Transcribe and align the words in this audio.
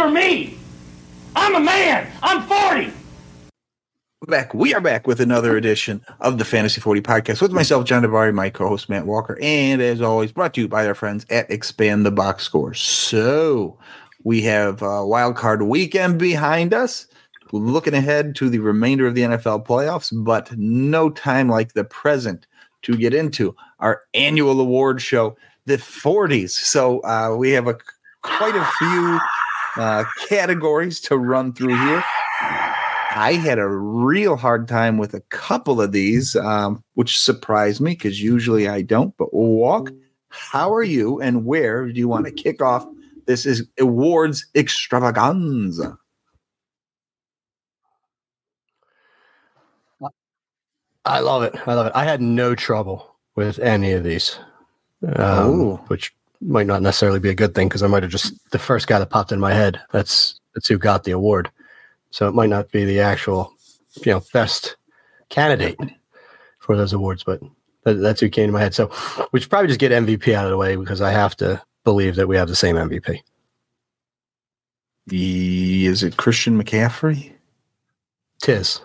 after 0.00 0.14
me. 0.14 0.56
I'm 1.36 1.54
a 1.56 1.60
man. 1.60 2.10
I'm 2.22 2.42
40. 2.42 2.90
back. 4.26 4.54
We 4.54 4.72
are 4.74 4.80
back 4.80 5.06
with 5.06 5.20
another 5.20 5.56
edition 5.58 6.00
of 6.20 6.38
the 6.38 6.44
Fantasy 6.44 6.80
40 6.80 7.02
podcast 7.02 7.42
with 7.42 7.52
myself, 7.52 7.84
John 7.84 8.02
Davari, 8.02 8.32
my 8.32 8.48
co-host 8.48 8.88
Matt 8.88 9.06
Walker, 9.06 9.38
and 9.42 9.82
as 9.82 10.00
always, 10.00 10.32
brought 10.32 10.54
to 10.54 10.62
you 10.62 10.68
by 10.68 10.86
our 10.86 10.94
friends 10.94 11.26
at 11.28 11.50
Expand 11.50 12.06
the 12.06 12.10
Box 12.10 12.44
Score. 12.44 12.72
So 12.72 13.78
we 14.24 14.40
have 14.42 14.80
a 14.80 15.04
wild 15.06 15.36
card 15.36 15.62
weekend 15.62 16.18
behind 16.18 16.72
us, 16.72 17.06
looking 17.52 17.94
ahead 17.94 18.34
to 18.36 18.48
the 18.48 18.60
remainder 18.60 19.06
of 19.06 19.14
the 19.14 19.22
NFL 19.22 19.66
playoffs, 19.66 20.12
but 20.24 20.50
no 20.56 21.10
time 21.10 21.48
like 21.48 21.74
the 21.74 21.84
present 21.84 22.46
to 22.82 22.96
get 22.96 23.12
into 23.12 23.54
our 23.80 24.02
annual 24.14 24.60
award 24.60 25.02
show, 25.02 25.36
the 25.66 25.76
40s. 25.76 26.50
So 26.50 27.00
uh, 27.00 27.36
we 27.36 27.50
have 27.50 27.68
a 27.68 27.76
quite 28.22 28.56
a 28.56 28.64
few 28.78 29.20
uh, 29.76 30.04
categories 30.28 31.00
to 31.02 31.16
run 31.16 31.52
through 31.52 31.76
here. 31.76 32.04
I 33.12 33.32
had 33.34 33.58
a 33.58 33.68
real 33.68 34.36
hard 34.36 34.68
time 34.68 34.96
with 34.96 35.14
a 35.14 35.20
couple 35.30 35.80
of 35.80 35.92
these, 35.92 36.36
um, 36.36 36.82
which 36.94 37.18
surprised 37.18 37.80
me 37.80 37.92
because 37.92 38.22
usually 38.22 38.68
I 38.68 38.82
don't. 38.82 39.16
But 39.16 39.34
walk, 39.34 39.90
how 40.28 40.72
are 40.72 40.82
you, 40.84 41.20
and 41.20 41.44
where 41.44 41.86
do 41.88 41.98
you 41.98 42.06
want 42.08 42.26
to 42.26 42.32
kick 42.32 42.62
off? 42.62 42.86
This 43.26 43.46
is 43.46 43.66
awards 43.78 44.46
extravaganza. 44.54 45.98
I 51.04 51.20
love 51.20 51.42
it. 51.42 51.54
I 51.66 51.74
love 51.74 51.86
it. 51.86 51.92
I 51.94 52.04
had 52.04 52.20
no 52.20 52.54
trouble 52.54 53.16
with 53.34 53.58
any 53.58 53.92
of 53.92 54.04
these, 54.04 54.38
um, 55.02 55.14
Oh. 55.18 55.76
which 55.88 56.14
might 56.40 56.66
not 56.66 56.82
necessarily 56.82 57.20
be 57.20 57.28
a 57.28 57.34
good 57.34 57.54
thing 57.54 57.68
because 57.68 57.82
I 57.82 57.86
might 57.86 58.02
have 58.02 58.12
just 58.12 58.34
the 58.50 58.58
first 58.58 58.86
guy 58.86 58.98
that 58.98 59.10
popped 59.10 59.32
in 59.32 59.40
my 59.40 59.52
head. 59.52 59.80
That's 59.92 60.40
that's 60.54 60.68
who 60.68 60.78
got 60.78 61.04
the 61.04 61.12
award. 61.12 61.50
So 62.10 62.28
it 62.28 62.34
might 62.34 62.50
not 62.50 62.70
be 62.70 62.84
the 62.84 63.00
actual, 63.00 63.52
you 64.04 64.12
know, 64.12 64.22
best 64.32 64.76
candidate 65.28 65.78
for 66.58 66.76
those 66.76 66.92
awards, 66.92 67.22
but 67.22 67.40
that, 67.84 67.94
that's 67.94 68.20
who 68.20 68.28
came 68.28 68.48
to 68.48 68.52
my 68.52 68.60
head. 68.60 68.74
So 68.74 68.90
we 69.32 69.40
should 69.40 69.50
probably 69.50 69.68
just 69.68 69.80
get 69.80 69.92
MVP 69.92 70.32
out 70.34 70.44
of 70.44 70.50
the 70.50 70.56
way 70.56 70.76
because 70.76 71.00
I 71.00 71.10
have 71.10 71.36
to 71.36 71.62
believe 71.84 72.16
that 72.16 72.28
we 72.28 72.36
have 72.36 72.48
the 72.48 72.56
same 72.56 72.76
MVP. 72.76 73.20
Is 75.10 76.02
it 76.02 76.16
Christian 76.16 76.62
McCaffrey? 76.62 77.32
Tis. 78.42 78.80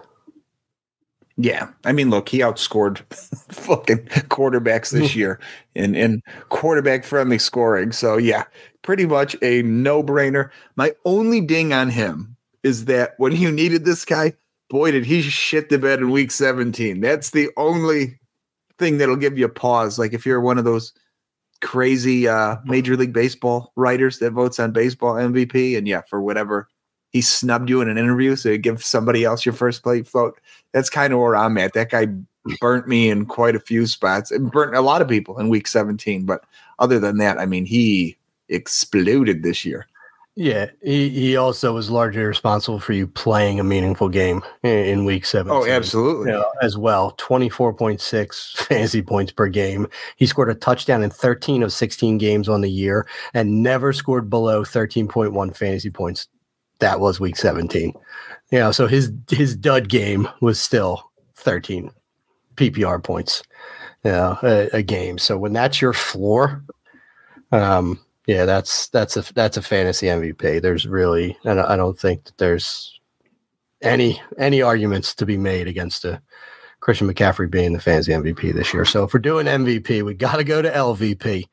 Yeah, 1.38 1.70
I 1.84 1.92
mean, 1.92 2.10
look, 2.10 2.30
he 2.30 2.40
outscored 2.40 3.00
fucking 3.54 4.06
quarterbacks 4.30 4.92
this 4.92 5.16
year 5.16 5.40
in 5.76 5.94
in 5.94 6.22
quarterback 6.48 7.04
friendly 7.04 7.40
scoring. 7.40 7.92
So 7.92 8.16
yeah, 8.16 8.46
pretty 8.84 9.06
much 9.06 9.36
a 9.42 9.62
no 9.64 10.02
brainer. 10.02 10.50
My 10.78 10.94
only 11.04 11.42
ding 11.42 11.74
on 11.74 11.90
him 11.90 12.38
is 12.64 12.86
that 12.86 13.16
when 13.18 13.34
you 13.34 13.52
needed 13.52 13.84
this 13.84 14.06
guy, 14.06 14.34
boy, 14.70 14.92
did 14.92 15.06
he 15.06 15.22
shit 15.22 15.68
the 15.70 15.78
bed 15.78 16.00
in 16.00 16.10
week 16.10 16.32
seventeen. 16.32 17.02
That's 17.02 17.32
the 17.32 17.50
only 17.58 18.18
thing 18.80 18.98
that'll 18.98 19.18
give 19.18 19.38
you 19.38 19.46
a 19.46 19.50
pause. 19.50 20.00
Like 20.00 20.14
if 20.14 20.26
you're 20.26 20.42
one 20.42 20.58
of 20.58 20.64
those 20.64 20.94
crazy 21.62 22.30
uh 22.30 22.58
Major 22.64 22.96
League 22.96 23.14
Baseball 23.14 23.74
writers 23.76 24.20
that 24.20 24.32
votes 24.32 24.58
on 24.58 24.72
baseball 24.72 25.16
MVP, 25.16 25.78
and 25.78 25.86
yeah, 25.86 26.02
for 26.10 26.22
whatever 26.22 26.70
he 27.16 27.22
snubbed 27.22 27.70
you 27.70 27.80
in 27.80 27.88
an 27.88 27.98
interview, 27.98 28.36
so 28.36 28.50
you 28.50 28.58
give 28.58 28.84
somebody 28.84 29.24
else 29.24 29.46
your 29.46 29.54
first 29.54 29.84
place 29.84 30.10
vote 30.10 30.38
that's 30.74 30.90
kind 30.90 31.14
of 31.14 31.20
where 31.20 31.38
I'm 31.38 31.58
at. 31.58 31.72
That 31.72 31.90
guy 31.90 32.08
burnt 32.60 32.90
me 32.90 33.10
in 33.10 33.26
quite 33.26 33.56
a 33.56 33.60
few 33.62 33.88
spots. 33.88 34.30
It 34.34 34.52
burnt 34.52 34.76
a 34.76 34.82
lot 34.82 35.02
of 35.02 35.08
people 35.08 35.40
in 35.40 35.48
week 35.48 35.66
17. 35.66 36.26
But 36.26 36.44
other 36.80 37.00
than 37.00 37.20
that, 37.20 37.40
I 37.40 37.46
mean, 37.46 37.66
he 37.66 38.18
exploded 38.50 39.42
this 39.42 39.64
year. 39.64 39.88
Yeah, 40.36 40.72
he, 40.84 41.08
he 41.08 41.38
also 41.38 41.72
was 41.74 41.90
largely 41.90 42.24
responsible 42.24 42.82
for 42.82 42.92
you 42.92 43.08
playing 43.08 43.62
a 43.62 43.64
meaningful 43.64 44.10
game 44.10 44.42
in, 44.64 44.86
in 44.86 45.06
week 45.06 45.26
seven. 45.26 45.54
Oh, 45.54 45.66
absolutely. 45.66 46.34
you 46.34 46.38
know, 46.38 46.52
as 46.62 46.78
well. 46.78 47.16
24.6 47.18 48.58
fantasy 48.68 49.02
points 49.02 49.32
per 49.32 49.48
game. 49.48 49.88
He 50.18 50.26
scored 50.26 50.50
a 50.50 50.56
touchdown 50.56 51.04
in 51.04 51.10
13 51.10 51.64
of 51.64 51.72
16 51.72 52.18
games 52.18 52.50
on 52.50 52.60
the 52.60 52.70
year 52.70 53.08
and 53.34 53.64
never 53.64 53.94
scored 53.94 54.30
below 54.30 54.66
13.1 54.66 55.56
fantasy 55.56 55.90
points. 55.90 56.28
That 56.80 57.00
was 57.00 57.20
week 57.20 57.36
17. 57.36 57.94
You 58.52 58.60
know, 58.60 58.72
so 58.72 58.88
his 58.88 59.12
his 59.30 59.56
dud 59.56 59.90
game 59.90 60.28
was 60.42 60.60
still 60.60 61.12
13 61.36 61.92
PPR 62.56 63.04
points 63.04 63.44
you 64.06 64.12
know, 64.12 64.38
a, 64.44 64.70
a 64.72 64.84
game. 64.84 65.18
So 65.18 65.38
when 65.38 65.52
that's 65.52 65.82
your 65.82 65.92
floor, 65.92 66.64
um, 67.52 68.00
yeah, 68.28 68.46
that's 68.46 68.88
that's 68.90 69.18
a 69.18 69.34
that's 69.34 69.58
a 69.58 69.62
fantasy 69.62 70.08
MVP. 70.08 70.62
There's 70.62 70.88
really, 70.88 71.38
and 71.44 71.60
I 71.60 71.76
don't 71.76 72.00
think 72.00 72.24
that 72.26 72.38
there's 72.38 73.00
any 73.82 74.22
any 74.38 74.62
arguments 74.62 75.16
to 75.16 75.26
be 75.26 75.38
made 75.38 75.68
against 75.68 76.06
a 76.06 76.22
Christian 76.80 77.12
McCaffrey 77.12 77.50
being 77.50 77.74
the 77.74 77.80
fantasy 77.80 78.12
MVP 78.12 78.54
this 78.54 78.74
year. 78.74 78.86
So 78.86 79.04
if 79.04 79.14
we're 79.14 79.20
doing 79.20 79.48
MVP, 79.48 80.04
we 80.04 80.14
got 80.14 80.38
to 80.38 80.44
go 80.44 80.62
to 80.62 80.70
LVP, 80.70 81.46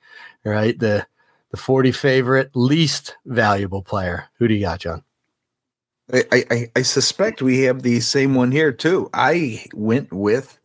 right? 0.44 0.78
The 0.78 1.06
the 1.50 1.56
40 1.56 1.92
favorite, 1.92 2.50
least 2.54 3.16
valuable 3.26 3.82
player. 3.82 4.26
Who 4.38 4.48
do 4.48 4.54
you 4.54 4.60
got, 4.60 4.80
John? 4.80 5.02
I, 6.12 6.68
I, 6.76 6.82
suspect 6.82 7.40
we 7.40 7.60
have 7.60 7.82
the 7.82 8.00
same 8.00 8.34
one 8.34 8.52
here, 8.52 8.70
too. 8.70 9.08
I 9.14 9.64
went 9.72 10.12
with 10.12 10.58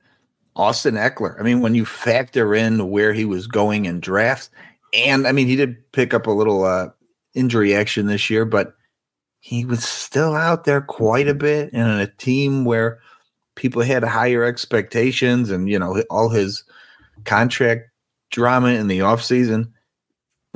Austin 0.57 0.95
Ekeler. 0.95 1.39
I 1.39 1.43
mean, 1.43 1.61
when 1.61 1.73
you 1.73 1.85
factor 1.85 2.53
in 2.53 2.89
where 2.89 3.13
he 3.13 3.23
was 3.23 3.47
going 3.47 3.85
in 3.85 4.01
drafts, 4.01 4.49
and 4.93 5.25
I 5.25 5.31
mean, 5.31 5.47
he 5.47 5.55
did 5.55 5.91
pick 5.93 6.13
up 6.13 6.27
a 6.27 6.31
little 6.31 6.65
uh, 6.65 6.89
injury 7.33 7.73
action 7.73 8.07
this 8.07 8.29
year, 8.29 8.43
but 8.43 8.75
he 9.39 9.63
was 9.63 9.83
still 9.83 10.35
out 10.35 10.65
there 10.65 10.81
quite 10.81 11.27
a 11.29 11.33
bit 11.33 11.71
and 11.71 11.89
in 11.89 11.99
a 11.99 12.07
team 12.07 12.65
where 12.65 12.99
people 13.55 13.81
had 13.81 14.03
higher 14.03 14.43
expectations 14.43 15.49
and, 15.49 15.69
you 15.69 15.79
know, 15.79 16.03
all 16.09 16.29
his 16.29 16.63
contract 17.23 17.89
drama 18.31 18.69
in 18.69 18.87
the 18.87 18.99
offseason. 18.99 19.71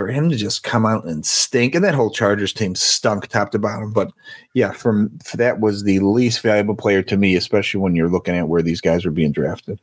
For 0.01 0.07
him 0.11 0.31
to 0.31 0.35
just 0.35 0.63
come 0.63 0.83
out 0.83 1.05
and 1.05 1.23
stink, 1.23 1.75
and 1.75 1.85
that 1.85 1.93
whole 1.93 2.09
Chargers 2.09 2.53
team 2.53 2.73
stunk 2.73 3.27
top 3.27 3.51
to 3.51 3.59
bottom. 3.59 3.93
But 3.93 4.11
yeah, 4.55 4.71
from 4.71 5.11
that 5.35 5.59
was 5.59 5.83
the 5.83 5.99
least 5.99 6.41
valuable 6.41 6.73
player 6.73 7.03
to 7.03 7.17
me, 7.17 7.35
especially 7.35 7.81
when 7.81 7.95
you're 7.95 8.09
looking 8.09 8.35
at 8.35 8.47
where 8.47 8.63
these 8.63 8.81
guys 8.81 9.05
are 9.05 9.11
being 9.11 9.31
drafted. 9.31 9.79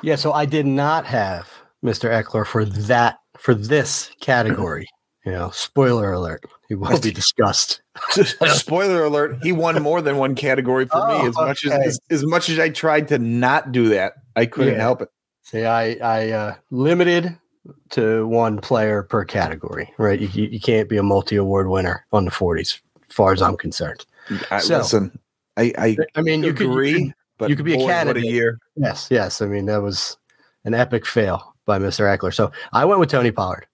Yeah, 0.00 0.16
so 0.16 0.32
I 0.32 0.46
did 0.46 0.64
not 0.66 1.04
have 1.04 1.46
Mr. 1.84 2.08
Ekeler 2.10 2.46
for 2.46 2.64
that 2.64 3.18
for 3.36 3.54
this 3.54 4.10
category. 4.22 4.88
You 5.26 5.32
know, 5.32 5.50
spoiler 5.50 6.10
alert. 6.12 6.44
He 6.68 6.74
will 6.74 6.98
be 6.98 7.12
discussed. 7.12 7.82
Spoiler 8.10 9.04
alert: 9.04 9.40
He 9.42 9.52
won 9.52 9.80
more 9.82 10.00
than 10.00 10.16
one 10.16 10.34
category 10.34 10.86
for 10.86 10.96
Oh, 11.02 11.22
me. 11.22 11.28
As 11.28 11.36
much 11.36 11.66
as, 11.66 11.72
as 11.72 12.00
as 12.08 12.24
much 12.24 12.48
as 12.48 12.58
I 12.58 12.70
tried 12.70 13.08
to 13.08 13.18
not 13.18 13.72
do 13.72 13.90
that, 13.90 14.14
I 14.36 14.46
couldn't 14.46 14.76
Yeah. 14.76 14.80
help 14.80 15.02
it. 15.02 15.10
See, 15.42 15.66
I 15.66 15.96
I 16.02 16.30
uh, 16.30 16.54
limited 16.70 17.38
to 17.90 18.26
one 18.26 18.58
player 18.60 19.02
per 19.02 19.24
category, 19.24 19.92
right? 19.98 20.20
You, 20.20 20.28
you 20.46 20.60
can't 20.60 20.88
be 20.88 20.96
a 20.96 21.02
multi 21.02 21.36
award 21.36 21.68
winner 21.68 22.04
on 22.12 22.24
the 22.24 22.30
40s, 22.30 22.80
as 23.08 23.14
far 23.14 23.32
as 23.32 23.42
I'm 23.42 23.56
concerned. 23.56 24.04
I, 24.50 24.58
So- 24.58 24.78
listen, 24.78 25.18
I, 25.56 25.72
I 25.78 25.96
I 26.16 26.22
mean, 26.22 26.42
you 26.42 26.52
could, 26.52 26.64
you 26.66 26.72
agree, 26.72 26.92
could- 27.04 27.14
but 27.38 27.50
you 27.50 27.56
could 27.56 27.64
be 27.64 27.74
a 27.74 27.78
boy, 27.78 27.86
What 28.06 28.16
a 28.16 28.20
year! 28.26 28.58
yes, 28.76 29.08
yes. 29.10 29.42
I 29.42 29.46
mean, 29.46 29.66
that 29.66 29.82
was 29.82 30.16
an 30.64 30.74
epic 30.74 31.06
fail 31.06 31.54
by 31.66 31.78
Mr. 31.78 32.04
Ekeler. 32.16 32.32
So 32.34 32.50
I 32.72 32.84
went 32.84 33.00
with 33.00 33.10
Tony 33.10 33.30
Pollard. 33.30 33.66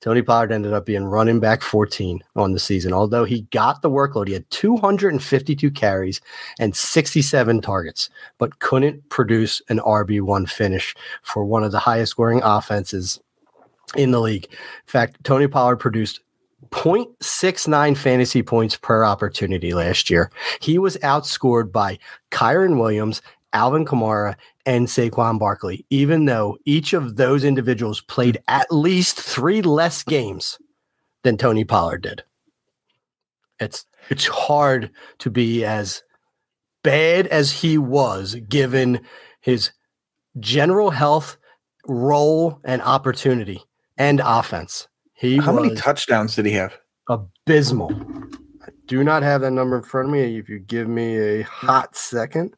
Tony 0.00 0.20
Pollard 0.20 0.52
ended 0.52 0.74
up 0.74 0.84
being 0.84 1.04
running 1.04 1.40
back 1.40 1.62
14 1.62 2.22
on 2.36 2.52
the 2.52 2.58
season. 2.58 2.92
Although 2.92 3.24
he 3.24 3.42
got 3.52 3.80
the 3.80 3.88
workload, 3.88 4.26
he 4.28 4.34
had 4.34 4.48
252 4.50 5.70
carries 5.70 6.20
and 6.58 6.76
67 6.76 7.62
targets, 7.62 8.10
but 8.36 8.58
couldn't 8.58 9.08
produce 9.08 9.62
an 9.70 9.78
RB1 9.78 10.48
finish 10.50 10.94
for 11.22 11.46
one 11.46 11.64
of 11.64 11.72
the 11.72 11.78
highest 11.78 12.10
scoring 12.10 12.42
offenses 12.44 13.18
in 13.96 14.10
the 14.10 14.20
league. 14.20 14.46
In 14.46 14.86
fact, 14.86 15.22
Tony 15.24 15.46
Pollard 15.46 15.76
produced 15.76 16.20
0.69 16.70 17.96
fantasy 17.96 18.42
points 18.42 18.76
per 18.76 19.04
opportunity 19.04 19.74
last 19.74 20.10
year. 20.10 20.30
He 20.60 20.78
was 20.78 20.96
outscored 20.98 21.70
by 21.70 21.98
Kyren 22.30 22.78
Williams, 22.78 23.22
Alvin 23.52 23.84
Kamara, 23.84 24.34
and 24.66 24.86
Saquon 24.86 25.38
Barkley, 25.38 25.84
even 25.90 26.24
though 26.24 26.58
each 26.64 26.92
of 26.92 27.16
those 27.16 27.44
individuals 27.44 28.00
played 28.00 28.38
at 28.48 28.66
least 28.72 29.20
three 29.20 29.62
less 29.62 30.02
games 30.02 30.58
than 31.22 31.36
Tony 31.36 31.64
Pollard 31.64 32.02
did. 32.02 32.24
It's 33.60 33.86
it's 34.10 34.26
hard 34.26 34.90
to 35.18 35.30
be 35.30 35.64
as 35.64 36.02
bad 36.82 37.26
as 37.28 37.50
he 37.52 37.78
was 37.78 38.34
given 38.48 39.00
his 39.40 39.70
general 40.40 40.90
health, 40.90 41.36
role, 41.86 42.60
and 42.64 42.82
opportunity 42.82 43.62
and 43.96 44.20
offense. 44.24 44.88
He 45.14 45.36
How 45.36 45.52
many 45.52 45.74
touchdowns 45.74 46.34
did 46.36 46.46
he 46.46 46.52
have? 46.52 46.76
abysmal. 47.08 47.92
I 48.62 48.68
do 48.86 49.04
not 49.04 49.22
have 49.22 49.42
that 49.42 49.50
number 49.50 49.76
in 49.76 49.82
front 49.82 50.08
of 50.08 50.12
me. 50.12 50.38
If 50.38 50.48
you 50.48 50.58
give 50.58 50.88
me 50.88 51.18
a 51.18 51.42
hot 51.42 51.96
second. 51.96 52.54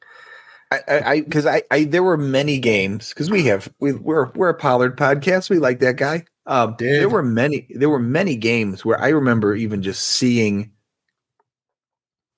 I, 0.72 0.80
I, 0.88 1.20
because 1.20 1.46
I, 1.46 1.62
I, 1.70 1.84
there 1.84 2.02
were 2.02 2.16
many 2.16 2.58
games 2.58 3.10
because 3.10 3.30
we 3.30 3.44
have 3.44 3.72
we 3.78 3.92
we're 3.92 4.30
we're 4.32 4.48
a 4.48 4.54
Pollard 4.54 4.96
podcast. 4.96 5.48
We 5.48 5.58
like 5.58 5.78
that 5.78 5.96
guy. 5.96 6.24
Um, 6.46 6.74
there 6.78 7.08
were 7.08 7.22
many. 7.22 7.68
There 7.70 7.90
were 7.90 8.00
many 8.00 8.36
games 8.36 8.84
where 8.84 9.00
I 9.00 9.08
remember 9.08 9.54
even 9.54 9.82
just 9.82 10.02
seeing 10.02 10.72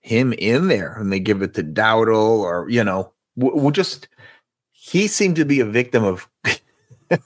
him 0.00 0.34
in 0.34 0.68
there, 0.68 0.94
and 0.94 1.10
they 1.10 1.20
give 1.20 1.40
it 1.40 1.54
to 1.54 1.62
Dowdle, 1.62 2.40
or 2.40 2.68
you 2.68 2.84
know, 2.84 3.12
we'll 3.36 3.70
just 3.70 4.08
he 4.72 5.06
seemed 5.06 5.36
to 5.36 5.44
be 5.46 5.60
a 5.60 5.66
victim 5.66 6.04
of 6.04 6.28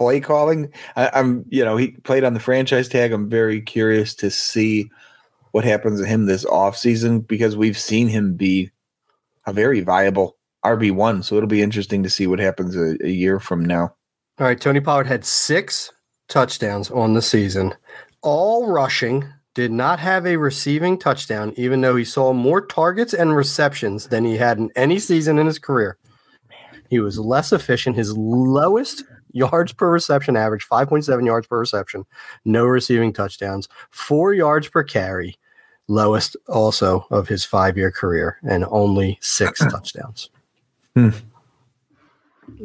play 0.00 0.18
calling. 0.18 0.72
I, 0.96 1.10
I'm, 1.12 1.44
you 1.50 1.62
know, 1.62 1.76
he 1.76 1.88
played 1.88 2.24
on 2.24 2.32
the 2.32 2.40
franchise 2.40 2.88
tag. 2.88 3.12
I'm 3.12 3.28
very 3.28 3.60
curious 3.60 4.14
to 4.14 4.30
see 4.30 4.90
what 5.52 5.64
happens 5.64 6.00
to 6.00 6.06
him 6.06 6.24
this 6.24 6.46
offseason 6.46 7.26
because 7.26 7.54
we've 7.54 7.78
seen 7.78 8.08
him 8.08 8.34
be 8.34 8.70
a 9.46 9.52
very 9.52 9.80
viable 9.80 10.38
RB 10.64 10.90
one. 10.90 11.22
So 11.22 11.36
it'll 11.36 11.48
be 11.48 11.60
interesting 11.60 12.02
to 12.02 12.08
see 12.08 12.26
what 12.26 12.38
happens 12.38 12.74
a, 12.76 12.96
a 13.04 13.10
year 13.10 13.38
from 13.38 13.62
now. 13.62 13.94
All 14.38 14.46
right, 14.46 14.58
Tony 14.58 14.80
Pollard 14.80 15.06
had 15.06 15.26
six 15.26 15.92
touchdowns 16.28 16.90
on 16.90 17.12
the 17.12 17.22
season, 17.22 17.74
all 18.22 18.68
rushing. 18.68 19.30
Did 19.54 19.72
not 19.72 19.98
have 19.98 20.26
a 20.26 20.36
receiving 20.36 20.96
touchdown, 20.96 21.52
even 21.56 21.80
though 21.80 21.96
he 21.96 22.04
saw 22.04 22.32
more 22.32 22.64
targets 22.64 23.12
and 23.12 23.34
receptions 23.34 24.06
than 24.06 24.24
he 24.24 24.36
had 24.36 24.58
in 24.58 24.70
any 24.76 24.98
season 24.98 25.38
in 25.38 25.46
his 25.46 25.58
career. 25.58 25.98
He 26.88 27.00
was 27.00 27.18
less 27.18 27.52
efficient. 27.52 27.96
His 27.96 28.16
lowest 28.16 29.04
yards 29.32 29.72
per 29.72 29.90
reception 29.90 30.36
average, 30.36 30.66
5.7 30.68 31.24
yards 31.26 31.46
per 31.46 31.58
reception, 31.58 32.04
no 32.44 32.64
receiving 32.66 33.12
touchdowns, 33.12 33.68
four 33.90 34.32
yards 34.34 34.68
per 34.68 34.82
carry, 34.82 35.36
lowest 35.88 36.36
also 36.48 37.06
of 37.10 37.28
his 37.28 37.44
five 37.44 37.76
year 37.76 37.90
career, 37.90 38.38
and 38.42 38.64
only 38.70 39.18
six 39.20 39.58
touchdowns 39.70 40.30
Hmm. 40.94 41.10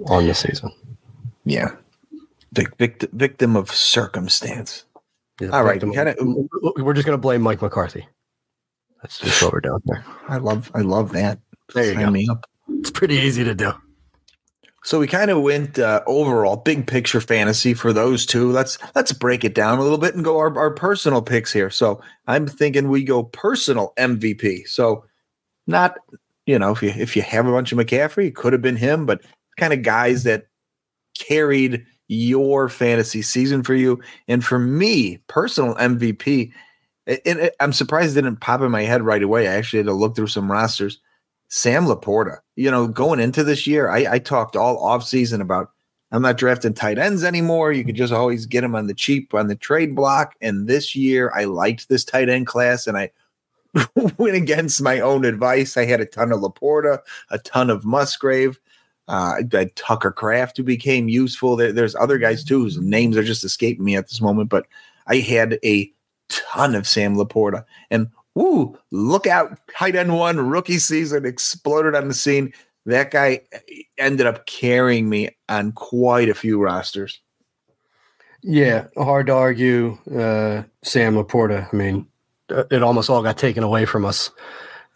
on 0.08 0.26
the 0.28 0.34
season. 0.34 0.72
Yeah. 1.46 1.76
Vic, 2.54 2.76
victim, 2.78 3.10
victim 3.14 3.56
of 3.56 3.70
circumstance. 3.72 4.86
A 5.42 5.50
All 5.52 5.64
right, 5.64 5.82
of- 5.84 5.92
kinda- 5.92 6.16
we're 6.78 6.94
just 6.94 7.06
going 7.06 7.18
to 7.18 7.22
blame 7.22 7.42
Mike 7.42 7.62
McCarthy. 7.62 8.08
That's 9.02 9.20
just 9.20 9.44
what 9.44 9.54
we're 9.54 9.60
doing 9.60 9.82
there. 9.86 10.04
I 10.28 10.38
love 10.38 10.72
I 10.74 10.80
love 10.82 11.12
that. 11.12 11.40
There 11.74 11.84
you 11.86 11.94
Sign 11.94 12.06
go. 12.06 12.12
me 12.12 12.28
up. 12.32 12.46
It's 12.70 12.90
pretty 12.90 13.16
easy 13.18 13.44
to 13.44 13.54
do. 13.54 13.74
So 14.86 15.00
we 15.00 15.08
kind 15.08 15.32
of 15.32 15.42
went 15.42 15.80
uh, 15.80 16.04
overall 16.06 16.58
big 16.58 16.86
picture 16.86 17.20
fantasy 17.20 17.74
for 17.74 17.92
those 17.92 18.24
two. 18.24 18.52
Let's 18.52 18.78
let's 18.94 19.12
break 19.12 19.44
it 19.44 19.56
down 19.56 19.80
a 19.80 19.82
little 19.82 19.98
bit 19.98 20.14
and 20.14 20.24
go 20.24 20.38
our, 20.38 20.56
our 20.56 20.70
personal 20.70 21.24
picks 21.24 21.52
here. 21.52 21.72
So 21.72 22.00
I'm 22.28 22.46
thinking 22.46 22.88
we 22.88 23.04
go 23.04 23.24
personal 23.24 23.94
MVP. 23.98 24.68
So 24.68 25.04
not 25.66 25.98
you 26.46 26.60
know 26.60 26.72
if 26.72 26.84
you 26.84 26.90
if 26.90 27.16
you 27.16 27.24
have 27.24 27.48
a 27.48 27.52
bunch 27.52 27.72
of 27.72 27.80
McCaffrey, 27.80 28.28
it 28.28 28.36
could 28.36 28.54
have 28.54 28.62
been 28.62 28.76
him, 28.76 29.08
but 29.08 29.22
kind 29.58 29.74
of 29.74 29.82
guys 29.82 30.22
that 30.24 30.46
carried 31.18 31.84
your 32.08 32.70
fantasy 32.70 33.24
season 33.24 33.64
for 33.64 33.74
you. 33.74 34.00
And 34.28 34.46
for 34.46 34.60
me, 34.60 35.18
personal 35.26 35.74
MVP, 35.76 36.52
and 37.08 37.20
it, 37.40 37.56
I'm 37.60 37.74
surprised 37.74 38.16
it 38.16 38.22
didn't 38.22 38.42
pop 38.42 38.62
in 38.62 38.70
my 38.70 38.84
head 38.84 39.02
right 39.02 39.24
away. 39.24 39.48
I 39.48 39.56
actually 39.56 39.80
had 39.80 39.88
to 39.88 39.94
look 39.94 40.16
through 40.16 40.28
some 40.28 40.52
rosters. 40.52 41.00
Sam 41.56 41.86
Laporta, 41.86 42.40
you 42.58 42.70
know, 42.70 42.86
going 42.86 43.22
into 43.22 43.42
this 43.42 43.66
year, 43.66 43.90
I, 43.90 44.16
I 44.16 44.20
talked 44.20 44.58
all 44.58 44.78
offseason 44.78 45.40
about 45.40 45.72
I'm 46.12 46.22
not 46.22 46.36
drafting 46.38 46.74
tight 46.74 47.00
ends 47.00 47.24
anymore. 47.24 47.72
You 47.72 47.86
could 47.86 47.96
just 47.96 48.12
always 48.12 48.46
get 48.46 48.60
them 48.60 48.76
on 48.76 48.88
the 48.88 48.94
cheap 48.94 49.34
on 49.34 49.48
the 49.48 49.56
trade 49.56 49.96
block. 49.96 50.36
And 50.42 50.68
this 50.68 50.98
year, 50.98 51.32
I 51.34 51.46
liked 51.46 51.88
this 51.88 52.04
tight 52.04 52.28
end 52.28 52.46
class, 52.46 52.88
and 52.88 52.98
I 52.98 53.10
went 54.18 54.36
against 54.36 54.82
my 54.82 55.00
own 55.00 55.24
advice. 55.24 55.78
I 55.78 55.86
had 55.86 56.02
a 56.02 56.06
ton 56.06 56.34
of 56.34 56.42
Laporta, 56.42 57.00
a 57.30 57.40
ton 57.40 57.70
of 57.70 57.86
Musgrave. 57.86 58.60
Uh, 59.08 59.42
Tucker 59.76 60.12
Kraft, 60.12 60.58
who 60.58 60.64
became 60.64 61.08
useful. 61.08 61.56
There, 61.56 61.72
there's 61.72 61.96
other 61.96 62.18
guys 62.18 62.44
too 62.44 62.64
whose 62.64 62.80
names 62.80 63.16
are 63.16 63.24
just 63.24 63.46
escaping 63.46 63.86
me 63.86 63.96
at 63.96 64.10
this 64.10 64.20
moment, 64.20 64.50
but 64.50 64.66
I 65.08 65.18
had 65.18 65.58
a 65.64 65.90
ton 66.28 66.76
of 66.76 66.86
Sam 66.86 67.16
Laporta. 67.16 67.64
And 67.92 68.10
woo, 68.36 68.78
look 68.92 69.26
out! 69.28 69.58
Tight 69.78 69.96
end 69.96 70.16
one 70.16 70.38
rookie 70.38 70.78
season 70.78 71.26
exploded 71.26 71.96
on 71.96 72.08
the 72.08 72.14
scene. 72.14 72.54
That 72.86 73.10
guy 73.10 73.42
ended 73.98 74.28
up 74.28 74.46
carrying 74.46 75.10
me 75.10 75.30
on 75.50 75.72
quite 75.72 76.30
a 76.30 76.36
few 76.36 76.62
rosters. 76.62 77.20
Yeah, 78.44 78.88
hard 78.96 79.28
to 79.28 79.34
argue. 79.34 79.98
Uh, 80.08 80.64
Sam 80.84 81.16
Laporta. 81.16 81.68
I 81.74 81.76
mean, 81.76 82.08
uh, 82.50 82.66
it 82.70 82.84
almost 82.84 83.10
all 83.10 83.24
got 83.24 83.40
taken 83.40 83.64
away 83.64 83.86
from 83.86 84.06
us. 84.06 84.30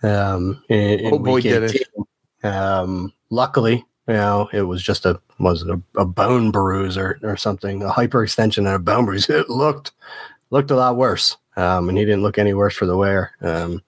Um, 0.03 0.63
in, 0.69 1.00
in 1.00 1.13
Oh, 1.15 1.19
boy, 1.19 1.41
did 1.41 1.75
it. 1.75 2.45
Um, 2.45 3.12
luckily, 3.31 3.83
you 4.07 4.13
know, 4.13 4.50
it 4.53 4.62
was 4.63 4.83
just 4.83 5.06
a 5.06 5.19
was 5.39 5.63
it 5.63 5.69
a, 5.69 5.81
a 5.97 6.06
bone 6.06 6.51
bruise 6.51 6.97
or 6.97 7.19
or 7.24 7.38
something, 7.38 7.81
a 7.81 7.89
hyperextension 7.89 8.59
and 8.59 8.68
a 8.68 8.80
bone 8.80 9.06
bruise. 9.06 9.27
It 9.30 9.50
looked 9.50 9.94
looked 10.51 10.71
a 10.71 10.75
lot 10.75 10.95
worse. 10.95 11.36
Um, 11.59 11.89
and 11.89 11.97
he 11.97 12.06
didn't 12.06 12.23
look 12.23 12.38
any 12.38 12.53
worse 12.53 12.75
for 12.75 12.85
the 12.85 12.97
wear. 12.97 13.31
Um, 13.41 13.81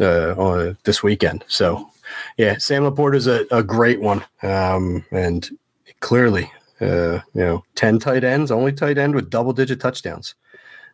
uh, 0.00 0.34
on 0.36 0.76
this 0.84 1.02
weekend. 1.02 1.44
So, 1.48 1.90
yeah, 2.36 2.56
Sam 2.58 2.84
Laporta 2.84 3.16
is 3.16 3.26
a, 3.26 3.46
a 3.50 3.62
great 3.62 4.00
one. 4.00 4.24
Um, 4.42 5.04
and 5.10 5.48
clearly, 6.00 6.50
uh, 6.80 7.20
you 7.34 7.40
know, 7.40 7.64
10 7.74 7.98
tight 7.98 8.24
ends, 8.24 8.50
only 8.50 8.72
tight 8.72 8.98
end 8.98 9.14
with 9.14 9.30
double 9.30 9.52
digit 9.52 9.80
touchdowns 9.80 10.34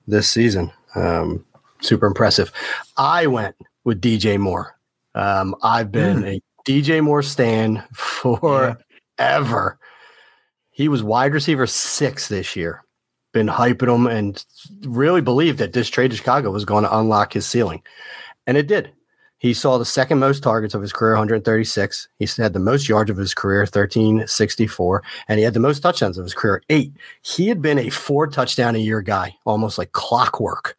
this 0.06 0.28
season. 0.28 0.72
Um, 0.94 1.44
super 1.80 2.06
impressive. 2.06 2.52
I 2.96 3.26
went 3.26 3.56
with 3.84 4.00
DJ 4.00 4.38
Moore. 4.38 4.76
Um, 5.14 5.54
I've 5.62 5.90
been 5.90 6.24
a 6.24 6.40
DJ 6.66 7.02
Moore 7.02 7.22
stan 7.22 7.82
forever. 7.94 9.78
He 10.70 10.88
was 10.88 11.02
wide 11.02 11.32
receiver 11.32 11.66
six 11.66 12.28
this 12.28 12.54
year. 12.54 12.84
Been 13.32 13.46
hyping 13.46 13.94
him 13.94 14.06
and 14.06 14.44
really 14.82 15.20
believed 15.20 15.58
that 15.58 15.72
this 15.72 15.88
trade 15.88 16.10
to 16.12 16.16
Chicago 16.16 16.50
was 16.50 16.64
going 16.64 16.84
to 16.84 16.98
unlock 16.98 17.32
his 17.32 17.46
ceiling. 17.46 17.82
And 18.46 18.56
it 18.56 18.66
did. 18.66 18.92
He 19.38 19.54
saw 19.54 19.78
the 19.78 19.84
second 19.84 20.18
most 20.18 20.42
targets 20.42 20.74
of 20.74 20.82
his 20.82 20.92
career, 20.92 21.12
136. 21.12 22.08
He 22.18 22.26
had 22.36 22.52
the 22.52 22.58
most 22.58 22.88
yards 22.88 23.08
of 23.08 23.16
his 23.16 23.34
career, 23.34 23.60
1364. 23.60 25.02
And 25.28 25.38
he 25.38 25.44
had 25.44 25.54
the 25.54 25.60
most 25.60 25.80
touchdowns 25.80 26.18
of 26.18 26.24
his 26.24 26.34
career, 26.34 26.62
eight. 26.70 26.92
He 27.22 27.46
had 27.46 27.62
been 27.62 27.78
a 27.78 27.88
four 27.88 28.26
touchdown 28.26 28.74
a 28.74 28.78
year 28.78 29.00
guy, 29.00 29.36
almost 29.46 29.78
like 29.78 29.92
clockwork, 29.92 30.76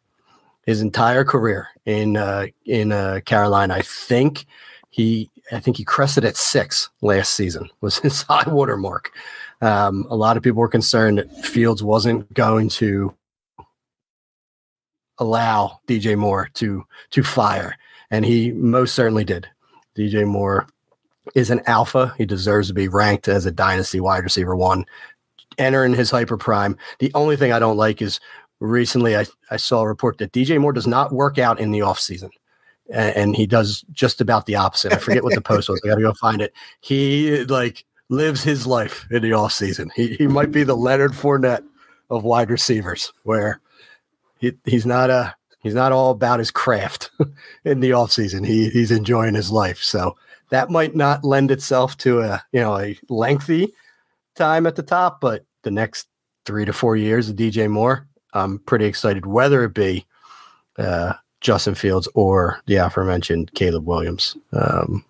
his 0.66 0.82
entire 0.82 1.24
career 1.24 1.68
in 1.86 2.18
uh, 2.18 2.48
in 2.66 2.92
uh, 2.92 3.20
Carolina. 3.24 3.74
I 3.74 3.82
think 3.82 4.44
he 4.90 5.30
I 5.52 5.60
think 5.60 5.78
he 5.78 5.84
crested 5.84 6.26
at 6.26 6.36
six 6.36 6.90
last 7.00 7.34
season 7.34 7.70
was 7.80 7.98
his 7.98 8.22
high 8.28 8.48
water 8.48 8.76
mark. 8.76 9.10
Um, 9.60 10.06
a 10.08 10.16
lot 10.16 10.36
of 10.36 10.42
people 10.42 10.60
were 10.60 10.68
concerned 10.68 11.18
that 11.18 11.44
Fields 11.44 11.82
wasn't 11.82 12.32
going 12.32 12.68
to 12.70 13.14
allow 15.18 15.80
DJ 15.86 16.16
Moore 16.16 16.48
to 16.54 16.84
to 17.10 17.22
fire, 17.22 17.76
and 18.10 18.24
he 18.24 18.52
most 18.52 18.94
certainly 18.94 19.24
did. 19.24 19.46
DJ 19.96 20.26
Moore 20.26 20.66
is 21.34 21.50
an 21.50 21.60
alpha. 21.66 22.14
He 22.16 22.24
deserves 22.24 22.68
to 22.68 22.74
be 22.74 22.88
ranked 22.88 23.28
as 23.28 23.46
a 23.46 23.50
dynasty 23.50 24.00
wide 24.00 24.24
receiver 24.24 24.56
one, 24.56 24.86
entering 25.58 25.94
his 25.94 26.10
hyper 26.10 26.36
prime. 26.36 26.76
The 26.98 27.12
only 27.14 27.36
thing 27.36 27.52
I 27.52 27.58
don't 27.58 27.76
like 27.76 28.00
is 28.00 28.20
recently 28.60 29.16
I, 29.16 29.26
I 29.50 29.56
saw 29.56 29.82
a 29.82 29.88
report 29.88 30.18
that 30.18 30.32
DJ 30.32 30.60
Moore 30.60 30.72
does 30.72 30.86
not 30.86 31.12
work 31.12 31.38
out 31.38 31.60
in 31.60 31.70
the 31.70 31.80
offseason. 31.80 32.30
And, 32.92 33.16
and 33.16 33.36
he 33.36 33.46
does 33.46 33.84
just 33.92 34.20
about 34.20 34.46
the 34.46 34.56
opposite. 34.56 34.92
I 34.92 34.98
forget 34.98 35.22
what 35.22 35.34
the 35.34 35.40
post 35.40 35.68
was. 35.68 35.80
I 35.84 35.88
got 35.88 35.94
to 35.96 36.02
go 36.02 36.14
find 36.14 36.42
it. 36.42 36.52
He 36.80 37.44
like 37.44 37.84
lives 38.10 38.42
his 38.42 38.66
life 38.66 39.06
in 39.10 39.22
the 39.22 39.30
offseason. 39.30 39.90
He, 39.94 40.14
he 40.16 40.26
might 40.26 40.50
be 40.50 40.64
the 40.64 40.76
Leonard 40.76 41.12
Fournette 41.12 41.64
of 42.10 42.24
wide 42.24 42.50
receivers, 42.50 43.12
where 43.22 43.60
he, 44.38 44.52
he's 44.64 44.84
not 44.84 45.08
a 45.08 45.34
he's 45.62 45.74
not 45.74 45.92
all 45.92 46.10
about 46.10 46.40
his 46.40 46.50
craft 46.50 47.10
in 47.64 47.80
the 47.80 47.90
offseason. 47.90 48.46
He 48.46 48.68
he's 48.68 48.90
enjoying 48.90 49.34
his 49.34 49.50
life. 49.50 49.78
So 49.78 50.16
that 50.50 50.70
might 50.70 50.94
not 50.94 51.24
lend 51.24 51.50
itself 51.50 51.96
to 51.98 52.20
a 52.20 52.44
you 52.52 52.60
know 52.60 52.78
a 52.78 52.98
lengthy 53.08 53.72
time 54.34 54.66
at 54.66 54.76
the 54.76 54.82
top, 54.82 55.20
but 55.20 55.46
the 55.62 55.70
next 55.70 56.08
three 56.44 56.64
to 56.64 56.72
four 56.72 56.96
years 56.96 57.28
of 57.28 57.36
DJ 57.36 57.70
Moore, 57.70 58.08
I'm 58.32 58.58
pretty 58.60 58.86
excited, 58.86 59.26
whether 59.26 59.64
it 59.64 59.74
be 59.74 60.04
uh, 60.78 61.14
Justin 61.40 61.74
Fields 61.74 62.08
or 62.14 62.60
the 62.66 62.76
aforementioned 62.76 63.54
Caleb 63.54 63.86
Williams 63.86 64.36
um, 64.52 65.04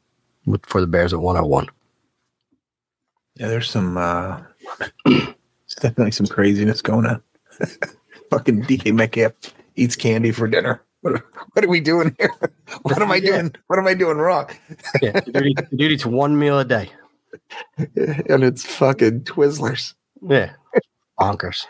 for 0.62 0.80
the 0.80 0.86
Bears 0.86 1.12
at 1.12 1.20
101. 1.20 1.68
Yeah, 3.40 3.48
there's 3.48 3.70
some 3.70 3.96
uh 3.96 4.38
there's 5.06 5.24
definitely 5.80 6.10
some 6.10 6.26
craziness 6.26 6.82
going 6.82 7.06
on. 7.06 7.22
Fucking 8.30 8.64
DK 8.64 8.92
Metcalf 8.92 9.32
eats 9.76 9.96
candy 9.96 10.30
for 10.30 10.46
dinner. 10.46 10.82
What, 11.00 11.22
what 11.54 11.64
are 11.64 11.68
we 11.68 11.80
doing 11.80 12.14
here? 12.18 12.30
What 12.82 13.00
am 13.00 13.10
I 13.10 13.16
Yeah. 13.16 13.30
doing? 13.38 13.54
What 13.68 13.78
am 13.78 13.86
I 13.86 13.94
doing 13.94 14.18
wrong? 14.18 14.50
Yeah, 15.00 15.12
the 15.12 15.66
duty 15.74 15.96
to 15.98 16.10
one 16.10 16.38
meal 16.38 16.58
a 16.58 16.66
day. 16.66 16.90
and 17.78 18.44
it's 18.44 18.64
fucking 18.66 19.22
Twizzlers. 19.22 19.94
Yeah, 20.22 20.52
bonkers. 21.18 21.64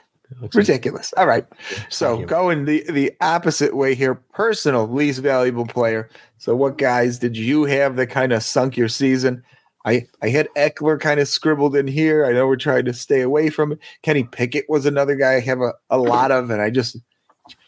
Ridiculous. 0.53 1.13
All 1.17 1.27
right. 1.29 1.47
So 1.89 2.25
going 2.27 2.65
the 2.65 2.85
the 2.91 3.13
opposite 3.21 3.77
way 3.77 3.95
here, 3.95 4.17
personal 4.17 4.89
least 4.89 5.21
valuable 5.21 5.67
player. 5.67 6.09
So 6.39 6.57
what 6.57 6.79
guys 6.79 7.19
did 7.21 7.37
you 7.37 7.65
have 7.65 7.95
that 7.97 8.09
kind 8.09 8.33
of 8.33 8.43
sunk 8.43 8.77
your 8.77 8.89
season? 8.89 9.43
I 9.85 10.07
I 10.23 10.29
had 10.29 10.49
Ekeler 10.57 11.01
kind 11.01 11.21
of 11.21 11.29
scribbled 11.29 11.75
in 11.75 11.87
here. 11.87 12.25
I 12.25 12.33
know 12.33 12.47
we're 12.47 12.57
trying 12.57 12.85
to 12.85 12.95
stay 12.95 13.23
away 13.23 13.51
from 13.51 13.73
it. 13.73 13.79
Kenny 14.03 14.25
Pickett 14.25 14.67
was 14.69 14.87
another 14.87 15.15
guy 15.15 15.35
I 15.35 15.41
have 15.41 15.61
a, 15.61 15.73
a 15.89 15.99
lot 15.99 16.31
of, 16.31 16.51
and 16.51 16.61
I 16.61 16.71
just 16.71 16.97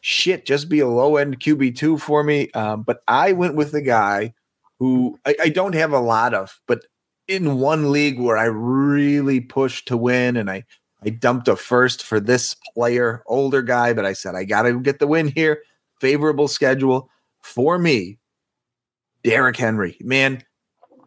shit 0.03 0.45
just 0.45 0.69
be 0.69 0.81
a 0.81 0.89
low 0.89 1.17
end 1.17 1.41
QB 1.41 1.77
two 1.77 1.99
for 1.99 2.23
me. 2.23 2.51
Um, 2.53 2.83
but 2.83 3.03
I 3.09 3.33
went 3.33 3.55
with 3.55 3.73
the 3.73 3.81
guy 3.81 4.35
who 4.79 5.19
I, 5.25 5.37
I 5.43 5.49
don't 5.49 5.75
have 5.75 5.93
a 5.93 6.01
lot 6.01 6.35
of, 6.35 6.61
but 6.67 6.85
in 7.29 7.59
one 7.59 7.93
league 7.93 8.19
where 8.19 8.37
I 8.37 8.45
really 8.45 9.41
pushed 9.41 9.89
to 9.89 9.97
win, 9.97 10.37
and 10.37 10.51
I 10.51 10.65
I 11.05 11.11
dumped 11.11 11.49
a 11.49 11.57
first 11.57 12.03
for 12.03 12.21
this 12.21 12.55
player, 12.75 13.23
older 13.27 13.63
guy, 13.63 13.93
but 13.93 14.05
I 14.05 14.13
said 14.13 14.35
I 14.35 14.45
got 14.45 14.63
to 14.63 14.81
get 14.81 14.99
the 14.99 15.07
win 15.07 15.29
here. 15.29 15.63
Favorable 15.99 16.49
schedule 16.49 17.09
for 17.41 17.79
me. 17.79 18.19
Derrick 19.25 19.57
Henry, 19.57 19.97
man, 20.01 20.43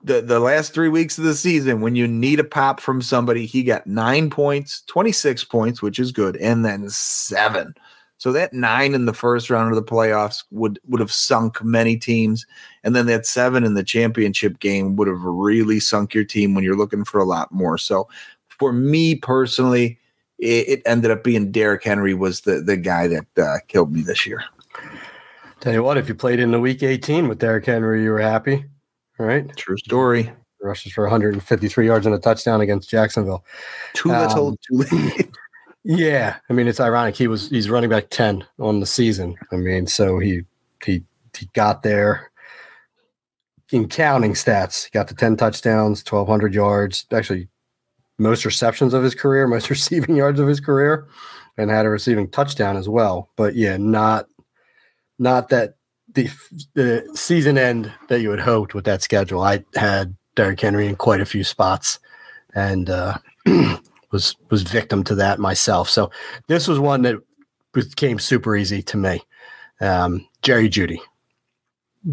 the 0.05 0.21
the 0.21 0.39
last 0.39 0.74
three 0.74 0.88
weeks 0.88 1.17
of 1.17 1.24
the 1.24 1.33
season, 1.33 1.81
when 1.81 1.95
you 1.95 2.07
need 2.07 2.39
a 2.39 2.43
pop 2.43 2.79
from 2.79 3.01
somebody, 3.01 3.45
he 3.45 3.63
got 3.63 3.88
nine 3.88 4.29
points, 4.29 4.83
26 4.88 5.43
points, 5.45 5.81
which 5.81 5.97
is 6.00 6.12
good, 6.12 6.38
and 6.38 6.63
then 6.63 6.88
seven. 6.89 7.74
So 8.17 8.31
that 8.31 8.53
nine 8.53 8.93
in 8.93 9.05
the 9.05 9.13
first 9.13 9.50
round 9.50 9.71
of 9.71 9.75
the 9.75 9.91
playoffs 9.91 10.43
would 10.51 10.79
would 10.88 11.00
have 11.00 11.12
sunk 11.12 11.63
many 11.63 11.97
teams, 11.97 12.45
and 12.83 12.95
then 12.95 13.07
that 13.07 13.25
seven 13.25 13.63
in 13.63 13.74
the 13.74 13.83
championship 13.83 14.59
game 14.59 14.95
would 14.95 15.07
have 15.07 15.21
really 15.21 15.79
sunk 15.79 16.13
your 16.13 16.24
team 16.24 16.53
when 16.53 16.63
you're 16.63 16.77
looking 16.77 17.03
for 17.03 17.19
a 17.19 17.25
lot 17.25 17.51
more. 17.51 17.77
So 17.77 18.07
for 18.47 18.71
me 18.71 19.15
personally, 19.15 20.00
it, 20.38 20.69
it 20.69 20.81
ended 20.85 21.09
up 21.09 21.24
being 21.24 21.51
Derrick 21.51 21.83
Henry 21.83 22.13
was 22.13 22.41
the 22.41 22.62
the 22.62 22.77
guy 22.77 23.07
that 23.07 23.25
uh, 23.38 23.57
killed 23.67 23.91
me 23.91 24.03
this 24.03 24.27
year. 24.27 24.43
Tell 25.62 25.74
you 25.74 25.81
what, 25.81 25.97
if 25.97 26.07
you 26.07 26.13
played 26.13 26.39
in 26.39 26.51
the 26.51 26.59
week 26.59 26.83
18 26.83 27.27
with 27.27 27.39
Derrick 27.39 27.65
Henry, 27.65 28.03
you 28.03 28.12
were 28.12 28.19
happy. 28.19 28.65
All 29.19 29.25
right. 29.25 29.55
True 29.55 29.77
story. 29.77 30.31
Rushes 30.62 30.93
for 30.93 31.03
153 31.03 31.86
yards 31.86 32.05
and 32.05 32.15
a 32.15 32.19
touchdown 32.19 32.62
against 32.62 32.89
Jacksonville. 32.89 33.45
Too 33.93 34.10
little, 34.10 34.48
Um, 34.50 34.57
too 34.67 34.77
late. 34.91 35.29
Yeah, 35.88 36.38
I 36.50 36.53
mean 36.53 36.67
it's 36.67 36.79
ironic. 36.79 37.15
He 37.15 37.27
was 37.27 37.48
he's 37.48 37.69
running 37.69 37.91
back 37.91 38.10
10 38.10 38.43
on 38.60 38.79
the 38.79 38.88
season. 38.88 39.36
I 39.51 39.57
mean, 39.57 39.86
so 39.86 40.17
he 40.17 40.41
he 40.84 41.03
he 41.38 41.48
got 41.53 41.84
there 41.84 42.31
in 43.72 43.88
counting 43.88 44.34
stats. 44.34 44.86
He 44.86 44.89
got 44.89 45.10
the 45.10 45.13
10 45.13 45.38
touchdowns, 45.38 46.00
1200 46.03 46.55
yards, 46.55 47.05
actually 47.13 47.50
most 48.17 48.45
receptions 48.45 48.95
of 48.95 49.03
his 49.03 49.13
career, 49.13 49.45
most 49.55 49.69
receiving 49.69 50.15
yards 50.15 50.39
of 50.39 50.48
his 50.48 50.60
career, 50.60 51.07
and 51.55 51.69
had 51.69 51.86
a 51.86 51.89
receiving 51.89 52.31
touchdown 52.31 52.77
as 52.77 52.89
well. 52.89 53.29
But 53.36 53.53
yeah, 53.53 53.77
not 53.77 54.25
not 55.19 55.50
that 55.50 55.75
the 56.15 56.29
the 56.74 57.10
season 57.13 57.57
end 57.57 57.91
that 58.10 58.22
you 58.22 58.31
had 58.31 58.39
hoped 58.39 58.74
with 58.74 58.86
that 58.86 59.01
schedule. 59.01 59.41
I 59.41 59.63
had 59.75 60.15
Derrick 60.36 60.60
Henry 60.60 60.88
in 60.88 60.95
quite 60.95 61.22
a 61.22 61.25
few 61.25 61.43
spots, 61.43 62.00
and 62.55 62.89
uh, 62.89 63.17
was 64.12 64.36
was 64.50 64.63
victim 64.63 65.03
to 65.05 65.15
that 65.15 65.39
myself. 65.39 65.89
So 65.89 66.12
this 66.48 66.67
was 66.67 66.79
one 66.79 67.03
that 67.03 67.15
became 67.74 68.19
super 68.19 68.55
easy 68.55 68.81
to 68.84 68.98
me. 68.98 69.22
Um, 69.81 70.27
Jerry 70.41 70.69
Jeudy, 70.69 71.00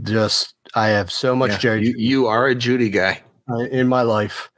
just 0.02 0.54
I 0.74 0.88
have 0.88 1.10
so 1.12 1.34
much 1.36 1.50
Yeah, 1.52 1.58
Jerry 1.58 1.86
you, 1.86 1.94
you 1.96 2.26
are 2.26 2.48
a 2.48 2.54
Jeudy 2.54 2.92
guy. 2.92 3.22
uh, 3.50 3.64
in 3.70 3.88
my 3.88 4.02
life. 4.02 4.50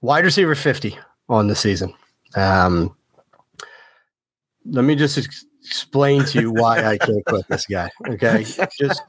Wide 0.00 0.24
receiver 0.24 0.54
50 0.56 0.98
on 1.28 1.46
the 1.46 1.54
season. 1.54 1.94
Um, 2.34 2.96
let 4.64 4.84
me 4.84 4.94
just 4.96 5.46
explain 5.64 6.24
to 6.24 6.40
you 6.40 6.50
why 6.50 6.84
I 6.84 6.98
can't 6.98 7.24
quit 7.26 7.46
this 7.48 7.66
guy. 7.66 7.90
Okay. 8.08 8.44
Just 8.78 9.02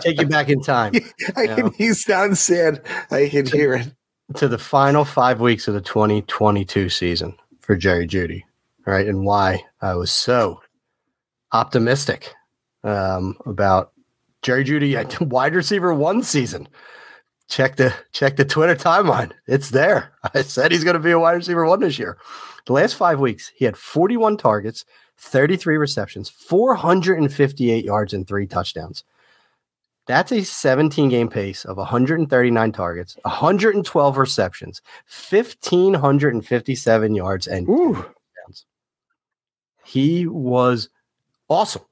take 0.00 0.20
you 0.20 0.26
back 0.26 0.48
in 0.48 0.60
time 0.60 0.94
I 1.36 1.46
can, 1.46 1.72
he 1.72 1.92
sounds 1.92 2.40
sad. 2.40 2.82
I 3.10 3.28
can 3.28 3.46
hear 3.46 3.74
it. 3.74 3.92
to 4.36 4.48
the 4.48 4.58
final 4.58 5.04
five 5.04 5.40
weeks 5.40 5.68
of 5.68 5.74
the 5.74 5.80
2022 5.80 6.88
season 6.88 7.36
for 7.60 7.76
Jerry 7.76 8.06
Jeudy, 8.06 8.44
right? 8.86 9.06
And 9.06 9.24
why 9.24 9.64
I 9.80 9.94
was 9.94 10.12
so 10.12 10.60
optimistic 11.52 12.34
um, 12.84 13.36
about 13.46 13.92
Jerry 14.42 14.64
Jeudy 14.64 15.20
wide 15.20 15.54
receiver 15.54 15.94
one 15.94 16.22
season. 16.22 16.68
Check 17.48 17.76
the 17.76 17.94
check 18.12 18.36
the 18.36 18.44
Twitter 18.44 18.76
timeline. 18.76 19.32
It's 19.46 19.70
there. 19.70 20.12
I 20.34 20.42
said 20.42 20.70
he's 20.70 20.84
going 20.84 20.94
to 20.94 21.00
be 21.00 21.12
a 21.12 21.18
wide 21.18 21.32
receiver 21.32 21.64
one 21.64 21.80
this 21.80 21.98
year. 21.98 22.18
The 22.66 22.74
last 22.74 22.94
five 22.94 23.20
weeks, 23.20 23.50
he 23.56 23.64
had 23.64 23.78
41 23.78 24.36
targets, 24.36 24.84
33 25.18 25.76
receptions, 25.76 26.28
458 26.28 27.84
yards, 27.84 28.12
and 28.12 28.26
three 28.26 28.46
touchdowns. 28.46 29.04
That's 30.06 30.32
a 30.32 30.42
17 30.42 31.10
game 31.10 31.28
pace 31.28 31.66
of 31.66 31.76
139 31.76 32.72
targets, 32.72 33.18
112 33.22 34.16
receptions, 34.16 34.80
1,557 35.30 37.14
yards, 37.14 37.46
and 37.46 37.66
touchdowns. 37.66 38.64
He 39.84 40.26
was 40.26 40.88
awesome 41.48 41.82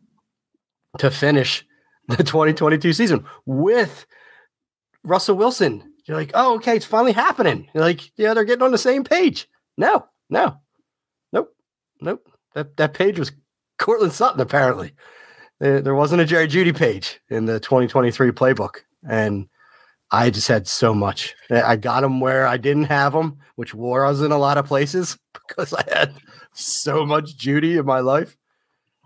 to 0.99 1.11
finish 1.11 1.67
the 2.09 2.25
2022 2.25 2.95
season 2.95 3.27
with 3.45 4.07
Russell 5.05 5.37
Wilson. 5.37 5.93
You're 6.07 6.17
like, 6.17 6.31
oh, 6.35 6.55
okay, 6.55 6.77
it's 6.77 6.87
finally 6.87 7.13
happening. 7.13 7.69
You're 7.75 7.85
like, 7.85 8.13
yeah, 8.17 8.33
they're 8.33 8.45
getting 8.45 8.63
on 8.63 8.73
the 8.73 8.79
same 8.79 9.05
page. 9.05 9.49
No, 9.77 10.07
no, 10.31 10.57
nope, 11.33 11.55
nope. 12.01 12.31
That 12.57 12.75
that 12.79 12.95
page 12.95 13.19
was 13.19 13.33
Courtland 13.79 14.15
Sutton, 14.15 14.41
apparently. 14.41 14.93
There, 15.61 15.83
there 15.83 15.95
wasn't 15.95 16.23
a 16.23 16.25
Jerry 16.25 16.49
Jeudy 16.49 16.75
page 16.75 17.21
in 17.29 17.45
the 17.45 17.61
2023 17.61 18.31
playbook. 18.31 18.77
And 19.07 19.47
I 20.11 20.31
just 20.31 20.49
had 20.49 20.67
so 20.67 20.95
much. 20.95 21.35
I 21.51 21.77
got 21.77 22.03
him 22.03 22.19
where 22.19 22.47
I 22.47 22.57
didn't 22.57 22.85
have 22.85 23.15
him, 23.15 23.37
which 23.57 23.75
was 23.75 24.23
in 24.23 24.33
a 24.33 24.39
lot 24.39 24.57
of 24.57 24.65
places 24.65 25.19
because 25.49 25.75
I 25.75 25.85
had 25.93 26.15
so 26.55 27.05
much 27.05 27.37
Jeudy 27.37 27.79
in 27.79 27.85
my 27.85 28.01
life. 28.01 28.39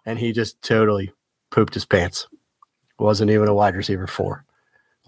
And 0.07 0.17
he 0.17 0.31
just 0.31 0.63
totally 0.63 1.13
pooped 1.51 1.75
his 1.75 1.85
pants. 1.85 2.29
Wasn't 3.01 3.33
even 3.33 3.49
a 3.49 3.55
wide 3.55 3.75
receiver 3.75 4.07
four 4.07 4.45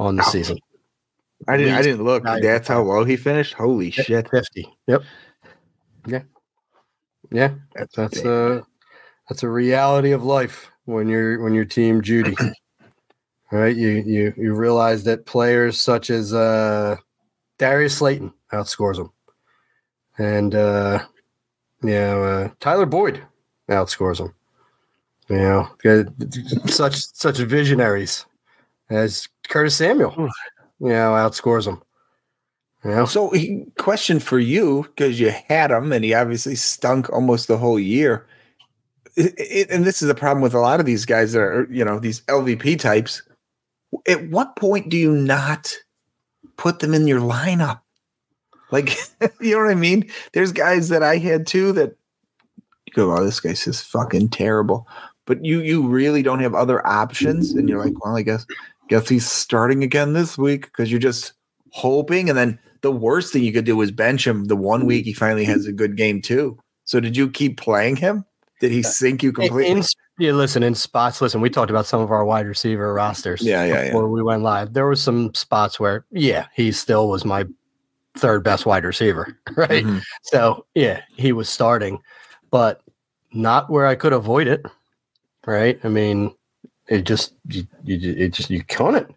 on 0.00 0.16
the 0.16 0.22
Ouch. 0.22 0.32
season. 0.32 0.58
I 1.46 1.56
didn't. 1.56 1.74
I 1.74 1.82
didn't 1.82 2.04
look. 2.04 2.24
That's 2.24 2.66
how 2.66 2.82
low 2.82 3.04
he 3.04 3.16
finished. 3.16 3.54
Holy 3.54 3.90
shit! 3.92 4.28
50. 4.30 4.66
Yep. 4.86 5.02
Yeah. 6.06 6.22
Yeah. 7.32 7.54
That's 7.74 7.96
That's 7.96 8.24
a 8.24 8.66
that's 9.28 9.42
a 9.42 9.48
reality 9.48 10.12
of 10.12 10.24
life 10.24 10.70
when 10.84 11.08
you're 11.08 11.42
when 11.42 11.54
you're 11.54 11.64
team 11.64 12.02
Jeudy. 12.02 12.34
All 12.40 12.52
right, 13.58 13.74
you 13.76 13.88
you 13.88 14.34
you 14.36 14.54
realize 14.54 15.04
that 15.04 15.26
players 15.26 15.80
such 15.80 16.10
as 16.10 16.34
uh, 16.34 16.96
Darius 17.58 17.98
Slayton 17.98 18.32
outscores 18.52 18.96
them, 18.96 19.12
and 20.18 20.54
uh, 20.54 21.04
you 21.82 21.90
know 21.90 22.22
uh, 22.22 22.48
Tyler 22.60 22.86
Boyd 22.86 23.22
outscores 23.68 24.18
them. 24.18 24.34
You 25.28 25.38
know, 25.38 25.68
such 26.66 26.96
such 26.96 27.38
visionaries 27.38 28.26
as 28.90 29.28
Curtis 29.48 29.76
Samuel, 29.76 30.14
you 30.80 30.88
know, 30.88 31.12
outscores 31.12 31.64
them. 31.64 31.82
Know, 32.84 33.04
So, 33.04 33.30
he, 33.30 33.64
question 33.78 34.18
for 34.18 34.38
you 34.40 34.82
because 34.84 35.20
you 35.20 35.32
had 35.48 35.70
him, 35.70 35.92
and 35.92 36.04
he 36.04 36.14
obviously 36.14 36.56
stunk 36.56 37.10
almost 37.10 37.46
the 37.46 37.58
whole 37.58 37.78
year. 37.78 38.26
It- 39.16 39.34
it- 39.38 39.70
and 39.70 39.84
this 39.84 40.02
is 40.02 40.08
the 40.08 40.14
problem 40.14 40.42
with 40.42 40.54
a 40.54 40.58
lot 40.60 40.80
of 40.80 40.86
these 40.86 41.04
guys 41.04 41.32
that 41.32 41.40
are, 41.42 41.68
you 41.70 41.84
know, 41.84 41.98
these 42.00 42.22
LVP 42.28 42.76
types. 42.76 43.22
At 44.08 44.30
what 44.30 44.56
point 44.56 44.88
do 44.88 44.96
you 44.96 45.12
not 45.12 45.72
put 46.56 46.80
them 46.80 46.94
in 46.94 47.06
your 47.06 47.20
lineup? 47.20 47.80
Like, 48.70 48.96
you 49.40 49.52
know 49.54 49.62
what 49.62 49.70
I 49.70 49.74
mean? 49.74 50.10
There's 50.32 50.50
guys 50.52 50.88
that 50.88 51.02
I 51.02 51.18
had 51.18 51.46
too 51.46 51.72
that 51.72 51.94
you 52.86 52.92
go, 52.94 53.14
"Oh, 53.16 53.24
this 53.24 53.38
guy's 53.38 53.64
just 53.64 53.84
fucking 53.86 54.30
terrible," 54.30 54.88
but 55.26 55.44
you 55.44 55.60
you 55.60 55.86
really 55.86 56.22
don't 56.22 56.40
have 56.40 56.54
other 56.54 56.84
options, 56.86 57.52
and 57.52 57.68
you're 57.68 57.84
like, 57.84 58.02
"Well, 58.04 58.16
I 58.16 58.22
guess 58.22 58.46
guess 58.88 59.08
he's 59.08 59.30
starting 59.30 59.84
again 59.84 60.14
this 60.14 60.36
week," 60.38 60.64
because 60.66 60.90
you're 60.90 60.98
just 61.00 61.34
hoping, 61.70 62.28
and 62.30 62.38
then 62.38 62.58
the 62.82 62.92
worst 62.92 63.32
thing 63.32 63.42
you 63.42 63.52
could 63.52 63.64
do 63.64 63.80
is 63.80 63.90
bench 63.90 64.26
him 64.26 64.44
the 64.44 64.56
one 64.56 64.86
week 64.86 65.04
he 65.04 65.12
finally 65.12 65.44
has 65.44 65.66
a 65.66 65.72
good 65.72 65.96
game 65.96 66.20
too. 66.20 66.58
So 66.84 67.00
did 67.00 67.16
you 67.16 67.30
keep 67.30 67.56
playing 67.58 67.96
him? 67.96 68.24
Did 68.60 68.70
he 68.70 68.82
sink 68.82 69.22
you 69.22 69.32
completely? 69.32 69.70
In, 69.70 69.82
yeah, 70.18 70.32
listen, 70.32 70.62
in 70.62 70.74
spots, 70.74 71.20
listen, 71.20 71.40
we 71.40 71.50
talked 71.50 71.70
about 71.70 71.86
some 71.86 72.00
of 72.00 72.10
our 72.10 72.24
wide 72.24 72.46
receiver 72.46 72.92
rosters 72.92 73.42
Yeah, 73.42 73.64
yeah, 73.64 73.74
yeah. 73.74 73.84
before 73.86 74.08
we 74.08 74.22
went 74.22 74.42
live. 74.42 74.72
There 74.72 74.86
was 74.86 75.02
some 75.02 75.34
spots 75.34 75.80
where, 75.80 76.04
yeah, 76.10 76.46
he 76.54 76.70
still 76.70 77.08
was 77.08 77.24
my 77.24 77.44
third 78.14 78.44
best 78.44 78.66
wide 78.66 78.84
receiver, 78.84 79.36
right? 79.56 79.84
Mhm. 79.84 80.02
So, 80.22 80.66
yeah, 80.74 81.02
he 81.16 81.32
was 81.32 81.48
starting, 81.48 82.00
but 82.50 82.82
not 83.32 83.70
where 83.70 83.86
I 83.86 83.94
could 83.94 84.12
avoid 84.12 84.46
it, 84.46 84.64
right? 85.46 85.80
I 85.82 85.88
mean, 85.88 86.34
it 86.88 87.02
just, 87.02 87.34
you, 87.48 87.66
you, 87.84 88.14
it 88.16 88.32
just, 88.32 88.50
you 88.50 88.62
couldn't. 88.64 89.14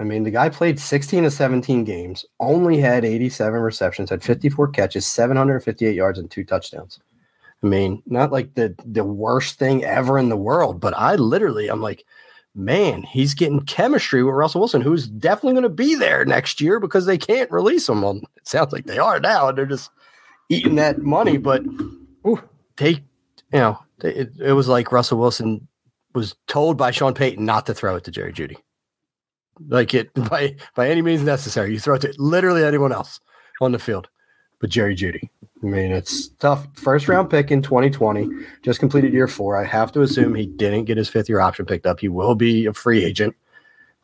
I 0.00 0.04
mean, 0.04 0.22
the 0.22 0.30
guy 0.30 0.48
played 0.48 0.78
16 0.78 1.24
to 1.24 1.30
17 1.30 1.84
games, 1.84 2.24
only 2.38 2.78
had 2.78 3.04
87 3.04 3.60
receptions, 3.60 4.10
had 4.10 4.22
54 4.22 4.68
catches, 4.68 5.06
758 5.06 5.94
yards, 5.94 6.18
and 6.18 6.30
two 6.30 6.44
touchdowns. 6.44 7.00
I 7.62 7.66
mean, 7.66 8.02
not 8.06 8.30
like 8.30 8.54
the 8.54 8.74
the 8.84 9.02
worst 9.02 9.58
thing 9.58 9.84
ever 9.84 10.16
in 10.16 10.28
the 10.28 10.36
world, 10.36 10.80
but 10.80 10.96
I 10.96 11.16
literally, 11.16 11.68
I'm 11.68 11.80
like, 11.80 12.04
man, 12.54 13.02
he's 13.02 13.34
getting 13.34 13.60
chemistry 13.62 14.22
with 14.22 14.34
Russell 14.34 14.60
Wilson, 14.60 14.80
who's 14.80 15.08
definitely 15.08 15.54
going 15.54 15.62
to 15.64 15.68
be 15.68 15.96
there 15.96 16.24
next 16.24 16.60
year 16.60 16.78
because 16.78 17.06
they 17.06 17.18
can't 17.18 17.50
release 17.50 17.88
him. 17.88 18.02
Well, 18.02 18.20
it 18.36 18.46
sounds 18.46 18.72
like 18.72 18.86
they 18.86 18.98
are 18.98 19.18
now, 19.18 19.48
and 19.48 19.58
they're 19.58 19.66
just 19.66 19.90
eating 20.48 20.76
that 20.76 20.98
money. 20.98 21.36
But 21.36 21.64
ooh, 22.24 22.40
they, 22.76 22.90
you 22.90 23.00
know, 23.52 23.78
they, 23.98 24.14
it, 24.14 24.30
it 24.40 24.52
was 24.52 24.68
like 24.68 24.92
Russell 24.92 25.18
Wilson 25.18 25.66
was 26.14 26.36
told 26.46 26.76
by 26.76 26.92
Sean 26.92 27.14
Payton 27.14 27.44
not 27.44 27.66
to 27.66 27.74
throw 27.74 27.96
it 27.96 28.04
to 28.04 28.12
Jerry 28.12 28.32
Jeudy. 28.32 28.56
Like 29.68 29.94
it 29.94 30.12
by 30.30 30.56
by 30.74 30.88
any 30.88 31.02
means 31.02 31.22
necessary. 31.22 31.72
You 31.72 31.80
throw 31.80 31.96
it 31.96 32.02
to 32.02 32.14
literally 32.18 32.64
anyone 32.64 32.92
else 32.92 33.20
on 33.60 33.72
the 33.72 33.78
field, 33.78 34.08
but 34.60 34.70
Jerry 34.70 34.94
Jeudy. 34.94 35.28
I 35.62 35.66
mean, 35.66 35.90
it's 35.90 36.28
tough. 36.28 36.68
First 36.74 37.08
round 37.08 37.30
pick 37.30 37.50
in 37.50 37.62
2020, 37.62 38.28
just 38.62 38.78
completed 38.78 39.12
year 39.12 39.26
four. 39.26 39.56
I 39.56 39.64
have 39.64 39.90
to 39.92 40.02
assume 40.02 40.34
he 40.34 40.46
didn't 40.46 40.84
get 40.84 40.96
his 40.96 41.08
fifth 41.08 41.28
year 41.28 41.40
option 41.40 41.66
picked 41.66 41.86
up. 41.86 41.98
He 41.98 42.08
will 42.08 42.36
be 42.36 42.66
a 42.66 42.72
free 42.72 43.04
agent, 43.04 43.34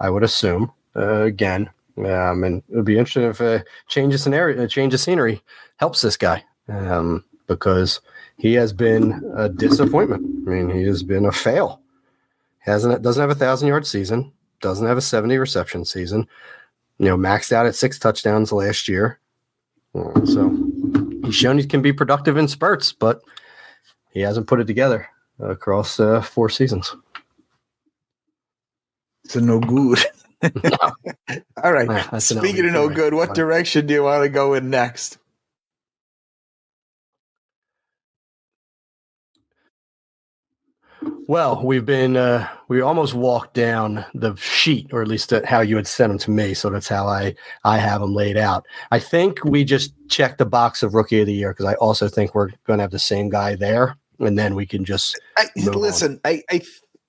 I 0.00 0.10
would 0.10 0.24
assume. 0.24 0.72
Uh, 0.96 1.22
again, 1.22 1.70
um, 1.98 2.42
and 2.42 2.62
it 2.68 2.76
would 2.76 2.84
be 2.84 2.98
interesting 2.98 3.22
if 3.22 3.40
a 3.40 3.64
change 3.88 4.14
of 4.14 4.20
scenario, 4.20 4.62
a 4.62 4.68
change 4.68 4.94
of 4.94 5.00
scenery 5.00 5.42
helps 5.76 6.00
this 6.00 6.16
guy 6.16 6.42
um, 6.68 7.24
because 7.46 8.00
he 8.36 8.54
has 8.54 8.72
been 8.72 9.22
a 9.36 9.48
disappointment. 9.48 10.24
I 10.46 10.50
mean, 10.50 10.70
he 10.70 10.82
has 10.84 11.02
been 11.02 11.26
a 11.26 11.32
fail. 11.32 11.80
Hasn't 12.58 12.94
it 12.94 13.02
doesn't 13.02 13.20
have 13.20 13.30
a 13.30 13.34
thousand 13.34 13.68
yard 13.68 13.86
season, 13.86 14.32
doesn't 14.64 14.86
have 14.86 14.96
a 14.96 15.02
70 15.02 15.36
reception 15.36 15.84
season. 15.84 16.26
You 16.98 17.06
know, 17.06 17.16
maxed 17.16 17.52
out 17.52 17.66
at 17.66 17.74
six 17.74 17.98
touchdowns 17.98 18.50
last 18.50 18.88
year. 18.88 19.20
Uh, 19.94 20.24
so 20.24 20.48
he's 21.22 21.34
shown 21.34 21.58
he 21.58 21.66
can 21.66 21.82
be 21.82 21.92
productive 21.92 22.36
in 22.36 22.48
spurts, 22.48 22.92
but 22.92 23.20
he 24.10 24.20
hasn't 24.20 24.46
put 24.46 24.60
it 24.60 24.66
together 24.66 25.06
across 25.38 26.00
uh, 26.00 26.22
four 26.22 26.48
seasons. 26.48 26.96
So 29.26 29.40
no 29.40 29.60
good. 29.60 29.98
All 31.62 31.72
right. 31.72 31.88
Yeah, 31.88 32.18
Speaking 32.18 32.66
of 32.66 32.72
no 32.72 32.88
good, 32.88 33.14
what 33.14 33.34
direction 33.34 33.86
do 33.86 33.94
you 33.94 34.02
want 34.02 34.22
to 34.22 34.28
go 34.28 34.54
in 34.54 34.70
next? 34.70 35.18
Well, 41.26 41.62
we've 41.64 41.86
been 41.86 42.16
uh, 42.16 42.48
we 42.68 42.80
almost 42.80 43.14
walked 43.14 43.54
down 43.54 44.04
the 44.14 44.34
sheet, 44.36 44.92
or 44.92 45.00
at 45.00 45.08
least 45.08 45.32
how 45.46 45.60
you 45.60 45.76
had 45.76 45.86
sent 45.86 46.10
them 46.10 46.18
to 46.18 46.30
me. 46.30 46.54
So 46.54 46.68
that's 46.68 46.88
how 46.88 47.06
I 47.06 47.34
I 47.64 47.78
have 47.78 48.02
them 48.02 48.14
laid 48.14 48.36
out. 48.36 48.66
I 48.90 48.98
think 48.98 49.42
we 49.44 49.64
just 49.64 49.94
checked 50.08 50.38
the 50.38 50.46
box 50.46 50.82
of 50.82 50.94
rookie 50.94 51.20
of 51.20 51.26
the 51.26 51.32
year 51.32 51.52
because 51.52 51.66
I 51.66 51.74
also 51.74 52.08
think 52.08 52.34
we're 52.34 52.50
going 52.66 52.78
to 52.78 52.82
have 52.82 52.90
the 52.90 52.98
same 52.98 53.30
guy 53.30 53.54
there, 53.54 53.96
and 54.18 54.38
then 54.38 54.54
we 54.54 54.66
can 54.66 54.84
just 54.84 55.18
I, 55.36 55.46
listen. 55.56 56.20
I, 56.24 56.42
I 56.50 56.60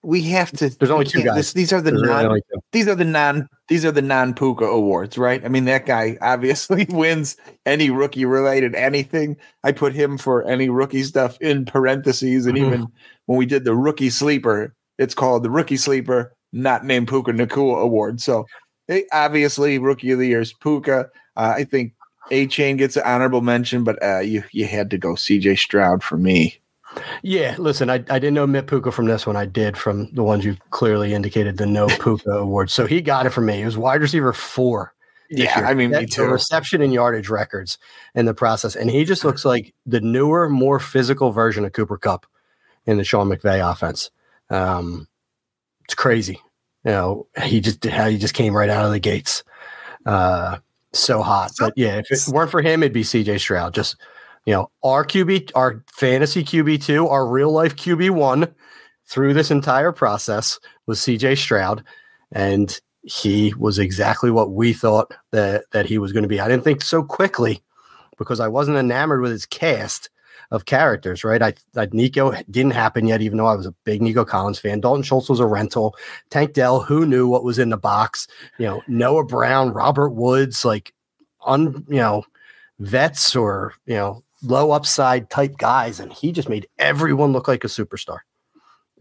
we 0.06 0.22
have 0.24 0.52
to. 0.54 0.70
There's 0.70 0.92
only 0.92 1.06
two 1.06 1.24
guys. 1.24 1.36
This, 1.36 1.54
these 1.54 1.74
are 1.74 1.82
the 1.82 1.92
There's 1.92 2.04
non. 2.04 2.26
really 2.26 2.42
these 2.72 2.88
are 2.88 2.96
the 2.96 3.04
non. 3.06 3.48
These 3.68 3.84
are 3.86 3.92
the 3.92 4.02
non 4.02 4.34
Puka 4.34 4.66
awards, 4.66 5.18
right? 5.18 5.44
I 5.44 5.48
mean, 5.48 5.66
that 5.66 5.86
guy 5.86 6.18
obviously 6.22 6.86
wins 6.90 7.36
any 7.66 7.90
rookie 7.90 8.26
related 8.26 8.76
anything. 8.76 9.36
I 9.64 9.72
put 9.72 9.94
him 9.94 10.18
for 10.18 10.44
any 10.46 10.70
rookie 10.70 11.04
stuff 11.04 11.38
in 11.42 11.66
parentheses, 11.66 12.46
and 12.46 12.56
Mhm. 12.58 12.66
even 12.68 12.88
when 13.26 13.38
we 13.40 13.46
did 13.46 13.64
the 13.64 13.76
rookie 13.76 14.10
sleeper, 14.12 14.74
it's 15.00 15.16
called 15.16 15.44
the 15.44 15.50
rookie 15.50 15.78
sleeper, 15.78 16.34
not 16.54 16.86
named 16.86 17.08
Puka 17.08 17.32
Nacua 17.32 17.82
award. 17.82 18.22
So, 18.22 18.46
eh, 18.88 19.02
obviously, 19.12 19.80
rookie 19.80 20.12
of 20.12 20.20
the 20.20 20.28
year 20.28 20.42
is 20.42 20.54
Puka. 20.54 21.10
Uh, 21.36 21.54
I 21.58 21.64
think 21.64 21.94
Achane 22.32 22.78
gets 22.78 22.96
an 22.96 23.04
honorable 23.06 23.42
mention, 23.42 23.84
but 23.84 24.02
uh, 24.04 24.20
you 24.20 24.44
you 24.52 24.66
had 24.66 24.90
to 24.92 24.98
go 24.98 25.16
C.J. 25.16 25.56
Stroud 25.56 26.04
for 26.04 26.18
me. 26.18 26.60
Yeah, 27.24 27.56
listen, 27.58 27.90
I, 27.90 27.96
I 27.96 28.20
didn't 28.20 28.34
know 28.34 28.48
Mitt 28.48 28.68
Puka 28.68 28.92
from 28.92 29.06
this 29.06 29.26
one. 29.28 29.36
I 29.36 29.46
did 29.46 29.78
from 29.78 30.12
the 30.14 30.24
ones 30.24 30.46
you 30.46 30.58
clearly 30.70 31.14
indicated 31.14 31.58
the 31.58 31.66
no 31.66 31.88
Puka 32.00 32.30
award. 32.32 32.70
So 32.70 32.86
he 32.86 33.02
got 33.02 33.26
it 33.26 33.32
from 33.32 33.46
me. 33.46 33.58
He 33.58 33.66
was 33.66 33.78
wide 33.78 34.02
receiver 34.02 34.34
four. 34.34 34.94
Yeah, 35.30 35.58
year. 35.58 35.68
I 35.68 35.74
mean, 35.74 35.90
me 35.90 35.98
That's 36.00 36.16
the 36.16 36.24
too. 36.24 36.32
reception 36.32 36.82
and 36.82 36.94
yardage 36.94 37.30
records 37.30 37.78
in 38.14 38.26
the 38.26 38.34
process. 38.34 38.76
And 38.76 38.90
he 38.92 39.06
just 39.06 39.26
looks 39.26 39.44
like 39.44 39.74
the 39.86 40.00
newer, 40.00 40.50
more 40.50 40.80
physical 40.80 41.32
version 41.32 41.66
of 41.66 41.74
Cooper 41.74 41.98
Kupp 41.98 42.28
in 42.86 42.98
the 42.98 43.04
Sean 43.04 43.30
McVay 43.30 43.68
offense. 43.72 44.12
Um, 44.52 45.08
it's 45.86 45.96
crazy. 45.96 46.40
You 46.84 46.92
know, 46.92 47.28
he 47.44 47.60
just 47.60 47.84
how 47.86 48.08
he 48.08 48.20
just 48.20 48.36
came 48.36 48.56
right 48.56 48.70
out 48.70 48.86
of 48.86 48.92
the 48.92 49.00
gates. 49.00 49.44
Uh, 50.06 50.58
so 50.94 51.24
hot. 51.24 51.52
But 51.60 51.74
yeah, 51.76 51.98
if 51.98 52.12
it 52.12 52.32
weren't 52.32 52.52
for 52.52 52.62
him, 52.62 52.84
it'd 52.84 52.94
be 52.94 53.02
CJ 53.02 53.40
Stroud. 53.40 53.74
Just 53.74 53.96
you 54.46 54.54
know, 54.54 54.70
our 54.84 55.06
QB, 55.06 55.52
our 55.56 55.84
fantasy 55.92 56.44
QB 56.44 56.84
two, 56.84 57.08
our 57.08 57.28
real 57.28 57.52
life 57.52 57.76
QB 57.76 58.12
one 58.12 58.54
through 59.08 59.34
this 59.34 59.52
entire 59.52 59.92
process 59.92 60.60
was 60.88 61.00
CJ 61.00 61.38
Stroud. 61.38 61.84
And 62.32 62.80
he 63.04 63.54
was 63.58 63.78
exactly 63.80 64.32
what 64.32 64.52
we 64.52 64.74
thought 64.74 65.14
that 65.32 65.66
that 65.72 65.86
he 65.86 65.98
was 65.98 66.12
going 66.12 66.24
to 66.24 66.30
be. 66.30 66.40
I 66.40 66.48
didn't 66.48 66.64
think 66.64 66.82
so 66.82 67.04
quickly 67.04 67.62
because 68.18 68.40
I 68.40 68.48
wasn't 68.48 68.78
enamored 68.78 69.22
with 69.22 69.32
his 69.32 69.46
cast 69.46 70.10
of 70.52 70.66
characters, 70.66 71.24
right? 71.24 71.42
I, 71.42 71.54
I 71.76 71.88
Nico 71.92 72.34
didn't 72.50 72.74
happen 72.74 73.08
yet, 73.08 73.22
even 73.22 73.38
though 73.38 73.48
I 73.48 73.56
was 73.56 73.66
a 73.66 73.76
big 73.84 74.02
Nico 74.02 74.26
Collins 74.26 74.60
fan. 74.60 74.80
Dalton 74.80 75.04
Schultz 75.04 75.30
was 75.30 75.40
a 75.40 75.46
rental. 75.46 75.96
Tank 76.30 76.54
Dell, 76.54 76.82
who 76.82 77.06
knew 77.06 77.28
what 77.28 77.44
was 77.44 77.60
in 77.60 77.70
the 77.70 77.78
box? 77.78 78.28
You 78.58 78.66
know, 78.66 78.84
Noah 78.88 79.26
Brown, 79.26 79.72
Robert 79.74 80.10
Woods, 80.10 80.66
like 80.66 80.94
un 81.46 81.86
you 81.88 81.98
know, 81.98 82.24
vets 82.80 83.36
or 83.36 83.74
you 83.86 83.96
know, 83.96 84.24
low 84.46 84.72
upside 84.72 85.30
type 85.30 85.58
guys, 85.58 86.00
and 86.00 86.12
he 86.14 86.32
just 86.32 86.50
made 86.50 86.68
everyone 86.78 87.32
look 87.32 87.48
like 87.48 87.64
a 87.64 87.68
superstar 87.68 88.20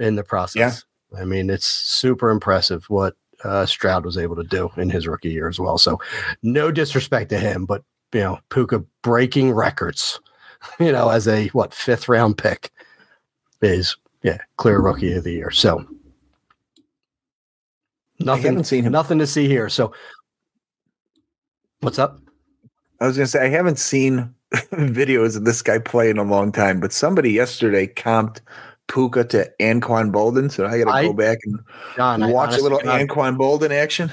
in 0.01 0.17
the 0.17 0.25
process. 0.25 0.85
Yeah. 1.13 1.21
I 1.21 1.25
mean, 1.25 1.51
it's 1.51 1.67
super 1.67 2.31
impressive 2.31 2.85
what 2.89 3.15
uh, 3.45 3.67
Stroud 3.67 4.05
was 4.05 4.19
able 4.19 4.37
to 4.37 4.45
do 4.45 4.71
in 4.77 4.91
his 4.91 5.07
rookie 5.07 5.31
year 5.31 5.49
as 5.49 5.61
well. 5.61 5.79
So, 5.79 6.01
no 6.43 6.71
disrespect 6.71 7.31
to 7.31 7.39
him, 7.39 7.67
but 7.67 7.83
you 8.13 8.21
know, 8.21 8.39
Puka 8.51 8.85
breaking 9.03 9.53
records, 9.53 10.21
you 10.81 10.93
know, 10.93 11.11
as 11.11 11.29
a 11.29 11.49
what 11.49 11.75
fifth 11.75 12.09
round 12.09 12.39
pick 12.39 12.71
is 13.61 13.97
yeah, 14.23 14.39
clear 14.57 14.81
rookie 14.81 15.13
of 15.13 15.25
the 15.25 15.33
year. 15.33 15.51
So, 15.51 15.87
nothing, 18.19 18.45
haven't 18.45 18.65
seen 18.65 18.85
him. 18.85 18.93
nothing 18.93 19.19
to 19.19 19.27
see 19.27 19.47
here. 19.47 19.69
So, 19.69 19.93
what's 21.81 21.99
up? 21.99 22.19
I 23.01 23.07
was 23.07 23.17
gonna 23.17 23.27
say 23.27 23.45
I 23.45 23.49
haven't 23.49 23.79
seen 23.79 24.35
videos 24.73 25.37
of 25.37 25.45
this 25.45 25.63
guy 25.63 25.79
play 25.79 26.11
in 26.11 26.19
a 26.19 26.23
long 26.23 26.53
time, 26.53 26.81
but 26.81 26.93
somebody 26.93 27.33
yesterday 27.33 27.87
comped 27.87 28.41
Puka 28.89 29.25
to 29.25 29.51
Anquan 29.61 30.13
Boldin, 30.13 30.51
so 30.51 30.67
I 30.67 30.79
got 30.79 30.95
to 30.97 31.07
go 31.07 31.13
back 31.13 31.39
and 31.45 31.59
John, 31.97 32.31
watch 32.31 32.59
a 32.59 32.63
little 32.63 32.81
God, 32.81 33.01
Anquan 33.01 33.37
Boldin 33.37 33.71
action. 33.71 34.13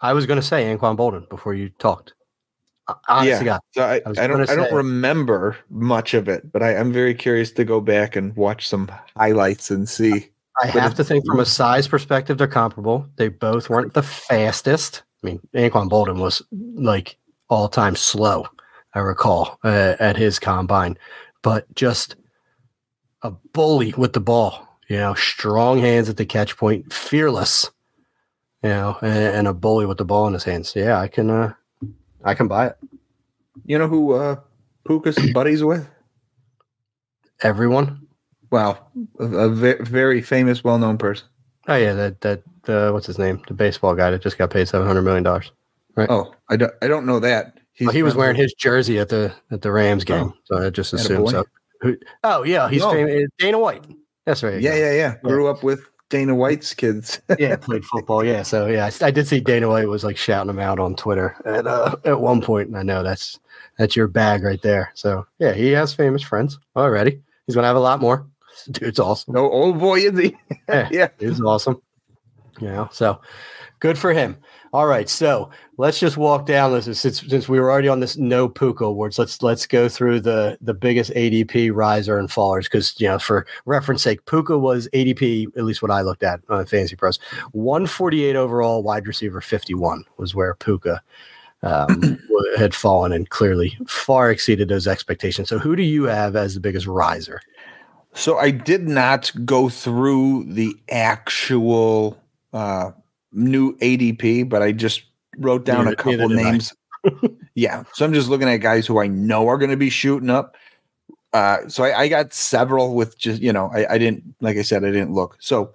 I 0.00 0.12
was 0.12 0.26
going 0.26 0.40
to 0.40 0.46
say 0.46 0.64
Anquan 0.64 0.96
Boldin 0.96 1.28
before 1.28 1.54
you 1.54 1.70
talked. 1.78 2.14
Uh, 2.88 2.94
Honest 3.08 3.42
Yeah. 3.42 3.44
God. 3.44 3.60
So 3.72 3.82
I, 3.82 3.94
I 3.94 4.24
I 4.24 4.26
don't 4.26 4.48
I 4.48 4.54
don't 4.54 4.74
remember 4.74 5.56
much 5.70 6.14
of 6.14 6.28
it, 6.28 6.50
but 6.52 6.62
I, 6.62 6.76
I'm 6.76 6.92
very 6.92 7.14
curious 7.14 7.52
to 7.52 7.64
go 7.64 7.80
back 7.80 8.16
and 8.16 8.34
watch 8.36 8.68
some 8.68 8.90
highlights 9.16 9.70
and 9.70 9.88
see. 9.88 10.30
I 10.60 10.70
But 10.72 10.82
have 10.82 10.94
to 10.96 11.04
think 11.04 11.24
from 11.26 11.38
a 11.38 11.46
size 11.46 11.86
perspective, 11.86 12.38
they're 12.38 12.48
comparable. 12.48 13.06
They 13.16 13.28
both 13.28 13.70
weren't 13.70 13.94
the 13.94 14.02
fastest. 14.02 15.02
I 15.22 15.26
mean, 15.26 15.40
Anquan 15.54 15.88
Boldin 15.88 16.18
was 16.18 16.42
like 16.50 17.16
all 17.48 17.68
time 17.68 17.94
slow, 17.94 18.46
I 18.94 19.00
recall, 19.00 19.58
uh, 19.64 19.96
at 20.00 20.16
his 20.16 20.38
combine, 20.38 20.98
but 21.42 21.72
just 21.74 22.16
a 23.22 23.30
bully 23.52 23.92
with 23.96 24.12
the 24.12 24.20
ball, 24.20 24.78
you 24.88 24.96
know, 24.96 25.14
strong 25.14 25.78
hands 25.78 26.08
at 26.08 26.16
the 26.16 26.26
catch 26.26 26.56
point, 26.56 26.92
fearless, 26.92 27.70
you 28.62 28.70
know, 28.70 28.96
and, 29.02 29.36
and 29.36 29.48
a 29.48 29.54
bully 29.54 29.86
with 29.86 29.98
the 29.98 30.04
ball 30.04 30.26
in 30.26 30.32
his 30.32 30.44
hands. 30.44 30.72
Yeah, 30.74 30.98
I 30.98 31.08
can, 31.08 31.30
uh, 31.30 31.52
I 32.24 32.34
can 32.34 32.48
buy 32.48 32.68
it. 32.68 32.76
You 33.66 33.78
know 33.78 33.88
who 33.88 34.12
uh, 34.14 34.36
Puka's 34.86 35.18
buddies 35.34 35.62
with? 35.62 35.86
Everyone. 37.42 38.06
Well, 38.50 38.90
a, 39.20 39.24
a 39.24 39.48
ve- 39.50 39.82
very 39.82 40.22
famous, 40.22 40.64
well-known 40.64 40.98
person. 40.98 41.28
Oh 41.68 41.76
yeah, 41.76 41.92
that 41.92 42.20
that 42.22 42.42
uh, 42.66 42.92
what's 42.92 43.06
his 43.06 43.18
name? 43.18 43.42
The 43.46 43.54
baseball 43.54 43.94
guy 43.94 44.10
that 44.10 44.22
just 44.22 44.38
got 44.38 44.50
paid 44.50 44.68
seven 44.68 44.86
hundred 44.86 45.02
million 45.02 45.22
dollars. 45.22 45.52
Right. 45.94 46.08
Oh, 46.10 46.34
I 46.48 46.56
don't 46.56 46.72
I 46.80 46.88
don't 46.88 47.04
know 47.04 47.20
that. 47.20 47.58
He's 47.78 47.88
Oh, 47.88 47.92
he 47.92 48.02
was 48.02 48.14
wearing 48.16 48.36
his 48.36 48.52
jersey 48.54 48.98
at 48.98 49.08
the 49.08 49.32
at 49.50 49.62
the 49.62 49.70
Rams 49.70 50.04
game, 50.04 50.34
so 50.44 50.58
I 50.58 50.70
just 50.70 50.92
assumed 50.92 51.30
so. 51.30 51.44
Who, 51.80 51.96
oh 52.24 52.42
yeah, 52.42 52.68
he's 52.68 52.82
Oh. 52.82 52.90
famous. 52.92 53.28
Dana 53.38 53.58
White. 53.58 53.84
That's 54.26 54.42
right. 54.42 54.60
Yeah, 54.60 54.74
yeah, 54.74 54.92
yeah. 54.92 55.14
Grew 55.22 55.46
up 55.48 55.62
with 55.62 55.88
Dana 56.10 56.34
White's 56.34 56.74
kids. 56.74 57.20
yeah. 57.38 57.54
Played 57.56 57.84
football. 57.84 58.24
Yeah, 58.24 58.42
so 58.42 58.66
yeah, 58.66 58.90
I, 59.00 59.06
I 59.06 59.10
did 59.12 59.28
see 59.28 59.38
Dana 59.40 59.68
White 59.68 59.86
was 59.88 60.02
like 60.02 60.16
shouting 60.16 60.50
him 60.50 60.58
out 60.58 60.78
on 60.80 60.96
Twitter 60.96 61.36
at 61.44 61.66
uh, 61.68 61.94
at 62.04 62.20
one 62.20 62.40
point, 62.42 62.66
and 62.68 62.76
I 62.76 62.82
know 62.82 63.02
that's 63.04 63.38
that's 63.78 63.94
your 63.94 64.08
bag 64.08 64.42
right 64.42 64.60
there. 64.60 64.90
So 64.94 65.24
yeah, 65.38 65.52
he 65.52 65.70
has 65.70 65.94
famous 65.94 66.22
friends 66.22 66.58
already. 66.74 67.20
He's 67.46 67.54
gonna 67.54 67.68
have 67.68 67.76
a 67.76 67.80
lot 67.80 68.00
more. 68.00 68.26
Dude's 68.72 68.98
awesome. 68.98 69.34
no, 69.34 69.48
old 69.48 69.78
boy 69.78 70.00
is 70.00 70.18
he? 70.18 70.36
Yeah. 70.68 70.88
yeah. 70.90 71.08
He's 71.20 71.40
awesome. 71.40 71.80
You 72.60 72.66
know, 72.66 72.88
so 72.90 73.20
good 73.78 73.96
for 73.96 74.12
him. 74.12 74.36
All 74.72 74.86
right, 74.86 75.08
so 75.08 75.48
let's 75.78 75.98
just 75.98 76.18
walk 76.18 76.44
down 76.44 76.72
this 76.72 77.00
since 77.00 77.20
since 77.26 77.48
we 77.48 77.58
were 77.58 77.70
already 77.70 77.88
on 77.88 78.00
this 78.00 78.18
no 78.18 78.48
Puka 78.48 78.84
awards. 78.84 79.18
Let's 79.18 79.42
let's 79.42 79.66
go 79.66 79.88
through 79.88 80.20
the 80.20 80.58
the 80.60 80.74
biggest 80.74 81.10
ADP 81.12 81.74
riser 81.74 82.18
and 82.18 82.28
fallers 82.28 82.64
because 82.64 82.94
you 83.00 83.08
know 83.08 83.18
for 83.18 83.46
reference 83.64 84.02
sake, 84.02 84.26
Puka 84.26 84.58
was 84.58 84.88
ADP 84.92 85.46
at 85.56 85.64
least 85.64 85.80
what 85.80 85.90
I 85.90 86.02
looked 86.02 86.22
at 86.22 86.40
on 86.50 86.66
Fantasy 86.66 86.96
Pros, 86.96 87.18
one 87.52 87.86
forty 87.86 88.24
eight 88.24 88.36
overall, 88.36 88.82
wide 88.82 89.06
receiver 89.06 89.40
fifty 89.40 89.74
one 89.74 90.04
was 90.18 90.34
where 90.34 90.54
Puka 90.54 91.02
um, 91.62 92.18
had 92.58 92.74
fallen 92.74 93.12
and 93.12 93.30
clearly 93.30 93.78
far 93.86 94.30
exceeded 94.30 94.68
those 94.68 94.86
expectations. 94.86 95.48
So 95.48 95.58
who 95.58 95.76
do 95.76 95.82
you 95.82 96.04
have 96.04 96.36
as 96.36 96.54
the 96.54 96.60
biggest 96.60 96.86
riser? 96.86 97.40
So 98.12 98.36
I 98.36 98.50
did 98.50 98.88
not 98.88 99.30
go 99.44 99.68
through 99.68 100.44
the 100.52 100.74
actual 100.90 102.18
uh, 102.52 102.90
new 103.32 103.76
ADP, 103.78 104.48
but 104.48 104.62
I 104.62 104.72
just 104.72 105.02
wrote 105.38 105.64
down 105.64 105.84
Neither- 105.84 105.92
a 105.92 105.96
couple 105.96 106.12
neither 106.12 106.28
did 106.36 106.46
I. 106.46 106.50
names. 106.50 106.74
yeah. 107.54 107.84
So 107.94 108.04
I'm 108.04 108.12
just 108.12 108.28
looking 108.28 108.48
at 108.48 108.56
guys 108.58 108.86
who 108.86 109.00
I 109.00 109.06
know 109.06 109.48
are 109.48 109.58
going 109.58 109.70
to 109.70 109.76
be 109.76 109.90
shooting 109.90 110.30
up. 110.30 110.56
Uh, 111.32 111.68
so 111.68 111.84
I, 111.84 112.00
I 112.00 112.08
got 112.08 112.32
several 112.32 112.94
with 112.94 113.18
just, 113.18 113.42
you 113.42 113.52
know, 113.52 113.70
I, 113.72 113.94
I 113.94 113.98
didn't, 113.98 114.34
like 114.40 114.56
I 114.56 114.62
said, 114.62 114.84
I 114.84 114.90
didn't 114.90 115.12
look. 115.12 115.36
So 115.40 115.72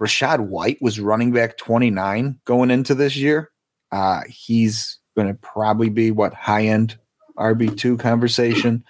Rachaad 0.00 0.40
White 0.46 0.80
was 0.80 1.00
running 1.00 1.32
back 1.32 1.56
29 1.56 2.38
going 2.44 2.70
into 2.70 2.94
this 2.94 3.16
year. 3.16 3.50
Uh, 3.90 4.22
he's 4.28 4.98
going 5.16 5.28
to 5.28 5.34
probably 5.34 5.90
be 5.90 6.10
what 6.10 6.32
high 6.34 6.64
end 6.66 6.96
RB2 7.36 7.98
conversation. 7.98 8.84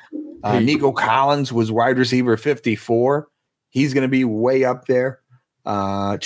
Uh, 0.44 0.59
Nico 0.61 0.92
Collins 0.92 1.53
was 1.53 1.72
wide 1.72 1.98
receiver 1.98 2.37
54. 2.37 3.29
He's 3.70 3.94
going 3.94 4.03
to 4.03 4.09
be 4.09 4.25
way 4.25 4.64
up 4.64 4.87
there. 4.87 5.20
Uh, 5.64 6.18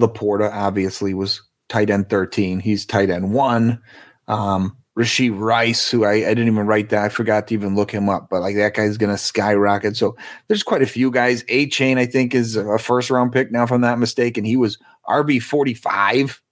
Laporta 0.00 0.50
obviously 0.52 1.14
was 1.14 1.42
tight 1.68 1.90
end 1.90 2.08
13. 2.08 2.60
He's 2.60 2.86
tight 2.86 3.10
end 3.10 3.32
one. 3.32 3.80
Um, 4.28 4.76
Rashee 4.98 5.36
Rice, 5.36 5.90
who 5.90 6.04
I, 6.04 6.12
I 6.12 6.20
didn't 6.20 6.46
even 6.46 6.66
write 6.66 6.90
that. 6.90 7.04
I 7.04 7.08
forgot 7.08 7.48
to 7.48 7.54
even 7.54 7.74
look 7.74 7.90
him 7.90 8.08
up, 8.08 8.28
but 8.30 8.40
like 8.40 8.54
that 8.56 8.74
guy's 8.74 8.96
going 8.96 9.10
to 9.10 9.18
skyrocket. 9.18 9.96
So 9.96 10.16
there's 10.46 10.62
quite 10.62 10.82
a 10.82 10.86
few 10.86 11.10
guys. 11.10 11.42
Achane, 11.44 11.98
I 11.98 12.06
think, 12.06 12.34
is 12.34 12.56
a 12.56 12.78
first 12.78 13.10
round 13.10 13.32
pick 13.32 13.50
now, 13.50 13.64
if 13.64 13.72
I'm 13.72 13.80
not 13.80 13.98
mistaken. 13.98 14.44
He 14.44 14.56
was 14.56 14.78
RB 15.08 15.42
45. 15.42 16.40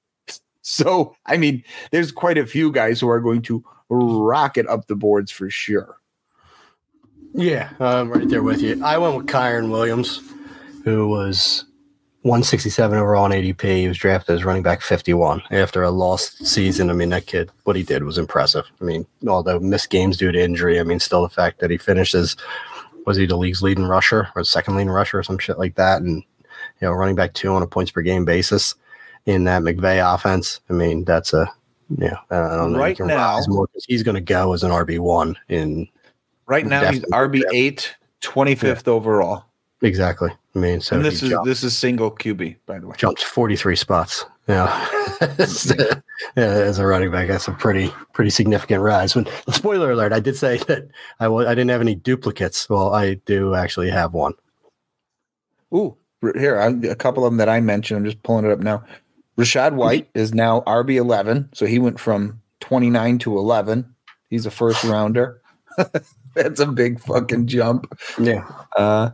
So, 0.64 1.16
I 1.26 1.38
mean, 1.38 1.64
there's 1.90 2.12
quite 2.12 2.38
a 2.38 2.46
few 2.46 2.70
guys 2.70 3.00
who 3.00 3.08
are 3.08 3.18
going 3.18 3.42
to 3.42 3.64
rocket 3.90 4.64
up 4.68 4.86
the 4.86 4.94
boards 4.94 5.32
for 5.32 5.50
sure. 5.50 5.96
Yeah, 7.34 7.70
I'm 7.80 8.08
right 8.08 8.28
there 8.28 8.44
with 8.44 8.62
you. 8.62 8.80
I 8.84 8.96
went 8.96 9.16
with 9.16 9.26
Kyren 9.26 9.72
Williams, 9.72 10.22
who 10.84 11.08
was 11.08 11.64
167 12.22 12.96
overall 12.98 13.24
on 13.24 13.32
ADP. 13.32 13.62
He 13.62 13.88
was 13.88 13.98
drafted 13.98 14.36
as 14.36 14.44
running 14.44 14.62
back 14.62 14.80
51 14.80 15.42
after 15.50 15.82
a 15.82 15.90
lost 15.90 16.46
season. 16.46 16.88
I 16.88 16.92
mean, 16.92 17.08
that 17.10 17.26
kid, 17.26 17.50
what 17.64 17.74
he 17.76 17.82
did 17.82 18.04
was 18.04 18.16
impressive. 18.16 18.64
I 18.80 18.84
mean, 18.84 19.06
although 19.26 19.58
missed 19.58 19.90
games 19.90 20.16
due 20.16 20.30
to 20.30 20.40
injury, 20.40 20.78
I 20.78 20.84
mean, 20.84 21.00
still 21.00 21.22
the 21.22 21.28
fact 21.28 21.60
that 21.60 21.70
he 21.70 21.78
finishes, 21.78 22.36
was 23.06 23.16
he 23.16 23.26
the 23.26 23.36
league's 23.36 23.62
leading 23.62 23.84
rusher 23.84 24.28
or 24.36 24.44
second 24.44 24.76
leading 24.76 24.90
rusher 24.92 25.18
or 25.18 25.24
some 25.24 25.38
shit 25.38 25.58
like 25.58 25.74
that? 25.74 26.02
And, 26.02 26.22
you 26.80 26.86
know, 26.86 26.92
running 26.92 27.16
back 27.16 27.34
two 27.34 27.52
on 27.52 27.62
a 27.62 27.66
points 27.66 27.90
per 27.90 28.02
game 28.02 28.24
basis 28.24 28.76
in 29.26 29.44
that 29.44 29.62
McVay 29.62 30.14
offense. 30.14 30.60
I 30.70 30.74
mean, 30.74 31.04
that's 31.04 31.32
a, 31.32 31.52
yeah, 31.98 32.18
I 32.30 32.56
don't 32.56 32.72
know. 32.72 32.78
Right 32.78 32.98
now- 33.00 33.40
more 33.48 33.68
he's 33.88 34.04
going 34.04 34.14
to 34.14 34.20
go 34.20 34.52
as 34.52 34.62
an 34.62 34.70
RB1 34.70 35.34
in 35.48 35.88
Right 36.46 36.66
now, 36.66 36.90
he's 36.90 37.00
RB 37.04 37.42
8, 37.52 37.94
25th 38.20 38.88
overall. 38.88 39.44
Exactly. 39.82 40.30
I 40.54 40.58
mean, 40.58 40.80
so 40.80 40.96
and 40.96 41.04
this 41.04 41.22
is 41.22 41.30
jumped, 41.30 41.46
this 41.46 41.64
is 41.64 41.76
single 41.76 42.10
QB, 42.10 42.56
by 42.66 42.78
the 42.78 42.86
way. 42.86 42.94
jumps 42.96 43.22
43 43.22 43.74
spots. 43.74 44.24
Yeah. 44.48 44.88
yeah, 45.20 45.94
as 46.36 46.78
a 46.78 46.86
running 46.86 47.10
back, 47.10 47.28
that's 47.28 47.48
a 47.48 47.52
pretty 47.52 47.92
pretty 48.12 48.30
significant 48.30 48.82
rise. 48.82 49.14
When 49.14 49.26
spoiler 49.50 49.92
alert, 49.92 50.12
I 50.12 50.20
did 50.20 50.36
say 50.36 50.56
that 50.68 50.88
I 51.20 51.24
w- 51.24 51.46
I 51.46 51.54
didn't 51.54 51.70
have 51.70 51.80
any 51.80 51.94
duplicates. 51.94 52.68
Well, 52.68 52.94
I 52.94 53.14
do 53.14 53.54
actually 53.54 53.90
have 53.90 54.14
one. 54.14 54.34
Ooh, 55.74 55.96
here 56.36 56.58
I, 56.60 56.68
a 56.88 56.94
couple 56.94 57.24
of 57.24 57.32
them 57.32 57.38
that 57.38 57.48
I 57.48 57.60
mentioned. 57.60 57.98
I'm 57.98 58.04
just 58.04 58.22
pulling 58.22 58.44
it 58.44 58.52
up 58.52 58.60
now. 58.60 58.84
Rachaad 59.38 59.72
White 59.72 60.08
is 60.14 60.34
now 60.34 60.60
RB 60.62 60.96
11, 60.96 61.48
so 61.54 61.64
he 61.64 61.78
went 61.78 61.98
from 61.98 62.40
29 62.60 63.18
to 63.20 63.38
11. 63.38 63.94
He's 64.28 64.44
a 64.44 64.50
first 64.50 64.84
rounder. 64.84 65.40
That's 66.34 66.60
a 66.60 66.66
big 66.66 67.00
fucking 67.00 67.46
jump. 67.46 67.98
Yeah. 68.20 68.46
Uh, 68.76 69.10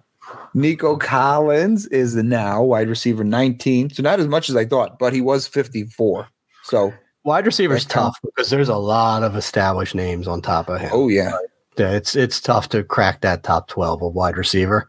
Nico 0.55 0.97
Collins 0.97 1.87
is 1.89 2.15
the 2.15 2.23
now 2.23 2.63
wide 2.63 2.89
receiver 2.89 3.25
19, 3.25 3.91
so 3.91 4.03
not 4.03 4.21
as 4.21 4.29
much 4.29 4.49
as 4.49 4.57
I 4.57 4.65
thought, 4.65 4.99
but 4.99 5.13
he 5.13 5.21
was 5.21 5.47
54. 5.47 6.29
So, 6.65 6.93
Wide 7.25 7.47
receiver's 7.47 7.85
That's 7.85 7.95
tough. 7.95 8.19
because 8.25 8.49
there's 8.51 8.69
a 8.69 8.77
lot 8.77 9.23
of 9.23 9.37
established 9.37 9.95
names 9.95 10.27
on 10.27 10.41
top 10.41 10.69
of 10.69 10.81
him. 10.81 10.91
oh 10.93 11.09
yeah, 11.09 11.33
Yeah, 11.77 11.91
it's 11.93 12.17
it's 12.17 12.41
tough 12.41 12.69
to 12.71 12.83
crack 12.85 13.21
that 13.21 13.43
top 13.43 13.69
12 13.69 14.03
of 14.03 14.15
wide 14.15 14.37
receiver. 14.37 14.89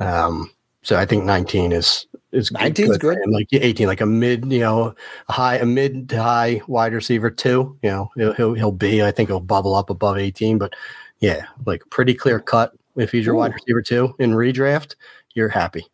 Um, 0.00 0.50
so 0.82 0.96
I 0.96 1.06
think 1.06 1.24
19 1.24 1.72
is 1.72 2.06
is 2.32 2.50
19 2.50 2.90
is 2.90 2.98
good. 2.98 3.18
him. 3.18 3.30
Like 3.30 3.48
18, 3.52 3.86
like 3.86 4.00
a 4.00 4.06
mid, 4.06 4.50
you 4.50 4.60
know, 4.60 4.94
a 5.28 5.32
high, 5.32 5.56
a 5.56 5.66
mid 5.66 6.08
to 6.10 6.22
high 6.22 6.60
wide 6.66 6.92
receiver 6.92 7.30
too. 7.30 7.78
You 7.82 7.90
know, 7.90 8.10
he'll 8.16 8.32
he'll, 8.34 8.54
he'll 8.54 8.72
be. 8.72 9.02
I 9.04 9.10
think 9.12 9.28
he'll 9.28 9.40
bubble 9.40 9.74
up 9.74 9.90
above 9.90 10.18
18, 10.18 10.58
but 10.58 10.74
yeah, 11.20 11.46
like 11.66 11.82
pretty 11.90 12.14
clear 12.14 12.40
cut. 12.40 12.72
If 12.96 13.12
he's 13.12 13.26
your 13.26 13.34
wide 13.34 13.52
receiver 13.54 13.82
two 13.82 14.14
in 14.18 14.32
redraft, 14.32 14.94
you're 15.34 15.48
happy. 15.48 15.86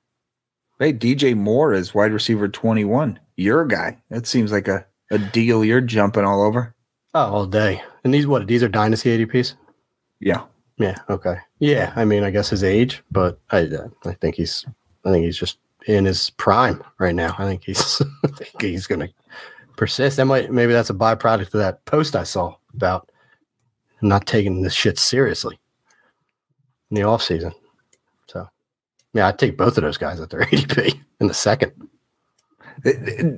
hey 0.78 0.92
DJ 0.92 1.36
Moore 1.36 1.72
is 1.72 1.94
wide 1.94 2.12
receiver 2.12 2.48
21. 2.48 3.18
Your 3.36 3.64
guy. 3.64 4.00
That 4.10 4.26
seems 4.26 4.52
like 4.52 4.68
a 4.68 4.86
a 5.10 5.18
deal 5.18 5.64
you're 5.64 5.80
jumping 5.80 6.24
all 6.24 6.42
over. 6.42 6.74
Oh, 7.14 7.20
all 7.20 7.46
day. 7.46 7.82
And 8.04 8.14
these 8.14 8.26
what? 8.26 8.46
These 8.46 8.62
are 8.62 8.68
dynasty 8.68 9.16
ADPs. 9.26 9.54
Yeah. 10.20 10.44
Yeah. 10.78 10.96
Okay. 11.10 11.36
Yeah. 11.58 11.92
I 11.96 12.04
mean, 12.04 12.24
I 12.24 12.30
guess 12.30 12.48
his 12.48 12.64
age, 12.64 13.02
but 13.10 13.38
I 13.50 13.66
uh, 13.66 13.88
I 14.06 14.12
think 14.14 14.36
he's 14.36 14.64
I 15.04 15.10
think 15.10 15.24
he's 15.24 15.36
just 15.36 15.58
in 15.86 16.04
his 16.04 16.30
prime 16.30 16.82
right 16.98 17.14
now. 17.14 17.34
I 17.38 17.44
think 17.44 17.64
he's 17.64 18.00
I 18.24 18.28
think 18.28 18.62
he's 18.62 18.86
gonna 18.86 19.08
persist. 19.76 20.16
That 20.16 20.24
might 20.26 20.50
maybe 20.50 20.72
that's 20.72 20.90
a 20.90 20.94
byproduct 20.94 21.46
of 21.46 21.52
that 21.52 21.84
post 21.84 22.16
I 22.16 22.22
saw 22.22 22.54
about 22.74 23.10
not 24.00 24.26
taking 24.26 24.62
this 24.62 24.74
shit 24.74 24.98
seriously 24.98 25.58
in 26.92 26.96
the 26.96 27.08
off 27.08 27.22
season. 27.22 27.52
So 28.28 28.46
yeah, 29.14 29.28
I'd 29.28 29.38
take 29.38 29.56
both 29.56 29.78
of 29.78 29.82
those 29.82 29.96
guys 29.96 30.20
at 30.20 30.28
their 30.30 30.40
ADP 30.44 30.94
in 31.20 31.26
the 31.26 31.34
second. 31.34 31.72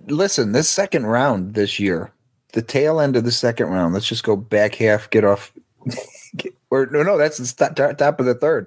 Listen, 0.09 0.53
this 0.53 0.69
second 0.69 1.07
round 1.07 1.55
this 1.55 1.79
year, 1.79 2.13
the 2.53 2.63
tail 2.63 3.01
end 3.01 3.17
of 3.17 3.25
the 3.25 3.33
second 3.33 3.69
round. 3.69 3.95
Let's 3.95 4.09
just 4.09 4.25
go 4.25 4.37
back 4.37 4.75
half, 4.75 5.09
get 5.11 5.25
off. 5.25 5.53
get- 6.37 6.55
or 6.71 6.87
no, 6.87 7.05
no, 7.05 7.17
that's 7.17 7.39
the 7.39 7.69
top 7.75 7.97
top 7.99 8.19
of 8.21 8.27
the 8.27 8.35
third. 8.35 8.67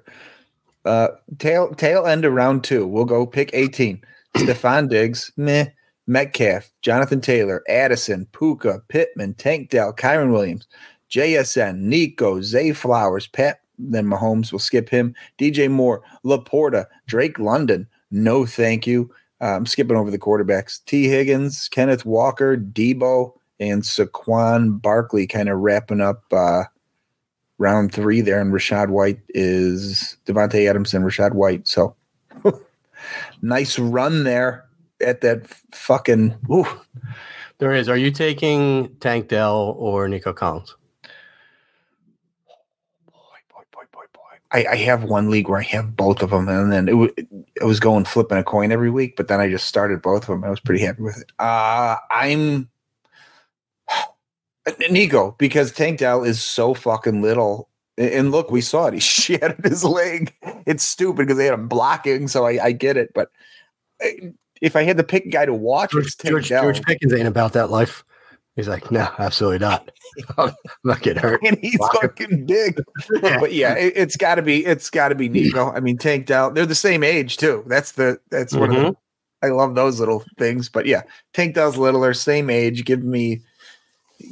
Uh, 0.86 1.08
tail 1.38 1.74
tail 1.74 2.06
end 2.06 2.24
of 2.24 2.32
round 2.32 2.64
two. 2.64 2.86
We'll 2.86 3.04
go 3.04 3.26
pick 3.26 3.50
eighteen. 3.52 4.02
Stefon 4.36 4.88
Diggs, 4.88 5.30
meh. 5.36 5.66
Metcalf, 6.06 6.70
Jonathan 6.80 7.20
Taylor, 7.20 7.62
Addison, 7.68 8.26
Puka, 8.32 8.80
Pittman, 8.88 9.34
Tank 9.34 9.68
Dell, 9.68 9.92
Kyren 9.92 10.32
Williams, 10.32 10.66
JSN, 11.10 11.80
Nico, 11.80 12.40
Zay 12.40 12.72
Flowers, 12.72 13.26
Pat. 13.26 13.60
Then 13.78 14.06
Mahomes 14.06 14.52
will 14.52 14.58
skip 14.58 14.88
him. 14.88 15.14
DJ 15.38 15.70
Moore, 15.70 16.02
Laporta, 16.24 16.86
Drake 17.06 17.38
London. 17.38 17.86
No, 18.10 18.44
thank 18.46 18.86
you. 18.86 19.10
I'm 19.40 19.66
skipping 19.66 19.96
over 19.96 20.10
the 20.10 20.18
quarterbacks. 20.18 20.84
Tee 20.84 21.08
Higgins, 21.08 21.68
Kenneth 21.68 22.04
Walker, 22.04 22.56
Deebo, 22.56 23.32
and 23.60 23.82
Saquon 23.82 24.80
Barkley 24.80 25.26
kind 25.26 25.48
of 25.48 25.58
wrapping 25.58 26.00
up 26.00 26.24
uh, 26.32 26.64
round 27.58 27.92
three 27.92 28.20
there. 28.20 28.40
And 28.40 28.52
Rachaad 28.52 28.88
White 28.88 29.20
is 29.30 30.16
Davante 30.26 30.68
Adams 30.68 30.94
and 30.94 31.04
Rachaad 31.04 31.34
White. 31.34 31.68
So 31.68 31.94
nice 33.42 33.78
run 33.78 34.24
there 34.24 34.64
at 35.00 35.20
that 35.20 35.46
fucking. 35.72 36.36
Ooh, 36.50 36.66
There 37.58 37.72
is. 37.72 37.88
Are 37.88 37.96
you 37.96 38.10
taking 38.10 38.94
Tank 38.96 39.28
Dell 39.28 39.74
or 39.78 40.08
Nico 40.08 40.32
Collins? 40.32 40.74
boy, 43.06 43.14
boy, 43.52 43.62
boy, 43.72 43.84
boy, 43.92 44.04
boy. 44.12 44.37
I, 44.50 44.64
I 44.66 44.76
have 44.76 45.04
one 45.04 45.28
league 45.30 45.48
where 45.48 45.58
I 45.60 45.64
have 45.64 45.94
both 45.94 46.22
of 46.22 46.30
them, 46.30 46.48
and 46.48 46.72
then 46.72 46.88
it, 46.88 46.92
w- 46.92 47.12
it 47.16 47.64
was 47.64 47.80
going 47.80 48.04
flipping 48.06 48.38
a 48.38 48.44
coin 48.44 48.72
every 48.72 48.90
week. 48.90 49.14
But 49.16 49.28
then 49.28 49.40
I 49.40 49.50
just 49.50 49.66
started 49.66 50.00
both 50.00 50.22
of 50.22 50.28
them. 50.28 50.44
I 50.44 50.50
was 50.50 50.60
pretty 50.60 50.84
happy 50.84 51.02
with 51.02 51.18
it. 51.18 51.30
Uh, 51.38 51.96
I'm 52.10 52.70
Nico 54.90 55.34
because 55.38 55.72
Tank 55.72 55.98
Dell 55.98 56.24
is 56.24 56.42
so 56.42 56.74
fucking 56.74 57.22
little. 57.22 57.68
And- 57.98 58.30
look, 58.30 58.50
we 58.50 58.60
saw 58.60 58.86
it. 58.86 58.94
He 58.94 59.00
shattered 59.00 59.64
his 59.64 59.84
leg. 59.84 60.34
It's 60.66 60.84
stupid 60.84 61.26
because 61.26 61.36
they 61.36 61.44
had 61.46 61.54
him 61.54 61.68
blocking, 61.68 62.28
so 62.28 62.46
I, 62.46 62.66
I 62.66 62.72
get 62.72 62.96
it. 62.96 63.12
But 63.14 63.30
if 64.62 64.76
I 64.76 64.82
had 64.84 64.96
to 64.96 65.04
pick 65.04 65.26
a 65.26 65.30
guy 65.30 65.46
to 65.46 65.54
watch, 65.54 65.92
George, 65.92 66.06
it's 66.06 66.14
Tank 66.14 66.30
George, 66.32 66.48
Dell. 66.48 66.62
George 66.62 66.82
Pickens 66.82 67.12
ain't 67.12 67.28
about 67.28 67.52
that 67.52 67.70
life. 67.70 68.04
He's 68.58 68.66
like, 68.66 68.90
no, 68.90 69.08
absolutely 69.20 69.60
not. 69.60 69.88
I'm 70.36 70.52
not 70.82 71.00
getting 71.00 71.22
hurt. 71.22 71.40
and 71.44 71.56
he's 71.58 71.78
fucking 72.00 72.44
big. 72.44 72.82
but 73.20 73.52
yeah, 73.52 73.74
it, 73.74 73.92
it's 73.94 74.16
got 74.16 74.34
to 74.34 74.42
be 74.42 74.66
it's 74.66 74.90
got 74.90 75.10
to 75.10 75.14
be 75.14 75.28
Nico. 75.28 75.70
I 75.70 75.78
mean, 75.78 75.96
Tank 75.96 76.26
Dell. 76.26 76.50
They're 76.50 76.66
the 76.66 76.74
same 76.74 77.04
age 77.04 77.36
too. 77.36 77.62
That's 77.68 77.92
the 77.92 78.18
that's 78.30 78.52
one 78.52 78.70
of 78.70 78.74
the 78.74 78.82
mm-hmm. 78.82 79.46
I 79.46 79.50
love 79.52 79.76
those 79.76 80.00
little 80.00 80.24
things. 80.38 80.68
But 80.68 80.86
yeah, 80.86 81.02
Tank 81.34 81.54
Dell's 81.54 81.76
littler, 81.76 82.12
same 82.14 82.50
age. 82.50 82.84
Give 82.84 83.04
me, 83.04 83.42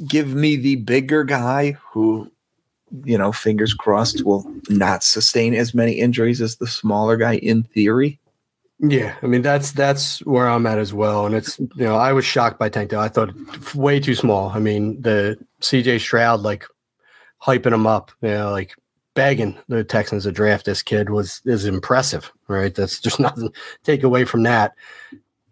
give 0.05 0.35
me 0.35 0.57
the 0.57 0.75
bigger 0.75 1.23
guy 1.23 1.77
who, 1.93 2.29
you 3.05 3.17
know, 3.17 3.31
fingers 3.31 3.73
crossed, 3.73 4.25
will 4.25 4.45
not 4.67 5.05
sustain 5.05 5.53
as 5.53 5.73
many 5.73 5.93
injuries 5.93 6.41
as 6.41 6.57
the 6.57 6.67
smaller 6.67 7.15
guy 7.15 7.37
in 7.37 7.63
theory. 7.63 8.19
Yeah, 8.79 9.15
I 9.23 9.25
mean 9.25 9.41
that's 9.41 9.71
that's 9.71 10.19
where 10.25 10.47
I'm 10.47 10.67
at 10.67 10.77
as 10.77 10.93
well, 10.93 11.25
and 11.25 11.33
it's 11.33 11.57
you 11.59 11.69
know 11.77 11.95
I 11.95 12.13
was 12.13 12.25
shocked 12.25 12.59
by 12.59 12.69
Tank 12.69 12.91
Dell. 12.91 13.01
I 13.01 13.07
thought 13.09 13.33
way 13.73 13.99
too 13.99 14.13
small. 14.13 14.49
I 14.49 14.59
mean 14.59 15.01
the 15.01 15.37
C.J. 15.61 15.97
Stroud 15.99 16.41
like 16.41 16.65
hyping 17.41 17.73
him 17.73 17.87
up, 17.87 18.11
you 18.21 18.29
know, 18.29 18.51
like 18.51 18.75
begging 19.15 19.57
the 19.67 19.83
Texans 19.83 20.23
to 20.23 20.31
draft 20.31 20.65
this 20.65 20.83
kid 20.83 21.09
was 21.09 21.41
is 21.45 21.65
impressive, 21.65 22.31
right? 22.47 22.73
That's 22.75 22.99
just 23.07 23.19
nothing 23.19 23.49
take 23.83 24.03
away 24.03 24.25
from 24.25 24.43
that. 24.43 24.73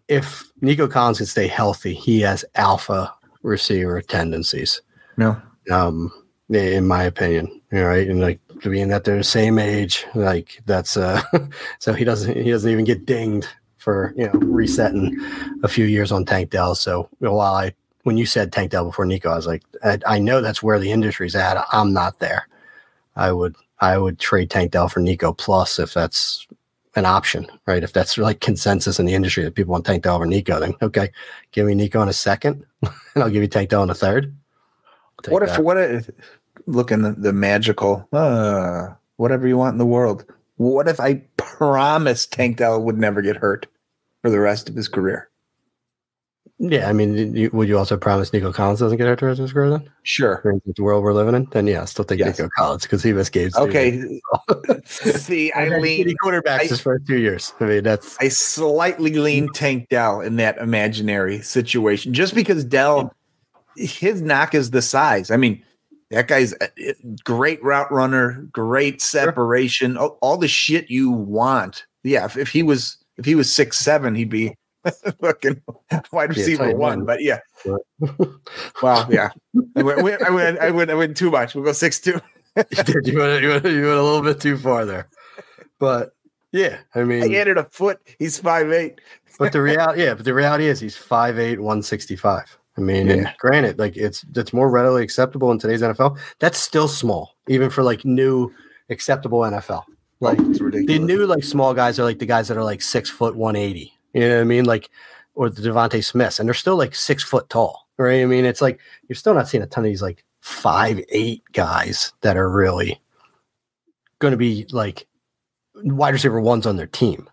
If 0.06 0.44
Nico 0.60 0.86
Collins 0.86 1.18
can 1.18 1.26
stay 1.26 1.48
healthy, 1.48 1.94
he 1.94 2.20
has 2.20 2.44
alpha 2.54 3.12
receiver 3.42 4.00
tendencies. 4.02 4.80
No, 5.16 5.40
Um, 5.70 6.12
in 6.48 6.86
my 6.86 7.02
opinion, 7.02 7.60
right? 7.72 8.06
And 8.08 8.20
like 8.20 8.38
being 8.62 8.88
that 8.88 9.04
they're 9.04 9.18
the 9.18 9.24
same 9.24 9.58
age, 9.58 10.06
like 10.14 10.60
that's 10.66 10.96
uh, 10.96 11.22
so 11.78 11.92
he 11.92 12.04
doesn't 12.04 12.36
he 12.36 12.50
doesn't 12.50 12.70
even 12.70 12.84
get 12.84 13.06
dinged 13.06 13.48
for 13.76 14.12
you 14.16 14.26
know 14.26 14.32
resetting 14.40 15.16
a 15.62 15.68
few 15.68 15.84
years 15.84 16.12
on 16.12 16.24
Tank 16.24 16.50
Dell. 16.50 16.74
So 16.74 17.08
while 17.18 17.40
I 17.40 17.74
when 18.02 18.16
you 18.16 18.26
said 18.26 18.52
Tank 18.52 18.70
Dell 18.70 18.84
before 18.84 19.04
Nico, 19.04 19.30
I 19.30 19.36
was 19.36 19.46
like, 19.46 19.62
I, 19.84 19.98
I 20.06 20.18
know 20.18 20.40
that's 20.40 20.62
where 20.62 20.78
the 20.78 20.92
industry's 20.92 21.34
at. 21.34 21.64
I'm 21.72 21.92
not 21.92 22.18
there. 22.18 22.48
I 23.16 23.32
would 23.32 23.56
I 23.80 23.98
would 23.98 24.18
trade 24.18 24.50
Tank 24.50 24.72
Dell 24.72 24.88
for 24.88 25.00
Nico 25.00 25.32
plus 25.32 25.78
if 25.78 25.92
that's 25.92 26.46
an 26.94 27.04
option, 27.04 27.46
right? 27.66 27.84
If 27.84 27.92
that's 27.92 28.16
like 28.16 28.40
consensus 28.40 28.98
in 28.98 29.06
the 29.06 29.14
industry 29.14 29.44
that 29.44 29.54
people 29.54 29.72
want 29.72 29.84
Tank 29.84 30.02
Dell 30.02 30.16
over 30.16 30.26
Nico, 30.26 30.58
then 30.58 30.74
okay, 30.82 31.10
give 31.52 31.66
me 31.66 31.74
Nico 31.74 32.00
in 32.02 32.08
a 32.08 32.12
second, 32.12 32.64
and 32.82 33.22
I'll 33.22 33.30
give 33.30 33.42
you 33.42 33.48
Tank 33.48 33.70
Dell 33.70 33.82
in 33.82 33.90
a 33.90 33.94
third. 33.94 34.34
What 35.28 35.42
if 35.42 35.50
that. 35.50 35.64
what 35.64 35.76
if 35.78 36.10
looking 36.66 37.02
the, 37.02 37.12
the 37.12 37.32
magical 37.32 38.08
uh 38.12 38.88
whatever 39.16 39.46
you 39.48 39.56
want 39.56 39.74
in 39.74 39.78
the 39.78 39.86
world 39.86 40.24
what 40.56 40.88
if 40.88 40.98
i 41.00 41.14
promised 41.36 42.32
tank 42.32 42.56
dell 42.58 42.82
would 42.82 42.98
never 42.98 43.22
get 43.22 43.36
hurt 43.36 43.66
for 44.22 44.30
the 44.30 44.40
rest 44.40 44.68
of 44.68 44.74
his 44.74 44.88
career 44.88 45.28
Yeah, 46.58 46.88
I 46.88 46.92
mean, 46.94 47.36
you, 47.36 47.50
would 47.52 47.68
you 47.68 47.76
also 47.76 47.98
promise 47.98 48.32
Nico 48.32 48.50
Collins 48.50 48.80
doesn't 48.80 48.96
get 48.96 49.06
hurt 49.06 49.20
the 49.20 49.26
rest 49.26 49.38
of 49.40 49.44
his 49.44 49.52
career 49.52 49.70
then? 49.70 49.90
sure 50.04 50.40
the 50.42 50.82
world 50.82 51.04
we're 51.04 51.12
living 51.12 51.34
in? 51.34 51.44
Then 51.52 51.66
yeah, 51.66 51.82
I 51.82 51.84
still 51.84 52.04
take 52.06 52.18
Yes. 52.18 52.38
Nico 52.38 52.48
Collins 52.56 52.82
because 52.84 53.02
he 53.02 53.12
missed 53.12 53.32
games. 53.32 53.54
okay 53.56 54.20
see 54.86 55.52
i 55.52 55.68
lean 55.78 56.14
quarterbacks 56.24 56.60
I- 56.60 56.66
his 56.66 56.80
first 56.80 57.06
two 57.06 57.18
years. 57.18 57.52
I 57.60 57.64
mean, 57.66 57.84
that's 57.84 58.16
i 58.20 58.28
slightly 58.28 59.12
lean 59.14 59.52
tank 59.52 59.88
dell 59.90 60.20
in 60.22 60.36
that 60.36 60.56
imaginary 60.58 61.42
situation 61.42 62.14
just 62.14 62.34
because 62.34 62.64
dell 62.64 63.12
his 63.76 64.22
knock 64.22 64.54
is 64.54 64.70
the 64.70 64.80
size 64.82 65.30
i 65.30 65.36
mean 65.36 65.62
that 66.10 66.28
guy's 66.28 66.52
a 66.60 66.68
a 66.78 66.94
great 67.24 67.62
route 67.62 67.90
runner 67.90 68.46
great 68.52 69.00
separation 69.00 69.96
all, 69.96 70.18
all 70.22 70.36
the 70.36 70.48
shit 70.48 70.90
you 70.90 71.10
want. 71.10 71.86
Yeah 72.04 72.24
if, 72.24 72.36
if 72.36 72.48
he 72.48 72.62
was 72.62 72.98
if 73.16 73.24
he 73.24 73.34
was 73.34 73.52
six 73.52 73.78
seven 73.78 74.14
he'd 74.14 74.30
be 74.30 74.54
fucking 75.20 75.60
wide 76.12 76.30
receiver 76.30 76.74
one 76.74 77.04
but 77.04 77.22
yeah. 77.22 77.40
Well 78.82 79.06
yeah. 79.10 79.30
I 79.76 79.82
went, 79.82 80.22
I 80.22 80.30
went, 80.30 80.58
I 80.58 80.70
went, 80.70 80.90
I 80.90 80.94
went 80.94 81.16
too 81.16 81.30
much. 81.30 81.54
We'll 81.54 81.64
go 81.64 81.72
six 81.72 82.00
two. 82.00 82.20
You 82.56 82.82
did. 82.84 83.06
You 83.06 83.18
went, 83.18 83.42
you, 83.42 83.48
went, 83.50 83.64
you 83.66 83.84
went 83.84 83.98
a 83.98 84.02
little 84.02 84.22
bit 84.22 84.40
too 84.40 84.56
far 84.56 84.86
there. 84.86 85.08
But 85.78 86.12
yeah, 86.52 86.78
I 86.94 87.00
i 87.00 87.04
mean, 87.04 87.34
added 87.34 87.58
a 87.58 87.64
foot. 87.64 88.00
He's 88.18 88.38
five 88.38 88.72
eight. 88.72 88.98
But 89.38 89.52
the 89.52 89.62
reality, 89.62 90.02
yeah, 90.02 90.14
but 90.14 90.24
the 90.24 90.34
reality 90.34 90.66
is 90.66 90.80
he's 90.80 90.96
5'8", 90.96 91.58
165. 91.58 92.58
I 92.76 92.80
mean, 92.80 93.10
and 93.10 93.32
granted, 93.38 93.78
like 93.78 93.96
it's 93.96 94.24
it's 94.34 94.52
more 94.52 94.70
readily 94.70 95.02
acceptable 95.02 95.50
in 95.50 95.58
today's 95.58 95.82
NFL. 95.82 96.18
That's 96.40 96.58
still 96.58 96.88
small, 96.88 97.36
even 97.48 97.70
for 97.70 97.82
like 97.82 98.04
new 98.04 98.52
acceptable 98.90 99.40
NFL. 99.40 99.84
Like 100.20 100.38
it's 100.40 100.58
the 100.58 100.98
new 100.98 101.26
like 101.26 101.44
small 101.44 101.74
guys 101.74 101.98
are 101.98 102.04
like 102.04 102.18
the 102.18 102.26
guys 102.26 102.48
that 102.48 102.56
are 102.56 102.64
like 102.64 102.82
six 102.82 103.08
foot 103.08 103.34
one 103.34 103.56
eighty. 103.56 103.92
You 104.12 104.20
know 104.20 104.34
what 104.36 104.40
I 104.40 104.44
mean? 104.44 104.64
Like 104.64 104.90
or 105.34 105.50
the 105.50 105.62
DeVonta 105.62 106.04
Smiths, 106.04 106.38
and 106.38 106.48
they're 106.48 106.54
still 106.54 106.76
like 106.76 106.94
six 106.94 107.22
foot 107.22 107.48
tall. 107.48 107.86
Right? 107.98 108.22
I 108.22 108.26
mean, 108.26 108.44
it's 108.44 108.60
like 108.60 108.80
you're 109.08 109.16
still 109.16 109.34
not 109.34 109.48
seeing 109.48 109.62
a 109.62 109.66
ton 109.66 109.84
of 109.84 109.90
these 109.90 110.02
like 110.02 110.24
five 110.40 111.00
eight 111.08 111.42
guys 111.52 112.12
that 112.20 112.36
are 112.36 112.50
really 112.50 113.00
going 114.18 114.32
to 114.32 114.38
be 114.38 114.66
like 114.70 115.06
wide 115.76 116.14
receiver 116.14 116.40
ones 116.40 116.66
on 116.66 116.76
their 116.76 116.86
team. 116.86 117.28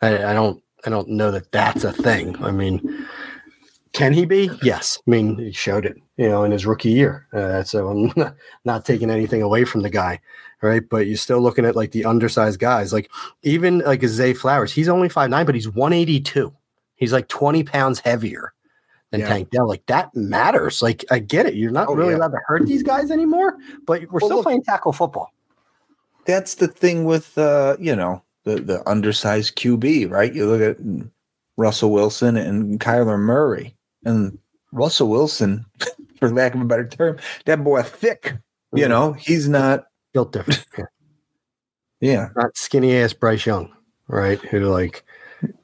I, 0.00 0.24
I 0.24 0.34
don't 0.34 0.62
I 0.84 0.90
don't 0.90 1.08
know 1.08 1.30
that 1.30 1.52
that's 1.52 1.84
a 1.84 1.92
thing. 1.92 2.42
I 2.42 2.50
mean, 2.50 3.06
can 3.92 4.12
he 4.12 4.24
be? 4.24 4.50
Yes. 4.62 4.98
I 5.06 5.10
mean, 5.10 5.38
he 5.38 5.52
showed 5.52 5.84
it, 5.86 5.96
you 6.16 6.28
know, 6.28 6.44
in 6.44 6.52
his 6.52 6.64
rookie 6.66 6.90
year. 6.90 7.26
Uh, 7.32 7.62
so 7.62 7.88
I'm 7.88 8.12
not, 8.16 8.34
not 8.64 8.84
taking 8.84 9.10
anything 9.10 9.42
away 9.42 9.64
from 9.64 9.82
the 9.82 9.90
guy, 9.90 10.20
right? 10.62 10.82
But 10.88 11.06
you're 11.06 11.16
still 11.16 11.40
looking 11.40 11.64
at 11.64 11.76
like 11.76 11.92
the 11.92 12.04
undersized 12.04 12.58
guys, 12.58 12.92
like 12.92 13.10
even 13.42 13.80
like 13.80 14.02
Zay 14.04 14.32
Flowers. 14.34 14.72
He's 14.72 14.88
only 14.88 15.08
five 15.08 15.30
nine, 15.30 15.46
but 15.46 15.54
he's 15.54 15.68
182. 15.68 16.52
He's 16.96 17.12
like 17.12 17.28
20 17.28 17.64
pounds 17.64 17.98
heavier 18.00 18.52
than 19.10 19.20
Yeah. 19.20 19.28
Tank 19.28 19.50
Dell. 19.50 19.68
Like 19.68 19.84
that 19.86 20.14
matters. 20.16 20.80
Like 20.82 21.04
I 21.10 21.18
get 21.18 21.46
it. 21.46 21.54
You're 21.54 21.70
not 21.70 21.88
Oh, 21.88 21.94
really 21.94 22.12
yeah. 22.12 22.18
allowed 22.18 22.32
to 22.32 22.40
hurt 22.46 22.66
these 22.66 22.82
guys 22.82 23.10
anymore, 23.10 23.56
but 23.86 24.02
we're 24.10 24.20
Well, 24.20 24.28
still 24.28 24.36
look- 24.38 24.44
playing 24.44 24.62
tackle 24.62 24.92
football. 24.92 25.32
that's 26.24 26.54
the 26.54 26.68
thing 26.68 27.04
with 27.04 27.36
uh 27.36 27.76
you 27.80 27.94
know 27.96 28.22
the 28.44 28.56
the 28.56 28.88
undersized 28.88 29.56
QB, 29.56 30.10
right? 30.10 30.32
You 30.32 30.46
look 30.46 30.62
at 30.62 30.78
Russell 31.56 31.90
Wilson 31.90 32.36
and 32.36 32.80
Kyler 32.80 33.18
Murray, 33.18 33.74
and 34.04 34.38
Russell 34.72 35.08
Wilson, 35.08 35.64
for 36.18 36.30
lack 36.30 36.54
of 36.54 36.60
a 36.60 36.64
better 36.64 36.86
term, 36.86 37.18
that 37.46 37.62
boy 37.62 37.82
thick. 37.82 38.34
You 38.74 38.88
know, 38.88 39.12
he's 39.12 39.48
not. 39.48 39.84
built 40.12 40.32
different. 40.32 40.64
Yeah. 40.78 40.84
Yeah, 42.00 42.28
not 42.34 42.56
skinny 42.56 42.96
ass 42.96 43.12
Bryce 43.12 43.46
Young, 43.46 43.72
right? 44.08 44.40
Who 44.46 44.60
like 44.62 45.04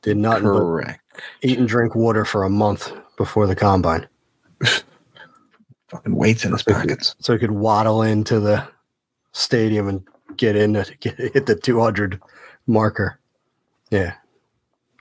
did 0.03 0.17
not 0.17 0.43
eat 1.43 1.59
and 1.59 1.67
drink 1.67 1.97
water 1.97 2.25
for 2.25 2.45
a 2.45 2.51
month 2.51 2.93
before 3.17 3.49
the 3.49 3.57
combine, 3.57 4.07
Fucking 5.89 6.15
weights 6.15 6.45
in 6.45 6.53
his 6.53 6.63
pockets. 6.63 7.17
so 7.19 7.33
he 7.33 7.39
could 7.41 7.51
waddle 7.51 8.03
into 8.03 8.39
the 8.39 8.67
stadium 9.33 9.89
and 9.89 10.07
get 10.37 10.55
in 10.55 10.75
to 10.75 10.85
get, 11.01 11.17
hit 11.35 11.47
the 11.47 11.57
200 11.57 12.21
marker. 12.69 13.19
Yeah, 13.91 14.15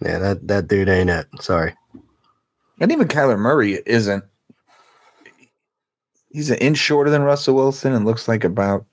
yeah, 0.02 0.18
that 0.18 0.48
that 0.48 0.68
dude 0.68 0.90
ain't 0.90 1.10
it. 1.12 1.28
Sorry. 1.40 1.76
And 2.80 2.92
even 2.92 3.08
Kyler 3.08 3.40
Murray 3.40 3.82
isn't. 3.86 4.24
He's 6.30 6.50
an 6.50 6.58
inch 6.58 6.78
shorter 6.78 7.10
than 7.10 7.24
Russell 7.24 7.56
Wilson 7.56 7.94
and 7.94 8.06
looks 8.06 8.28
like 8.28 8.44
about, 8.44 8.86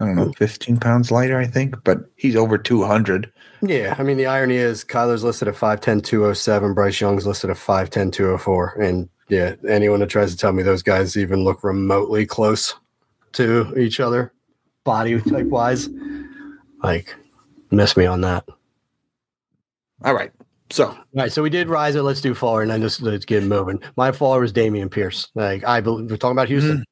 I 0.00 0.06
don't 0.06 0.16
know, 0.16 0.32
15 0.32 0.78
pounds 0.78 1.10
lighter, 1.10 1.38
I 1.38 1.46
think, 1.46 1.76
but 1.84 1.98
he's 2.16 2.34
over 2.34 2.58
200. 2.58 3.32
Yeah, 3.62 3.94
I 3.98 4.02
mean 4.02 4.16
the 4.16 4.26
irony 4.26 4.56
is 4.56 4.84
Kyler's 4.84 5.24
listed 5.24 5.48
at 5.48 5.54
5'10", 5.54 6.02
207. 6.02 6.74
Bryce 6.74 7.00
Young's 7.00 7.26
listed 7.26 7.50
at 7.50 7.56
5'10", 7.56 8.12
204. 8.12 8.80
And 8.80 9.08
yeah, 9.28 9.54
anyone 9.68 10.00
that 10.00 10.10
tries 10.10 10.32
to 10.32 10.36
tell 10.36 10.52
me 10.52 10.62
those 10.62 10.82
guys 10.82 11.16
even 11.16 11.44
look 11.44 11.62
remotely 11.64 12.26
close 12.26 12.74
to 13.32 13.74
each 13.76 14.00
other, 14.00 14.32
body 14.84 15.20
type 15.20 15.46
wise, 15.46 15.88
like 16.82 17.14
miss 17.70 17.96
me 17.96 18.06
on 18.06 18.20
that. 18.22 18.44
All 20.04 20.14
right. 20.14 20.32
So, 20.70 20.88
All 20.88 20.96
right, 21.14 21.32
so 21.32 21.42
we 21.42 21.50
did 21.50 21.68
rise 21.68 21.94
it. 21.94 22.02
Let's 22.02 22.20
do 22.20 22.34
forward, 22.34 22.62
and 22.62 22.70
then 22.70 22.80
just 22.80 23.00
let's 23.00 23.24
get 23.24 23.44
moving. 23.44 23.80
My 23.96 24.10
forward 24.10 24.40
was 24.40 24.52
Dameon 24.52 24.90
Pierce. 24.90 25.28
Like 25.34 25.64
I 25.64 25.80
believe 25.80 26.10
we're 26.10 26.16
talking 26.16 26.36
about 26.36 26.48
Houston. 26.48 26.84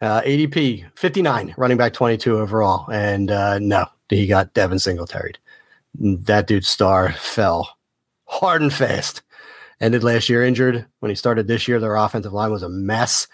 Uh, 0.00 0.22
ADP 0.22 0.86
59, 0.94 1.54
running 1.56 1.76
back 1.76 1.92
22 1.92 2.38
overall, 2.38 2.88
and 2.90 3.30
uh, 3.30 3.58
no, 3.58 3.84
he 4.08 4.26
got 4.26 4.54
Devin 4.54 4.78
Singletary. 4.78 5.34
That 5.94 6.46
dude's 6.46 6.68
star 6.68 7.12
fell 7.12 7.76
hard 8.26 8.62
and 8.62 8.72
fast. 8.72 9.22
Ended 9.80 10.04
last 10.04 10.28
year 10.28 10.44
injured. 10.44 10.86
When 11.00 11.10
he 11.10 11.14
started 11.14 11.46
this 11.46 11.68
year, 11.68 11.80
their 11.80 11.96
offensive 11.96 12.32
line 12.32 12.50
was 12.50 12.62
a 12.62 12.68
mess. 12.68 13.26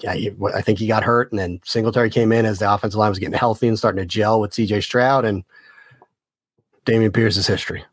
Yeah, 0.00 0.14
he, 0.14 0.32
I 0.54 0.60
think 0.60 0.78
he 0.78 0.86
got 0.86 1.02
hurt, 1.02 1.32
and 1.32 1.38
then 1.38 1.60
Singletary 1.64 2.10
came 2.10 2.30
in 2.30 2.44
as 2.44 2.58
the 2.58 2.72
offensive 2.72 2.98
line 2.98 3.10
was 3.10 3.18
getting 3.18 3.38
healthy 3.38 3.68
and 3.68 3.78
starting 3.78 4.02
to 4.02 4.06
gel 4.06 4.40
with 4.40 4.52
CJ 4.52 4.82
Stroud, 4.82 5.24
and 5.24 5.44
Dameon 6.84 7.12
Pierce 7.12 7.36
is 7.36 7.46
history. 7.46 7.84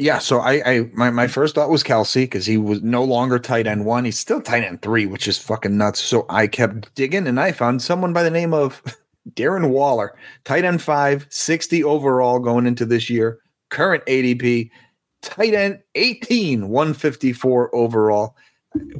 Yeah, 0.00 0.18
so 0.18 0.40
I, 0.40 0.62
I 0.64 0.90
my, 0.94 1.10
my 1.10 1.26
first 1.26 1.54
thought 1.54 1.68
was 1.68 1.84
Kelce 1.84 2.22
because 2.22 2.46
he 2.46 2.56
was 2.56 2.80
no 2.80 3.04
longer 3.04 3.38
tight 3.38 3.66
end 3.66 3.84
one. 3.84 4.06
He's 4.06 4.18
still 4.18 4.40
tight 4.40 4.64
end 4.64 4.80
three, 4.80 5.04
which 5.04 5.28
is 5.28 5.36
fucking 5.36 5.76
nuts. 5.76 6.00
So 6.00 6.24
I 6.30 6.46
kept 6.46 6.94
digging 6.94 7.26
and 7.26 7.38
I 7.38 7.52
found 7.52 7.82
someone 7.82 8.14
by 8.14 8.22
the 8.22 8.30
name 8.30 8.54
of 8.54 8.82
Darren 9.34 9.68
Waller, 9.68 10.16
tight 10.44 10.64
end 10.64 10.80
five, 10.80 11.26
60 11.28 11.84
overall 11.84 12.38
going 12.38 12.66
into 12.66 12.86
this 12.86 13.10
year, 13.10 13.40
current 13.68 14.02
ADP, 14.06 14.70
tight 15.20 15.52
end 15.52 15.80
18, 15.94 16.70
154 16.70 17.76
overall. 17.76 18.36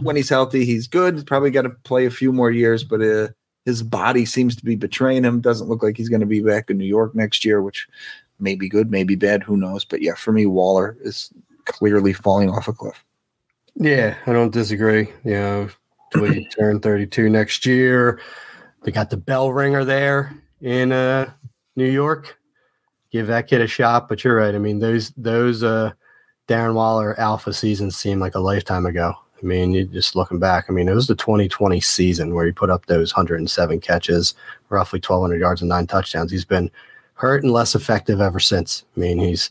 When 0.02 0.16
he's 0.16 0.28
healthy, 0.28 0.66
he's 0.66 0.86
good. 0.86 1.14
He's 1.14 1.24
probably 1.24 1.50
got 1.50 1.62
to 1.62 1.70
play 1.70 2.04
a 2.04 2.10
few 2.10 2.30
more 2.30 2.50
years, 2.50 2.84
but 2.84 3.00
uh, 3.00 3.28
his 3.64 3.82
body 3.82 4.26
seems 4.26 4.54
to 4.56 4.64
be 4.66 4.76
betraying 4.76 5.24
him. 5.24 5.40
Doesn't 5.40 5.68
look 5.68 5.82
like 5.82 5.96
he's 5.96 6.10
going 6.10 6.20
to 6.20 6.26
be 6.26 6.42
back 6.42 6.68
in 6.68 6.76
New 6.76 6.84
York 6.84 7.14
next 7.14 7.42
year, 7.42 7.62
which 7.62 7.88
maybe 8.40 8.68
good, 8.68 8.90
maybe 8.90 9.14
bad, 9.14 9.42
who 9.42 9.56
knows? 9.56 9.84
But 9.84 10.02
yeah, 10.02 10.14
for 10.14 10.32
me, 10.32 10.46
Waller 10.46 10.96
is 11.02 11.30
clearly 11.64 12.12
falling 12.12 12.50
off 12.50 12.68
a 12.68 12.72
cliff. 12.72 13.04
Yeah, 13.74 14.16
I 14.26 14.32
don't 14.32 14.52
disagree. 14.52 15.08
You 15.24 15.32
know, 15.32 15.68
you 16.14 16.48
turn 16.48 16.80
32 16.80 17.28
next 17.28 17.64
year. 17.64 18.20
They 18.82 18.92
got 18.92 19.10
the 19.10 19.16
Bellinger 19.16 19.84
there 19.84 20.34
in 20.60 20.92
uh, 20.92 21.30
New 21.76 21.90
York. 21.90 22.38
Give 23.10 23.26
that 23.26 23.48
kid 23.48 23.60
a 23.60 23.66
shot. 23.66 24.08
But 24.08 24.24
you're 24.24 24.36
right. 24.36 24.54
I 24.54 24.58
mean, 24.58 24.78
those 24.78 25.10
those 25.16 25.62
uh, 25.62 25.92
Darren 26.48 26.74
Waller 26.74 27.18
alpha 27.18 27.52
seasons 27.52 27.96
seem 27.96 28.20
like 28.20 28.34
a 28.34 28.40
lifetime 28.40 28.86
ago. 28.86 29.14
I 29.42 29.46
mean, 29.46 29.72
you 29.72 29.84
just 29.86 30.16
looking 30.16 30.38
back. 30.38 30.66
I 30.68 30.72
mean, 30.72 30.88
it 30.88 30.94
was 30.94 31.06
the 31.06 31.14
2020 31.14 31.80
season 31.80 32.34
where 32.34 32.44
he 32.44 32.52
put 32.52 32.70
up 32.70 32.86
those 32.86 33.14
107 33.14 33.80
catches, 33.80 34.34
roughly 34.68 34.98
1,200 34.98 35.40
yards 35.40 35.62
and 35.62 35.68
nine 35.68 35.86
touchdowns. 35.86 36.30
He's 36.30 36.44
been 36.44 36.70
hurt 37.20 37.42
and 37.42 37.52
less 37.52 37.74
effective 37.74 38.20
ever 38.20 38.40
since. 38.40 38.84
I 38.96 39.00
mean, 39.00 39.18
he's 39.18 39.50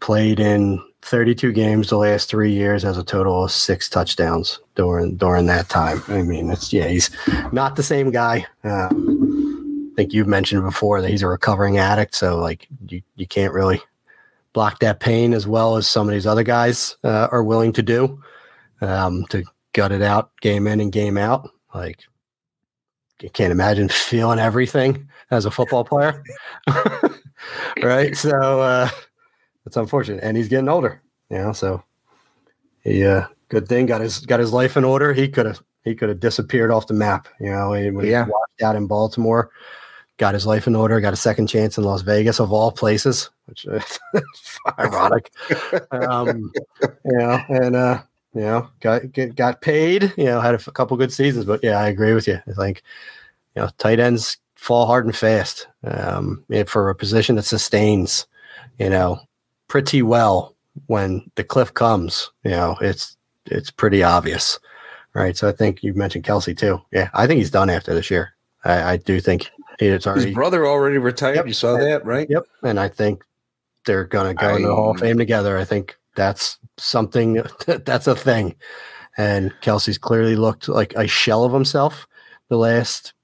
played 0.00 0.40
in 0.40 0.82
32 1.02 1.52
games 1.52 1.90
the 1.90 1.98
last 1.98 2.30
three 2.30 2.52
years, 2.52 2.82
has 2.82 2.96
a 2.96 3.04
total 3.04 3.44
of 3.44 3.52
six 3.52 3.88
touchdowns 3.88 4.58
during 4.76 5.16
during 5.16 5.46
that 5.46 5.68
time. 5.68 6.02
I 6.08 6.22
mean, 6.22 6.50
it's 6.50 6.72
yeah, 6.72 6.88
he's 6.88 7.10
not 7.52 7.76
the 7.76 7.82
same 7.82 8.10
guy. 8.10 8.46
Um, 8.64 9.90
I 9.92 9.96
think 9.96 10.14
you've 10.14 10.26
mentioned 10.26 10.62
before 10.62 11.02
that 11.02 11.10
he's 11.10 11.22
a 11.22 11.28
recovering 11.28 11.76
addict, 11.76 12.14
so 12.14 12.38
like 12.38 12.66
you 12.88 13.02
you 13.16 13.26
can't 13.26 13.52
really 13.52 13.82
block 14.54 14.80
that 14.80 15.00
pain 15.00 15.34
as 15.34 15.46
well 15.46 15.76
as 15.76 15.86
some 15.86 16.08
of 16.08 16.14
these 16.14 16.26
other 16.26 16.42
guys 16.42 16.96
uh, 17.04 17.28
are 17.30 17.44
willing 17.44 17.72
to 17.74 17.82
do 17.82 18.20
um, 18.80 19.26
to 19.28 19.44
gut 19.74 19.92
it 19.92 20.02
out 20.02 20.30
game 20.40 20.66
in 20.66 20.80
and 20.80 20.92
game 20.92 21.18
out. 21.18 21.50
Like 21.74 22.00
you 23.20 23.28
can't 23.30 23.52
imagine 23.52 23.88
feeling 23.90 24.38
everything 24.38 25.08
as 25.30 25.44
a 25.44 25.50
football 25.50 25.84
player, 25.84 26.22
right? 27.82 28.16
So. 28.16 28.60
uh 28.60 28.88
it's 29.66 29.76
unfortunate, 29.76 30.24
and 30.24 30.36
he's 30.36 30.48
getting 30.48 30.68
older. 30.68 31.00
You 31.30 31.38
know, 31.38 31.52
so 31.52 31.82
he 32.82 33.04
uh, 33.04 33.26
good 33.48 33.68
thing 33.68 33.86
got 33.86 34.00
his 34.00 34.18
got 34.20 34.40
his 34.40 34.52
life 34.52 34.76
in 34.76 34.84
order. 34.84 35.12
He 35.12 35.28
could 35.28 35.46
have 35.46 35.62
he 35.84 35.94
could 35.94 36.08
have 36.08 36.20
disappeared 36.20 36.72
off 36.72 36.86
the 36.86 36.94
map. 36.94 37.28
You 37.38 37.50
know, 37.50 37.70
when 37.70 38.04
yeah. 38.04 38.24
he 38.24 38.30
walked 38.30 38.62
out 38.62 38.74
in 38.76 38.88
Baltimore, 38.88 39.50
got 40.16 40.34
his 40.34 40.44
life 40.44 40.66
in 40.66 40.74
order, 40.74 41.00
got 41.00 41.12
a 41.12 41.16
second 41.16 41.46
chance 41.46 41.78
in 41.78 41.84
Las 41.84 42.02
Vegas 42.02 42.40
of 42.40 42.52
all 42.52 42.72
places, 42.72 43.30
which 43.46 43.64
is 43.66 43.98
ironic. 44.78 45.30
um, 45.92 46.50
you 47.04 47.18
know, 47.18 47.40
and 47.48 47.76
uh, 47.76 48.02
you 48.34 48.40
know, 48.40 48.68
got 48.80 49.12
get, 49.12 49.36
got 49.36 49.60
paid. 49.60 50.12
You 50.16 50.24
know, 50.24 50.40
had 50.40 50.54
a 50.54 50.58
f- 50.58 50.74
couple 50.74 50.96
good 50.96 51.12
seasons, 51.12 51.44
but 51.44 51.60
yeah, 51.62 51.78
I 51.78 51.86
agree 51.88 52.12
with 52.12 52.26
you. 52.26 52.40
I 52.48 52.52
think 52.54 52.82
you 53.54 53.62
know 53.62 53.70
tight 53.78 54.00
ends 54.00 54.36
fall 54.60 54.84
hard 54.84 55.06
and 55.06 55.16
fast 55.16 55.66
um, 55.84 56.44
for 56.66 56.90
a 56.90 56.94
position 56.94 57.36
that 57.36 57.44
sustains. 57.44 58.26
You 58.78 58.90
know, 58.90 59.20
pretty 59.68 60.02
well 60.02 60.54
when 60.86 61.30
the 61.34 61.44
cliff 61.44 61.72
comes. 61.72 62.30
You 62.44 62.52
know, 62.52 62.76
it's 62.80 63.16
it's 63.46 63.70
pretty 63.70 64.02
obvious, 64.02 64.58
right? 65.14 65.36
So 65.36 65.48
I 65.48 65.52
think 65.52 65.82
you 65.82 65.94
mentioned 65.94 66.24
Kelce 66.24 66.56
too. 66.56 66.80
Yeah, 66.92 67.08
I 67.14 67.26
think 67.26 67.38
he's 67.38 67.50
done 67.50 67.70
after 67.70 67.94
this 67.94 68.10
year. 68.10 68.34
I, 68.64 68.92
I 68.92 68.96
do 68.98 69.20
think 69.20 69.50
it's 69.78 70.06
already 70.06 70.26
his 70.26 70.34
brother 70.34 70.66
already 70.66 70.98
retired. 70.98 71.36
Yep. 71.36 71.46
You 71.46 71.52
saw 71.54 71.78
that, 71.78 72.04
right? 72.04 72.28
Yep. 72.28 72.44
And 72.62 72.78
I 72.78 72.88
think 72.88 73.24
they're 73.86 74.04
gonna 74.04 74.34
go 74.34 74.48
I, 74.48 74.56
in 74.56 74.62
the 74.62 74.74
Hall 74.74 74.90
of 74.90 75.00
Fame 75.00 75.16
together. 75.16 75.56
I 75.56 75.64
think 75.64 75.96
that's 76.16 76.58
something 76.76 77.42
that's 77.66 78.06
a 78.06 78.14
thing. 78.14 78.54
And 79.16 79.52
Kelce's 79.62 79.98
clearly 79.98 80.36
looked 80.36 80.68
like 80.68 80.92
a 80.94 81.06
shell 81.06 81.44
of 81.44 81.52
himself 81.52 82.06
the 82.48 82.56
last, 82.56 83.14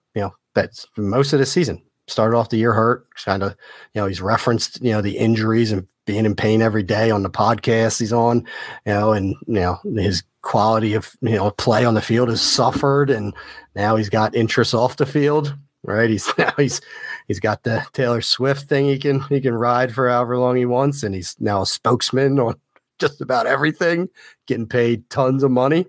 that's 0.57 0.87
most 0.97 1.33
of 1.33 1.39
the 1.39 1.47
season. 1.47 1.81
Started 2.09 2.37
off 2.37 2.51
the 2.51 2.57
year 2.57 2.73
hurt, 2.73 3.07
kind 3.25 3.43
of, 3.43 3.57
you 3.93 4.01
know, 4.01 4.07
he's 4.07 4.21
referenced, 4.21 4.81
you 4.81 4.93
know, 4.93 5.01
the 5.01 5.17
injuries 5.17 5.71
and 5.71 5.87
being 6.07 6.25
in 6.25 6.35
pain 6.35 6.63
every 6.63 6.83
day 6.83 7.11
on 7.11 7.23
the 7.23 7.31
podcast 7.31 7.99
he's 7.99 8.13
on, 8.13 8.39
you 8.87 8.93
know, 8.93 9.13
and 9.13 9.35
you 9.47 9.61
know 9.61 9.79
his 9.97 10.23
quality 10.41 10.95
of 10.95 11.11
you 11.21 11.35
know 11.35 11.51
play 11.51 11.85
on 11.85 11.95
the 11.95 12.01
field 12.01 12.31
has 12.31 12.41
suffered, 12.41 13.11
and 13.11 13.35
now 13.75 13.97
he's 13.97 14.09
got 14.09 14.35
interest 14.35 14.73
off 14.73 14.97
the 14.97 15.05
field. 15.05 15.55
Right, 15.83 16.09
he's 16.09 16.27
now 16.39 16.53
he's 16.57 16.81
he's 17.29 17.41
got 17.41 17.65
the 17.65 17.85
Taylor 17.93 18.23
Swift 18.23 18.69
thing 18.69 18.87
he 18.87 18.99
can 18.99 19.21
he 19.23 19.41
can 19.41 19.55
ride 19.55 19.93
for 19.93 20.09
however 20.09 20.39
long 20.39 20.57
he 20.57 20.65
wants, 20.65 21.03
and 21.03 21.15
he's 21.15 21.37
now 21.39 21.63
a 21.63 21.67
spokesman 21.67 22.39
on 22.39 22.55
just 22.99 23.21
about 23.21 23.47
everything, 23.47 24.09
getting 24.47 24.67
paid 24.67 25.09
tons 25.11 25.43
of 25.43 25.51
money. 25.51 25.87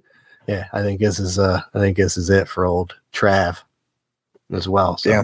Yeah, 0.47 0.65
I 0.73 0.81
think 0.81 0.99
this 0.99 1.19
is 1.19 1.39
uh 1.39 1.61
I 1.73 1.79
think 1.79 1.95
this 1.95 2.17
is 2.17 2.29
it 2.29 2.47
for 2.47 2.65
old 2.65 2.95
Trav 3.13 3.59
as 4.51 4.67
well. 4.67 4.97
So, 4.97 5.09
yeah, 5.09 5.23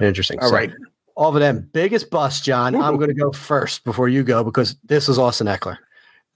interesting. 0.00 0.38
All 0.40 0.48
so, 0.48 0.54
right 0.54 0.72
all 1.16 1.34
of 1.34 1.40
them 1.40 1.68
biggest 1.72 2.10
bust, 2.10 2.44
John. 2.44 2.74
Ooh. 2.74 2.82
I'm 2.82 2.96
going 2.96 3.08
to 3.08 3.14
go 3.14 3.32
first 3.32 3.84
before 3.84 4.08
you 4.08 4.22
go 4.22 4.44
because 4.44 4.76
this 4.84 5.08
is 5.08 5.18
Austin 5.18 5.46
Ekeler. 5.46 5.78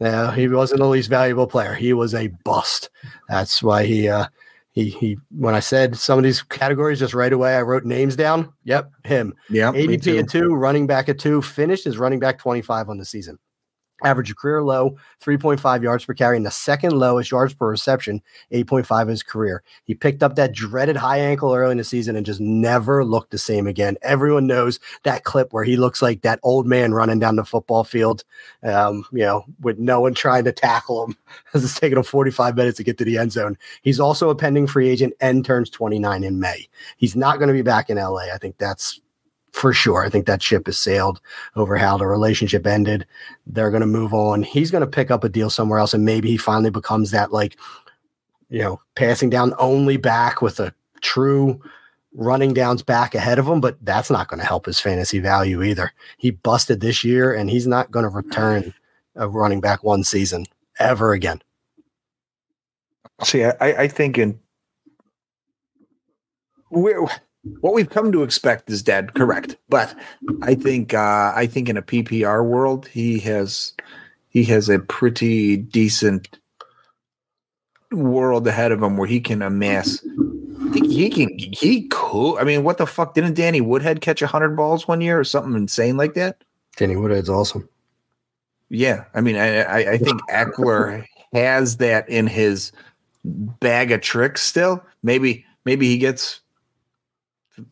Now 0.01 0.31
he 0.31 0.49
wasn't 0.49 0.81
the 0.81 0.87
least 0.87 1.11
valuable 1.11 1.47
player. 1.47 1.75
He 1.75 1.93
was 1.93 2.15
a 2.15 2.29
bust. 2.45 2.89
That's 3.29 3.63
why 3.63 3.85
he 3.85 4.09
uh 4.09 4.27
he 4.73 4.89
he 4.89 5.19
when 5.37 5.55
I 5.55 5.61
said 5.61 5.97
some 5.97 6.19
of 6.19 6.25
these 6.25 6.43
categories 6.43 6.99
just 6.99 7.13
right 7.13 7.33
away, 7.33 7.55
I 7.55 7.63
wrote 7.63 7.85
names 7.85 8.17
down. 8.17 8.51
Yep, 8.65 8.91
him. 9.05 9.35
Yeah. 9.51 9.73
ADP 9.73 10.21
at 10.21 10.31
two, 10.31 10.55
running 10.55 10.87
back 10.87 11.11
at 11.11 11.19
two, 11.19 11.43
finished 11.43 11.87
as 11.87 11.99
running 11.99 12.19
back 12.19 12.39
25 12.39 12.89
on 12.89 12.97
the 12.97 13.05
season 13.05 13.39
average 14.05 14.35
career 14.37 14.63
low 14.63 14.97
3.5 15.23 15.83
yards 15.83 16.05
per 16.05 16.15
carry 16.15 16.37
and 16.37 16.47
the 16.47 16.51
second 16.51 16.93
lowest 16.93 17.31
yards 17.31 17.55
per 17.55 17.69
reception 17.69 18.23
8.5 18.53 19.03
in 19.03 19.09
his 19.09 19.23
career. 19.23 19.63
He 19.85 19.95
picked 19.95 20.23
up 20.23 20.37
that 20.37 20.53
dreaded 20.53 20.97
high 20.97 21.19
ankle 21.19 21.55
early 21.55 21.73
in 21.73 21.79
the 21.79 21.85
season 21.85 22.17
and 22.17 22.27
just 22.27 22.41
never 22.41 23.05
looked 23.05 23.31
the 23.31 23.39
same 23.39 23.67
again. 23.67 23.97
Everyone 24.03 24.47
knows 24.47 24.81
that 25.05 25.25
clip 25.25 25.53
where 25.53 25.65
he 25.65 25.77
looks 25.77 26.03
like 26.03 26.23
that 26.23 26.41
old 26.43 26.67
man 26.67 26.95
running 26.95 27.19
down 27.19 27.37
the 27.37 27.45
football 27.45 27.85
field 27.85 28.25
um, 28.63 29.05
you 29.13 29.21
know 29.21 29.45
with 29.61 29.79
no 29.79 30.01
one 30.01 30.15
trying 30.15 30.45
to 30.45 30.53
tackle 30.53 31.05
him. 31.05 31.17
As 31.55 31.65
it's 31.65 31.79
taking 31.79 31.99
him 31.99 32.05
45 32.05 32.57
minutes 32.57 32.77
to 32.79 32.85
get 32.85 32.99
to 32.99 33.05
the 33.05 33.19
end 33.19 33.33
zone. 33.33 33.57
He's 33.83 34.01
also 34.01 34.31
a 34.31 34.35
pending 34.35 34.67
free 34.67 34.89
agent 34.89 35.15
and 35.21 35.45
turns 35.45 35.71
29 35.71 36.25
in 36.25 36.41
may. 36.41 36.69
He's 36.97 37.17
not 37.17 37.39
going 37.39 37.49
to 37.49 37.55
be 37.55 37.63
back 37.63 37.91
in 37.91 37.97
la 37.97 38.17
i 38.17 38.39
think 38.39 38.57
that's 38.59 39.01
for 39.53 39.73
sure. 39.73 40.05
I 40.05 40.09
think 40.09 40.27
that 40.27 40.43
ship 40.43 40.67
has 40.67 40.79
sailed 40.79 41.21
over 41.57 41.77
how 41.77 41.97
the 41.97 42.07
relationship 42.07 42.67
ended. 42.67 43.07
They're 43.47 43.71
going 43.71 43.83
to 43.83 43.87
move 43.87 44.15
on. 44.15 44.43
He's 44.43 44.71
going 44.71 44.83
to 44.83 44.87
pick 44.87 45.11
up 45.11 45.25
a 45.25 45.29
deal 45.29 45.51
somewhere 45.51 45.79
else, 45.79 45.95
and 45.95 46.05
maybe 46.05 46.29
he 46.29 46.37
finally 46.37 46.71
becomes 46.71 47.11
that 47.11 47.33
like, 47.33 47.57
you 48.49 48.61
know, 48.61 48.81
passing 48.95 49.31
down 49.31 49.55
only 49.59 49.97
back 49.97 50.43
with 50.43 50.61
a 50.61 50.75
true 51.01 51.61
running 52.15 52.53
downs 52.53 52.83
back 52.83 53.15
ahead 53.15 53.39
of 53.39 53.47
him. 53.47 53.61
But 53.61 53.77
that's 53.85 54.11
not 54.11 54.29
going 54.29 54.41
to 54.41 54.47
help 54.47 54.67
his 54.67 54.81
fantasy 54.81 55.19
value 55.19 55.63
either. 55.63 55.93
He 56.19 56.31
busted 56.31 56.81
this 56.81 57.05
year, 57.05 57.33
and 57.35 57.51
he's 57.51 57.67
not 57.67 57.91
going 57.91 58.05
to 58.05 58.09
return 58.09 58.75
a 59.17 59.29
running 59.29 59.61
back 59.61 59.83
one 59.83 60.05
season 60.05 60.47
ever 60.79 61.13
again. 61.13 61.43
See, 63.23 63.45
I, 63.45 63.55
I 63.61 63.89
think 63.89 64.17
in 64.17 64.41
we're 66.71 67.07
what 67.61 67.75
we've 67.75 67.89
come 67.89 68.13
to 68.13 68.23
expect 68.23 68.71
is 68.71 68.83
dead. 68.83 69.15
Correct, 69.15 69.57
but 69.69 69.95
I 70.43 70.55
think 70.55 70.95
uh, 70.95 71.33
I 71.35 71.47
think 71.47 71.69
in 71.69 71.77
a 71.77 71.83
PPR 71.83 72.45
world, 72.45 72.87
he 72.87 73.19
has 73.21 73.73
he 74.29 74.45
has 74.45 74.69
a 74.69 74.79
pretty 74.79 75.57
decent 75.57 76.39
world 77.93 78.47
ahead 78.47 78.73
of 78.73 78.83
him 78.83 78.97
where 78.97 79.09
he 79.09 79.21
can 79.21 79.43
amass. 79.43 80.05
I 80.63 80.73
think 80.73 80.87
he 80.87 81.11
can. 81.11 81.37
He 81.39 81.89
could. 81.89 82.37
I 82.37 82.45
mean, 82.45 82.63
what 82.63 82.79
the 82.79 82.87
fuck? 82.87 83.15
Didn't 83.15 83.35
Danny 83.35 83.61
Woodhead 83.61 84.01
catch 84.01 84.21
hundred 84.21 84.57
balls 84.57 84.87
one 84.87 85.01
year 85.01 85.19
or 85.19 85.25
something 85.25 85.55
insane 85.55 85.97
like 85.97 86.15
that? 86.15 86.43
Danny 86.77 86.97
Woodhead's 86.97 87.31
awesome. 87.31 87.69
Yeah, 88.69 89.05
I 89.15 89.21
mean, 89.21 89.37
I 89.37 89.63
I, 89.63 89.93
I 89.93 89.99
think 89.99 90.21
Ekeler 90.31 91.05
has 91.33 91.79
that 91.79 92.09
in 92.09 92.27
his 92.27 92.73
bag 93.25 93.93
of 93.93 94.03
tricks 94.03 94.43
still. 94.43 94.85
Maybe 95.03 95.45
maybe 95.65 95.89
he 95.89 95.99
gets 95.99 96.41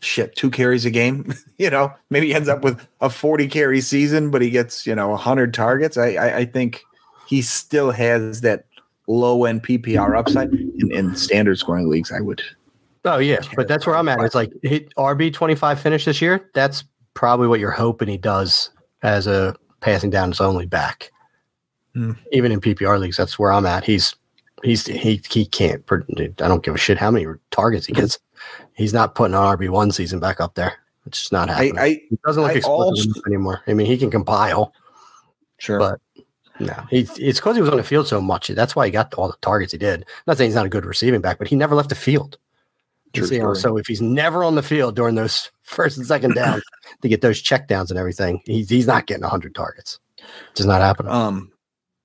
shit 0.01 0.35
two 0.37 0.51
carries 0.51 0.85
a 0.85 0.90
game 0.90 1.33
you 1.59 1.70
know? 1.70 1.92
Maybe 2.11 2.29
he 2.29 2.35
ends 2.35 2.48
up 2.48 2.62
with 2.62 2.87
a 3.01 3.11
40 3.11 3.48
carry 3.48 3.81
season 3.81 4.31
but 4.31 4.42
he 4.42 4.51
gets 4.51 4.87
you 4.87 4.94
know 4.94 5.09
100 5.09 5.55
targets. 5.55 5.96
I 5.96 6.14
i, 6.14 6.37
I 6.38 6.44
think 6.44 6.85
he 7.29 7.42
still 7.42 7.90
has 7.90 8.40
that 8.40 8.64
low 9.07 9.44
end 9.44 9.62
ppr 9.62 10.16
upside 10.16 10.53
in, 10.53 10.92
in 10.92 11.16
standard 11.16 11.59
scoring 11.59 11.88
leagues 11.88 12.12
i 12.12 12.20
would 12.20 12.42
oh 13.07 13.18
yeah 13.18 13.38
but 13.57 13.66
that's 13.66 13.87
where 13.87 13.96
i'm 13.96 14.09
at. 14.09 14.20
It's 14.20 14.35
like 14.35 14.53
hit 14.62 14.94
rb 14.96 15.33
25 15.33 15.81
finish 15.81 16.05
this 16.05 16.20
year 16.20 16.51
that's 16.55 16.85
probably 17.14 17.48
what 17.48 17.59
you're 17.59 17.70
hoping 17.70 18.09
he 18.09 18.18
does 18.18 18.70
as 19.03 19.27
a 19.27 19.55
passing 19.81 20.11
downs 20.11 20.40
only 20.40 20.66
back. 20.66 21.11
Mm. 21.96 22.16
even 22.33 22.53
in 22.53 22.61
ppr 22.61 22.98
leagues 23.01 23.16
that's 23.16 23.38
where 23.38 23.51
i'm 23.51 23.64
at. 23.64 23.85
He's 23.85 24.14
he's 24.62 24.87
he 24.87 25.22
he 25.31 25.46
can't 25.46 25.83
i 25.90 26.27
don't 26.48 26.62
give 26.62 26.74
a 26.74 26.79
shit 26.79 26.98
how 26.98 27.11
many 27.11 27.27
targets 27.51 27.87
he 27.87 27.92
gets 27.92 28.18
he's 28.79 28.95
not 28.95 29.14
putting 29.14 29.35
an 29.35 29.41
RB 29.41 29.68
one 29.68 29.93
season 29.93 30.20
back 30.20 30.41
up 30.41 30.55
there. 30.55 30.74
It's 31.05 31.18
just 31.18 31.33
not 31.33 31.49
happening. 31.49 31.79
I, 31.79 31.83
I 31.83 31.89
he 32.09 32.18
doesn't 32.24 32.43
look 32.43 32.57
explosive 32.57 33.12
anymore. 33.26 33.61
I 33.66 33.74
mean, 33.74 33.87
he 33.87 33.99
can 33.99 34.11
compile, 34.11 34.72
sure, 35.59 35.79
but 35.79 36.01
no, 36.61 36.74
he, 36.91 37.01
it's 37.18 37.41
because 37.41 37.57
he 37.57 37.62
was 37.62 37.70
on 37.70 37.76
the 37.76 37.83
field 37.83 38.09
so 38.09 38.20
much. 38.20 38.49
That's 38.49 38.74
why 38.74 38.87
he 38.87 38.93
got 38.93 39.12
all 39.14 39.29
the 39.29 39.37
targets 39.43 39.72
he 39.72 39.79
did. 39.79 40.01
I'm 40.01 40.07
not 40.26 40.39
saying 40.39 40.49
he's 40.49 40.55
not 40.55 40.66
a 40.66 40.70
good 40.70 40.87
receiving 40.87 41.20
back, 41.20 41.39
but 41.39 41.49
he 41.49 41.57
never 41.57 41.74
left 41.74 41.89
the 41.89 41.95
field. 41.95 42.39
True 43.14 43.26
You 43.26 43.39
know, 43.39 43.55
so 43.55 43.79
if 43.79 43.87
he's 43.87 44.03
never 44.03 44.45
on 44.45 44.55
the 44.55 44.62
field 44.62 44.95
during 44.95 45.14
those 45.14 45.51
first 45.62 45.97
and 45.97 46.07
second 46.07 46.35
downs 46.35 46.62
to 47.03 47.09
get 47.09 47.20
those 47.20 47.41
check 47.41 47.68
downs 47.68 47.91
and 47.91 47.99
everything, 47.99 48.43
he's, 48.45 48.68
he's 48.68 48.87
not 48.87 49.07
getting 49.07 49.22
100 49.22 49.55
targets. 49.55 49.99
It's 50.18 50.59
just 50.59 50.68
not 50.68 50.83
happening. 50.83 51.11
Um, 51.11 51.53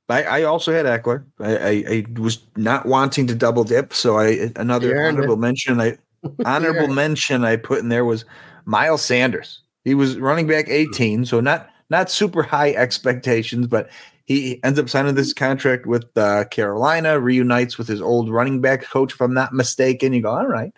I, 0.08 0.24
I 0.24 0.44
also 0.44 0.72
had 0.72 0.86
Ekeler. 0.86 1.26
I, 1.40 1.58
I, 1.58 1.70
I 1.90 2.06
was 2.20 2.46
not 2.56 2.86
wanting 2.86 3.28
to 3.28 3.36
double 3.36 3.64
dip, 3.64 3.94
so 3.94 4.18
I 4.18 4.52
another 4.56 5.08
honorable 5.08 5.38
mention. 5.38 5.82
I 5.82 5.98
honorable 6.46 6.88
mention 6.88 7.44
I 7.44 7.56
put 7.56 7.80
in 7.80 7.90
there 7.90 8.06
was 8.06 8.26
Miles 8.66 9.02
Sanders. 9.04 9.62
He 9.84 9.96
was 9.96 10.18
running 10.18 10.48
back 10.48 10.70
18, 10.70 11.26
so 11.26 11.40
not 11.40 11.70
not 11.90 12.10
super 12.10 12.44
high 12.44 12.72
expectations, 12.72 13.68
but 13.68 13.90
he 14.26 14.64
ends 14.64 14.80
up 14.80 14.90
signing 14.90 15.16
this 15.16 15.34
contract 15.34 15.86
with 15.86 16.18
uh, 16.18 16.46
Carolina, 16.46 17.20
reunites 17.20 17.78
with 17.78 17.88
his 17.88 18.02
old 18.02 18.32
running 18.32 18.62
back 18.62 18.84
coach, 18.84 19.14
if 19.14 19.22
I'm 19.22 19.34
not 19.34 19.54
mistaken. 19.54 20.14
You 20.14 20.22
go, 20.22 20.32
all 20.32 20.48
right. 20.48 20.74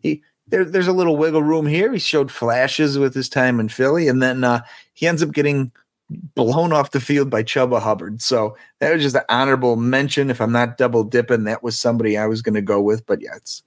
He 0.00 0.22
there, 0.48 0.64
there's 0.64 0.86
a 0.86 0.92
little 0.92 1.16
wiggle 1.16 1.42
room 1.42 1.66
here. 1.66 1.92
He 1.92 1.98
showed 1.98 2.30
flashes 2.30 2.98
with 2.98 3.14
his 3.14 3.28
time 3.28 3.58
in 3.58 3.68
Philly, 3.70 4.08
and 4.08 4.22
then 4.22 4.44
uh, 4.44 4.60
he 4.92 5.06
ends 5.06 5.22
up 5.22 5.32
getting 5.32 5.72
blown 6.10 6.72
off 6.72 6.90
the 6.90 7.00
field 7.00 7.30
by 7.30 7.42
Chuba 7.42 7.80
Hubbard. 7.80 8.20
So 8.20 8.56
that 8.80 8.92
was 8.92 9.02
just 9.02 9.16
an 9.16 9.22
honorable 9.30 9.76
mention. 9.76 10.30
If 10.30 10.40
I'm 10.40 10.52
not 10.52 10.76
double 10.76 11.04
dipping, 11.04 11.44
that 11.44 11.62
was 11.62 11.78
somebody 11.78 12.18
I 12.18 12.26
was 12.26 12.42
going 12.42 12.54
to 12.54 12.62
go 12.62 12.80
with. 12.80 13.06
But 13.06 13.22
yeah, 13.22 13.36
it's 13.36 13.62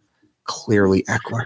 clearly 0.47 1.03
Ekeler. 1.03 1.45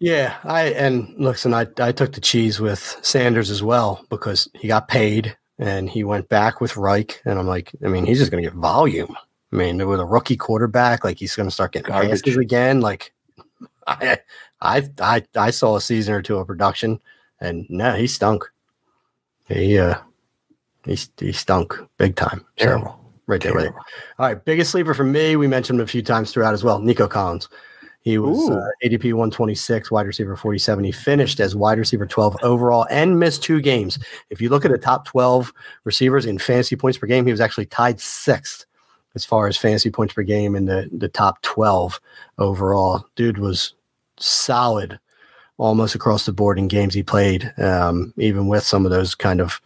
Yeah, 0.00 0.36
I 0.44 0.64
and 0.70 1.14
listen, 1.18 1.54
I 1.54 1.66
I 1.78 1.92
took 1.92 2.12
the 2.12 2.20
cheese 2.20 2.60
with 2.60 2.98
Sanders 3.02 3.50
as 3.50 3.62
well 3.62 4.04
because 4.10 4.48
he 4.54 4.68
got 4.68 4.88
paid 4.88 5.36
and 5.58 5.88
he 5.88 6.04
went 6.04 6.28
back 6.28 6.60
with 6.60 6.76
Reich, 6.76 7.22
and 7.24 7.38
I'm 7.38 7.46
like, 7.46 7.72
I 7.84 7.88
mean, 7.88 8.04
he's 8.04 8.18
just 8.18 8.30
going 8.30 8.42
to 8.42 8.50
get 8.50 8.56
volume. 8.58 9.16
I 9.52 9.56
mean, 9.56 9.86
with 9.86 10.00
a 10.00 10.04
rookie 10.04 10.36
quarterback, 10.36 11.04
like 11.04 11.18
he's 11.18 11.34
going 11.34 11.48
to 11.48 11.54
start 11.54 11.72
getting 11.72 11.88
Garbage. 11.88 12.22
passes 12.22 12.36
again. 12.36 12.80
Like, 12.80 13.12
I 13.86 14.18
I 14.60 14.88
I 15.00 15.24
I 15.36 15.50
saw 15.50 15.76
a 15.76 15.80
season 15.80 16.14
or 16.14 16.22
two 16.22 16.36
of 16.36 16.46
production, 16.46 17.00
and 17.40 17.64
no, 17.70 17.94
he 17.94 18.06
stunk. 18.06 18.44
He 19.48 19.78
uh, 19.78 19.98
he 20.84 20.98
he 21.18 21.32
stunk 21.32 21.78
big 21.96 22.16
time. 22.16 22.44
So, 22.58 22.66
Terrible. 22.66 23.00
right 23.26 23.40
there, 23.40 23.52
right 23.52 23.62
there. 23.62 23.74
All 24.18 24.26
right, 24.26 24.44
biggest 24.44 24.72
sleeper 24.72 24.92
for 24.94 25.04
me. 25.04 25.36
We 25.36 25.46
mentioned 25.46 25.78
him 25.78 25.84
a 25.84 25.88
few 25.88 26.02
times 26.02 26.32
throughout 26.32 26.54
as 26.54 26.64
well. 26.64 26.80
Nico 26.80 27.06
Collins. 27.06 27.48
He 28.06 28.18
was 28.18 28.48
uh, 28.48 28.68
ADP 28.84 29.06
126, 29.06 29.90
wide 29.90 30.06
receiver 30.06 30.36
47. 30.36 30.84
He 30.84 30.92
finished 30.92 31.40
as 31.40 31.56
wide 31.56 31.76
receiver 31.76 32.06
12 32.06 32.36
overall 32.40 32.86
and 32.88 33.18
missed 33.18 33.42
two 33.42 33.60
games. 33.60 33.98
If 34.30 34.40
you 34.40 34.48
look 34.48 34.64
at 34.64 34.70
the 34.70 34.78
top 34.78 35.06
12 35.06 35.52
receivers 35.82 36.24
in 36.24 36.38
fantasy 36.38 36.76
points 36.76 36.98
per 36.98 37.08
game, 37.08 37.26
he 37.26 37.32
was 37.32 37.40
actually 37.40 37.66
tied 37.66 37.98
sixth 37.98 38.64
as 39.16 39.24
far 39.24 39.48
as 39.48 39.56
fantasy 39.56 39.90
points 39.90 40.14
per 40.14 40.22
game 40.22 40.54
in 40.54 40.66
the, 40.66 40.88
the 40.96 41.08
top 41.08 41.42
12 41.42 42.00
overall. 42.38 43.04
Dude 43.16 43.38
was 43.38 43.74
solid 44.20 45.00
almost 45.58 45.96
across 45.96 46.26
the 46.26 46.32
board 46.32 46.60
in 46.60 46.68
games 46.68 46.94
he 46.94 47.02
played, 47.02 47.52
um, 47.58 48.14
even 48.18 48.46
with 48.46 48.62
some 48.62 48.84
of 48.84 48.92
those 48.92 49.16
kind 49.16 49.40
of 49.40 49.60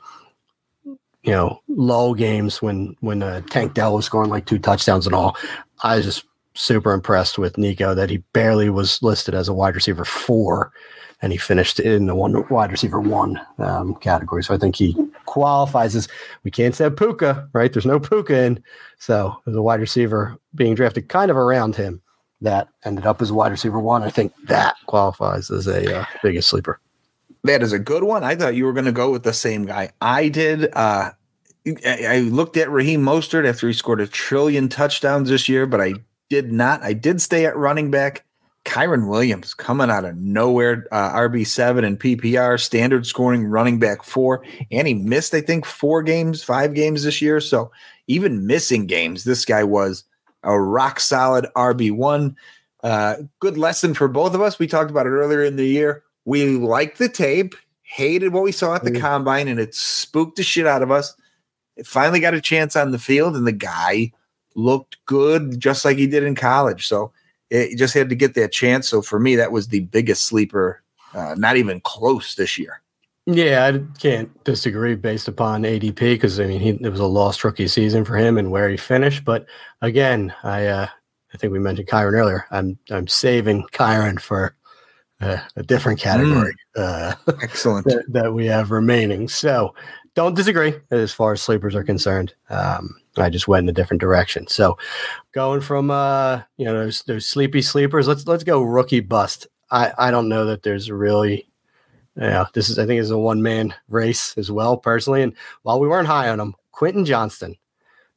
you 1.24 1.32
know 1.32 1.60
low 1.68 2.14
games 2.14 2.62
when 2.62 2.96
when 3.00 3.22
uh, 3.22 3.42
Tank 3.50 3.74
Dell 3.74 3.96
was 3.96 4.06
scoring 4.06 4.30
like 4.30 4.46
two 4.46 4.58
touchdowns 4.58 5.04
and 5.04 5.14
all. 5.14 5.36
I 5.82 6.00
just 6.00 6.24
super 6.54 6.92
impressed 6.92 7.38
with 7.38 7.58
Nico 7.58 7.94
that 7.94 8.10
he 8.10 8.18
barely 8.32 8.70
was 8.70 9.02
listed 9.02 9.34
as 9.34 9.48
a 9.48 9.54
wide 9.54 9.74
receiver 9.74 10.04
four, 10.04 10.72
and 11.22 11.32
he 11.32 11.38
finished 11.38 11.78
in 11.80 12.06
the 12.06 12.14
one 12.14 12.46
wide 12.48 12.70
receiver 12.70 13.00
one 13.00 13.40
um, 13.58 13.94
category. 13.96 14.42
So 14.42 14.54
I 14.54 14.58
think 14.58 14.76
he 14.76 14.96
qualifies 15.26 15.94
as 15.94 16.08
we 16.44 16.50
can't 16.50 16.74
say 16.74 16.90
Puka, 16.90 17.48
right? 17.52 17.72
There's 17.72 17.86
no 17.86 18.00
Puka 18.00 18.36
in, 18.36 18.62
so 18.98 19.36
there's 19.44 19.56
a 19.56 19.62
wide 19.62 19.80
receiver 19.80 20.36
being 20.54 20.74
drafted 20.74 21.08
kind 21.08 21.30
of 21.30 21.36
around 21.36 21.76
him 21.76 22.02
that 22.40 22.68
ended 22.84 23.06
up 23.06 23.20
as 23.20 23.30
wide 23.30 23.52
receiver 23.52 23.78
one. 23.78 24.02
I 24.02 24.10
think 24.10 24.32
that 24.46 24.74
qualifies 24.86 25.50
as 25.50 25.66
a 25.66 26.00
uh, 26.00 26.04
biggest 26.22 26.48
sleeper. 26.48 26.80
That 27.44 27.62
is 27.62 27.72
a 27.72 27.78
good 27.78 28.04
one. 28.04 28.24
I 28.24 28.34
thought 28.34 28.54
you 28.54 28.64
were 28.64 28.72
going 28.72 28.86
to 28.86 28.92
go 28.92 29.10
with 29.10 29.22
the 29.22 29.32
same 29.32 29.66
guy. 29.66 29.90
I 30.00 30.28
did. 30.28 30.68
Uh, 30.74 31.10
I 31.86 32.28
looked 32.30 32.56
at 32.56 32.70
Raheem 32.70 33.02
Mostert 33.02 33.46
after 33.46 33.66
he 33.66 33.74
scored 33.74 34.00
a 34.00 34.06
trillion 34.06 34.68
touchdowns 34.68 35.28
this 35.28 35.48
year, 35.48 35.66
but 35.66 35.80
I 35.80 35.94
did 36.30 36.52
not. 36.52 36.82
I 36.82 36.94
did 36.94 37.20
stay 37.20 37.44
at 37.44 37.56
running 37.56 37.90
back. 37.90 38.24
Kyren 38.64 39.08
Williams 39.08 39.52
coming 39.54 39.90
out 39.90 40.04
of 40.04 40.16
nowhere, 40.16 40.86
uh, 40.92 41.12
RB7 41.12 41.84
and 41.84 41.98
PPR, 41.98 42.60
standard 42.60 43.06
scoring 43.06 43.44
running 43.44 43.78
back 43.78 44.02
four. 44.04 44.44
And 44.70 44.86
he 44.86 44.94
missed, 44.94 45.34
I 45.34 45.40
think, 45.40 45.64
four 45.66 46.02
games, 46.02 46.42
five 46.42 46.74
games 46.74 47.02
this 47.02 47.20
year. 47.20 47.40
So 47.40 47.70
even 48.06 48.46
missing 48.46 48.86
games, 48.86 49.24
this 49.24 49.44
guy 49.44 49.64
was 49.64 50.04
a 50.44 50.58
rock 50.60 51.00
solid 51.00 51.46
RB1. 51.56 52.34
Uh, 52.82 53.16
good 53.40 53.58
lesson 53.58 53.94
for 53.94 54.08
both 54.08 54.34
of 54.34 54.40
us. 54.42 54.58
We 54.58 54.66
talked 54.66 54.90
about 54.90 55.06
it 55.06 55.10
earlier 55.10 55.42
in 55.42 55.56
the 55.56 55.66
year. 55.66 56.02
We 56.26 56.44
liked 56.58 56.98
the 56.98 57.08
tape, 57.08 57.54
hated 57.82 58.32
what 58.32 58.42
we 58.44 58.52
saw 58.52 58.74
at 58.74 58.84
the 58.84 58.90
Mm. 58.92 59.00
combine, 59.00 59.48
and 59.48 59.58
it 59.58 59.74
spooked 59.74 60.36
the 60.36 60.42
shit 60.42 60.66
out 60.66 60.82
of 60.82 60.90
us. 60.90 61.14
It 61.76 61.86
finally 61.86 62.20
got 62.20 62.34
a 62.34 62.40
chance 62.40 62.76
on 62.76 62.90
the 62.90 62.98
field, 62.98 63.36
and 63.36 63.46
the 63.46 63.52
guy 63.52 64.12
looked 64.54 64.96
good 65.06 65.60
just 65.60 65.84
like 65.84 65.96
he 65.96 66.06
did 66.06 66.22
in 66.22 66.34
college. 66.34 66.86
So 66.86 67.12
it 67.50 67.76
just 67.76 67.94
had 67.94 68.08
to 68.08 68.14
get 68.14 68.34
that 68.34 68.52
chance. 68.52 68.88
So 68.88 69.02
for 69.02 69.18
me, 69.18 69.36
that 69.36 69.52
was 69.52 69.68
the 69.68 69.80
biggest 69.80 70.22
sleeper, 70.22 70.82
uh, 71.14 71.34
not 71.36 71.56
even 71.56 71.80
close 71.80 72.34
this 72.34 72.58
year. 72.58 72.80
Yeah, 73.26 73.66
I 73.66 73.98
can't 73.98 74.44
disagree 74.44 74.94
based 74.94 75.28
upon 75.28 75.62
ADP 75.62 75.98
because 75.98 76.40
I 76.40 76.46
mean 76.46 76.60
he, 76.60 76.70
it 76.70 76.88
was 76.88 77.00
a 77.00 77.06
lost 77.06 77.44
rookie 77.44 77.68
season 77.68 78.04
for 78.04 78.16
him 78.16 78.38
and 78.38 78.50
where 78.50 78.68
he 78.68 78.76
finished. 78.76 79.24
But 79.24 79.46
again, 79.82 80.34
I 80.42 80.66
uh, 80.66 80.88
I 81.32 81.36
think 81.36 81.52
we 81.52 81.58
mentioned 81.58 81.88
Kyren 81.88 82.14
earlier. 82.14 82.46
I'm 82.50 82.78
I'm 82.90 83.06
saving 83.06 83.64
Kyren 83.72 84.20
for 84.20 84.56
uh, 85.20 85.38
a 85.56 85.62
different 85.62 86.00
category 86.00 86.54
uh, 86.76 87.14
Excellent. 87.42 87.86
that, 87.86 88.04
that 88.08 88.32
we 88.32 88.46
have 88.46 88.70
remaining. 88.70 89.28
So 89.28 89.74
don't 90.14 90.34
disagree 90.34 90.74
as 90.90 91.12
far 91.12 91.32
as 91.32 91.42
sleepers 91.42 91.74
are 91.74 91.84
concerned. 91.84 92.34
Um, 92.48 92.99
I 93.16 93.30
just 93.30 93.48
went 93.48 93.64
in 93.64 93.68
a 93.68 93.72
different 93.72 94.00
direction. 94.00 94.46
So 94.46 94.78
going 95.32 95.60
from 95.60 95.90
uh, 95.90 96.42
you 96.56 96.64
know 96.64 96.74
those 96.74 97.02
those 97.02 97.26
sleepy 97.26 97.62
sleepers, 97.62 98.06
let's 98.06 98.26
let's 98.26 98.44
go 98.44 98.62
rookie 98.62 99.00
bust. 99.00 99.46
I 99.70 99.92
I 99.98 100.10
don't 100.10 100.28
know 100.28 100.44
that 100.46 100.62
there's 100.62 100.90
really 100.90 101.50
yeah, 102.16 102.46
this 102.54 102.68
is 102.68 102.78
I 102.78 102.86
think 102.86 103.00
is 103.00 103.10
a 103.10 103.18
one 103.18 103.42
man 103.42 103.74
race 103.88 104.36
as 104.36 104.50
well, 104.50 104.76
personally. 104.76 105.22
And 105.22 105.34
while 105.62 105.80
we 105.80 105.88
weren't 105.88 106.08
high 106.08 106.28
on 106.28 106.40
him, 106.40 106.54
Quentin 106.72 107.04
Johnston 107.04 107.56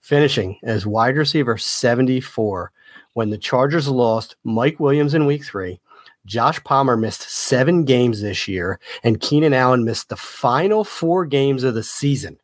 finishing 0.02 0.60
as 0.64 0.86
wide 0.86 1.16
receiver 1.16 1.58
74 1.58 2.72
when 3.14 3.30
the 3.30 3.38
Chargers 3.38 3.88
lost 3.88 4.36
Mike 4.44 4.80
Williams 4.80 5.14
in 5.14 5.26
week 5.26 5.46
three. 5.46 5.80
Josh 6.26 6.64
Palmer 6.64 6.96
missed 6.96 7.22
seven 7.22 7.84
games 7.84 8.22
this 8.22 8.48
year, 8.48 8.80
and 9.04 9.20
Keenan 9.20 9.54
Allen 9.54 9.84
missed 9.84 10.10
the 10.10 10.16
final 10.16 10.84
four 10.84 11.26
games 11.26 11.64
of 11.64 11.74
the 11.74 11.84
season. 11.84 12.38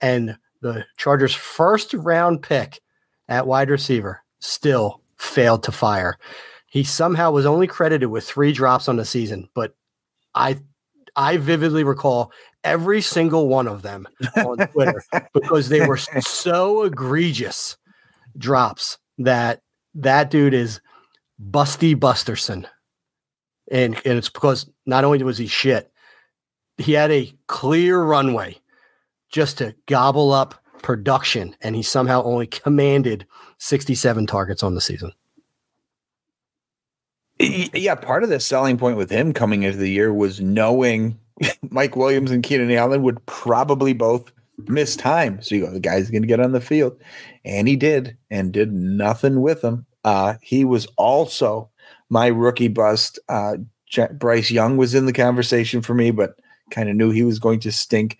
And 0.00 0.36
the 0.60 0.84
Chargers' 0.96 1.34
first 1.34 1.94
round 1.94 2.42
pick 2.42 2.80
at 3.28 3.46
wide 3.46 3.70
receiver 3.70 4.22
still 4.40 5.02
failed 5.16 5.62
to 5.64 5.72
fire. 5.72 6.18
He 6.66 6.84
somehow 6.84 7.30
was 7.30 7.46
only 7.46 7.66
credited 7.66 8.10
with 8.10 8.24
three 8.24 8.52
drops 8.52 8.88
on 8.88 8.96
the 8.96 9.04
season, 9.04 9.48
but 9.54 9.74
I 10.34 10.58
I 11.16 11.36
vividly 11.38 11.82
recall 11.84 12.32
every 12.64 13.00
single 13.00 13.48
one 13.48 13.66
of 13.66 13.82
them 13.82 14.06
on 14.36 14.56
Twitter 14.72 15.02
because 15.32 15.68
they 15.68 15.86
were 15.86 15.96
so 15.96 16.84
egregious 16.84 17.76
drops 18.36 18.98
that 19.18 19.62
that 19.94 20.30
dude 20.30 20.54
is 20.54 20.80
Busty 21.50 21.94
Busterson. 21.94 22.66
And 23.70 23.94
and 24.04 24.18
it's 24.18 24.28
because 24.28 24.68
not 24.86 25.04
only 25.04 25.22
was 25.22 25.38
he 25.38 25.46
shit, 25.46 25.90
he 26.78 26.92
had 26.92 27.10
a 27.10 27.32
clear 27.48 28.02
runway 28.02 28.58
just 29.28 29.58
to 29.58 29.74
gobble 29.86 30.32
up 30.32 30.54
production 30.82 31.54
and 31.60 31.74
he 31.74 31.82
somehow 31.82 32.22
only 32.22 32.46
commanded 32.46 33.26
67 33.58 34.26
targets 34.26 34.62
on 34.62 34.74
the 34.74 34.80
season. 34.80 35.12
Yeah, 37.40 37.94
part 37.94 38.24
of 38.24 38.30
the 38.30 38.40
selling 38.40 38.78
point 38.78 38.96
with 38.96 39.10
him 39.10 39.32
coming 39.32 39.62
into 39.62 39.78
the 39.78 39.90
year 39.90 40.12
was 40.12 40.40
knowing 40.40 41.18
Mike 41.70 41.94
Williams 41.94 42.30
and 42.30 42.42
Keenan 42.42 42.72
Allen 42.72 43.02
would 43.02 43.24
probably 43.26 43.92
both 43.92 44.32
miss 44.66 44.96
time. 44.96 45.40
So 45.40 45.54
you 45.54 45.66
go, 45.66 45.70
the 45.70 45.80
guy's 45.80 46.10
going 46.10 46.22
to 46.22 46.28
get 46.28 46.40
on 46.40 46.52
the 46.52 46.60
field. 46.60 47.00
And 47.44 47.68
he 47.68 47.76
did, 47.76 48.16
and 48.30 48.52
did 48.52 48.72
nothing 48.72 49.40
with 49.40 49.62
him. 49.62 49.86
Uh, 50.04 50.34
he 50.42 50.64
was 50.64 50.86
also 50.96 51.70
my 52.10 52.26
rookie 52.26 52.68
bust. 52.68 53.18
Uh, 53.28 53.58
Bryce 54.12 54.50
Young 54.50 54.76
was 54.76 54.94
in 54.94 55.06
the 55.06 55.12
conversation 55.12 55.80
for 55.80 55.94
me, 55.94 56.10
but 56.10 56.38
kind 56.70 56.88
of 56.88 56.96
knew 56.96 57.10
he 57.10 57.22
was 57.22 57.38
going 57.38 57.60
to 57.60 57.72
stink. 57.72 58.18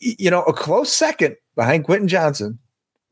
You 0.00 0.30
know, 0.30 0.42
a 0.42 0.52
close 0.52 0.92
second 0.92 1.36
behind 1.54 1.84
Quentin 1.84 2.08
Johnston. 2.08 2.58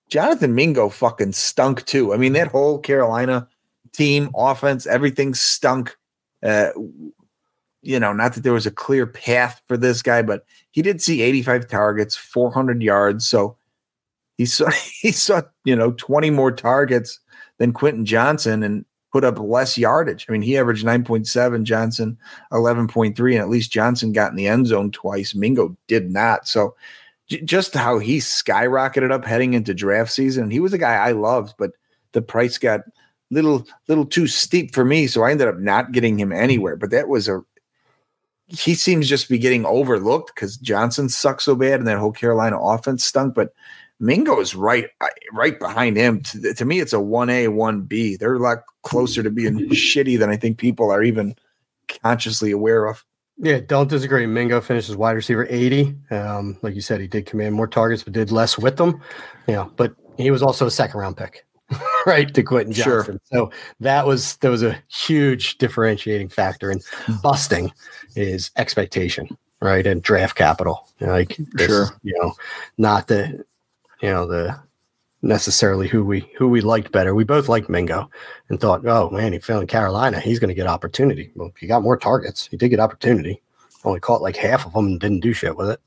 Jonathan 0.08 0.54
Mingo 0.54 0.88
fucking 0.88 1.32
stunk 1.32 1.84
too. 1.86 2.12
I 2.12 2.16
mean, 2.18 2.34
that 2.34 2.48
whole 2.48 2.78
Carolina 2.78 3.48
team, 3.92 4.30
offense, 4.34 4.86
everything 4.86 5.34
stunk. 5.34 5.96
Uh, 6.42 6.70
you 7.82 7.98
know, 7.98 8.12
not 8.12 8.34
that 8.34 8.42
there 8.42 8.52
was 8.52 8.66
a 8.66 8.70
clear 8.70 9.06
path 9.06 9.60
for 9.66 9.76
this 9.76 10.02
guy, 10.02 10.22
but 10.22 10.44
he 10.70 10.82
did 10.82 11.00
see 11.00 11.22
85 11.22 11.68
targets, 11.68 12.14
400 12.16 12.82
yards. 12.82 13.26
So 13.26 13.56
he 14.38 14.46
saw 14.46 14.70
he 15.00 15.12
saw 15.12 15.42
you 15.64 15.76
know 15.76 15.92
20 15.92 16.30
more 16.30 16.52
targets 16.52 17.20
than 17.58 17.72
Quentin 17.72 18.04
Johnston, 18.04 18.62
and 18.62 18.84
put 19.12 19.24
up 19.24 19.38
less 19.38 19.76
yardage. 19.76 20.26
I 20.28 20.32
mean, 20.32 20.42
he 20.42 20.56
averaged 20.56 20.84
9.7, 20.84 21.62
Johnson 21.64 22.18
11.3, 22.50 23.32
and 23.32 23.40
at 23.40 23.48
least 23.50 23.70
Johnson 23.70 24.12
got 24.12 24.30
in 24.30 24.36
the 24.36 24.48
end 24.48 24.66
zone 24.66 24.90
twice. 24.90 25.34
Mingo 25.34 25.76
did 25.86 26.10
not. 26.10 26.48
So 26.48 26.74
j- 27.28 27.42
just 27.42 27.74
how 27.74 27.98
he 27.98 28.18
skyrocketed 28.18 29.12
up 29.12 29.24
heading 29.24 29.54
into 29.54 29.74
draft 29.74 30.10
season. 30.10 30.50
He 30.50 30.60
was 30.60 30.72
a 30.72 30.78
guy 30.78 30.94
I 30.94 31.12
loved, 31.12 31.54
but 31.58 31.72
the 32.12 32.22
price 32.22 32.58
got 32.58 32.80
little 33.30 33.66
little 33.88 34.04
too 34.06 34.26
steep 34.26 34.74
for 34.74 34.84
me, 34.84 35.06
so 35.06 35.22
I 35.22 35.30
ended 35.30 35.48
up 35.48 35.58
not 35.58 35.92
getting 35.92 36.18
him 36.18 36.32
anywhere. 36.32 36.76
But 36.76 36.90
that 36.90 37.08
was 37.08 37.28
a 37.28 37.42
he 38.48 38.74
seems 38.74 39.08
just 39.08 39.24
to 39.24 39.30
be 39.30 39.38
getting 39.38 39.64
overlooked 39.64 40.32
because 40.34 40.58
Johnson 40.58 41.08
sucks 41.08 41.44
so 41.44 41.54
bad 41.54 41.80
and 41.80 41.88
that 41.88 41.98
whole 41.98 42.12
Carolina 42.12 42.60
offense 42.60 43.04
stunk. 43.04 43.34
But 43.34 43.54
Mingo 44.02 44.40
is 44.40 44.54
right 44.54 44.88
right 45.32 45.58
behind 45.58 45.96
him. 45.96 46.22
To, 46.24 46.52
to 46.54 46.64
me, 46.64 46.80
it's 46.80 46.92
a 46.92 47.00
one 47.00 47.30
A 47.30 47.48
one 47.48 47.82
B. 47.82 48.16
They're 48.16 48.34
a 48.34 48.38
lot 48.40 48.58
closer 48.82 49.22
to 49.22 49.30
being 49.30 49.54
shitty 49.70 50.18
than 50.18 50.28
I 50.28 50.36
think 50.36 50.58
people 50.58 50.90
are 50.90 51.04
even 51.04 51.36
consciously 52.02 52.50
aware 52.50 52.86
of. 52.86 53.04
Yeah, 53.38 53.60
don't 53.60 53.88
disagree. 53.88 54.26
Mingo 54.26 54.60
finishes 54.60 54.96
wide 54.96 55.12
receiver 55.12 55.46
80. 55.48 55.96
Um, 56.10 56.58
like 56.62 56.74
you 56.74 56.80
said, 56.80 57.00
he 57.00 57.06
did 57.06 57.26
command 57.26 57.54
more 57.54 57.66
targets, 57.66 58.02
but 58.02 58.12
did 58.12 58.30
less 58.30 58.58
with 58.58 58.76
them. 58.76 59.00
You 59.46 59.54
know, 59.54 59.72
but 59.76 59.94
he 60.18 60.30
was 60.30 60.42
also 60.42 60.66
a 60.66 60.70
second 60.70 60.98
round 61.00 61.16
pick. 61.16 61.46
right 62.06 62.34
to 62.34 62.42
Quentin 62.42 62.72
Johnston. 62.72 63.20
Sure. 63.32 63.50
So 63.50 63.52
that 63.80 64.04
was 64.04 64.36
there 64.38 64.50
was 64.50 64.64
a 64.64 64.76
huge 64.88 65.58
differentiating 65.58 66.28
factor 66.28 66.72
in 66.72 66.80
busting 67.22 67.72
is 68.16 68.50
expectation, 68.56 69.28
right? 69.60 69.86
And 69.86 70.02
draft 70.02 70.36
capital. 70.36 70.88
Like 71.00 71.36
this, 71.52 71.68
sure. 71.68 71.86
you 72.02 72.18
know, 72.20 72.34
not 72.78 73.06
the 73.06 73.44
you 74.02 74.10
know, 74.10 74.26
the 74.26 74.60
necessarily 75.22 75.86
who 75.86 76.04
we 76.04 76.28
who 76.36 76.48
we 76.48 76.60
liked 76.60 76.92
better. 76.92 77.14
We 77.14 77.24
both 77.24 77.48
liked 77.48 77.68
Mingo 77.68 78.10
and 78.48 78.60
thought, 78.60 78.86
oh 78.86 79.08
man, 79.10 79.32
he 79.32 79.38
fell 79.38 79.60
in 79.60 79.66
Carolina. 79.66 80.20
He's 80.20 80.38
going 80.38 80.48
to 80.48 80.54
get 80.54 80.66
opportunity. 80.66 81.30
Well, 81.34 81.52
he 81.58 81.66
got 81.66 81.82
more 81.82 81.96
targets. 81.96 82.46
He 82.46 82.56
did 82.56 82.70
get 82.70 82.80
opportunity. 82.80 83.40
Only 83.84 84.00
caught 84.00 84.22
like 84.22 84.36
half 84.36 84.66
of 84.66 84.72
them 84.74 84.86
and 84.86 85.00
didn't 85.00 85.20
do 85.20 85.32
shit 85.32 85.56
with 85.56 85.70
it. 85.70 85.80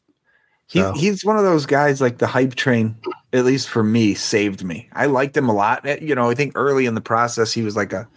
He, 0.67 0.79
so. 0.79 0.93
He's 0.93 1.23
one 1.23 1.37
of 1.37 1.43
those 1.43 1.65
guys 1.65 2.01
like 2.01 2.17
the 2.17 2.27
hype 2.27 2.55
train, 2.55 2.95
at 3.33 3.45
least 3.45 3.69
for 3.69 3.83
me, 3.83 4.15
saved 4.15 4.63
me. 4.63 4.89
I 4.93 5.05
liked 5.05 5.37
him 5.37 5.47
a 5.47 5.53
lot. 5.53 5.85
Eh, 5.85 5.99
you 6.01 6.15
know, 6.15 6.29
I 6.29 6.33
think 6.33 6.53
early 6.55 6.87
in 6.87 6.95
the 6.95 7.01
process, 7.01 7.53
he 7.53 7.61
was 7.61 7.75
like 7.75 7.93
a 7.93 8.07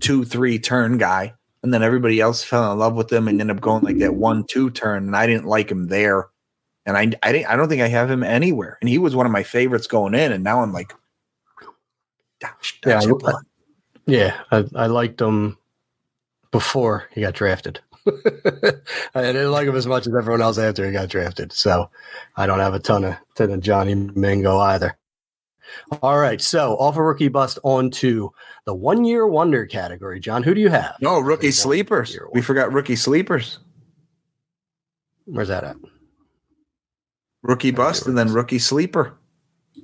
two, 0.00 0.24
three 0.24 0.58
turn 0.58 0.96
guy. 0.96 1.34
And 1.62 1.72
then 1.72 1.82
everybody 1.82 2.18
else 2.18 2.42
fell 2.42 2.72
in 2.72 2.78
love 2.78 2.94
with 2.94 3.12
him 3.12 3.28
and 3.28 3.40
ended 3.40 3.56
up 3.56 3.62
going 3.62 3.84
like 3.84 3.98
that 3.98 4.14
one, 4.14 4.44
two 4.44 4.70
turn. 4.70 5.06
And 5.06 5.16
I 5.16 5.26
didn't 5.26 5.46
like 5.46 5.70
him 5.70 5.86
there. 5.88 6.28
And 6.84 6.96
I, 6.96 7.12
I, 7.22 7.32
didn't, 7.32 7.46
I 7.46 7.56
don't 7.56 7.68
think 7.68 7.82
I 7.82 7.88
have 7.88 8.10
him 8.10 8.22
anywhere. 8.22 8.78
And 8.80 8.88
he 8.88 8.98
was 8.98 9.14
one 9.14 9.26
of 9.26 9.32
my 9.32 9.42
favorites 9.42 9.86
going 9.86 10.14
in. 10.14 10.32
And 10.32 10.42
now 10.42 10.62
I'm 10.62 10.72
like, 10.72 10.92
dodge, 12.40 12.80
dodge 12.82 13.06
yeah, 13.06 13.28
I, 13.28 13.32
yeah, 14.06 14.40
I, 14.50 14.64
I 14.74 14.86
liked 14.86 15.20
him 15.20 15.58
before 16.50 17.08
he 17.12 17.20
got 17.20 17.34
drafted. 17.34 17.80
I 19.14 19.22
didn't 19.22 19.52
like 19.52 19.68
him 19.68 19.76
as 19.76 19.86
much 19.86 20.06
as 20.06 20.14
everyone 20.14 20.42
else 20.42 20.58
after 20.58 20.84
he 20.84 20.92
got 20.92 21.08
drafted. 21.08 21.52
So 21.52 21.88
I 22.36 22.46
don't 22.46 22.58
have 22.58 22.74
a 22.74 22.80
ton 22.80 23.04
of 23.04 23.16
ton 23.36 23.50
of 23.50 23.60
Johnny 23.60 23.94
Mingo 23.94 24.58
either. 24.58 24.96
All 26.02 26.18
right, 26.18 26.40
so 26.40 26.76
off 26.78 26.96
a 26.96 27.02
rookie 27.02 27.28
bust 27.28 27.58
on 27.62 27.90
to 27.92 28.32
the 28.66 28.74
one 28.74 29.04
year 29.04 29.26
wonder 29.26 29.64
category. 29.66 30.20
John, 30.20 30.42
who 30.42 30.54
do 30.54 30.60
you 30.60 30.68
have? 30.68 30.96
No, 31.00 31.18
rookie 31.20 31.50
sleepers. 31.50 32.18
We 32.32 32.42
forgot 32.42 32.72
rookie 32.72 32.96
sleepers. 32.96 33.58
Where's 35.24 35.48
that 35.48 35.64
at? 35.64 35.76
Rookie 37.42 37.72
bust 37.72 38.06
and 38.06 38.16
then 38.16 38.32
rookie 38.32 38.58
sleeper. 38.58 39.14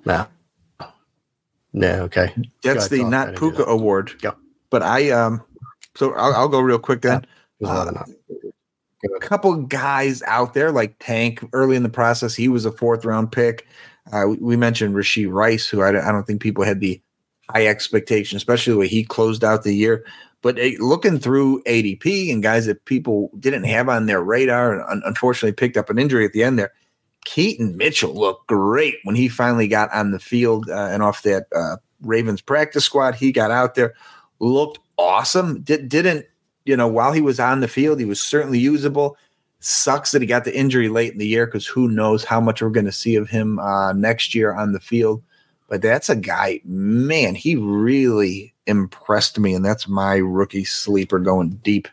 Yeah. 0.04 0.26
Yeah. 1.72 2.02
Okay. 2.02 2.34
That's 2.62 2.88
the 2.88 3.04
not 3.04 3.36
Puka 3.36 3.58
that. 3.58 3.68
award. 3.68 4.12
Yep. 4.22 4.36
But 4.70 4.82
I 4.82 5.10
um, 5.10 5.42
so 5.96 6.14
I'll, 6.14 6.34
I'll 6.34 6.48
go 6.48 6.60
real 6.60 6.78
quick 6.78 7.02
then. 7.02 7.26
Uh, 7.64 8.04
a 9.04 9.20
couple 9.20 9.54
guys 9.56 10.22
out 10.24 10.54
there 10.54 10.72
like 10.72 10.96
Tank 11.00 11.44
early 11.52 11.76
in 11.76 11.82
the 11.82 11.88
process. 11.88 12.34
He 12.34 12.48
was 12.48 12.64
a 12.64 12.72
fourth 12.72 13.04
round 13.04 13.32
pick. 13.32 13.66
Uh, 14.12 14.28
we, 14.40 14.56
mentioned 14.56 14.94
Rashee 14.94 15.30
Rice, 15.30 15.68
who 15.68 15.82
I, 15.82 15.88
I, 15.88 16.12
don't 16.12 16.26
think 16.26 16.40
people 16.40 16.64
had 16.64 16.80
the 16.80 17.00
high 17.50 17.66
expectation, 17.66 18.36
especially 18.36 18.72
the 18.72 18.78
way 18.78 18.88
he 18.88 19.04
closed 19.04 19.44
out 19.44 19.64
the 19.64 19.74
year. 19.74 20.04
But 20.40 20.58
uh, 20.58 20.70
looking 20.78 21.18
through 21.18 21.62
ADP 21.64 22.32
and 22.32 22.42
guys 22.42 22.66
that 22.66 22.84
people 22.86 23.30
didn't 23.38 23.64
have 23.64 23.88
on 23.88 24.06
their 24.06 24.22
radar 24.22 24.72
and 24.72 24.82
un- 24.88 25.02
unfortunately 25.04 25.52
picked 25.52 25.76
up 25.76 25.90
an 25.90 25.98
injury 25.98 26.24
at 26.24 26.32
the 26.32 26.42
end 26.42 26.58
there, 26.58 26.72
Keaton 27.28 27.76
Mitchell 27.76 28.14
looked 28.14 28.46
great 28.46 28.96
when 29.04 29.14
he 29.14 29.28
finally 29.28 29.68
got 29.68 29.92
on 29.92 30.12
the 30.12 30.18
field 30.18 30.70
uh, 30.70 30.88
and 30.90 31.02
off 31.02 31.22
that 31.24 31.46
uh, 31.54 31.76
Ravens 32.00 32.40
practice 32.40 32.86
squad. 32.86 33.14
He 33.14 33.32
got 33.32 33.50
out 33.50 33.74
there, 33.74 33.92
looked 34.38 34.78
awesome. 34.96 35.60
Did, 35.60 35.90
didn't 35.90 36.24
you 36.64 36.74
know, 36.74 36.88
while 36.88 37.12
he 37.12 37.20
was 37.20 37.38
on 37.38 37.60
the 37.60 37.68
field, 37.68 38.00
he 38.00 38.06
was 38.06 38.18
certainly 38.18 38.58
usable. 38.58 39.18
Sucks 39.60 40.12
that 40.12 40.22
he 40.22 40.26
got 40.26 40.46
the 40.46 40.56
injury 40.56 40.88
late 40.88 41.12
in 41.12 41.18
the 41.18 41.26
year 41.26 41.44
because 41.44 41.66
who 41.66 41.86
knows 41.86 42.24
how 42.24 42.40
much 42.40 42.62
we're 42.62 42.70
going 42.70 42.86
to 42.86 42.92
see 42.92 43.14
of 43.16 43.28
him 43.28 43.58
uh, 43.58 43.92
next 43.92 44.34
year 44.34 44.54
on 44.54 44.72
the 44.72 44.80
field. 44.80 45.22
But 45.68 45.82
that's 45.82 46.08
a 46.08 46.16
guy, 46.16 46.62
man, 46.64 47.34
he 47.34 47.56
really 47.56 48.54
impressed 48.66 49.38
me. 49.38 49.52
And 49.52 49.62
that's 49.62 49.86
my 49.86 50.16
rookie 50.16 50.64
sleeper 50.64 51.18
going 51.18 51.50
deep. 51.62 51.88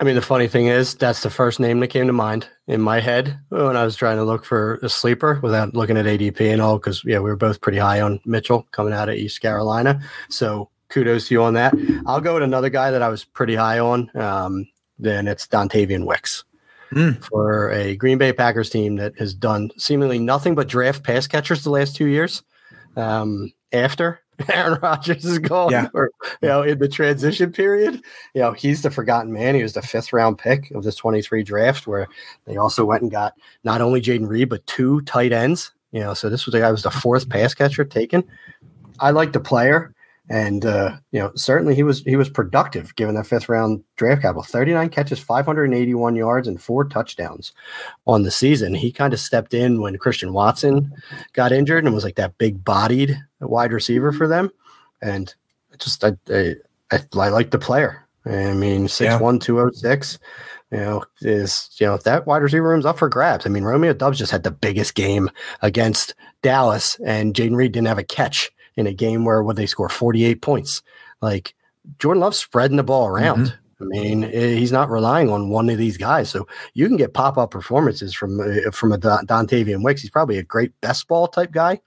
I 0.00 0.04
mean, 0.04 0.16
the 0.16 0.22
funny 0.22 0.48
thing 0.48 0.66
is, 0.66 0.94
that's 0.94 1.22
the 1.22 1.30
first 1.30 1.60
name 1.60 1.80
that 1.80 1.88
came 1.88 2.06
to 2.08 2.12
mind 2.12 2.48
in 2.66 2.80
my 2.80 3.00
head 3.00 3.38
when 3.50 3.76
I 3.76 3.84
was 3.84 3.94
trying 3.94 4.16
to 4.16 4.24
look 4.24 4.44
for 4.44 4.74
a 4.82 4.88
sleeper 4.88 5.38
without 5.42 5.74
looking 5.74 5.96
at 5.96 6.06
ADP 6.06 6.40
and 6.40 6.60
all. 6.60 6.78
Because, 6.78 7.02
yeah, 7.04 7.18
we 7.18 7.30
were 7.30 7.36
both 7.36 7.60
pretty 7.60 7.78
high 7.78 8.00
on 8.00 8.20
Mitchell 8.24 8.66
coming 8.72 8.92
out 8.92 9.08
of 9.08 9.14
East 9.14 9.40
Carolina. 9.40 10.00
So 10.28 10.68
kudos 10.88 11.28
to 11.28 11.34
you 11.34 11.42
on 11.42 11.54
that. 11.54 11.74
I'll 12.06 12.20
go 12.20 12.34
with 12.34 12.42
another 12.42 12.70
guy 12.70 12.90
that 12.90 13.02
I 13.02 13.08
was 13.08 13.24
pretty 13.24 13.54
high 13.54 13.78
on. 13.78 14.10
Um, 14.16 14.66
then 14.98 15.28
it's 15.28 15.46
Dontayvion 15.46 16.06
Wicks 16.06 16.44
mm. 16.92 17.22
for 17.24 17.70
a 17.70 17.96
Green 17.96 18.18
Bay 18.18 18.32
Packers 18.32 18.70
team 18.70 18.96
that 18.96 19.16
has 19.18 19.32
done 19.32 19.70
seemingly 19.76 20.18
nothing 20.18 20.54
but 20.54 20.68
draft 20.68 21.04
pass 21.04 21.26
catchers 21.26 21.62
the 21.62 21.70
last 21.70 21.94
two 21.94 22.06
years. 22.06 22.42
Um, 22.96 23.52
after 23.72 24.20
Aaron 24.48 24.78
Rodgers 24.82 25.24
is 25.24 25.38
gone, 25.38 25.70
yeah. 25.70 25.88
or 25.94 26.10
you 26.42 26.48
know, 26.48 26.62
in 26.62 26.78
the 26.78 26.88
transition 26.88 27.52
period, 27.52 28.02
you 28.34 28.42
know, 28.42 28.52
he's 28.52 28.82
the 28.82 28.90
forgotten 28.90 29.32
man. 29.32 29.54
He 29.54 29.62
was 29.62 29.74
the 29.74 29.82
fifth 29.82 30.12
round 30.12 30.38
pick 30.38 30.70
of 30.72 30.82
this 30.82 30.96
23 30.96 31.42
draft, 31.42 31.86
where 31.86 32.08
they 32.46 32.56
also 32.56 32.84
went 32.84 33.02
and 33.02 33.10
got 33.10 33.34
not 33.62 33.80
only 33.80 34.00
Jayden 34.00 34.28
Reed, 34.28 34.48
but 34.48 34.66
two 34.66 35.00
tight 35.02 35.32
ends. 35.32 35.72
You 35.92 36.00
know, 36.00 36.14
so 36.14 36.28
this 36.28 36.46
was 36.46 36.52
the 36.52 36.60
guy 36.60 36.70
was 36.72 36.82
the 36.82 36.90
fourth 36.90 37.28
pass 37.28 37.54
catcher 37.54 37.84
taken. 37.84 38.24
I 38.98 39.10
like 39.10 39.32
the 39.32 39.40
player 39.40 39.94
and 40.30 40.64
uh, 40.64 40.96
you 41.10 41.20
know 41.20 41.30
certainly 41.34 41.74
he 41.74 41.82
was 41.82 42.02
he 42.02 42.16
was 42.16 42.28
productive 42.28 42.94
given 42.96 43.14
that 43.14 43.26
fifth 43.26 43.48
round 43.48 43.82
draft 43.96 44.22
capital 44.22 44.42
39 44.42 44.88
catches 44.88 45.18
581 45.18 46.16
yards 46.16 46.48
and 46.48 46.62
four 46.62 46.84
touchdowns 46.84 47.52
on 48.06 48.22
the 48.22 48.30
season 48.30 48.74
he 48.74 48.90
kind 48.90 49.12
of 49.12 49.20
stepped 49.20 49.52
in 49.52 49.80
when 49.80 49.98
christian 49.98 50.32
watson 50.32 50.92
got 51.34 51.52
injured 51.52 51.84
and 51.84 51.94
was 51.94 52.04
like 52.04 52.16
that 52.16 52.38
big 52.38 52.64
bodied 52.64 53.18
wide 53.40 53.72
receiver 53.72 54.12
for 54.12 54.26
them 54.26 54.50
and 55.02 55.34
just 55.78 56.02
i 56.04 56.12
i, 56.30 56.54
I, 56.90 57.00
I 57.18 57.28
like 57.28 57.50
the 57.50 57.58
player 57.58 58.06
i 58.24 58.54
mean 58.54 58.86
6'1 58.86 59.00
yeah. 59.02 59.38
206 59.40 60.18
you 60.72 60.80
know, 60.80 61.04
is 61.20 61.70
you 61.78 61.86
know 61.86 61.98
that 61.98 62.26
wide 62.26 62.42
receiver 62.42 62.68
room's 62.68 62.86
up 62.86 62.98
for 62.98 63.08
grabs. 63.08 63.46
I 63.46 63.48
mean, 63.48 63.62
Romeo 63.62 63.92
Doubs 63.92 64.18
just 64.18 64.32
had 64.32 64.42
the 64.42 64.50
biggest 64.50 64.96
game 64.96 65.30
against 65.62 66.16
Dallas, 66.42 66.98
and 67.06 67.32
Jayden 67.32 67.54
Reed 67.54 67.70
didn't 67.70 67.86
have 67.86 67.98
a 67.98 68.02
catch 68.02 68.50
in 68.76 68.86
a 68.86 68.92
game 68.92 69.24
where 69.24 69.42
would 69.42 69.56
they 69.56 69.66
score 69.66 69.88
48 69.88 70.42
points? 70.42 70.82
Like 71.20 71.54
Jordan 71.98 72.20
Love's 72.20 72.38
spreading 72.38 72.76
the 72.76 72.82
ball 72.82 73.06
around. 73.06 73.46
Mm-hmm. 73.46 73.56
I 73.80 73.84
mean, 73.86 74.24
eh, 74.24 74.54
he's 74.54 74.72
not 74.72 74.90
relying 74.90 75.30
on 75.30 75.50
one 75.50 75.68
of 75.68 75.78
these 75.78 75.96
guys, 75.96 76.30
so 76.30 76.46
you 76.74 76.86
can 76.86 76.96
get 76.96 77.12
pop 77.12 77.36
up 77.36 77.50
performances 77.50 78.14
from 78.14 78.40
uh, 78.40 78.70
from 78.70 78.92
a 78.92 78.98
Don- 78.98 79.26
Dontayvion 79.26 79.82
Wicks. 79.82 80.00
He's 80.00 80.10
probably 80.10 80.38
a 80.38 80.42
great 80.42 80.72
best 80.80 81.08
ball 81.08 81.28
type 81.28 81.50
guy 81.50 81.80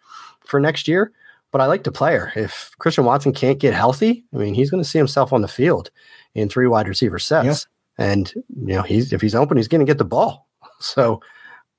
for 0.46 0.60
next 0.60 0.88
year. 0.88 1.12
But 1.52 1.62
I 1.62 1.66
like 1.66 1.84
the 1.84 1.92
player. 1.92 2.34
If 2.36 2.72
Christian 2.80 3.06
Watson 3.06 3.34
can't 3.34 3.58
get 3.58 3.74
healthy, 3.74 4.26
I 4.34 4.38
mean, 4.38 4.54
he's 4.54 4.70
going 4.70 4.84
to 4.84 4.90
see 4.90 4.98
himself 4.98 5.32
on 5.32 5.42
the 5.42 5.48
field 5.48 5.90
in 6.36 6.50
three 6.50 6.68
wide 6.68 6.90
receiver 6.90 7.20
sets, 7.20 7.68
yeah. 7.98 8.06
and 8.06 8.34
you 8.36 8.76
know, 8.76 8.82
he's 8.82 9.14
if 9.14 9.22
he's 9.22 9.36
open, 9.36 9.58
he's 9.58 9.70
going 9.70 9.86
to 9.86 9.90
get 9.90 9.98
the 9.98 10.06
ball. 10.06 10.46
So, 10.80 11.22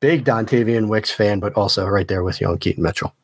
big 0.01 0.25
Dontayvion 0.25 0.89
Wicks 0.89 1.13
fan, 1.13 1.39
but 1.39 1.55
also 1.55 1.87
right 1.87 2.09
there 2.09 2.25
with 2.25 2.41
you 2.41 2.49
on 2.49 2.59
Keaton 2.59 2.83
Mitchell. 2.83 3.15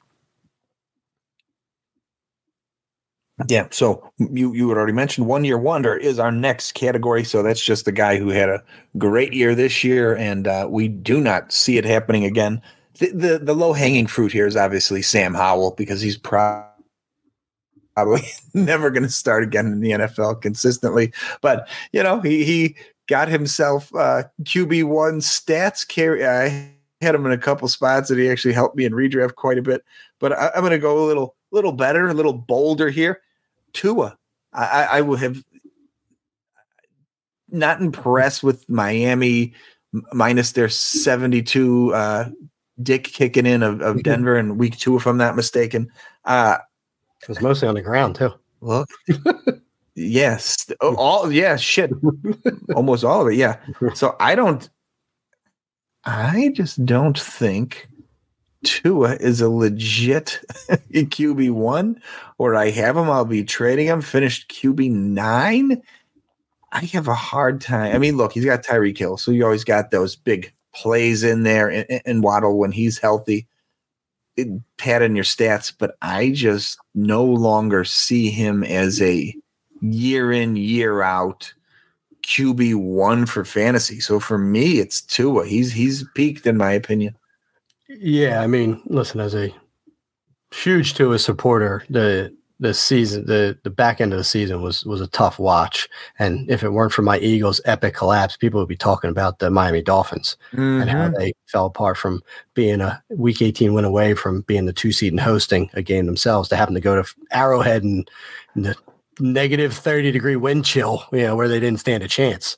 Yeah, 3.49 3.66
so 3.72 4.09
you 4.18 4.53
you 4.53 4.68
had 4.68 4.78
already 4.78 4.93
mentioned 4.93 5.26
one 5.26 5.45
year 5.45 5.59
wonder 5.59 5.97
is 5.97 6.20
our 6.20 6.30
next 6.30 6.72
category. 6.72 7.24
So 7.24 7.43
that's 7.43 7.62
just 7.62 7.85
the 7.85 7.91
guy 7.91 8.16
who 8.16 8.28
had 8.28 8.49
a 8.49 8.62
great 8.97 9.32
year 9.32 9.57
this 9.57 9.82
year, 9.82 10.16
and 10.16 10.47
uh, 10.47 10.68
we 10.70 10.87
do 10.87 11.20
not 11.20 11.53
see 11.53 11.76
it 11.76 11.85
happening 11.85 12.24
again. 12.24 12.62
The 13.01 13.11
the, 13.11 13.39
the 13.39 13.55
low 13.55 13.72
hanging 13.72 14.07
fruit 14.07 14.30
here 14.30 14.47
is 14.47 14.57
obviously 14.57 15.03
Sam 15.03 15.35
Howell 15.35 15.72
because 15.76 16.01
he's 16.01 16.16
probably 16.16 16.70
never 18.55 18.89
going 18.91 19.03
to 19.03 19.09
start 19.09 19.43
again 19.43 19.66
in 19.66 19.80
the 19.80 19.91
NFL 19.91 20.41
consistently. 20.41 21.12
But 21.41 21.68
you 21.93 22.05
know 22.05 22.20
he 22.20 22.45
he 22.45 22.76
got 23.09 23.26
himself 23.26 23.93
uh, 23.97 24.24
QB 24.45 24.85
one 24.85 25.18
stats 25.18 25.87
carry. 25.87 26.24
I 26.24 26.70
had 27.01 27.16
him 27.16 27.26
in 27.26 27.32
a 27.32 27.39
couple 27.39 27.66
spots 27.66 28.11
that 28.11 28.18
he 28.18 28.30
actually 28.30 28.55
helped 28.55 28.76
me 28.76 28.85
in 28.85 28.93
redraft 28.93 29.35
quite 29.35 29.59
a 29.59 29.62
bit. 29.62 29.85
But 30.20 30.32
I, 30.35 30.53
I'm 30.55 30.61
going 30.61 30.70
to 30.70 30.78
go 30.78 31.05
a 31.05 31.07
little 31.07 31.35
little 31.55 31.73
better, 31.73 32.09
a 32.09 32.15
little 32.15 32.33
bolder 32.33 32.91
here. 32.91 33.21
Tua. 33.73 34.19
I, 34.53 34.85
I 34.85 35.01
would 35.01 35.21
have 35.21 35.43
not 37.49 37.81
impressed 37.81 38.43
with 38.43 38.69
Miami 38.69 39.55
minus 40.13 40.53
their 40.53 40.69
72 40.69 41.95
uh, 41.95 42.29
dick 42.83 43.05
kicking 43.05 43.47
in 43.47 43.63
of, 43.63 43.81
of 43.81 44.03
Denver 44.05 44.37
in 44.37 44.59
week 44.59 44.79
two, 44.79 44.97
if 44.97 45.07
I'm 45.07 45.17
not 45.17 45.37
mistaken. 45.37 45.91
Uh, 46.25 46.59
it 47.23 47.29
was 47.29 47.41
mostly 47.41 47.69
on 47.69 47.75
the 47.75 47.83
ground 47.83 48.17
too. 48.17 48.33
Well, 48.61 48.87
yes, 49.95 50.71
oh, 50.81 50.95
all 50.97 51.33
yeah, 51.33 51.57
shit, 51.57 51.91
almost 52.75 53.05
all 53.05 53.23
of 53.23 53.33
it. 53.33 53.37
Yeah. 53.37 53.59
So 53.95 54.17
I 54.21 54.35
don't, 54.35 54.69
I 56.05 56.51
just 56.55 56.85
don't 56.85 57.19
think 57.19 57.89
Tua 58.65 59.15
is 59.17 59.41
a 59.41 59.49
legit 59.49 60.41
QB 60.93 61.51
one, 61.53 62.01
or 62.39 62.55
I 62.55 62.71
have 62.71 62.97
him. 62.97 63.11
I'll 63.11 63.25
be 63.25 63.45
trading 63.45 63.87
him. 63.87 64.01
Finished 64.01 64.49
QB 64.49 64.91
nine. 64.91 65.83
I 66.73 66.85
have 66.87 67.07
a 67.07 67.15
hard 67.15 67.61
time. 67.61 67.95
I 67.95 67.99
mean, 67.99 68.17
look, 68.17 68.33
he's 68.33 68.45
got 68.45 68.65
Tyreek 68.65 68.99
Hill, 68.99 69.17
so 69.17 69.31
you 69.31 69.45
always 69.45 69.65
got 69.65 69.91
those 69.91 70.17
big 70.17 70.53
plays 70.75 71.23
in 71.23 71.45
there, 71.45 71.69
and, 71.69 72.03
and 72.05 72.23
Waddle 72.23 72.59
when 72.59 72.73
he's 72.73 72.99
healthy. 72.99 73.47
It, 74.37 74.49
pad 74.79 75.03
in 75.03 75.15
your 75.15 75.25
stats, 75.25 75.73
but 75.77 75.97
I 76.03 76.33
just 76.33 76.79
no 76.95 77.25
longer 77.25 77.85
see 77.85 78.31
him 78.31 78.65
as 78.65 79.01
a 79.01 79.33
year 79.81 80.33
in 80.33 80.57
year 80.57 81.03
out 81.03 81.55
QB 82.25 82.75
one 82.77 83.27
for 83.27 83.45
fantasy. 83.45 84.01
So 84.01 84.19
for 84.19 84.39
me, 84.39 84.81
it's 84.81 85.01
Tua. 85.03 85.47
He's 85.47 85.73
he's 85.73 86.05
peaked 86.15 86.47
in 86.47 86.57
my 86.57 86.73
opinion. 86.73 87.17
Yeah, 87.99 88.41
I 88.41 88.47
mean, 88.47 88.83
listen, 88.87 89.21
as 89.21 89.35
a 89.35 89.53
huge 90.53 90.95
Tua 90.95 91.19
supporter, 91.19 91.85
the 91.89 92.35
the 92.61 92.73
season 92.73 93.27
the 93.27 93.59
the 93.65 93.71
back 93.71 94.01
end 94.01 94.13
of 94.13 94.19
the 94.19 94.25
season 94.25 94.63
was 94.63 94.85
was 94.85 95.01
a 95.01 95.09
tough 95.09 95.39
watch 95.39 95.89
and 96.19 96.49
if 96.49 96.63
it 96.63 96.71
weren't 96.71 96.93
for 96.93 97.03
my 97.03 97.19
eagles 97.19 97.61
epic 97.65 97.95
collapse 97.95 98.37
people 98.37 98.61
would 98.61 98.69
be 98.69 98.77
talking 98.77 99.11
about 99.11 99.41
the 99.41 99.51
miami 99.51 99.83
dolphins 99.83 100.37
mm-hmm. 100.53 100.81
and 100.81 100.89
how 100.89 101.09
mm-hmm. 101.09 101.19
they 101.19 101.33
fell 101.47 101.67
apart 101.67 101.97
from 101.97 102.23
being 102.55 102.81
a 102.81 103.03
week 103.11 103.43
18 103.43 103.75
win 103.75 103.85
away 103.85 104.15
from 104.15 104.43
being 104.43 104.67
the 104.67 104.73
two 104.73 104.93
seed 104.93 105.13
and 105.13 105.21
hosting 105.21 105.69
a 105.75 105.83
game 105.83 106.07
themselves 106.07 106.49
to 106.49 106.57
having 106.57 106.75
to 106.75 106.81
go 106.81 107.01
to 107.01 107.15
arrowhead 107.33 107.83
and, 107.83 108.09
and 108.55 108.65
the 108.65 108.77
negative 109.19 109.75
30 109.75 110.13
degree 110.13 110.37
wind 110.37 110.65
chill 110.65 111.05
you 111.13 111.23
know 111.23 111.35
where 111.35 111.49
they 111.49 111.61
didn't 111.61 111.81
stand 111.81 112.05
a 112.05 112.09
chance 112.09 112.57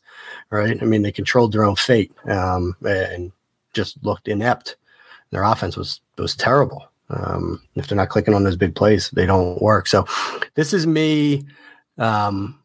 right 0.50 0.82
i 0.82 0.84
mean 0.84 1.02
they 1.02 1.12
controlled 1.12 1.52
their 1.52 1.64
own 1.64 1.76
fate 1.76 2.12
um, 2.28 2.76
and 2.82 3.32
just 3.72 4.02
looked 4.04 4.28
inept 4.28 4.76
their 5.30 5.44
offense 5.44 5.76
was 5.76 6.00
was 6.18 6.34
terrible 6.34 6.88
um, 7.10 7.62
if 7.74 7.86
they're 7.86 7.96
not 7.96 8.08
clicking 8.08 8.34
on 8.34 8.44
those 8.44 8.56
big 8.56 8.74
plays, 8.74 9.10
they 9.10 9.26
don't 9.26 9.60
work. 9.62 9.86
So 9.86 10.06
this 10.54 10.72
is 10.72 10.86
me 10.86 11.44
um, 11.98 12.58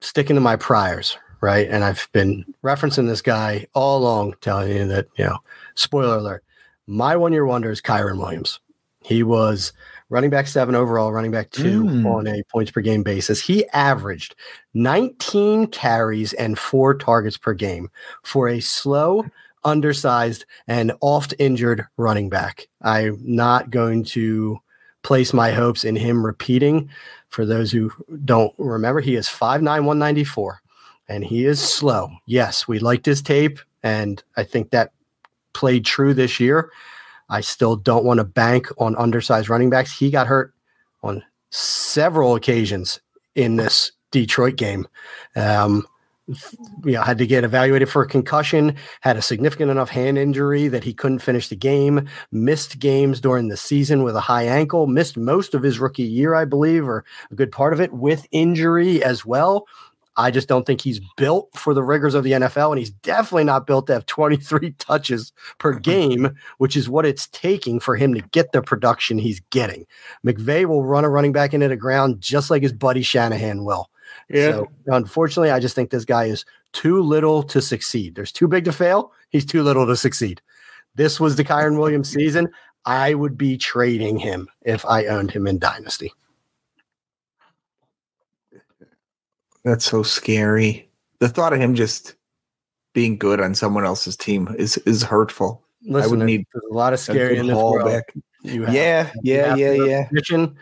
sticking 0.00 0.36
to 0.36 0.40
my 0.40 0.56
priors, 0.56 1.16
right? 1.40 1.68
And 1.68 1.84
I've 1.84 2.08
been 2.12 2.44
referencing 2.62 3.06
this 3.06 3.22
guy 3.22 3.66
all 3.74 3.98
along, 3.98 4.34
telling 4.40 4.72
you 4.72 4.86
that, 4.86 5.06
you 5.16 5.24
know, 5.24 5.38
spoiler 5.74 6.18
alert, 6.18 6.44
my 6.86 7.16
one 7.16 7.32
year 7.32 7.46
wonder 7.46 7.70
is 7.70 7.80
Kyren 7.80 8.18
Williams. 8.18 8.60
He 9.02 9.22
was 9.22 9.72
running 10.10 10.28
back 10.28 10.46
seven 10.46 10.74
overall, 10.74 11.12
running 11.12 11.30
back 11.30 11.50
two 11.50 11.84
mm. 11.84 12.04
on 12.04 12.26
a 12.26 12.42
points 12.50 12.70
per 12.70 12.82
game 12.82 13.02
basis. 13.02 13.40
He 13.40 13.66
averaged 13.68 14.34
19 14.74 15.68
carries 15.68 16.32
and 16.34 16.58
four 16.58 16.94
targets 16.94 17.38
per 17.38 17.54
game 17.54 17.88
for 18.22 18.48
a 18.48 18.60
slow 18.60 19.24
undersized, 19.64 20.44
and 20.66 20.92
oft 21.00 21.34
injured 21.38 21.86
running 21.96 22.28
back. 22.28 22.68
I'm 22.82 23.18
not 23.22 23.70
going 23.70 24.04
to 24.04 24.58
place 25.02 25.32
my 25.32 25.50
hopes 25.50 25.84
in 25.84 25.96
him 25.96 26.24
repeating. 26.24 26.90
For 27.28 27.46
those 27.46 27.70
who 27.70 27.92
don't 28.24 28.52
remember, 28.58 29.00
he 29.00 29.14
is 29.14 29.28
5'9, 29.28 29.62
194, 29.62 30.60
and 31.08 31.24
he 31.24 31.46
is 31.46 31.60
slow. 31.60 32.10
Yes, 32.26 32.66
we 32.66 32.78
liked 32.78 33.06
his 33.06 33.22
tape, 33.22 33.60
and 33.82 34.22
I 34.36 34.44
think 34.44 34.70
that 34.70 34.92
played 35.52 35.84
true 35.84 36.14
this 36.14 36.40
year. 36.40 36.70
I 37.28 37.40
still 37.40 37.76
don't 37.76 38.04
want 38.04 38.18
to 38.18 38.24
bank 38.24 38.66
on 38.78 38.96
undersized 38.96 39.48
running 39.48 39.70
backs. 39.70 39.96
He 39.96 40.10
got 40.10 40.26
hurt 40.26 40.52
on 41.02 41.22
several 41.50 42.34
occasions 42.34 43.00
in 43.34 43.56
this 43.56 43.92
Detroit 44.10 44.56
game. 44.56 44.86
Um, 45.36 45.86
you 46.84 46.92
know, 46.92 47.02
had 47.02 47.18
to 47.18 47.26
get 47.26 47.44
evaluated 47.44 47.88
for 47.88 48.02
a 48.02 48.08
concussion, 48.08 48.74
had 49.00 49.16
a 49.16 49.22
significant 49.22 49.70
enough 49.70 49.90
hand 49.90 50.18
injury 50.18 50.68
that 50.68 50.84
he 50.84 50.94
couldn't 50.94 51.20
finish 51.20 51.48
the 51.48 51.56
game, 51.56 52.08
missed 52.32 52.78
games 52.78 53.20
during 53.20 53.48
the 53.48 53.56
season 53.56 54.02
with 54.02 54.16
a 54.16 54.20
high 54.20 54.44
ankle, 54.44 54.86
missed 54.86 55.16
most 55.16 55.54
of 55.54 55.62
his 55.62 55.78
rookie 55.78 56.02
year, 56.02 56.34
I 56.34 56.44
believe, 56.44 56.86
or 56.86 57.04
a 57.30 57.34
good 57.34 57.52
part 57.52 57.72
of 57.72 57.80
it 57.80 57.92
with 57.92 58.26
injury 58.32 59.02
as 59.02 59.24
well. 59.24 59.66
I 60.16 60.30
just 60.30 60.48
don't 60.48 60.66
think 60.66 60.80
he's 60.80 61.00
built 61.16 61.48
for 61.56 61.72
the 61.72 61.82
rigors 61.82 62.14
of 62.14 62.24
the 62.24 62.32
NFL, 62.32 62.70
and 62.70 62.78
he's 62.78 62.90
definitely 62.90 63.44
not 63.44 63.66
built 63.66 63.86
to 63.86 63.94
have 63.94 64.06
23 64.06 64.72
touches 64.78 65.32
per 65.58 65.72
mm-hmm. 65.72 65.80
game, 65.80 66.36
which 66.58 66.76
is 66.76 66.88
what 66.88 67.06
it's 67.06 67.28
taking 67.28 67.80
for 67.80 67.96
him 67.96 68.14
to 68.14 68.20
get 68.32 68.52
the 68.52 68.60
production 68.60 69.18
he's 69.18 69.40
getting. 69.50 69.86
McVay 70.26 70.66
will 70.66 70.84
run 70.84 71.04
a 71.04 71.08
running 71.08 71.32
back 71.32 71.54
into 71.54 71.68
the 71.68 71.76
ground 71.76 72.20
just 72.20 72.50
like 72.50 72.62
his 72.62 72.72
buddy 72.72 73.02
Shanahan 73.02 73.64
will. 73.64 73.88
Yeah. 74.30 74.52
So 74.52 74.68
unfortunately, 74.86 75.50
I 75.50 75.60
just 75.60 75.74
think 75.74 75.90
this 75.90 76.04
guy 76.04 76.24
is 76.24 76.44
too 76.72 77.02
little 77.02 77.42
to 77.44 77.60
succeed. 77.60 78.14
There's 78.14 78.32
too 78.32 78.48
big 78.48 78.64
to 78.64 78.72
fail. 78.72 79.12
He's 79.30 79.44
too 79.44 79.62
little 79.62 79.86
to 79.86 79.96
succeed. 79.96 80.40
This 80.94 81.18
was 81.18 81.36
the 81.36 81.44
Kyren 81.44 81.78
Williams 81.78 82.10
season. 82.12 82.48
I 82.86 83.14
would 83.14 83.36
be 83.36 83.58
trading 83.58 84.18
him 84.18 84.48
if 84.62 84.86
I 84.86 85.06
owned 85.06 85.30
him 85.30 85.46
in 85.46 85.58
Dynasty. 85.58 86.12
That's 89.64 89.84
so 89.84 90.02
scary. 90.02 90.88
The 91.18 91.28
thought 91.28 91.52
of 91.52 91.60
him 91.60 91.74
just 91.74 92.14
being 92.94 93.18
good 93.18 93.40
on 93.40 93.54
someone 93.54 93.84
else's 93.84 94.16
team 94.16 94.54
is 94.58 94.78
is 94.78 95.02
hurtful. 95.02 95.62
Listen, 95.82 96.14
I 96.14 96.16
would 96.16 96.26
need 96.26 96.46
a 96.54 96.74
lot 96.74 96.92
of 96.92 97.00
scary 97.00 97.36
in 97.36 97.46
this 97.46 97.56
world. 97.56 97.84
Back. 97.84 98.14
You 98.42 98.64
have, 98.64 98.74
yeah, 98.74 99.10
yeah, 99.22 99.54
yeah, 99.54 99.72
yeah. 99.72 100.08
Position, 100.08 100.56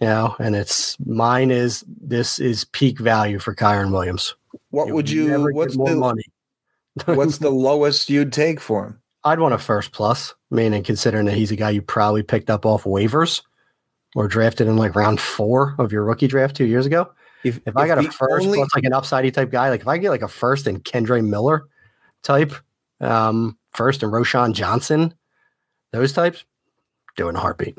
you 0.00 0.06
know, 0.06 0.36
and 0.38 0.54
it's 0.54 0.96
mine 1.00 1.50
is 1.50 1.84
this 1.86 2.38
is 2.38 2.64
peak 2.64 2.98
value 2.98 3.38
for 3.38 3.54
Kyren 3.54 3.92
Williams. 3.92 4.34
What 4.70 4.88
you 4.88 4.94
would 4.94 5.10
you? 5.10 5.52
What's 5.52 5.76
the 5.76 5.96
money? 5.96 6.24
what's 7.06 7.38
the 7.38 7.50
lowest 7.50 8.08
you'd 8.10 8.32
take 8.32 8.60
for 8.60 8.86
him? 8.86 9.00
I'd 9.24 9.40
want 9.40 9.54
a 9.54 9.58
first 9.58 9.92
plus, 9.92 10.34
meaning 10.50 10.82
considering 10.82 11.26
that 11.26 11.34
he's 11.34 11.50
a 11.50 11.56
guy 11.56 11.70
you 11.70 11.82
probably 11.82 12.22
picked 12.22 12.48
up 12.48 12.64
off 12.64 12.84
waivers 12.84 13.42
or 14.14 14.28
drafted 14.28 14.68
in 14.68 14.76
like 14.76 14.94
round 14.94 15.20
four 15.20 15.74
of 15.78 15.92
your 15.92 16.04
rookie 16.04 16.28
draft 16.28 16.56
two 16.56 16.64
years 16.64 16.86
ago. 16.86 17.10
If, 17.44 17.56
if, 17.58 17.68
if 17.68 17.76
I 17.76 17.86
got 17.86 17.98
a 17.98 18.04
first 18.04 18.46
only, 18.46 18.58
plus 18.58 18.68
like 18.74 18.84
an 18.84 18.92
upsidey 18.92 19.32
type 19.32 19.50
guy, 19.50 19.68
like 19.68 19.80
if 19.80 19.88
I 19.88 19.98
get 19.98 20.10
like 20.10 20.22
a 20.22 20.28
first 20.28 20.66
and 20.66 20.82
Kendre 20.82 21.24
Miller 21.24 21.66
type, 22.22 22.54
um, 23.00 23.58
first 23.74 24.02
and 24.02 24.12
Roschon 24.12 24.54
Johnson, 24.54 25.12
those 25.92 26.12
types, 26.12 26.44
doing 27.16 27.36
a 27.36 27.40
heartbeat. 27.40 27.76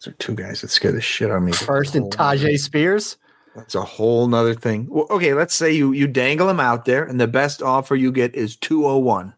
Those 0.00 0.14
are 0.14 0.16
two 0.16 0.34
guys 0.34 0.60
that 0.60 0.70
scare 0.70 0.92
the 0.92 1.00
shit 1.00 1.30
out 1.30 1.38
of 1.38 1.42
me. 1.42 1.52
First 1.52 1.94
and 1.94 2.12
Tyjae 2.12 2.58
Spears. 2.58 3.16
That's 3.56 3.74
a 3.74 3.82
whole 3.82 4.28
nother 4.28 4.54
thing. 4.54 4.86
Well, 4.88 5.06
okay, 5.10 5.34
let's 5.34 5.54
say 5.54 5.72
you 5.72 5.92
you 5.92 6.06
dangle 6.06 6.48
him 6.48 6.60
out 6.60 6.84
there, 6.84 7.04
and 7.04 7.20
the 7.20 7.26
best 7.26 7.62
offer 7.62 7.96
you 7.96 8.12
get 8.12 8.34
is 8.34 8.56
two 8.56 8.86
oh 8.86 8.98
one. 8.98 9.34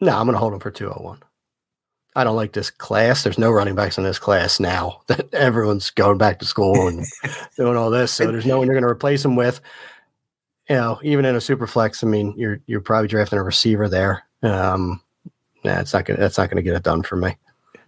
No, 0.00 0.16
I'm 0.16 0.26
going 0.26 0.34
to 0.34 0.38
hold 0.38 0.54
him 0.54 0.60
for 0.60 0.70
two 0.70 0.90
oh 0.90 1.02
one. 1.02 1.22
I 2.16 2.24
don't 2.24 2.36
like 2.36 2.52
this 2.52 2.70
class. 2.70 3.22
There's 3.22 3.38
no 3.38 3.50
running 3.50 3.74
backs 3.74 3.98
in 3.98 4.04
this 4.04 4.18
class 4.18 4.58
now. 4.58 5.02
That 5.08 5.32
everyone's 5.34 5.90
going 5.90 6.18
back 6.18 6.38
to 6.38 6.46
school 6.46 6.88
and 6.88 7.04
doing 7.56 7.76
all 7.76 7.90
this, 7.90 8.12
so 8.12 8.30
there's 8.30 8.46
no 8.46 8.58
one 8.58 8.66
you're 8.66 8.74
going 8.74 8.84
to 8.84 8.90
replace 8.90 9.24
him 9.24 9.36
with. 9.36 9.60
You 10.68 10.76
know, 10.76 11.00
even 11.02 11.24
in 11.24 11.36
a 11.36 11.40
super 11.40 11.66
flex, 11.66 12.02
I 12.02 12.06
mean, 12.06 12.32
you're 12.36 12.60
you're 12.66 12.80
probably 12.80 13.08
drafting 13.08 13.38
a 13.38 13.42
receiver 13.42 13.88
there. 13.88 14.22
Um, 14.42 15.02
nah, 15.64 15.80
it's 15.80 15.92
not 15.92 16.06
gonna 16.06 16.18
that's 16.18 16.38
not 16.38 16.48
gonna 16.48 16.62
get 16.62 16.76
it 16.76 16.82
done 16.82 17.02
for 17.02 17.16
me. 17.16 17.36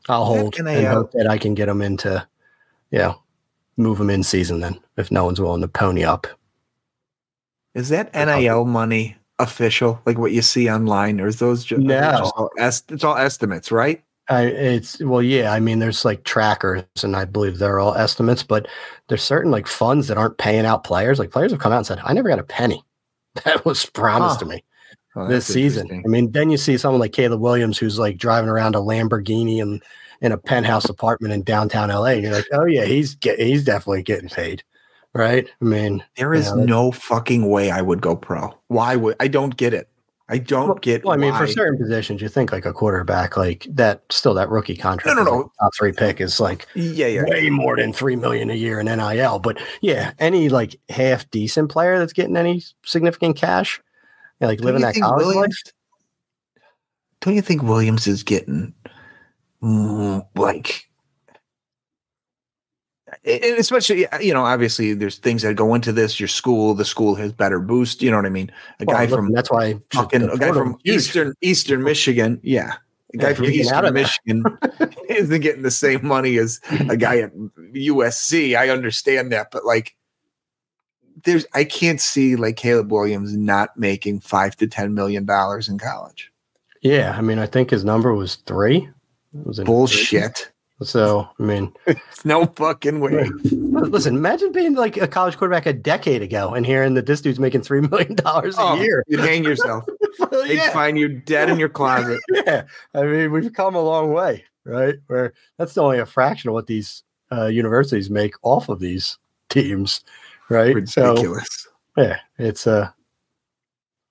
I'll 0.08 0.24
hold 0.24 0.58
and 0.58 0.68
I, 0.68 0.84
uh, 0.84 0.94
hope 0.94 1.12
that 1.12 1.26
I 1.26 1.38
can 1.38 1.54
get 1.54 1.66
them 1.66 1.82
into, 1.82 2.26
yeah, 2.90 3.14
move 3.76 3.98
them 3.98 4.10
in 4.10 4.22
season 4.22 4.60
then 4.60 4.78
if 4.96 5.10
no 5.10 5.24
one's 5.24 5.40
willing 5.40 5.62
to 5.62 5.68
pony 5.68 6.04
up. 6.04 6.26
Is 7.74 7.88
that 7.88 8.12
NIL 8.14 8.64
money 8.64 9.16
official, 9.38 10.00
like 10.04 10.18
what 10.18 10.32
you 10.32 10.42
see 10.42 10.70
online, 10.70 11.20
or 11.20 11.26
is 11.26 11.38
those 11.38 11.64
just, 11.64 11.82
no. 11.82 12.00
just 12.00 12.34
all 12.36 12.50
est- 12.58 12.92
it's 12.92 13.04
all 13.04 13.16
estimates, 13.16 13.72
right? 13.72 14.02
I, 14.28 14.42
it's 14.44 15.00
well, 15.00 15.22
yeah. 15.22 15.52
I 15.52 15.60
mean, 15.60 15.78
there's 15.78 16.04
like 16.04 16.24
trackers, 16.24 16.84
and 17.02 17.16
I 17.16 17.24
believe 17.24 17.58
they're 17.58 17.80
all 17.80 17.94
estimates, 17.94 18.42
but 18.42 18.68
there's 19.08 19.22
certain 19.22 19.50
like 19.50 19.66
funds 19.66 20.08
that 20.08 20.18
aren't 20.18 20.38
paying 20.38 20.66
out 20.66 20.84
players. 20.84 21.18
Like 21.18 21.30
players 21.30 21.50
have 21.50 21.60
come 21.60 21.72
out 21.72 21.78
and 21.78 21.86
said, 21.86 22.00
"I 22.04 22.12
never 22.12 22.28
got 22.28 22.38
a 22.38 22.44
penny." 22.44 22.82
That 23.46 23.64
was 23.64 23.86
promised 23.86 24.34
huh. 24.34 24.40
to 24.40 24.44
me 24.44 24.62
oh, 25.16 25.26
this 25.26 25.46
season. 25.46 26.02
I 26.04 26.08
mean, 26.08 26.32
then 26.32 26.50
you 26.50 26.56
see 26.56 26.76
someone 26.76 27.00
like 27.00 27.12
Caleb 27.12 27.40
Williams 27.40 27.78
who's 27.78 27.98
like 27.98 28.16
driving 28.18 28.50
around 28.50 28.74
a 28.74 28.78
Lamborghini 28.78 29.60
and 29.60 29.82
in 30.22 30.32
a 30.32 30.38
penthouse 30.38 30.88
apartment 30.88 31.34
in 31.34 31.42
downtown 31.42 31.90
LA. 31.90 32.04
And 32.04 32.22
you're 32.22 32.32
like, 32.32 32.48
oh 32.52 32.64
yeah, 32.64 32.84
he's 32.84 33.16
get, 33.16 33.38
he's 33.38 33.64
definitely 33.64 34.02
getting 34.02 34.28
paid. 34.28 34.62
Right. 35.14 35.46
I 35.60 35.64
mean, 35.64 36.02
there 36.16 36.32
is 36.32 36.48
you 36.48 36.56
know, 36.56 36.64
no 36.64 36.92
fucking 36.92 37.50
way 37.50 37.70
I 37.70 37.82
would 37.82 38.00
go 38.00 38.16
pro. 38.16 38.56
Why 38.68 38.96
would 38.96 39.16
I 39.20 39.28
don't 39.28 39.54
get 39.56 39.74
it. 39.74 39.88
I 40.28 40.38
don't 40.38 40.80
get. 40.80 41.04
Well, 41.04 41.12
I 41.12 41.18
mean, 41.18 41.34
for 41.34 41.46
certain 41.46 41.76
positions, 41.76 42.22
you 42.22 42.28
think 42.28 42.52
like 42.52 42.64
a 42.64 42.72
quarterback, 42.72 43.36
like 43.36 43.66
that, 43.68 44.02
still 44.08 44.32
that 44.34 44.48
rookie 44.48 44.76
contract. 44.76 45.18
No, 45.18 45.22
no, 45.22 45.28
is, 45.28 45.30
no. 45.30 45.42
like, 45.42 45.50
top 45.60 45.72
three 45.76 45.92
pick 45.92 46.22
is 46.22 46.40
like 46.40 46.66
yeah, 46.74 47.08
yeah. 47.08 47.24
way 47.26 47.50
more 47.50 47.76
than 47.76 47.92
three 47.92 48.16
million 48.16 48.48
a 48.48 48.54
year 48.54 48.80
in 48.80 48.86
NIL. 48.86 49.40
But 49.40 49.60
yeah, 49.82 50.12
any 50.18 50.48
like 50.48 50.76
half 50.88 51.28
decent 51.30 51.70
player 51.70 51.98
that's 51.98 52.14
getting 52.14 52.38
any 52.38 52.62
significant 52.82 53.36
cash, 53.36 53.82
yeah, 54.40 54.48
like 54.48 54.58
Don't 54.58 54.66
living 54.66 54.82
that 54.82 54.94
college 54.96 55.36
life. 55.36 55.52
Don't 57.20 57.34
you 57.34 57.42
think 57.42 57.62
Williams 57.62 58.06
is 58.06 58.22
getting 58.22 58.74
like? 60.34 60.88
and 63.24 63.44
especially, 63.58 64.06
you 64.20 64.32
know, 64.32 64.42
obviously, 64.44 64.94
there's 64.94 65.18
things 65.18 65.42
that 65.42 65.54
go 65.54 65.74
into 65.74 65.92
this. 65.92 66.18
Your 66.18 66.28
school, 66.28 66.74
the 66.74 66.84
school 66.84 67.14
has 67.16 67.32
better 67.32 67.60
boost. 67.60 68.02
You 68.02 68.10
know 68.10 68.16
what 68.16 68.26
I 68.26 68.30
mean? 68.30 68.50
A 68.80 68.84
Well, 68.84 68.96
guy 68.96 69.04
look, 69.06 69.18
from 69.18 69.32
that's 69.32 69.50
why 69.50 69.74
fucking 69.92 70.22
a 70.22 70.36
guy 70.38 70.52
from 70.52 70.78
huge. 70.82 70.96
Eastern 70.96 71.34
Eastern 71.42 71.82
Michigan, 71.84 72.40
yeah, 72.42 72.74
a 73.14 73.18
guy 73.18 73.28
Yeah, 73.28 73.34
from 73.34 73.44
Eastern 73.46 73.84
of. 73.84 73.94
Michigan 73.94 74.44
isn't 75.08 75.40
getting 75.42 75.62
the 75.62 75.70
same 75.70 76.04
money 76.06 76.38
as 76.38 76.58
a 76.88 76.96
guy 76.96 77.18
at 77.18 77.32
USC. 77.74 78.56
I 78.56 78.70
understand 78.70 79.30
that, 79.32 79.48
but 79.52 79.64
like, 79.64 79.94
there's 81.24 81.46
I 81.54 81.64
can't 81.64 82.00
see 82.00 82.36
like 82.36 82.56
Caleb 82.56 82.90
Williams 82.92 83.36
not 83.36 83.76
making 83.76 84.20
five 84.20 84.56
to 84.56 84.66
ten 84.66 84.94
million 84.94 85.24
dollars 85.24 85.68
in 85.68 85.78
college. 85.78 86.30
Yeah, 86.80 87.14
I 87.16 87.20
mean, 87.20 87.38
I 87.38 87.46
think 87.46 87.70
his 87.70 87.84
number 87.84 88.14
was 88.14 88.36
three. 88.36 88.88
It 89.38 89.46
was 89.46 89.60
Bullshit. 89.60 90.50
So, 90.82 91.28
I 91.38 91.42
mean, 91.44 91.72
it's 91.86 92.24
No 92.24 92.46
fucking 92.46 92.98
way. 92.98 93.28
listen, 93.44 94.16
imagine 94.16 94.50
being 94.50 94.74
like 94.74 94.96
a 94.96 95.06
college 95.06 95.36
quarterback 95.36 95.64
a 95.66 95.72
decade 95.72 96.22
ago 96.22 96.54
and 96.54 96.66
hearing 96.66 96.94
that 96.94 97.06
this 97.06 97.20
dude's 97.20 97.38
making 97.38 97.62
three 97.62 97.80
million 97.82 98.16
dollars 98.16 98.58
a 98.58 98.62
Oh, 98.62 98.74
year. 98.74 99.04
You'd 99.06 99.20
hang 99.20 99.44
yourself. 99.44 99.84
Well, 100.18 100.42
They'd 100.46 100.56
yeah, 100.56 100.70
find 100.72 100.98
you 100.98 101.08
dead 101.08 101.48
in 101.48 101.58
your 101.58 101.70
closet. 101.70 102.20
yeah. 102.28 102.64
I 102.94 103.02
mean, 103.04 103.32
we've 103.32 103.50
come 103.54 103.74
a 103.74 103.80
long 103.80 104.12
way, 104.12 104.44
right? 104.66 104.96
Where 105.06 105.32
that's 105.56 105.78
only 105.78 106.00
a 106.00 106.04
fraction 106.04 106.48
of 106.48 106.54
what 106.54 106.66
these 106.66 107.02
uh, 107.32 107.46
universities 107.46 108.10
make 108.10 108.34
off 108.42 108.68
of 108.68 108.78
these 108.78 109.16
teams, 109.48 110.04
right? 110.48 110.88
So, 110.88 111.10
Ridiculous. 111.10 111.66
yeah, 111.96 112.18
it's 112.38 112.66
uh, 112.66 112.90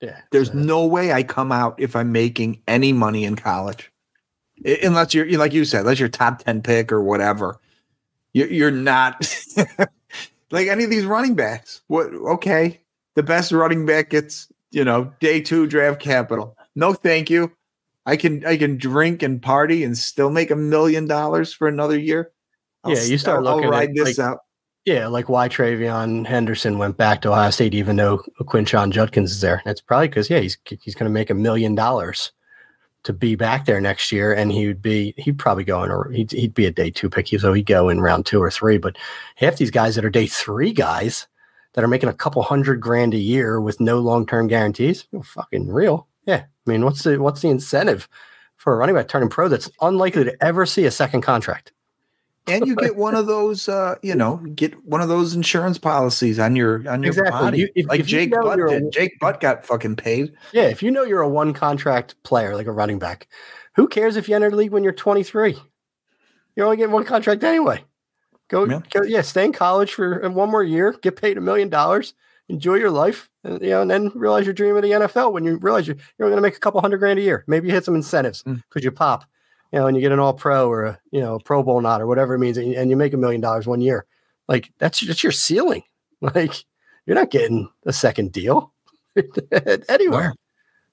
yeah. 0.02 0.22
There's 0.32 0.48
so- 0.50 0.58
no 0.58 0.86
way 0.86 1.12
I 1.14 1.24
come 1.24 1.52
out 1.52 1.76
if 1.80 1.96
I'm 1.96 2.12
making 2.12 2.62
any 2.68 2.94
money 2.94 3.24
in 3.26 3.36
college, 3.36 3.92
I- 4.66 4.80
unless 4.84 5.14
you're 5.14 5.30
like 5.38 5.54
you 5.54 5.66
said, 5.66 5.82
unless 5.82 6.00
you're 6.00 6.10
top 6.10 6.40
ten 6.44 6.62
pick 6.62 6.92
or 6.92 7.02
whatever. 7.02 7.60
You're, 8.34 8.48
you're 8.48 8.72
not 8.72 9.28
like 10.52 10.68
any 10.68 10.84
of 10.86 10.90
these 10.90 11.06
running 11.06 11.36
backs. 11.36 11.82
What? 11.88 12.08
Okay, 12.14 12.80
the 13.16 13.24
best 13.24 13.52
running 13.52 13.86
back 13.86 14.10
gets 14.10 14.48
you 14.72 14.84
know 14.86 15.12
day 15.20 15.42
two 15.42 15.68
draft 15.68 16.00
capital. 16.00 16.56
No, 16.76 16.94
thank 16.94 17.30
you. 17.30 17.52
I 18.06 18.16
can 18.16 18.46
I 18.46 18.58
can 18.58 18.78
drink 18.78 19.22
and 19.22 19.42
party 19.42 19.84
and 19.84 19.98
still 19.98 20.30
make 20.30 20.50
a 20.50 20.56
million 20.56 21.08
dollars 21.08 21.54
for 21.54 21.68
another 21.68 22.00
year. 22.00 22.32
I'll 22.84 22.94
Yeah, 22.96 23.04
you 23.04 23.16
s- 23.16 23.22
start 23.22 23.40
I'll- 23.40 23.48
I'll 23.50 23.56
looking 23.58 23.68
at, 23.68 23.72
ride 23.72 23.94
this 23.94 24.18
like, 24.18 24.26
out. 24.28 24.40
Yeah, 24.86 25.08
like 25.08 25.30
why 25.30 25.48
TreVeyon 25.48 26.26
Henderson 26.26 26.80
went 26.80 26.98
back 26.98 27.22
to 27.22 27.32
Ohio 27.32 27.52
State, 27.52 27.76
even 27.76 27.98
though 27.98 28.18
Quinshon 28.42 28.92
Judkins 28.92 29.32
is 29.32 29.42
there. 29.42 29.62
That's 29.64 29.82
probably 29.82 30.08
because 30.08 30.30
yeah, 30.30 30.40
he's 30.40 30.58
he's 30.82 30.96
going 30.96 31.10
to 31.10 31.14
make 31.14 31.30
a 31.30 31.36
million 31.36 31.76
dollars 31.76 32.32
to 33.04 33.14
be 33.14 33.36
back 33.36 33.66
there 33.66 33.80
next 33.80 34.12
year, 34.12 34.34
and 34.34 34.52
he 34.52 34.66
would 34.68 34.82
be 34.82 35.14
he'd 35.18 35.38
probably 35.38 35.64
go 35.64 35.84
in 35.84 35.92
or 35.92 36.10
he'd, 36.12 36.32
he'd 36.32 36.56
be 36.56 36.66
a 36.66 36.72
day 36.72 36.90
two 36.90 37.10
pick, 37.12 37.28
so 37.28 37.54
he'd 37.54 37.68
go 37.68 37.90
in 37.90 38.02
round 38.02 38.26
two 38.26 38.42
or 38.42 38.50
three. 38.50 38.78
But 38.80 38.98
half 39.36 39.58
these 39.58 39.72
guys 39.72 39.96
that 39.96 40.06
are 40.06 40.10
day 40.10 40.26
three 40.26 40.74
guys 40.74 41.28
that 41.74 41.84
are 41.84 41.88
making 41.88 42.10
a 42.10 42.14
couple 42.14 42.42
hundred 42.42 42.82
grand 42.82 43.14
a 43.14 43.20
year 43.20 43.62
with 43.62 43.80
no 43.80 44.00
long 44.00 44.26
term 44.26 44.48
guarantees, 44.48 45.08
fucking 45.24 45.68
real. 45.68 46.08
Yeah, 46.26 46.44
I 46.46 46.70
mean, 46.70 46.84
what's 46.86 47.04
the 47.04 47.22
what's 47.22 47.42
the 47.42 47.50
incentive 47.50 48.10
for 48.58 48.74
a 48.74 48.78
running 48.78 48.96
back 48.96 49.08
turning 49.08 49.30
pro 49.30 49.48
that's 49.48 49.70
unlikely 49.80 50.24
to 50.24 50.44
ever 50.44 50.66
see 50.66 50.86
a 50.86 50.92
second 50.92 51.22
contract? 51.22 51.72
And 52.48 52.66
you 52.66 52.76
get 52.76 52.96
one 52.96 53.14
of 53.16 53.28
those 53.28 53.70
uh 53.70 53.96
you 54.02 54.16
know 54.16 54.38
get 54.56 54.74
one 54.86 55.00
of 55.02 55.08
those 55.10 55.34
insurance 55.36 55.78
policies 55.78 56.40
on 56.40 56.56
your 56.56 56.88
on 56.90 57.04
your 57.04 57.12
Exactly. 57.12 57.32
body 57.32 57.58
You- 57.60 57.70
if- 57.76 57.88
like 57.88 58.00
if 58.00 58.12
you 58.12 58.20
jake 58.20 58.32
know 58.32 58.42
butt 58.44 58.60
a- 58.60 58.68
did 58.80 58.92
jake 58.92 59.20
butt 59.20 59.40
got 59.40 59.66
fucking 59.66 59.96
paid 59.96 60.34
Yeah, 60.52 60.64
if 60.64 60.82
you 60.82 60.90
know 60.92 61.04
you're 61.04 61.22
a 61.22 61.30
one 61.30 61.54
contract 61.54 62.16
player, 62.24 62.56
like 62.56 62.68
a 62.68 62.72
running 62.72 63.00
back, 63.00 63.28
who 63.76 63.88
cares 63.88 64.16
if 64.16 64.28
you 64.28 64.36
enter 64.36 64.50
the 64.50 64.56
league 64.58 64.72
when 64.72 64.84
you're 64.84 64.92
23? 64.94 65.58
You're 66.56 66.66
only 66.66 66.78
getting 66.78 66.92
one 66.92 67.06
contract 67.06 67.44
anyway. 67.44 67.84
Go, 68.50 68.66
Yeah. 68.66 68.82
go 68.92 69.04
yeah, 69.04 69.22
stay 69.22 69.46
in 69.46 69.54
college 69.54 69.94
for 69.94 70.28
one 70.30 70.50
more 70.52 70.64
year, 70.64 70.94
get 71.02 71.16
paid 71.16 71.38
a 71.38 71.42
million 71.42 71.70
dollars, 71.70 72.14
enjoy 72.50 72.76
your 72.76 72.92
life, 72.92 73.30
and, 73.46 73.62
you 73.62 73.70
know, 73.70 73.82
and 73.82 73.90
then 73.90 74.12
realize 74.14 74.46
your 74.46 74.54
dream 74.54 74.76
of 74.76 74.82
the 74.82 74.92
NFL 74.92 75.32
when 75.32 75.46
you 75.46 75.56
realize 75.58 75.88
you're, 75.88 75.96
you're 76.20 76.28
going 76.28 76.36
to 76.38 76.42
make 76.42 76.58
a 76.58 76.60
couple 76.60 76.82
hundred 76.82 76.98
grand 76.98 77.18
a 77.18 77.22
year. 77.22 77.46
Maybe 77.48 77.68
you 77.70 77.74
hit 77.74 77.86
some 77.86 77.96
incentives 77.96 78.44
Mm. 78.44 78.62
because 78.68 78.84
you 78.84 78.92
pop, 78.92 79.24
you 79.72 79.80
know, 79.80 79.88
and 79.88 79.96
you 79.96 80.02
get 80.02 80.12
an 80.12 80.20
all 80.20 80.34
pro 80.34 80.70
or 80.70 80.84
a, 80.84 81.00
you 81.12 81.20
know, 81.20 81.36
a 81.36 81.40
pro 81.40 81.64
bowl 81.64 81.82
nod 81.82 82.02
or 82.02 82.08
whatever 82.08 82.36
it 82.36 82.40
means, 82.40 82.58
and 82.58 82.68
you, 82.72 82.90
you 82.90 82.96
make 82.96 83.14
a 83.14 83.18
million 83.18 83.42
dollars 83.42 83.68
one 83.68 83.82
year. 83.82 84.06
Like 84.48 84.72
that's, 84.80 85.06
that's 85.06 85.24
your 85.24 85.32
ceiling. 85.32 85.84
Like 86.24 86.66
you're 87.08 87.16
not 87.16 87.32
getting 87.32 87.68
a 87.88 87.92
second 87.92 88.32
deal 88.32 88.72
anywhere. 89.90 90.36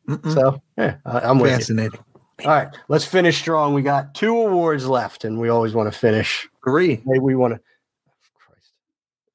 Mm-mm. 0.09 0.33
So 0.33 0.63
yeah, 0.79 0.97
I, 1.05 1.21
I'm 1.21 1.39
with 1.39 1.51
you. 1.51 1.57
fascinating 1.59 2.01
All 2.45 2.51
right, 2.51 2.69
let's 2.89 3.05
finish 3.05 3.37
strong. 3.37 3.75
We 3.75 3.83
got 3.83 4.15
two 4.15 4.35
awards 4.35 4.87
left, 4.87 5.25
and 5.25 5.39
we 5.39 5.49
always 5.49 5.75
want 5.75 5.93
to 5.93 5.99
finish. 5.99 6.49
agree 6.63 7.03
Maybe 7.05 7.21
we 7.21 7.35
want 7.35 7.55
to. 7.55 7.61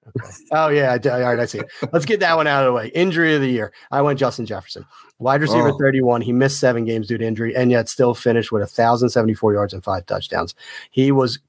Okay. 0.08 0.28
Oh 0.52 0.68
yeah, 0.70 0.98
all 1.06 1.22
right. 1.22 1.40
I 1.40 1.46
see. 1.46 1.62
Let's 1.92 2.06
get 2.06 2.20
that 2.20 2.36
one 2.36 2.48
out 2.48 2.64
of 2.64 2.68
the 2.68 2.74
way. 2.74 2.88
Injury 2.90 3.36
of 3.36 3.42
the 3.42 3.50
year. 3.50 3.72
I 3.92 4.02
went 4.02 4.20
Justin 4.20 4.46
Jefferson, 4.46 4.86
wide 5.20 5.42
receiver, 5.42 5.70
Oh. 5.70 5.78
31. 5.78 6.22
He 6.22 6.32
missed 6.32 6.60
seven 6.60 6.86
games 6.86 7.08
due 7.08 7.18
to 7.18 7.26
injury, 7.26 7.56
and 7.56 7.72
yet 7.72 7.90
still 7.90 8.14
finished 8.14 8.52
with 8.52 8.62
1,074 8.62 9.54
yards 9.54 9.74
and 9.74 9.84
five 9.84 10.06
touchdowns. 10.06 10.56
He 10.92 11.12
was 11.12 11.40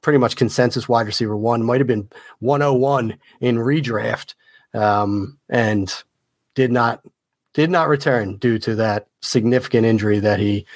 pretty 0.00 0.18
much 0.18 0.36
consensus 0.36 0.88
wide 0.88 1.06
receiver 1.06 1.36
one. 1.36 1.64
Might 1.64 1.80
have 1.80 1.86
been 1.86 2.08
101 2.40 3.18
in 3.40 3.56
redraft, 3.56 4.34
um, 4.74 5.38
and 5.48 5.92
did 6.54 6.70
not 6.72 7.04
did 7.54 7.70
not 7.70 7.88
return 7.88 8.36
due 8.38 8.58
to 8.58 8.74
that 8.76 9.06
significant 9.20 9.86
injury 9.86 10.18
that 10.20 10.40
he 10.40 10.66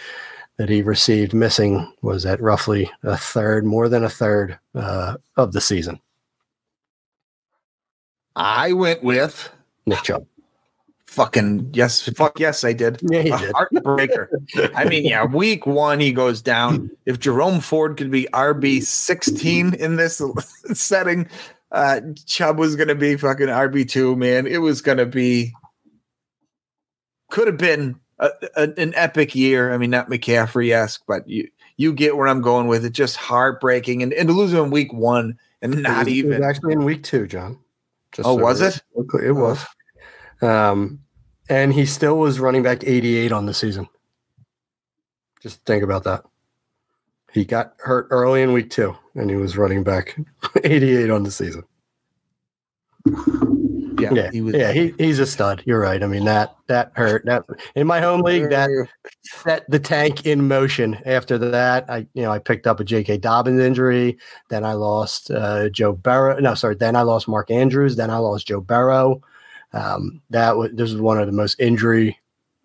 that 0.59 0.69
he 0.69 0.81
received, 0.83 1.35
missing 1.35 1.93
was 2.03 2.25
at 2.25 2.41
roughly 2.41 2.91
a 3.03 3.17
third, 3.17 3.65
more 3.67 3.89
than 3.91 4.05
a 4.05 4.09
third 4.11 4.59
uh, 4.75 5.17
of 5.37 5.53
the 5.53 5.61
season. 5.61 6.01
I 8.37 8.73
went 8.73 9.03
with 9.03 9.51
Nick 9.87 10.03
Chubb. 10.03 10.27
fucking 11.07 11.71
yes 11.73 12.03
fuck 12.17 12.39
yes 12.39 12.65
i 12.65 12.73
did 12.73 12.99
Yeah, 13.03 13.23
he 13.23 13.31
did. 13.31 13.53
heartbreaker 13.55 14.29
i 14.75 14.85
mean 14.85 15.05
yeah 15.07 15.25
week 15.43 15.67
one 15.67 15.99
he 16.01 16.13
goes 16.13 16.43
down 16.43 16.91
if 17.07 17.19
jerome 17.19 17.61
ford 17.61 17.97
could 17.97 18.11
be 18.11 18.27
rb 18.33 18.83
16 18.83 19.75
in 19.75 19.97
this 19.97 20.21
setting 20.75 21.29
uh 21.73 22.01
chubb 22.27 22.59
was 22.59 22.77
gonna 22.77 22.95
be 22.95 23.17
fucking 23.17 23.47
rb2 23.49 24.17
man 24.17 24.47
it 24.47 24.59
was 24.59 24.81
gonna 24.83 25.07
be 25.07 25.53
could 27.31 27.47
have 27.49 27.59
been 27.59 27.99
a, 28.19 28.31
a- 28.57 28.75
an 28.81 28.93
epic 28.95 29.35
year 29.35 29.73
i 29.73 29.79
mean 29.79 29.91
not 29.91 30.09
mccaffrey-esque 30.09 31.03
but 31.09 31.27
you 31.29 31.49
you 31.77 31.93
get 31.93 32.17
where 32.17 32.29
i'm 32.29 32.41
going 32.43 32.67
with 32.67 32.85
it 32.85 32.93
just 32.93 33.17
heartbreaking 33.17 34.03
and, 34.03 34.13
and 34.13 34.29
to 34.29 34.35
lose 34.35 34.53
him 34.53 34.65
in 34.67 34.71
week 34.71 34.93
one 34.93 35.39
and 35.63 35.83
not 35.83 36.07
even 36.09 36.33
was 36.33 36.41
actually 36.43 36.75
in 36.75 36.85
week 36.85 37.03
two, 37.03 37.27
John. 37.27 37.59
Just 38.17 38.27
Oh, 38.27 38.35
was 38.35 38.61
we're- 38.95 39.29
It 39.29 39.33
was. 39.33 39.65
Um, 40.41 41.01
and 41.51 41.73
he 41.73 41.85
still 41.85 42.17
was 42.19 42.41
running 42.41 42.63
back 42.63 42.83
88 42.83 43.31
on 43.31 43.45
the 43.47 43.53
season. 43.55 43.87
Just 45.43 45.63
think 45.67 45.83
about 45.85 46.05
that. 46.05 46.25
He 47.33 47.45
got 47.45 47.75
hurt 47.79 48.07
early 48.11 48.41
in 48.41 48.53
week 48.55 48.71
two, 48.71 48.97
and 49.15 49.29
he 49.29 49.37
was 49.37 49.59
running 49.59 49.83
back 49.83 50.17
88 50.65 51.11
on 51.11 51.23
the 51.25 51.31
season. 51.31 51.63
Yeah, 54.15 54.25
Yeah, 54.25 54.31
he 54.33 54.41
was 54.41 54.55
Yeah, 54.55 54.73
he, 54.73 54.95
he's 54.99 55.19
a 55.19 55.27
stud. 55.27 55.63
You're 55.65 55.81
right. 55.81 56.03
I 56.03 56.07
mean 56.07 56.25
that 56.25 56.57
that 56.67 56.93
hurt. 56.95 57.25
That 57.25 57.45
in 57.75 57.87
my 57.87 58.01
home 58.01 58.23
league, 58.23 58.51
that 58.51 58.71
set 59.23 59.69
the 59.71 59.79
tank 59.79 60.27
in 60.27 60.49
motion. 60.49 60.99
After 61.07 61.39
that, 61.39 61.89
I 61.89 62.07
you 62.15 62.23
know 62.23 62.31
I 62.31 62.39
picked 62.39 62.67
up 62.67 62.81
a 62.81 62.85
J.K. 62.85 63.19
Dobbins 63.19 63.61
injury. 63.61 64.19
Then 64.49 64.65
I 64.65 64.73
lost 64.75 65.31
uh, 65.31 65.69
Joe 65.69 65.93
Burrow. 65.93 66.39
No, 66.39 66.55
sorry. 66.55 66.75
Then 66.75 66.97
I 66.97 67.03
lost 67.03 67.29
Mark 67.29 67.51
Andrews. 67.51 67.97
Then 67.97 68.11
I 68.11 68.19
lost 68.19 68.47
Joe 68.47 68.61
Burrow. 68.61 69.21
Um, 69.73 70.23
that 70.31 70.57
was 70.57 70.73
this 70.73 70.93
was 70.93 71.01
one 71.01 71.19
of 71.19 71.27
the 71.27 71.33
most 71.33 71.61
injury 71.61 72.19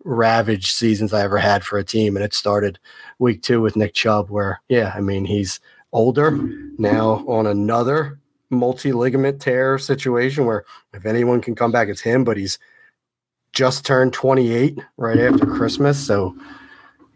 ravaged 0.04 0.72
seasons 0.72 1.12
I 1.12 1.22
ever 1.22 1.38
had 1.38 1.64
for 1.64 1.78
a 1.78 1.84
team, 1.84 2.16
and 2.16 2.24
it 2.24 2.34
started 2.34 2.78
week 3.18 3.42
two 3.42 3.60
with 3.60 3.76
Nick 3.76 3.94
Chubb, 3.94 4.30
where 4.30 4.60
yeah, 4.68 4.92
I 4.94 5.00
mean 5.00 5.24
he's 5.24 5.60
older 5.92 6.30
now 6.78 7.24
on 7.28 7.46
another 7.46 8.18
multi 8.52 8.92
ligament 8.92 9.40
tear 9.40 9.78
situation 9.78 10.46
where 10.46 10.64
if 10.92 11.06
anyone 11.06 11.40
can 11.40 11.54
come 11.54 11.72
back, 11.72 11.88
it's 11.88 12.00
him. 12.00 12.24
But 12.24 12.36
he's 12.36 12.58
just 13.52 13.84
turned 13.84 14.12
28 14.12 14.78
right 14.96 15.18
after 15.18 15.46
Christmas, 15.46 15.98
so 15.98 16.36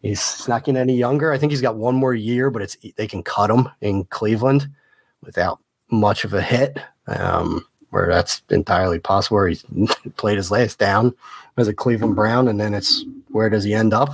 he's 0.03 0.47
not 0.49 0.64
getting 0.64 0.80
any 0.80 0.97
younger. 0.97 1.32
I 1.32 1.39
think 1.39 1.53
he's 1.53 1.62
got 1.62 1.76
one 1.76 1.95
more 1.95 2.14
year, 2.14 2.51
but 2.51 2.62
it's 2.62 2.76
they 2.97 3.07
can 3.07 3.22
cut 3.22 3.51
him 3.51 3.68
in 3.80 4.05
Cleveland 4.07 4.68
without 5.22 5.61
much 5.91 6.24
of 6.24 6.34
a 6.34 6.43
hit. 6.43 6.78
Um, 7.07 7.64
where 7.91 8.09
that's 8.09 8.43
entirely 8.51 8.99
possible. 8.99 9.37
Where 9.37 9.49
he's 9.49 9.64
played 10.16 10.37
his 10.37 10.51
last 10.51 10.78
down 10.78 11.14
as 11.57 11.68
a 11.68 11.74
Cleveland 11.74 12.16
Brown, 12.16 12.49
and 12.49 12.61
then 12.61 12.74
it's 12.74 13.05
where 13.28 13.49
does 13.51 13.64
he 13.64 13.74
end 13.74 13.95
up? 13.95 14.11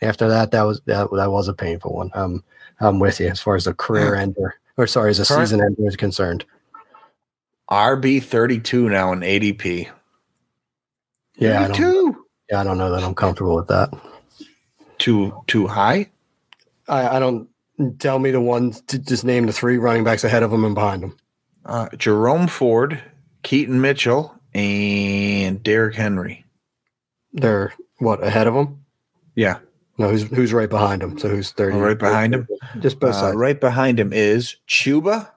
After 0.00 0.28
that, 0.28 0.50
that 0.50 0.62
was 0.62 0.80
that, 0.86 1.08
that 1.12 1.30
was 1.30 1.48
a 1.48 1.54
painful 1.54 1.94
one. 1.94 2.10
Um, 2.14 2.42
I'm 2.80 2.98
with 2.98 3.20
you 3.20 3.28
as 3.28 3.40
far 3.40 3.54
as 3.54 3.66
a 3.66 3.74
career 3.74 4.16
ender, 4.16 4.56
or 4.76 4.86
sorry, 4.86 5.10
as 5.10 5.20
a 5.20 5.24
Current- 5.24 5.48
season 5.48 5.60
ender 5.64 5.86
is 5.86 5.96
concerned. 5.96 6.44
RB 7.70 8.22
thirty 8.22 8.58
two 8.60 8.88
now 8.88 9.12
in 9.12 9.20
ADP. 9.20 9.88
Yeah, 11.36 11.62
I 11.64 11.68
don't, 11.68 12.16
yeah, 12.50 12.60
I 12.60 12.64
don't 12.64 12.76
know 12.78 12.90
that 12.90 13.02
I'm 13.02 13.14
comfortable 13.14 13.56
with 13.56 13.68
that. 13.68 13.90
too 14.98 15.32
too 15.46 15.66
high. 15.66 16.10
I, 16.88 17.16
I 17.16 17.18
don't 17.18 17.48
tell 17.98 18.18
me 18.18 18.30
the 18.30 18.40
ones 18.40 18.82
to 18.88 18.98
just 18.98 19.24
name 19.24 19.46
the 19.46 19.52
three 19.52 19.78
running 19.78 20.04
backs 20.04 20.24
ahead 20.24 20.42
of 20.42 20.52
him 20.52 20.64
and 20.64 20.74
behind 20.74 21.02
him. 21.02 21.16
Uh, 21.64 21.88
Jerome 21.96 22.46
Ford, 22.48 23.00
Keaton 23.42 23.80
Mitchell, 23.80 24.34
and 24.52 25.62
Derrick 25.62 25.94
Henry. 25.94 26.44
They're 27.32 27.72
what 27.98 28.22
ahead 28.22 28.46
of 28.46 28.54
him? 28.54 28.84
Yeah, 29.34 29.60
No, 30.02 30.08
who's 30.10 30.24
who's 30.24 30.52
right 30.52 30.68
behind 30.68 31.00
him? 31.02 31.16
So 31.16 31.28
who's 31.28 31.52
thirty? 31.52 31.76
Oh, 31.76 31.80
right 31.80 31.96
behind 31.98 32.34
him? 32.34 32.48
Just 32.80 32.98
both 32.98 33.14
Uh, 33.14 33.20
sides. 33.20 33.36
right 33.36 33.58
behind 33.60 34.00
him 34.00 34.12
is 34.12 34.56
Chuba, 34.68 35.30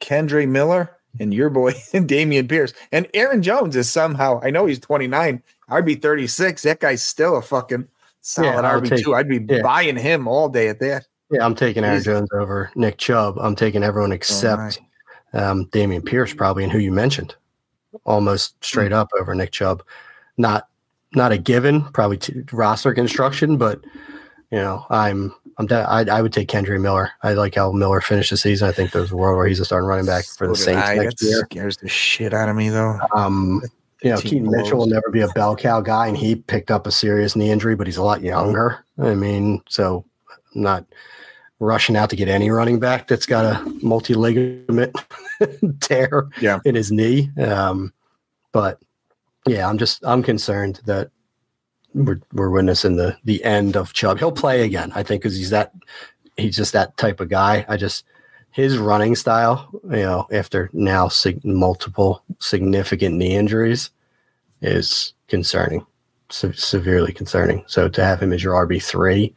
Kendre 0.00 0.46
Miller, 0.46 0.90
and 1.18 1.32
your 1.32 1.48
boy 1.48 1.72
Dameon 1.92 2.46
Pierce. 2.48 2.74
And 2.92 3.08
Aaron 3.14 3.42
Jones 3.42 3.76
is 3.76 3.90
somehow, 3.90 4.40
I 4.44 4.50
know 4.50 4.66
he's 4.66 4.78
29, 4.78 5.42
RB 5.70 6.02
36. 6.02 6.62
That 6.64 6.80
guy's 6.80 7.02
still 7.02 7.36
a 7.36 7.42
fucking 7.42 7.88
solid 8.20 8.62
Yeah, 8.62 8.78
RB2. 8.98 9.14
I'd 9.16 9.28
be 9.28 9.40
yeah. 9.54 9.62
buying 9.62 9.96
him 9.96 10.28
all 10.28 10.48
day 10.50 10.68
at 10.68 10.80
that. 10.80 11.06
Yeah, 11.30 11.42
I'm 11.44 11.54
taking 11.54 11.82
Aaron 11.82 12.02
Jones 12.02 12.28
over 12.34 12.70
Nick 12.74 12.98
Chubb. 12.98 13.38
I'm 13.40 13.56
taking 13.56 13.82
everyone 13.82 14.12
except 14.12 14.80
um, 15.32 15.64
Dameon 15.72 16.04
Pierce, 16.04 16.34
probably, 16.34 16.64
and 16.64 16.72
who 16.72 16.78
you 16.78 16.92
mentioned, 16.92 17.34
almost 18.04 18.62
straight 18.62 18.92
Hmm. 18.92 18.98
up 18.98 19.08
over 19.18 19.34
Nick 19.34 19.50
Chubb. 19.50 19.82
Not 20.36 20.68
not 21.14 21.32
a 21.32 21.38
given, 21.38 21.82
probably 21.92 22.16
t- 22.18 22.42
roster 22.52 22.92
construction, 22.94 23.56
but 23.56 23.80
you 24.50 24.58
know, 24.58 24.84
I'm 24.90 25.34
I'm 25.58 25.66
de- 25.66 25.74
I, 25.88 26.02
I 26.04 26.20
would 26.22 26.32
take 26.32 26.48
Kendre 26.48 26.80
Miller. 26.80 27.10
I 27.22 27.32
like 27.34 27.54
how 27.54 27.72
Miller 27.72 28.00
finished 28.00 28.30
the 28.30 28.36
season. 28.36 28.68
I 28.68 28.72
think 28.72 28.92
there's 28.92 29.12
a 29.12 29.16
world 29.16 29.36
where 29.36 29.46
he's 29.46 29.60
a 29.60 29.64
starting 29.64 29.88
running 29.88 30.06
back 30.06 30.24
for 30.24 30.46
the 30.48 30.56
So 30.56 30.64
Saints 30.64 30.88
I. 30.88 30.94
next 30.96 31.20
That 31.20 31.26
year. 31.26 31.46
scares 31.50 31.76
the 31.76 31.88
shit 31.88 32.32
out 32.34 32.48
of 32.48 32.56
me, 32.56 32.68
though. 32.70 32.98
Um, 33.14 33.62
you 34.02 34.10
know, 34.10 34.18
Keaton 34.18 34.50
Mitchell 34.50 34.78
will 34.78 34.86
never 34.86 35.10
be 35.10 35.20
a 35.22 35.28
bell 35.28 35.56
cow 35.56 35.80
guy, 35.80 36.08
and 36.08 36.16
he 36.16 36.36
picked 36.36 36.70
up 36.70 36.86
a 36.86 36.90
serious 36.90 37.36
knee 37.36 37.50
injury, 37.50 37.74
but 37.74 37.86
he's 37.86 37.96
a 37.96 38.02
lot 38.02 38.20
younger. 38.22 38.84
I 38.98 39.14
mean, 39.14 39.62
so 39.68 40.04
I'm 40.54 40.62
not 40.62 40.84
rushing 41.60 41.96
out 41.96 42.10
to 42.10 42.16
get 42.16 42.28
any 42.28 42.50
running 42.50 42.78
back 42.78 43.06
that's 43.08 43.24
got 43.26 43.44
a 43.44 43.64
multi 43.82 44.12
ligament 44.14 44.94
tear 45.80 46.28
Yeah. 46.40 46.58
in 46.64 46.74
his 46.74 46.92
knee. 46.92 47.30
Um, 47.40 47.92
but 48.52 48.80
yeah, 49.46 49.68
I'm 49.68 49.78
just 49.78 50.04
I'm 50.04 50.22
concerned 50.22 50.80
that 50.86 51.10
we're 51.94 52.20
we're 52.32 52.50
witnessing 52.50 52.96
the 52.96 53.16
the 53.24 53.42
end 53.44 53.76
of 53.76 53.92
Chubb. 53.92 54.18
He'll 54.18 54.32
play 54.32 54.62
again, 54.62 54.92
I 54.94 55.02
think, 55.02 55.22
because 55.22 55.36
he's 55.36 55.50
that 55.50 55.72
he's 56.36 56.56
just 56.56 56.72
that 56.72 56.96
type 56.96 57.20
of 57.20 57.28
guy. 57.28 57.64
I 57.68 57.76
just 57.76 58.04
his 58.50 58.78
running 58.78 59.16
style, 59.16 59.68
you 59.84 59.96
know, 60.02 60.26
after 60.32 60.70
now 60.72 61.08
sig- 61.08 61.44
multiple 61.44 62.22
significant 62.38 63.16
knee 63.16 63.34
injuries, 63.34 63.90
is 64.62 65.12
concerning, 65.28 65.84
se- 66.30 66.52
severely 66.54 67.12
concerning. 67.12 67.64
So 67.66 67.88
to 67.88 68.04
have 68.04 68.22
him 68.22 68.32
as 68.32 68.44
your 68.44 68.54
RB 68.66 68.82
three, 68.82 69.34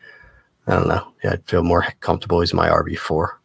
I 0.68 0.74
don't 0.74 0.88
know. 0.88 1.12
Yeah, 1.24 1.34
I'd 1.34 1.46
feel 1.46 1.64
more 1.64 1.86
comfortable 2.00 2.42
as 2.42 2.54
my 2.54 2.70
RB 2.70 2.98
four. 2.98 3.40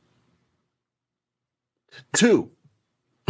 Two, 2.12 2.50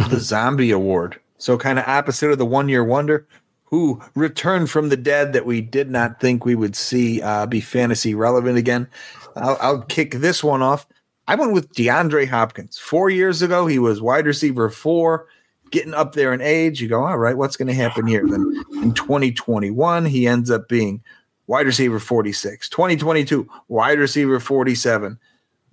the 0.09 0.19
Zombie 0.19 0.71
Award. 0.71 1.19
So, 1.43 1.57
kind 1.57 1.77
of 1.77 1.85
opposite 1.89 2.31
of 2.31 2.37
the 2.37 2.45
one 2.45 2.69
year 2.69 2.85
wonder, 2.85 3.27
who 3.65 4.01
returned 4.15 4.69
from 4.69 4.87
the 4.87 4.95
dead 4.95 5.33
that 5.33 5.45
we 5.45 5.59
did 5.59 5.91
not 5.91 6.21
think 6.21 6.45
we 6.45 6.55
would 6.55 6.73
see 6.73 7.21
uh, 7.21 7.47
be 7.47 7.59
fantasy 7.59 8.15
relevant 8.15 8.57
again. 8.57 8.87
I'll, 9.35 9.57
I'll 9.59 9.81
kick 9.81 10.11
this 10.11 10.41
one 10.41 10.61
off. 10.61 10.87
I 11.27 11.35
went 11.35 11.51
with 11.51 11.73
DeAndre 11.73 12.29
Hopkins. 12.29 12.77
Four 12.77 13.09
years 13.09 13.41
ago, 13.41 13.67
he 13.67 13.77
was 13.77 14.01
wide 14.01 14.25
receiver 14.25 14.69
four, 14.69 15.27
getting 15.69 15.93
up 15.93 16.13
there 16.13 16.33
in 16.33 16.39
age. 16.39 16.81
You 16.81 16.87
go, 16.87 17.03
all 17.03 17.17
right, 17.17 17.35
what's 17.35 17.57
going 17.57 17.67
to 17.67 17.73
happen 17.73 18.07
here? 18.07 18.25
Then 18.25 18.63
in 18.75 18.93
2021, 18.93 20.05
he 20.05 20.25
ends 20.25 20.49
up 20.49 20.69
being 20.69 21.03
wide 21.47 21.65
receiver 21.65 21.99
46. 21.99 22.69
2022, 22.69 23.49
wide 23.67 23.99
receiver 23.99 24.39
47 24.39 25.13
d- 25.13 25.19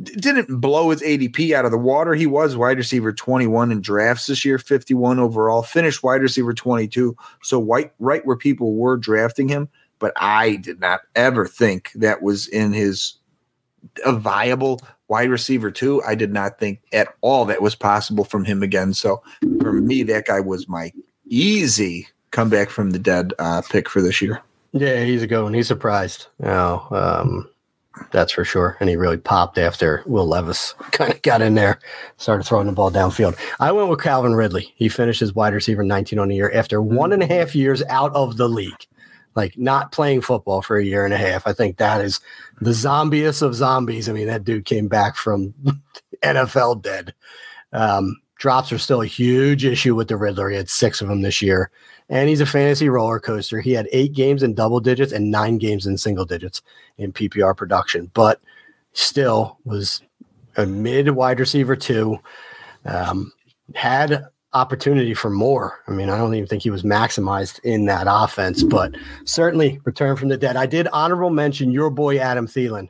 didn't 0.03 0.61
blow 0.61 0.91
his 0.91 1.03
ADP 1.03 1.53
out 1.53 1.65
of 1.65 1.71
the 1.71 1.79
water. 1.79 2.15
He 2.15 2.27
was 2.27 2.57
wide 2.57 2.79
receiver 2.79 3.13
21 3.13 3.71
in 3.71 3.81
drafts 3.81 4.27
this 4.27 4.45
year, 4.45 4.59
51 4.59 5.19
overall, 5.19 5.63
finished 5.63 6.03
wide 6.03 6.23
receiver 6.23 6.55
22. 6.55 7.17
So 7.43 7.59
white 7.59 7.93
right 7.99 8.25
where 8.25 8.37
people 8.37 8.75
were 8.75 8.97
drafting 8.97 9.49
him, 9.49 9.69
but 9.99 10.13
I 10.17 10.57
did 10.57 10.81
not 10.81 11.01
ever 11.15 11.47
think 11.47 11.93
that 11.95 12.23
was 12.23 12.49
in 12.49 12.73
his 12.73 13.15
a 14.05 14.13
viable 14.13 14.81
wide 15.09 15.31
receiver 15.31 15.71
too. 15.71 16.03
I 16.07 16.15
did 16.15 16.33
not 16.33 16.59
think 16.59 16.81
at 16.93 17.09
all 17.21 17.45
that 17.47 17.63
was 17.63 17.75
possible 17.75 18.25
from 18.25 18.45
him 18.45 18.63
again. 18.63 18.95
So 18.95 19.23
for 19.61 19.73
me, 19.73 20.03
that 20.05 20.27
guy 20.27 20.41
was 20.41 20.69
my 20.69 20.93
easy 21.27 22.07
comeback 22.31 22.71
from 22.71 22.91
the 22.91 22.99
dead 22.99 23.33
uh, 23.39 23.63
pick 23.69 23.89
for 23.89 24.03
this 24.03 24.21
year. 24.21 24.43
Yeah, 24.73 25.03
he's 25.05 25.23
a 25.23 25.27
good 25.27 25.43
one. 25.43 25.55
He's 25.55 25.67
surprised. 25.67 26.27
You 26.39 26.47
know, 26.47 26.87
um, 26.91 27.50
that's 28.11 28.33
for 28.33 28.45
sure. 28.45 28.77
And 28.81 28.89
he 28.89 28.97
really 28.97 29.17
popped 29.17 29.59
after 29.59 30.03
Will 30.07 30.27
Levis 30.27 30.75
kind 30.93 31.13
of 31.13 31.23
got 31.23 31.43
in 31.43 31.55
there, 31.55 31.79
started 32.17 32.45
throwing 32.45 32.67
the 32.67 32.73
ball 32.73 32.91
downfield. 32.91 33.39
I 33.59 33.73
went 33.73 33.89
with 33.89 34.03
Calvin 34.03 34.35
Ridley. 34.35 34.73
He 34.77 34.89
finished 34.89 35.23
as 35.23 35.35
wide 35.35 35.55
receiver 35.55 35.83
19 35.83 36.19
on 36.19 36.29
the 36.29 36.37
year 36.37 36.53
after 36.53 36.83
one 36.83 37.13
and 37.13 37.23
a 37.23 37.27
half 37.27 37.55
years 37.55 37.83
out 37.89 38.15
of 38.15 38.37
the 38.37 38.49
league, 38.49 38.87
like 39.35 39.57
not 39.57 39.93
playing 39.93 40.23
football 40.23 40.63
for 40.63 40.77
a 40.77 40.85
year 40.85 41.05
and 41.05 41.15
a 41.15 41.19
half. 41.19 41.47
I 41.47 41.53
think 41.53 41.77
that 41.77 42.01
is 42.01 42.21
the 42.61 42.75
zombiest 42.75 43.43
of 43.43 43.55
zombies. 43.55 44.09
I 44.09 44.13
mean, 44.13 44.27
that 44.27 44.45
dude 44.45 44.65
came 44.65 44.89
back 44.89 45.17
from 45.17 45.55
NFL 46.23 46.83
dead. 46.83 47.15
Um, 47.73 48.21
drops 48.37 48.73
are 48.73 48.79
still 48.79 49.03
a 49.03 49.07
huge 49.07 49.65
issue 49.65 49.95
with 49.95 50.09
the 50.09 50.17
Riddler. 50.17 50.51
He 50.51 50.57
had 50.57 50.71
six 50.71 51.01
of 51.01 51.09
them 51.09 51.23
this 51.23 51.43
year 51.43 51.71
and 52.11 52.29
he's 52.29 52.41
a 52.41 52.47
fantasy 52.47 52.89
roller 52.89 53.21
coaster. 53.21 53.61
He 53.61 53.73
had 53.73 53.89
eight 53.93 54.13
games 54.13 54.43
in 54.43 54.55
double 54.55 54.81
digits 54.81 55.13
and 55.13 55.31
nine 55.31 55.59
games 55.59 55.87
in 55.87 55.97
single 55.97 56.25
digits 56.25 56.61
in 56.99 57.13
PPR 57.13 57.57
production, 57.57 58.11
but 58.13 58.41
still 58.93 59.59
was 59.65 60.03
a 60.57 60.67
mid 60.67 61.11
wide 61.11 61.41
receiver 61.41 61.77
two. 61.77 62.19
Um, 62.85 63.33
had 63.75 64.27
opportunity 64.53 65.15
for 65.15 65.31
more. 65.31 65.79
I 65.87 65.93
mean, 65.93 66.11
I 66.11 66.19
don't 66.19 66.35
even 66.35 66.49
think 66.49 66.63
he 66.63 66.71
was 66.71 66.83
maximized 66.83 67.61
in 67.61 67.87
that 67.87 68.07
offense, 68.11 68.65
but 68.65 68.97
certainly 69.25 69.81
returned 69.85 70.19
from 70.19 70.29
the 70.29 70.37
dead. 70.37 70.57
I 70.57 70.67
did 70.67 70.89
honorable 70.89 71.31
mention 71.31 71.71
your 71.71 71.91
boy 71.91 72.19
Adam 72.19 72.49
Thielen, 72.49 72.89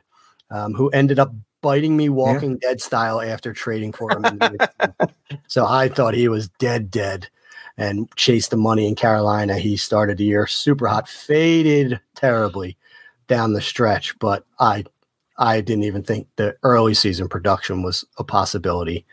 um, 0.49 0.73
who 0.73 0.89
ended 0.89 1.19
up 1.19 1.31
biting 1.61 1.95
me 1.95 2.09
Walking 2.09 2.57
Dead 2.57 2.81
style 2.81 3.21
after 3.21 3.53
trading 3.53 3.93
for 3.93 4.09
him. 4.09 4.39
so 5.47 5.67
I 5.67 5.87
thought 5.87 6.15
he 6.15 6.27
was 6.27 6.49
dead, 6.57 6.89
dead 6.89 7.29
and 7.81 8.13
chased 8.15 8.51
the 8.51 8.57
money 8.57 8.87
in 8.87 8.95
Carolina. 8.95 9.57
He 9.57 9.75
started 9.75 10.17
the 10.17 10.25
year 10.25 10.45
super 10.45 10.87
hot, 10.87 11.09
faded 11.09 11.99
terribly 12.15 12.77
down 13.27 13.53
the 13.53 13.61
stretch, 13.61 14.17
but 14.19 14.45
I 14.59 14.85
I 15.37 15.61
didn't 15.61 15.85
even 15.85 16.03
think 16.03 16.27
the 16.35 16.55
early 16.61 16.93
season 16.93 17.27
production 17.27 17.81
was 17.81 18.05
a 18.17 18.23
possibility 18.23 19.05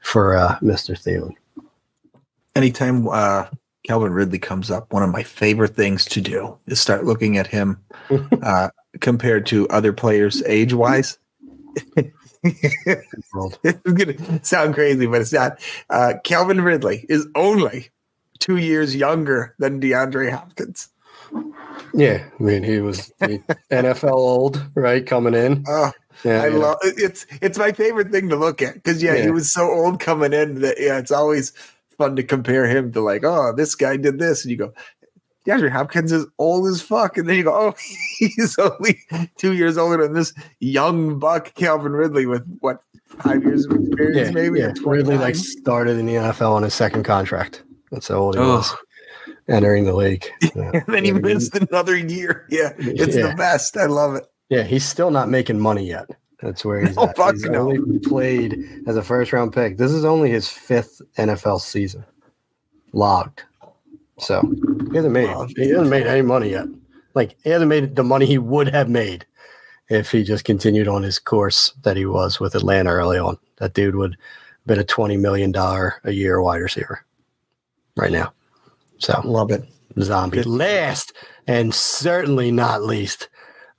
for 0.00 0.36
uh, 0.36 0.58
Mr. 0.60 0.96
Thielen. 0.96 1.34
anytime 2.56 3.06
uh, 3.08 3.46
Calvin 3.86 4.12
Ridley 4.12 4.38
comes 4.38 4.70
up, 4.70 4.90
one 4.92 5.02
of 5.02 5.10
my 5.10 5.22
favorite 5.22 5.76
things 5.76 6.06
to 6.06 6.22
do 6.22 6.56
is 6.66 6.80
start 6.80 7.04
looking 7.04 7.36
at 7.36 7.46
him 7.46 7.78
uh, 8.42 8.70
compared 9.00 9.44
to 9.46 9.68
other 9.68 9.92
players 9.92 10.42
age 10.46 10.72
wise. 10.72 11.18
It's 12.46 13.80
going 13.80 14.18
to 14.18 14.44
sound 14.44 14.74
crazy, 14.74 15.06
but 15.06 15.22
it's 15.22 15.32
not. 15.32 15.58
Uh, 15.88 16.12
Calvin 16.24 16.60
Ridley 16.60 17.06
is 17.08 17.26
only 17.34 17.88
two 18.44 18.58
years 18.58 18.94
younger 18.94 19.54
than 19.58 19.80
DeAndre 19.80 20.30
Hopkins. 20.30 20.90
Yeah, 21.94 22.22
I 22.38 22.42
mean 22.42 22.62
he 22.62 22.78
was 22.78 23.10
NFL 23.70 24.12
old, 24.12 24.62
right? 24.74 25.04
Coming 25.06 25.32
in. 25.32 25.64
Oh, 25.66 25.92
Yeah, 26.24 26.42
I 26.42 26.48
yeah. 26.48 26.56
love 26.56 26.76
it's 26.82 27.26
it's 27.40 27.56
my 27.56 27.72
favorite 27.72 28.10
thing 28.10 28.28
to 28.28 28.36
look 28.36 28.60
at 28.60 28.74
because 28.74 29.02
yeah, 29.02 29.16
he 29.16 29.30
was 29.30 29.50
so 29.50 29.62
old 29.62 29.98
coming 29.98 30.34
in 30.34 30.60
that 30.60 30.76
yeah, 30.78 30.98
it's 30.98 31.10
always 31.10 31.52
fun 31.96 32.16
to 32.16 32.22
compare 32.22 32.66
him 32.66 32.92
to 32.92 33.00
like 33.00 33.24
oh 33.24 33.54
this 33.56 33.74
guy 33.74 33.96
did 33.96 34.18
this 34.18 34.44
and 34.44 34.50
you 34.50 34.58
go 34.58 34.74
DeAndre 35.46 35.70
Hopkins 35.70 36.12
is 36.12 36.26
old 36.38 36.66
as 36.66 36.82
fuck 36.82 37.16
and 37.16 37.28
then 37.28 37.36
you 37.36 37.44
go 37.44 37.54
oh 37.54 37.74
he's 38.18 38.58
only 38.58 39.00
two 39.38 39.54
years 39.54 39.78
older 39.78 40.02
than 40.02 40.12
this 40.12 40.34
young 40.60 41.18
buck 41.18 41.54
Calvin 41.54 41.92
Ridley 41.92 42.26
with 42.26 42.44
what 42.60 42.82
five 43.06 43.42
years 43.42 43.64
of 43.66 43.72
experience 43.76 44.28
yeah, 44.28 44.30
maybe 44.30 44.58
yeah. 44.58 44.66
or 44.66 44.74
29? 44.74 44.92
Ridley 44.92 45.18
like 45.18 45.36
started 45.36 45.96
in 45.96 46.04
the 46.04 46.14
NFL 46.14 46.50
on 46.50 46.62
his 46.62 46.74
second 46.74 47.04
contract. 47.04 47.63
That's 47.90 48.08
how 48.08 48.16
old 48.16 48.34
he 48.36 48.40
was 48.40 48.72
entering 49.48 49.84
the 49.84 49.94
league. 49.94 50.26
Yeah. 50.54 50.70
and 50.74 50.84
then 50.88 51.04
he 51.04 51.10
Yeah, 51.12 51.18
missed 51.18 51.54
another 51.56 51.96
year 51.96 52.46
yeah 52.50 52.72
it's 52.78 53.16
Yeah. 53.16 53.28
the 53.30 53.34
best 53.36 53.76
I 53.76 53.86
love 53.86 54.14
it 54.16 54.24
Yeah, 54.48 54.62
he's 54.62 54.84
still 54.84 55.10
not 55.10 55.28
making 55.28 55.58
money 55.60 55.86
yet. 55.86 56.08
That's 56.40 56.64
where 56.64 56.84
he's 56.84 56.96
No, 56.96 57.02
oh, 57.04 57.08
at. 57.08 57.16
fuck 57.16 57.34
he's 57.34 57.44
no. 57.44 57.70
only 57.70 57.98
played 58.00 58.58
as 58.86 58.96
a 58.96 59.02
first 59.02 59.32
round 59.32 59.52
pick. 59.52 59.76
This 59.78 59.92
is 59.92 60.04
only 60.04 60.30
his 60.30 60.48
fifth 60.48 61.00
NFL 61.18 61.60
season. 61.60 62.04
logged. 62.92 63.42
So 64.18 64.40
he 64.90 64.96
hasn't 64.96 65.12
made 65.12 65.28
he 65.56 65.70
hasn't 65.70 65.90
made 65.90 66.06
any 66.06 66.22
money 66.22 66.50
yet. 66.50 66.66
Like 67.14 67.36
he 67.42 67.50
hasn't 67.50 67.68
made 67.68 67.96
the 67.96 68.04
money 68.04 68.26
he 68.26 68.38
would 68.38 68.68
have 68.68 68.88
made 68.88 69.26
if 69.88 70.10
he 70.10 70.22
just 70.24 70.44
continued 70.44 70.88
on 70.88 71.02
his 71.02 71.18
course 71.18 71.72
that 71.82 71.96
he 71.96 72.06
was 72.06 72.38
with 72.40 72.54
Atlanta 72.54 72.90
early 72.90 73.18
on. 73.18 73.36
That 73.58 73.74
dude 73.74 73.96
would 73.96 74.12
have 74.12 74.66
been 74.66 74.78
a 74.78 74.84
twenty 74.84 75.16
million 75.16 75.50
dollar 75.52 75.94
a 76.04 76.12
year 76.12 76.40
wide 76.40 76.60
receiver 76.62 77.04
right 77.96 78.12
now. 78.12 78.32
So 78.98 79.20
Love 79.24 79.50
it. 79.50 79.64
zombie. 80.00 80.38
Good. 80.38 80.46
Last 80.46 81.12
and 81.46 81.74
certainly 81.74 82.50
not 82.50 82.82
least, 82.82 83.28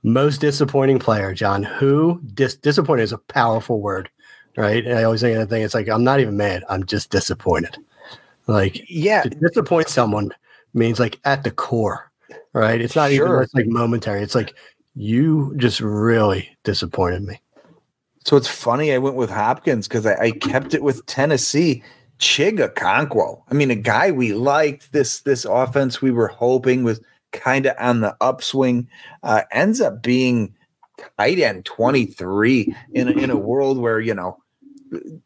most 0.02 0.40
disappointing 0.40 0.98
player, 0.98 1.34
John. 1.34 1.62
Who 1.62 2.20
dis- 2.34 2.56
disappointed 2.56 3.02
is 3.02 3.12
a 3.12 3.18
powerful 3.18 3.80
word, 3.80 4.08
right? 4.56 4.84
And 4.86 4.98
I 4.98 5.02
always 5.02 5.20
say 5.20 5.34
that 5.34 5.48
thing. 5.48 5.62
It's 5.62 5.74
like 5.74 5.88
I'm 5.88 6.04
not 6.04 6.20
even 6.20 6.36
mad. 6.36 6.64
I'm 6.68 6.84
just 6.84 7.10
disappointed. 7.10 7.76
Like 8.46 8.84
Yeah. 8.88 9.22
to 9.22 9.30
disappoint 9.30 9.88
someone 9.88 10.30
means 10.74 11.00
like 11.00 11.18
at 11.24 11.42
the 11.42 11.50
core, 11.50 12.10
right? 12.52 12.80
It's 12.80 12.94
not 12.94 13.10
Sure. 13.10 13.26
even 13.28 13.42
it's 13.42 13.54
like 13.54 13.66
momentary. 13.66 14.22
It's 14.22 14.34
like 14.36 14.54
you 14.94 15.54
just 15.56 15.80
really 15.80 16.56
disappointed 16.62 17.22
me. 17.22 17.40
So 18.24 18.36
it's 18.36 18.48
funny 18.48 18.92
I 18.92 18.98
went 18.98 19.16
with 19.16 19.30
Hopkins 19.30 19.88
because 19.88 20.06
I, 20.06 20.14
I 20.16 20.30
kept 20.30 20.74
it 20.74 20.82
with 20.82 21.04
Tennessee. 21.06 21.82
Chig 22.18 22.58
Okonkwo. 22.58 23.42
I 23.50 23.54
mean, 23.54 23.70
a 23.70 23.76
guy 23.76 24.10
we 24.10 24.32
liked. 24.32 24.92
This 24.92 25.20
this 25.20 25.44
offense 25.44 26.00
we 26.00 26.10
were 26.10 26.28
hoping 26.28 26.84
was 26.84 27.00
kind 27.32 27.66
of 27.66 27.74
on 27.78 28.00
the 28.00 28.16
upswing. 28.20 28.88
Uh, 29.22 29.42
ends 29.52 29.80
up 29.80 30.02
being 30.02 30.54
tight 31.18 31.38
end 31.38 31.64
twenty 31.64 32.06
three 32.06 32.74
in 32.92 33.08
a, 33.08 33.12
in 33.12 33.30
a 33.30 33.36
world 33.36 33.78
where 33.78 34.00
you 34.00 34.14
know 34.14 34.38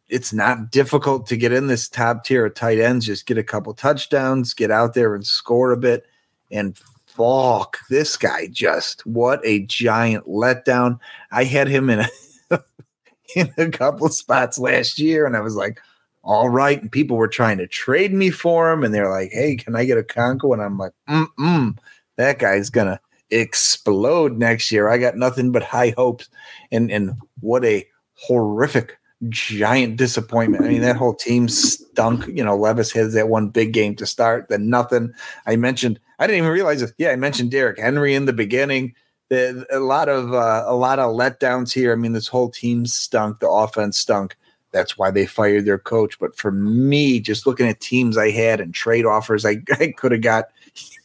it's 0.09 0.33
not 0.33 0.71
difficult 0.71 1.27
to 1.27 1.37
get 1.37 1.53
in 1.53 1.67
this 1.67 1.89
top 1.89 2.25
tier 2.25 2.47
of 2.47 2.55
tight 2.55 2.79
ends. 2.79 3.07
Just 3.07 3.27
get 3.27 3.39
a 3.39 3.45
couple 3.45 3.73
touchdowns, 3.75 4.55
get 4.55 4.71
out 4.71 4.95
there 4.95 5.15
and 5.15 5.27
score 5.27 5.71
a 5.73 5.77
bit. 5.77 6.07
And 6.51 6.77
fuck, 7.07 7.79
this 7.89 8.17
guy 8.17 8.49
just 8.49 9.07
what 9.07 9.41
a 9.45 9.61
giant 9.67 10.27
letdown. 10.27 10.99
I 11.31 11.45
had 11.45 11.69
him 11.69 11.91
in 11.91 12.01
a 12.01 12.09
in 13.37 13.53
a 13.57 13.69
couple 13.69 14.09
spots 14.09 14.59
last 14.59 14.99
year, 14.99 15.27
and 15.27 15.37
I 15.37 15.41
was 15.41 15.55
like, 15.55 15.81
all 16.23 16.49
right. 16.49 16.81
And 16.81 16.93
people 16.93 17.17
were 17.17 17.29
trying 17.29 17.59
to 17.59 17.67
trade 17.67 18.13
me 18.13 18.31
for 18.31 18.71
him, 18.71 18.85
and 18.85 18.95
they're 18.95 19.11
like, 19.11 19.31
hey, 19.33 19.57
can 19.57 19.75
I 19.77 19.85
get 19.85 19.99
Okonkwo? 19.99 20.53
And 20.53 20.63
I'm 20.63 20.79
like, 20.79 20.93
mm 21.09 21.77
that 22.17 22.39
guy's 22.39 22.69
gonna 22.69 23.01
explode 23.31 24.37
next 24.37 24.71
year. 24.71 24.91
I 24.91 24.99
got 24.99 25.17
nothing 25.17 25.53
but 25.53 25.63
high 25.63 25.95
hopes. 25.97 26.29
And 26.71 26.91
and 26.91 27.13
what 27.41 27.65
a 27.65 27.87
horrific 28.13 28.99
giant 29.29 29.97
disappointment. 29.97 30.65
I 30.65 30.69
mean, 30.69 30.83
that 30.83 30.97
whole 30.97 31.15
team 31.15 31.49
stunk. 31.49 32.27
You 32.27 32.45
know, 32.45 32.57
Levis 32.57 32.93
has 32.93 33.13
that 33.15 33.29
one 33.29 33.49
big 33.49 33.73
game 33.73 33.95
to 33.97 34.07
start, 34.07 34.49
then 34.49 34.71
nothing. 34.71 35.13
I 35.47 35.57
mentioned, 35.57 36.01
I 36.19 36.27
didn't 36.27 36.39
even 36.39 36.51
realize 36.51 36.83
it. 36.83 36.93
Yeah, 36.99 37.11
I 37.11 37.17
mentioned 37.17 37.51
Derrick 37.51 37.79
Henry 37.79 38.15
in 38.15 38.27
the 38.27 38.33
beginning. 38.33 38.95
The, 39.29 39.67
a 39.71 39.79
lot 39.79 40.09
of 40.09 40.33
uh, 40.33 40.65
a 40.67 40.75
lot 40.75 40.99
of 40.99 41.15
letdowns 41.15 41.73
here. 41.73 41.93
I 41.93 41.97
mean, 41.97 42.13
this 42.13 42.29
whole 42.29 42.51
team 42.51 42.87
stunk. 42.87 43.39
The 43.39 43.49
offense 43.49 43.97
stunk. 43.97 44.37
That's 44.73 44.97
why 44.97 45.11
they 45.11 45.27
fired 45.27 45.65
their 45.65 45.79
coach. 45.79 46.19
But 46.19 46.37
for 46.37 46.53
me, 46.53 47.21
just 47.21 47.47
looking 47.47 47.67
at 47.67 47.81
teams 47.81 48.17
I 48.17 48.31
had 48.31 48.61
and 48.61 48.73
trade 48.73 49.05
offers 49.05 49.45
I, 49.45 49.57
I 49.81 49.93
could 49.97 50.13
have 50.13 50.23
got, 50.23 50.47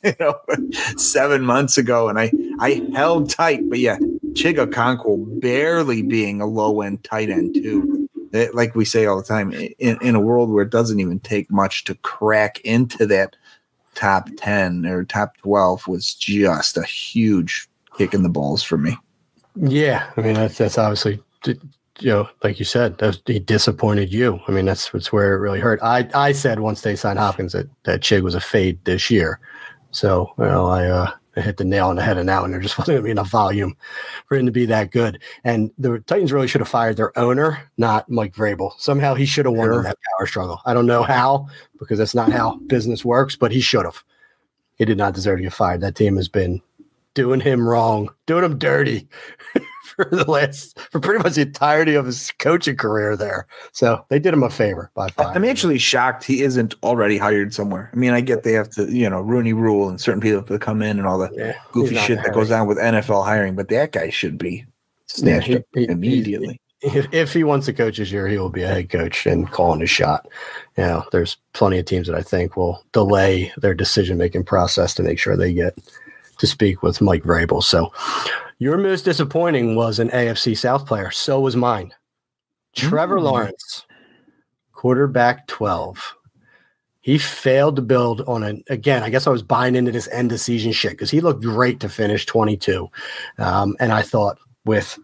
you 0.03 0.13
know, 0.20 0.36
seven 0.97 1.43
months 1.43 1.78
ago, 1.78 2.07
and 2.09 2.20
I 2.20 2.32
I 2.59 2.86
held 2.93 3.30
tight. 3.30 3.70
But 3.70 3.80
yeah, 3.80 3.97
Chig 4.34 4.57
Okonkwo 4.57 5.39
barely 5.39 6.01
being 6.01 6.41
a 6.41 6.45
low 6.45 6.82
end 6.82 7.03
tight 7.03 7.30
end 7.30 7.55
too. 7.55 8.07
That- 8.32 8.53
like 8.53 8.76
we 8.76 8.86
say 8.86 9.05
all 9.05 9.18
the 9.18 9.24
time, 9.24 9.51
in, 9.53 9.97
in 10.01 10.16
a 10.16 10.20
world 10.20 10.49
where 10.49 10.63
it 10.63 10.72
doesn't 10.72 10.99
even 10.99 11.20
take 11.20 11.49
much 11.49 11.86
to 11.86 11.95
crack 11.95 12.59
into 12.61 13.05
that 13.07 13.36
top 13.95 14.30
ten 14.36 14.86
or 14.86 15.05
top 15.05 15.38
twelve 15.38 15.88
was 15.88 16.13
just 16.13 16.78
a 16.78 16.84
huge 16.84 17.68
kick 17.97 18.13
in 18.13 18.24
the 18.24 18.30
balls 18.30 18.61
for 18.61 18.78
me. 18.78 18.97
Yeah, 19.55 20.11
I 20.18 20.22
mean 20.22 20.34
that's 20.36 20.57
that's 20.57 20.78
obviously 20.78 21.24
you 22.00 22.10
know 22.10 22.28
like 22.43 22.60
you 22.60 22.66
said 22.66 22.98
that 23.00 23.22
he 23.26 23.39
disappointed 23.39 24.12
you. 24.14 24.39
I 24.48 24.52
mean 24.52 24.66
that's 24.66 24.89
that's 24.89 25.12
where 25.12 25.34
it 25.36 25.39
really 25.39 25.60
hurt. 25.60 25.80
I 25.82 26.08
I 26.14 26.32
said 26.32 26.60
once 26.60 26.82
they 26.82 26.96
signed 26.96 27.20
Hopkins 27.20 27.54
that 27.54 27.68
that 27.84 28.02
Chig 28.02 28.22
was 28.24 28.36
a 28.36 28.39
fade 28.41 28.84
this 28.86 29.10
year, 29.10 29.39
so 29.91 30.34
you 30.38 30.46
know 30.46 30.68
I 30.68 30.86
uh, 30.88 31.12
I 31.38 31.41
hit 31.41 31.58
the 31.58 31.66
nail 31.66 31.88
on 31.88 31.98
the 31.98 32.02
head 32.04 32.18
on 32.18 32.26
that 32.28 32.41
one. 32.41 32.52
There 32.52 32.60
just 32.62 32.78
wasn't 32.78 32.96
going 32.96 33.02
to 33.04 33.06
be 33.08 33.12
enough 33.12 33.30
volume 33.30 33.76
for 34.26 34.38
him 34.38 34.46
to 34.46 34.52
be 34.52 34.66
that 34.68 34.91
good. 34.91 35.22
And 35.43 35.72
the 35.78 36.00
Titans 36.00 36.32
really 36.32 36.48
should 36.48 36.62
have 36.62 36.68
fired 36.70 36.96
their 36.98 37.18
owner, 37.20 37.70
not 37.78 38.10
Mike 38.10 38.34
Vrabel. 38.34 38.72
Somehow 38.78 39.16
he 39.16 39.26
should 39.26 39.46
have 39.46 39.56
won 39.56 39.68
Sure. 39.68 39.84
that 39.84 39.98
power 40.18 40.28
struggle. 40.28 40.62
I 40.66 40.74
don't 40.74 40.86
know 40.86 41.04
how 41.04 41.48
because 41.80 41.98
that's 41.98 42.16
not 42.16 42.32
how 42.32 42.56
business 42.68 43.04
works, 43.04 43.36
but 43.36 43.52
he 43.52 43.60
should 43.60 43.86
have. 43.86 44.04
He 44.78 44.86
did 44.86 44.98
not 44.98 45.14
deserve 45.14 45.38
to 45.38 45.43
get 45.43 45.54
fired. 45.54 45.82
That 45.82 45.96
team 45.96 46.16
has 46.18 46.28
been 46.30 46.62
doing 47.16 47.39
him 47.39 47.68
wrong, 47.68 48.10
doing 48.26 48.43
him 48.43 48.58
dirty 48.58 49.08
for 49.96 50.06
the 50.06 50.30
last 50.30 50.80
for 50.91 51.00
pretty 51.00 51.24
much 51.24 51.36
the 51.36 51.41
entirety 51.41 51.96
of 51.96 52.06
his 52.06 52.32
coaching 52.39 52.76
career 52.76 53.16
there. 53.16 53.48
So 53.72 54.06
they 54.10 54.20
did 54.20 54.34
him 54.34 54.43
a 54.43 54.50
favor 54.50 54.91
by 54.93 55.10
firing. 55.10 55.36
I'm 55.36 55.46
actually 55.46 55.78
shocked 55.78 56.24
he 56.24 56.41
isn't 56.41 56.76
already 56.84 57.18
hired 57.18 57.54
somewhere. 57.54 57.89
I 57.93 57.96
mean, 57.96 58.12
I 58.12 58.22
get 58.22 58.43
they 58.43 58.54
have 58.54 58.70
to, 58.72 58.91
you 58.91 59.10
know, 59.10 59.22
Rooney 59.22 59.54
Rule 59.54 59.89
and 59.89 60.00
certain 60.00 60.22
people 60.22 60.39
have 60.39 60.48
to 60.48 60.60
come 60.60 60.82
in 60.82 60.98
and 60.98 61.08
all 61.08 61.18
the 61.18 61.30
yeah, 61.34 61.56
goofy 61.72 61.96
shit 61.96 62.22
that 62.24 62.34
goes 62.34 62.52
on 62.52 62.68
with 62.68 62.78
NFL 62.78 63.26
hiring, 63.26 63.56
but 63.56 63.70
that 63.70 63.91
guy 63.91 64.10
should 64.10 64.38
be 64.38 64.66
snatched 65.08 65.48
he- 65.48 65.56
up 65.58 65.64
he- 65.74 65.82
he- 65.82 65.91
immediately. 65.91 66.60
If, 66.82 67.12
if 67.14 67.34
he 67.34 67.43
wants 67.43 67.66
to 67.66 67.74
coach 67.74 67.98
this 67.98 68.12
year, 68.12 68.28
he 68.28 68.38
will 68.38 68.50
be 68.50 68.62
a 68.62 68.68
head 68.68 68.91
coach 68.91 69.26
and 69.26 69.50
calling 69.50 69.80
his 69.80 69.89
shot. 69.89 70.28
You 70.78 70.84
know, 70.84 71.06
there's 71.12 71.38
plenty 71.54 71.80
of 71.80 71.86
teams 71.86 72.06
that 72.06 72.16
I 72.16 72.22
think 72.22 72.56
will 72.56 72.84
delay 72.91 73.52
their 73.58 73.74
decision 73.74 74.20
making 74.20 74.43
process 74.43 74.93
to 74.96 75.04
make 75.04 75.18
sure 75.18 75.36
they 75.36 75.54
get 75.54 75.76
to 76.38 76.46
speak 76.46 76.84
with 76.84 77.02
Mike 77.02 77.24
Vrabel. 77.24 77.64
So 77.64 77.91
your 78.58 78.78
most 78.78 79.03
disappointing 79.03 79.76
was 79.76 79.99
an 79.99 80.10
AFC 80.10 80.58
South 80.58 80.86
player. 80.86 81.12
So 81.12 81.39
was 81.39 81.56
mine. 81.56 81.93
Trevor 82.76 83.18
Mm. 83.18 83.24
Lawrence, 83.24 83.86
quarterback 84.74 85.47
12. 85.47 86.16
He 87.01 87.18
failed 87.18 87.76
to 87.76 87.82
build 87.82 88.22
on 88.22 88.43
an 88.43 88.64
again. 88.70 89.03
I 89.03 89.10
guess 89.10 89.28
I 89.28 89.30
was 89.30 89.43
buying 89.43 89.76
into 89.76 89.91
this 89.91 90.08
end 90.08 90.32
of 90.32 90.39
season 90.39 90.72
shit 90.72 90.93
because 90.93 91.12
he 91.12 91.22
looked 91.22 91.43
great 91.43 91.80
to 91.82 91.89
finish 91.89 92.26
22. 92.26 92.89
Um, 93.38 93.76
and 93.80 93.91
I 93.91 94.01
thought 94.01 94.39
with 94.66 94.97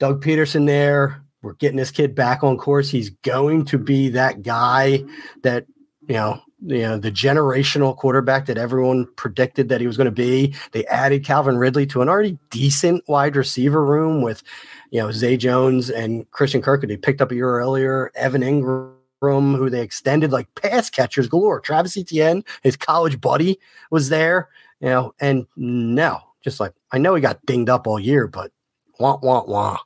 Doug 0.00 0.22
Pederson 0.22 0.66
there, 0.66 1.22
we're 1.42 1.54
getting 1.54 1.76
this 1.76 1.92
kid 1.92 2.14
back 2.16 2.42
on 2.42 2.56
course. 2.56 2.90
He's 2.90 3.10
going 3.10 3.64
to 3.66 3.78
be 3.78 4.08
that 4.10 4.42
guy 4.42 5.04
that, 5.42 5.66
you 6.08 6.16
know, 6.16 6.40
you 6.60 6.84
uh, 6.84 6.88
know, 6.88 6.98
the 6.98 7.12
generational 7.12 7.96
quarterback 7.96 8.46
that 8.46 8.58
everyone 8.58 9.06
predicted 9.16 9.68
that 9.68 9.80
he 9.80 9.86
was 9.86 9.96
going 9.96 10.06
to 10.06 10.10
be. 10.10 10.54
They 10.72 10.84
added 10.86 11.24
Calvin 11.24 11.56
Ridley 11.56 11.86
to 11.86 12.02
an 12.02 12.08
already 12.08 12.38
decent 12.50 13.08
wide 13.08 13.36
receiver 13.36 13.84
room 13.84 14.22
with, 14.22 14.42
you 14.90 15.00
know, 15.00 15.12
Zay 15.12 15.36
Jones 15.36 15.88
and 15.90 16.28
Christian 16.32 16.60
Kirk, 16.60 16.80
who 16.80 16.86
they 16.88 16.96
picked 16.96 17.20
up 17.20 17.30
a 17.30 17.34
year 17.34 17.58
earlier, 17.58 18.10
Evan 18.16 18.42
Engram, 18.42 19.56
who 19.56 19.70
they 19.70 19.82
extended 19.82 20.32
like 20.32 20.52
pass 20.56 20.90
catchers 20.90 21.28
galore. 21.28 21.60
Travis 21.60 21.96
Etienne, 21.96 22.44
his 22.62 22.76
college 22.76 23.20
buddy, 23.20 23.58
was 23.90 24.08
there, 24.08 24.48
you 24.80 24.88
know, 24.88 25.14
and 25.20 25.46
no, 25.56 26.20
just 26.42 26.60
like 26.60 26.72
I 26.92 26.98
know 26.98 27.14
he 27.14 27.20
got 27.20 27.44
dinged 27.46 27.70
up 27.70 27.86
all 27.86 28.00
year, 28.00 28.26
but 28.26 28.50
wah 28.98 29.18
wah 29.22 29.44
wah. 29.44 29.78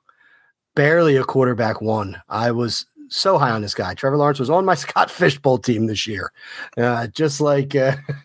Barely 0.75 1.17
a 1.17 1.25
quarterback 1.25 1.83
one. 1.83 2.21
I 2.31 2.51
was 2.51 2.87
so 3.13 3.39
high 3.39 3.51
on 3.51 3.63
this 3.63 3.75
guy. 3.75 3.95
Trevor 3.95 4.17
Lawrence 4.17 4.39
was 4.41 4.51
on 4.51 4.65
my 4.65 4.75
Scott 4.83 5.11
Fish 5.11 5.39
Bowl 5.39 5.59
team 5.59 5.87
this 5.87 6.07
year. 6.07 6.33
Uh, 6.77 7.07
just 7.09 7.41
like 7.41 7.75
uh, 7.75 7.97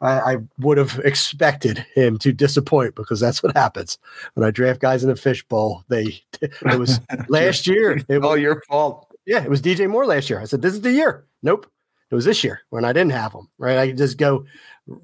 I, 0.00 0.20
I 0.34 0.36
would 0.58 0.78
have 0.78 0.98
expected 1.04 1.84
him 1.94 2.18
to 2.18 2.32
disappoint 2.32 2.94
because 2.94 3.20
that's 3.20 3.42
what 3.42 3.56
happens 3.56 3.98
when 4.34 4.46
I 4.46 4.50
draft 4.50 4.80
guys 4.80 5.02
in 5.02 5.08
the 5.08 5.16
fishbowl. 5.16 5.84
They 5.88 6.20
it 6.40 6.78
was 6.78 7.00
last 7.28 7.66
year. 7.66 7.92
It 7.92 8.06
It's 8.08 8.24
all 8.24 8.36
your 8.36 8.62
fault. 8.68 9.12
yeah, 9.26 9.42
it 9.42 9.50
was 9.50 9.62
DJ 9.62 9.88
Moore 9.88 10.06
last 10.06 10.30
year. 10.30 10.40
I 10.40 10.44
said, 10.44 10.62
this 10.62 10.74
is 10.74 10.80
the 10.80 10.92
year. 10.92 11.24
Nope. 11.42 11.66
It 12.08 12.14
was 12.14 12.24
this 12.24 12.44
year 12.44 12.60
when 12.70 12.84
I 12.84 12.92
didn't 12.92 13.12
have 13.12 13.32
him, 13.32 13.48
right? 13.58 13.78
I 13.78 13.88
could 13.88 13.98
just 13.98 14.16
go 14.16 14.44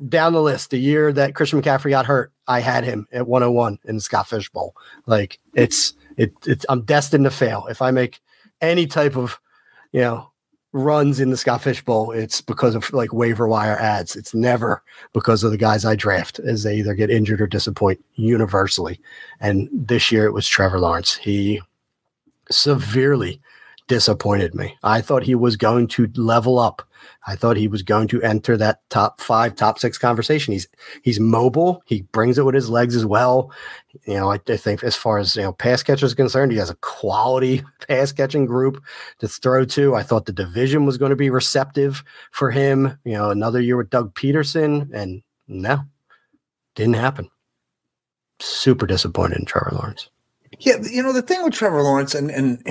down 0.08 0.34
the 0.34 0.42
list. 0.42 0.70
The 0.70 0.78
year 0.78 1.12
that 1.12 1.34
Christian 1.34 1.60
McCaffrey 1.60 1.90
got 1.90 2.06
hurt, 2.06 2.32
I 2.46 2.60
had 2.60 2.84
him 2.84 3.08
at 3.12 3.26
101 3.26 3.80
in 3.86 3.96
the 3.96 4.00
Scott 4.00 4.28
Fish 4.28 4.48
Bowl. 4.50 4.76
Like 5.06 5.40
it's, 5.54 5.94
it, 6.16 6.32
it's, 6.46 6.64
I'm 6.68 6.82
destined 6.82 7.24
to 7.24 7.30
fail. 7.32 7.66
If 7.68 7.82
I 7.82 7.90
make 7.90 8.20
any 8.62 8.86
type 8.86 9.16
of, 9.16 9.38
you 9.92 10.00
know, 10.00 10.32
runs 10.72 11.20
in 11.20 11.28
the 11.30 11.36
Scott 11.36 11.62
Fish 11.62 11.84
Bowl, 11.84 12.12
it's 12.12 12.40
because 12.40 12.74
of 12.74 12.90
like 12.94 13.12
waiver 13.12 13.46
wire 13.46 13.76
ads. 13.78 14.16
It's 14.16 14.32
never 14.32 14.82
because 15.12 15.44
of 15.44 15.50
the 15.50 15.58
guys 15.58 15.84
I 15.84 15.96
draft 15.96 16.38
as 16.38 16.62
they 16.62 16.76
either 16.76 16.94
get 16.94 17.10
injured 17.10 17.42
or 17.42 17.46
disappoint 17.46 18.02
universally. 18.14 18.98
And 19.40 19.68
this 19.70 20.10
year 20.10 20.24
it 20.24 20.32
was 20.32 20.48
Trevor 20.48 20.80
Lawrence. 20.80 21.14
He 21.16 21.60
severely 22.50 23.40
disappointed 23.88 24.54
me. 24.54 24.76
I 24.82 25.00
thought 25.00 25.22
he 25.22 25.34
was 25.34 25.56
going 25.56 25.88
to 25.88 26.10
level 26.16 26.58
up. 26.58 26.82
I 27.26 27.36
thought 27.36 27.56
he 27.56 27.68
was 27.68 27.82
going 27.82 28.08
to 28.08 28.22
enter 28.22 28.56
that 28.56 28.80
top 28.90 29.20
five, 29.20 29.54
top 29.54 29.78
six 29.78 29.98
conversation. 29.98 30.52
He's 30.52 30.68
he's 31.02 31.20
mobile. 31.20 31.82
He 31.86 32.02
brings 32.02 32.38
it 32.38 32.44
with 32.44 32.54
his 32.54 32.70
legs 32.70 32.96
as 32.96 33.06
well. 33.06 33.52
You 34.06 34.14
know, 34.14 34.30
I, 34.30 34.40
I 34.48 34.56
think 34.56 34.82
as 34.82 34.96
far 34.96 35.18
as 35.18 35.36
you 35.36 35.42
know, 35.42 35.52
pass 35.52 35.82
catchers 35.82 36.10
is 36.10 36.14
concerned, 36.14 36.52
he 36.52 36.58
has 36.58 36.70
a 36.70 36.76
quality 36.76 37.62
pass 37.88 38.12
catching 38.12 38.46
group 38.46 38.82
to 39.18 39.28
throw 39.28 39.64
to. 39.66 39.94
I 39.94 40.02
thought 40.02 40.26
the 40.26 40.32
division 40.32 40.86
was 40.86 40.98
going 40.98 41.10
to 41.10 41.16
be 41.16 41.30
receptive 41.30 42.02
for 42.30 42.50
him. 42.50 42.98
You 43.04 43.14
know, 43.14 43.30
another 43.30 43.60
year 43.60 43.76
with 43.76 43.90
Doug 43.90 44.14
Pederson, 44.14 44.92
and 44.92 45.22
no, 45.48 45.80
didn't 46.74 46.94
happen. 46.94 47.30
Super 48.40 48.86
disappointed 48.86 49.38
in 49.38 49.44
Trevor 49.44 49.76
Lawrence. 49.76 50.08
Yeah, 50.58 50.76
you 50.82 51.02
know 51.02 51.12
the 51.12 51.22
thing 51.22 51.42
with 51.42 51.54
Trevor 51.54 51.82
Lawrence, 51.82 52.14
and 52.14 52.30
and 52.30 52.62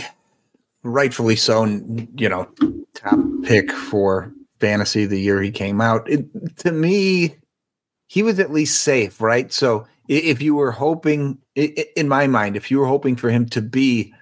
rightfully 0.83 1.35
so, 1.35 1.65
you 1.65 2.29
know, 2.29 2.47
top 2.93 3.19
pick 3.43 3.71
for 3.71 4.33
fantasy 4.59 5.05
the 5.05 5.19
year 5.19 5.41
he 5.41 5.51
came 5.51 5.81
out. 5.81 6.09
It, 6.09 6.57
to 6.57 6.71
me, 6.71 7.35
he 8.07 8.23
was 8.23 8.39
at 8.39 8.51
least 8.51 8.81
safe, 8.81 9.21
right? 9.21 9.51
So 9.51 9.85
if 10.07 10.41
you 10.41 10.55
were 10.55 10.71
hoping, 10.71 11.37
in 11.55 12.07
my 12.07 12.27
mind, 12.27 12.55
if 12.55 12.69
you 12.69 12.79
were 12.79 12.87
hoping 12.87 13.15
for 13.15 13.29
him 13.29 13.45
to 13.49 13.61
be 13.61 14.13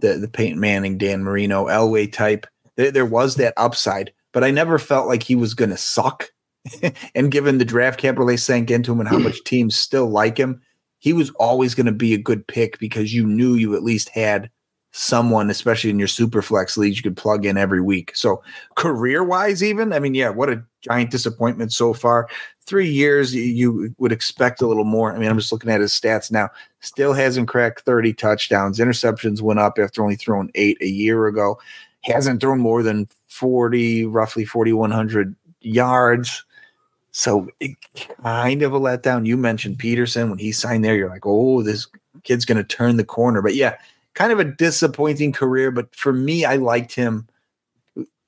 the 0.00 0.14
the 0.14 0.28
Peyton 0.28 0.60
Manning, 0.60 0.98
Dan 0.98 1.22
Marino, 1.22 1.66
Elway 1.66 2.10
type, 2.10 2.46
there, 2.76 2.90
there 2.90 3.06
was 3.06 3.36
that 3.36 3.54
upside. 3.56 4.12
But 4.32 4.44
I 4.44 4.50
never 4.50 4.78
felt 4.78 5.08
like 5.08 5.22
he 5.22 5.34
was 5.34 5.54
going 5.54 5.70
to 5.70 5.76
suck. 5.76 6.30
and 7.14 7.30
given 7.30 7.58
the 7.58 7.64
draft 7.64 7.98
capital 7.98 8.26
they 8.26 8.36
sank 8.36 8.70
into 8.70 8.92
him 8.92 9.00
and 9.00 9.08
how 9.08 9.18
much 9.18 9.42
teams 9.44 9.74
still 9.74 10.08
like 10.08 10.36
him, 10.36 10.60
he 10.98 11.12
was 11.12 11.30
always 11.30 11.74
going 11.74 11.86
to 11.86 11.92
be 11.92 12.12
a 12.12 12.18
good 12.18 12.46
pick 12.46 12.78
because 12.78 13.14
you 13.14 13.26
knew 13.26 13.54
you 13.54 13.74
at 13.74 13.82
least 13.82 14.10
had 14.10 14.50
someone, 14.92 15.50
especially 15.50 15.90
in 15.90 15.98
your 15.98 16.08
super 16.08 16.42
flex 16.42 16.76
leagues, 16.76 16.96
you 16.96 17.02
could 17.02 17.16
plug 17.16 17.44
in 17.44 17.56
every 17.56 17.80
week. 17.80 18.12
So 18.14 18.42
career 18.74 19.22
wise, 19.22 19.62
even, 19.62 19.92
I 19.92 19.98
mean, 20.00 20.14
yeah, 20.14 20.30
what 20.30 20.50
a 20.50 20.62
giant 20.82 21.10
disappointment 21.10 21.72
so 21.72 21.94
far. 21.94 22.28
Three 22.66 22.88
years, 22.88 23.34
you 23.34 23.94
would 23.98 24.12
expect 24.12 24.62
a 24.62 24.66
little 24.66 24.84
more. 24.84 25.12
I 25.14 25.18
mean, 25.18 25.30
I'm 25.30 25.38
just 25.38 25.52
looking 25.52 25.70
at 25.70 25.80
his 25.80 25.92
stats 25.92 26.30
now. 26.30 26.50
Still 26.80 27.12
hasn't 27.12 27.48
cracked 27.48 27.80
30 27.80 28.14
touchdowns. 28.14 28.78
Interceptions 28.78 29.40
went 29.40 29.60
up 29.60 29.78
after 29.78 30.02
only 30.02 30.16
throwing 30.16 30.50
eight 30.54 30.78
a 30.80 30.88
year 30.88 31.26
ago. 31.26 31.60
Hasn't 32.02 32.40
thrown 32.40 32.60
more 32.60 32.82
than 32.82 33.08
40, 33.28 34.06
roughly 34.06 34.44
4,100 34.44 35.34
yards. 35.60 36.44
So 37.12 37.48
it 37.58 37.72
kind 38.22 38.62
of 38.62 38.72
a 38.72 38.80
letdown. 38.80 39.26
You 39.26 39.36
mentioned 39.36 39.78
Pederson 39.78 40.30
when 40.30 40.38
he 40.38 40.52
signed 40.52 40.84
there. 40.84 40.94
You're 40.94 41.10
like, 41.10 41.26
oh, 41.26 41.62
this 41.62 41.86
kid's 42.22 42.44
going 42.44 42.58
to 42.58 42.64
turn 42.64 42.96
the 42.96 43.04
corner. 43.04 43.42
But 43.42 43.54
yeah, 43.54 43.76
kind 44.14 44.32
of 44.32 44.40
a 44.40 44.44
disappointing 44.44 45.32
career. 45.32 45.70
But 45.70 45.94
for 45.94 46.12
me, 46.12 46.44
I 46.44 46.56
liked 46.56 46.94
him 46.94 47.28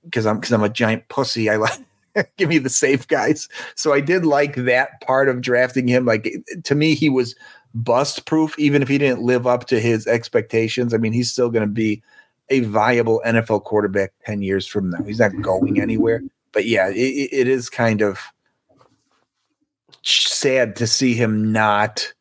because 0.05 0.27
I'm 0.27 0.37
because 0.37 0.53
I'm 0.53 0.63
a 0.63 0.69
giant 0.69 1.09
pussy. 1.09 1.51
I 1.51 1.57
like 1.57 1.79
give 2.37 2.49
me 2.49 2.59
the 2.59 2.71
safe 2.71 3.07
guys. 3.09 3.49
So 3.75 3.93
I 3.93 4.01
did 4.01 4.25
like 4.25 4.57
that 4.57 5.01
part 5.01 5.29
of 5.29 5.41
drafting 5.41 5.89
him. 5.89 6.05
Like 6.05 6.35
to 6.65 6.75
me, 6.75 6.95
he 6.95 7.09
was 7.09 7.35
bust 7.75 8.27
proof, 8.27 8.59
even 8.59 8.83
if 8.83 8.89
he 8.89 8.99
didn't 8.99 9.23
live 9.23 9.47
up 9.47 9.67
to 9.67 9.81
his 9.81 10.07
expectations. 10.07 10.93
I 10.93 10.99
mean, 10.99 11.13
he's 11.13 11.33
still 11.33 11.51
going 11.51 11.67
to 11.67 11.73
be 11.73 12.03
a 12.51 12.61
viable 12.61 13.23
NFL 13.25 13.65
quarterback 13.65 14.13
10 14.27 14.43
years 14.43 14.67
from 14.67 14.91
now. 14.91 15.03
He's 15.05 15.21
not 15.21 15.41
going 15.41 15.81
anywhere. 15.81 16.23
But 16.53 16.67
yeah, 16.67 16.91
it, 16.91 17.31
it 17.33 17.49
is 17.49 17.71
kind 17.71 18.03
of 18.03 18.21
sad 20.03 20.77
to 20.77 20.87
see 20.87 21.15
him 21.15 21.51
not 21.51 22.13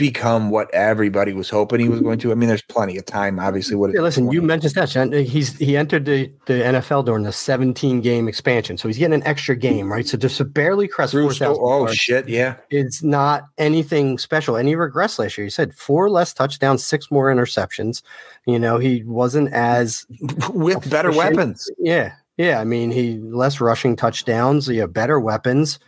become 0.00 0.48
what 0.48 0.72
everybody 0.72 1.34
was 1.34 1.50
hoping 1.50 1.78
he 1.78 1.88
was 1.90 2.00
going 2.00 2.18
to. 2.18 2.32
I 2.32 2.34
mean, 2.34 2.48
there's 2.48 2.62
plenty 2.62 2.96
of 2.96 3.04
time, 3.04 3.38
obviously. 3.38 3.76
What? 3.76 3.92
Yeah, 3.92 4.00
listen, 4.00 4.24
20. 4.24 4.34
you 4.34 4.40
mentioned 4.40 4.74
that. 4.74 5.12
He's 5.12 5.58
he 5.58 5.76
entered 5.76 6.06
the, 6.06 6.32
the 6.46 6.54
NFL 6.54 7.04
during 7.04 7.24
the 7.24 7.32
17 7.32 8.00
game 8.00 8.26
expansion, 8.26 8.78
so 8.78 8.88
he's 8.88 8.96
getting 8.96 9.12
an 9.12 9.22
extra 9.26 9.54
game, 9.54 9.92
right? 9.92 10.08
So 10.08 10.16
just 10.16 10.38
to 10.38 10.46
barely 10.46 10.88
crest 10.88 11.12
four 11.12 11.34
thousand. 11.34 11.62
Oh 11.62 11.86
shit, 11.88 12.30
yeah. 12.30 12.56
It's 12.70 13.02
not 13.02 13.44
anything 13.58 14.16
special. 14.16 14.56
And 14.56 14.66
he 14.66 14.74
regressed 14.74 15.18
last 15.18 15.36
year. 15.36 15.44
He 15.44 15.50
said 15.50 15.74
four 15.74 16.08
less 16.08 16.32
touchdowns, 16.32 16.82
six 16.82 17.10
more 17.10 17.26
interceptions. 17.26 18.00
You 18.46 18.58
know, 18.58 18.78
he 18.78 19.04
wasn't 19.04 19.52
as 19.52 20.06
with 20.48 20.78
efficient. 20.78 20.90
better 20.90 21.12
weapons. 21.12 21.70
Yeah, 21.78 22.14
yeah. 22.38 22.58
I 22.58 22.64
mean, 22.64 22.90
he 22.90 23.18
less 23.18 23.60
rushing 23.60 23.96
touchdowns. 23.96 24.66
Yeah, 24.66 24.86
better 24.86 25.20
weapons. 25.20 25.78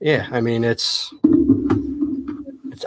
Yeah, 0.00 0.28
I 0.30 0.40
mean, 0.40 0.62
it's 0.62 1.12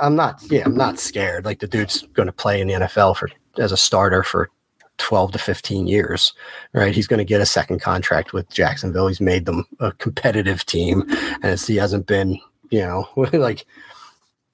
I'm 0.01 0.15
not 0.15 0.41
yeah, 0.49 0.63
I'm 0.65 0.75
not 0.75 0.99
scared. 0.99 1.45
Like 1.45 1.59
the 1.59 1.67
dude's 1.67 2.03
going 2.13 2.27
to 2.27 2.33
play 2.33 2.61
in 2.61 2.67
the 2.67 2.73
NFL 2.73 3.17
for 3.17 3.29
as 3.57 3.71
a 3.71 3.77
starter 3.77 4.23
for 4.23 4.49
12 4.97 5.31
to 5.31 5.39
15 5.39 5.87
years, 5.87 6.33
right? 6.73 6.93
He's 6.93 7.07
going 7.07 7.17
to 7.17 7.25
get 7.25 7.41
a 7.41 7.45
second 7.45 7.81
contract 7.81 8.33
with 8.33 8.49
Jacksonville. 8.49 9.07
He's 9.07 9.21
made 9.21 9.45
them 9.45 9.65
a 9.79 9.91
competitive 9.93 10.65
team 10.65 11.03
and 11.41 11.59
he 11.59 11.75
hasn't 11.75 12.05
been, 12.05 12.39
you 12.69 12.81
know, 12.81 13.09
like 13.33 13.65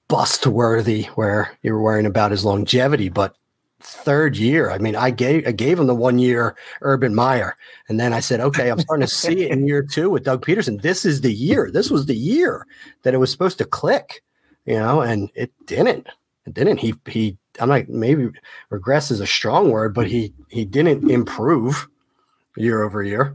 bust 0.08 0.46
worthy 0.46 1.04
where 1.14 1.56
you're 1.62 1.80
worrying 1.80 2.06
about 2.06 2.30
his 2.30 2.44
longevity, 2.44 3.10
but 3.10 3.36
third 3.80 4.36
year. 4.36 4.70
I 4.70 4.78
mean, 4.78 4.96
I 4.96 5.10
gave 5.10 5.46
I 5.46 5.52
gave 5.52 5.78
him 5.78 5.86
the 5.86 5.94
one 5.94 6.18
year 6.18 6.56
Urban 6.80 7.14
Meyer, 7.14 7.56
and 7.88 8.00
then 8.00 8.12
I 8.12 8.20
said, 8.20 8.40
okay, 8.40 8.70
I'm 8.70 8.80
starting 8.80 9.06
to 9.06 9.12
see 9.12 9.44
it 9.44 9.52
in 9.52 9.68
year 9.68 9.82
two 9.82 10.10
with 10.10 10.24
Doug 10.24 10.44
Pederson. 10.44 10.80
This 10.80 11.04
is 11.04 11.20
the 11.20 11.32
year. 11.32 11.70
This 11.70 11.90
was 11.90 12.06
the 12.06 12.16
year 12.16 12.66
that 13.02 13.14
it 13.14 13.18
was 13.18 13.30
supposed 13.30 13.58
to 13.58 13.64
click 13.64 14.22
you 14.68 14.78
know, 14.78 15.00
and 15.00 15.30
it 15.34 15.50
didn't. 15.64 16.06
It 16.46 16.52
didn't. 16.52 16.76
He 16.76 16.94
he. 17.08 17.38
I'm 17.58 17.70
like 17.70 17.88
maybe 17.88 18.28
regress 18.68 19.10
is 19.10 19.20
a 19.20 19.26
strong 19.26 19.70
word, 19.70 19.94
but 19.94 20.06
he 20.06 20.34
he 20.50 20.66
didn't 20.66 21.10
improve 21.10 21.88
year 22.54 22.82
over 22.82 23.02
year. 23.02 23.34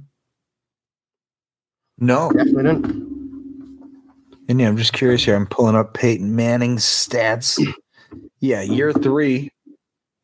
No, 1.97 2.31
definitely 2.31 2.63
didn't. 2.63 2.86
And 4.47 4.61
yeah, 4.61 4.67
I'm 4.67 4.77
just 4.77 4.93
curious 4.93 5.25
here. 5.25 5.36
I'm 5.36 5.47
pulling 5.47 5.75
up 5.75 5.95
Peyton 5.95 6.36
Manning's 6.36 6.86
stats. 6.86 7.59
Yeah, 8.39 8.61
year 8.61 8.93
three, 8.93 9.49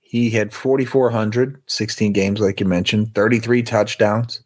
he 0.02 0.30
had 0.30 0.54
4,400, 0.54 1.64
16 1.68 2.12
games, 2.12 2.42
like 2.42 2.60
you 2.60 2.66
mentioned, 2.66 3.16
33 3.16 3.64
touchdowns. 3.64 4.44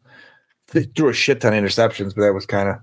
Threw 0.68 1.10
a 1.10 1.14
shit 1.14 1.42
ton 1.42 1.54
of 1.54 1.64
interceptions, 1.64 2.14
but 2.16 2.22
that 2.22 2.34
was 2.34 2.46
kind 2.46 2.70
of 2.70 2.78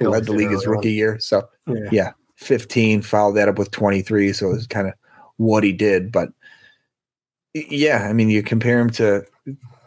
led 0.00 0.26
the 0.26 0.32
league 0.32 0.50
his 0.50 0.66
rookie 0.66 0.92
year. 0.92 1.18
So 1.18 1.48
yeah. 1.66 1.88
yeah. 1.90 2.12
15, 2.36 3.02
followed 3.02 3.34
that 3.34 3.48
up 3.48 3.58
with 3.58 3.70
23. 3.70 4.32
So 4.32 4.52
it's 4.52 4.66
kind 4.66 4.88
of 4.88 4.94
what 5.36 5.64
he 5.64 5.72
did. 5.72 6.12
But 6.12 6.30
yeah, 7.54 8.06
I 8.08 8.12
mean, 8.12 8.30
you 8.30 8.42
compare 8.42 8.78
him 8.78 8.90
to 8.90 9.24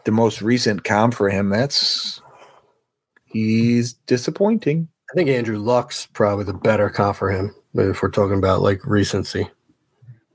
the 0.04 0.12
most 0.12 0.42
recent 0.42 0.84
comp 0.84 1.14
for 1.14 1.28
him, 1.28 1.50
that's 1.50 2.20
he's 3.26 3.92
disappointing. 3.92 4.88
I 5.10 5.14
think 5.14 5.28
Andrew 5.28 5.58
Luck's 5.58 6.06
probably 6.06 6.44
the 6.44 6.52
better 6.52 6.88
comp 6.88 7.16
for 7.16 7.30
him 7.30 7.54
if 7.74 8.02
we're 8.02 8.10
talking 8.10 8.38
about 8.38 8.62
like 8.62 8.84
recency. 8.86 9.48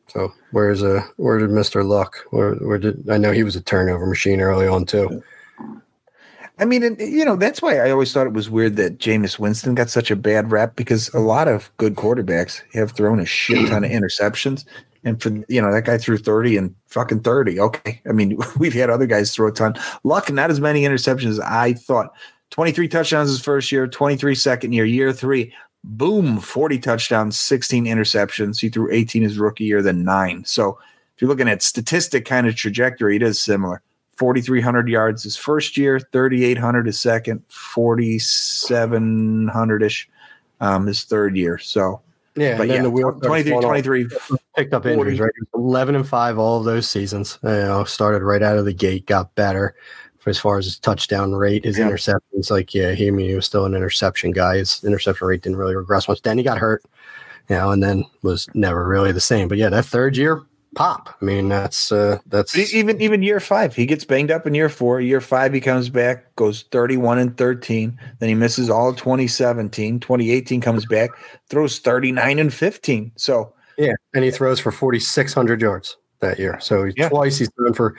So 0.08 0.32
where's 0.52 0.82
a 0.82 0.98
uh, 0.98 1.04
where 1.18 1.40
did 1.40 1.50
Mr. 1.50 1.86
Luck? 1.86 2.18
Where 2.30 2.56
where 2.56 2.78
did 2.78 3.10
I 3.10 3.18
know 3.18 3.32
he 3.32 3.44
was 3.44 3.56
a 3.56 3.62
turnover 3.62 4.06
machine 4.06 4.40
early 4.40 4.68
on 4.68 4.86
too? 4.86 5.22
I 6.58 6.66
mean, 6.66 6.84
and, 6.84 7.00
you 7.00 7.26
know, 7.26 7.36
that's 7.36 7.62
why 7.62 7.78
I 7.80 7.92
always 7.92 8.14
thought 8.14 8.28
it 8.28 8.34
was 8.34 8.50
weird 8.50 8.78
that 8.78 8.98
Jameis 8.98 9.38
Winston 9.38 9.76
got 9.76 9.90
such 9.90 10.10
a 10.10 10.16
bad 10.16 10.52
rap 10.52 10.76
because 10.76 11.14
a 11.14 11.20
lot 11.20 11.48
of 11.48 11.70
good 11.78 11.96
quarterbacks 11.96 12.62
have 12.74 12.92
thrown 12.92 13.20
a 13.20 13.26
shit 13.26 13.68
ton 13.68 13.84
of 13.84 13.92
interceptions. 13.92 14.64
And 15.04 15.22
for 15.22 15.32
you 15.50 15.62
know, 15.62 15.72
that 15.72 15.86
guy 15.86 15.98
threw 15.98 16.18
30 16.18 16.58
and 16.58 16.76
fucking 16.88 17.22
30. 17.22 17.60
Okay. 17.60 18.02
I 18.08 18.14
mean, 18.14 18.38
we've 18.58 18.74
had 18.74 18.90
other 18.90 19.06
guys 19.06 19.34
throw 19.36 19.50
a 19.50 19.52
ton. 19.52 19.76
Luck, 20.04 20.32
not 20.32 20.50
as 20.50 20.62
many 20.62 20.84
interceptions 20.84 21.30
as 21.30 21.40
I 21.42 21.74
thought. 21.74 22.14
23 22.52 22.88
touchdowns 22.88 23.30
his 23.30 23.42
first 23.42 23.72
year, 23.72 23.88
23 23.88 24.34
second 24.34 24.72
year, 24.72 24.86
year 24.86 25.12
three. 25.12 25.54
Boom, 25.84 26.40
40 26.40 26.80
touchdowns, 26.80 27.38
16 27.38 27.86
interceptions. 27.86 28.60
He 28.60 28.70
threw 28.70 28.92
18 28.92 29.24
his 29.24 29.38
rookie 29.38 29.66
year, 29.66 29.82
then 29.82 30.04
nine. 30.04 30.46
So 30.46 30.80
if 31.16 31.22
you're 31.22 31.30
looking 31.30 31.50
at 31.50 31.62
statistic 31.62 32.26
kind 32.26 32.48
of 32.48 32.56
trajectory, 32.56 33.18
it 33.18 33.24
is 33.24 33.40
similar. 33.40 33.82
4,300 34.16 34.88
yards 34.88 35.24
his 35.24 35.36
first 35.36 35.78
year, 35.78 36.00
3,800 36.00 36.86
his 36.86 37.00
second, 37.00 37.42
4,700 37.50 39.84
ish 39.84 40.10
um, 40.62 40.86
his 40.86 41.04
third 41.04 41.36
year. 41.36 41.58
So, 41.58 42.02
yeah, 42.36 42.58
but 42.58 42.68
yeah, 42.68 42.82
the 42.82 42.90
wheel 42.90 43.14
23, 43.14 43.62
23 43.62 44.08
picked 44.56 44.74
up 44.74 44.84
40. 44.84 44.94
injuries, 44.94 45.20
right? 45.20 45.32
11 45.54 45.96
and 45.96 46.08
5 46.08 46.38
all 46.38 46.60
of 46.60 46.66
those 46.66 46.90
seasons. 46.90 47.40
You 47.44 47.50
know, 47.50 47.84
started 47.84 48.24
right 48.24 48.42
out 48.42 48.58
of 48.58 48.66
the 48.66 48.74
gate, 48.74 49.06
got 49.06 49.36
better 49.36 49.76
as 50.26 50.40
far 50.40 50.58
as 50.58 50.66
his 50.66 50.80
touchdown 50.80 51.34
rate, 51.34 51.66
his 51.66 51.78
yeah. 51.78 51.88
interceptions. 51.88 52.50
Like, 52.50 52.74
yeah, 52.74 52.94
he, 52.94 53.08
I 53.08 53.12
mean, 53.12 53.30
he 53.30 53.36
was 53.36 53.46
still 53.46 53.66
an 53.66 53.76
interception 53.76 54.32
guy. 54.32 54.58
His 54.58 54.84
interception 54.84 55.28
rate 55.28 55.42
didn't 55.42 55.58
really 55.58 55.76
regress 55.76 56.08
much. 56.08 56.22
Then 56.22 56.38
he 56.38 56.44
got 56.44 56.58
hurt, 56.58 56.84
you 57.50 57.56
know, 57.56 57.72
and 57.72 57.84
then 57.84 58.06
was 58.22 58.48
never 58.54 58.88
really 58.88 59.12
the 59.12 59.22
same. 59.22 59.48
But 59.48 59.58
yeah, 59.58 59.70
that 59.70 59.86
third 59.86 60.18
year, 60.18 60.42
pop. 60.76 61.16
I 61.22 61.26
mean, 61.26 61.50
that's 61.50 61.92
uh, 61.92 62.20
that's 62.28 62.58
even 62.74 63.02
even 63.02 63.24
year 63.24 63.40
five. 63.40 63.76
He 63.76 63.86
gets 63.86 64.06
banged 64.06 64.32
up 64.32 64.46
in 64.46 64.54
year 64.54 64.70
four. 64.70 65.02
Year 65.02 65.22
five, 65.22 65.54
he 65.54 65.62
comes 65.62 65.90
back, 65.90 66.36
goes 66.36 66.64
31 66.72 67.20
and 67.20 67.38
13. 67.38 67.98
Then 68.20 68.30
he 68.30 68.36
misses 68.36 68.70
all 68.70 68.90
of 68.90 68.98
2017. 68.98 70.00
2018 70.00 70.62
comes 70.62 70.86
back, 70.86 71.10
throws 71.50 71.80
39 71.80 72.40
and 72.40 72.54
15. 72.54 73.12
So 73.16 73.54
yeah, 73.78 73.94
and 74.14 74.24
he 74.24 74.32
throws 74.32 74.60
for 74.60 74.72
4,600 74.72 75.62
yards 75.62 75.98
that 76.20 76.40
year. 76.40 76.60
So 76.60 76.90
yeah. 76.96 77.10
twice 77.10 77.38
he's 77.38 77.50
thrown 77.56 77.74
for 77.74 77.96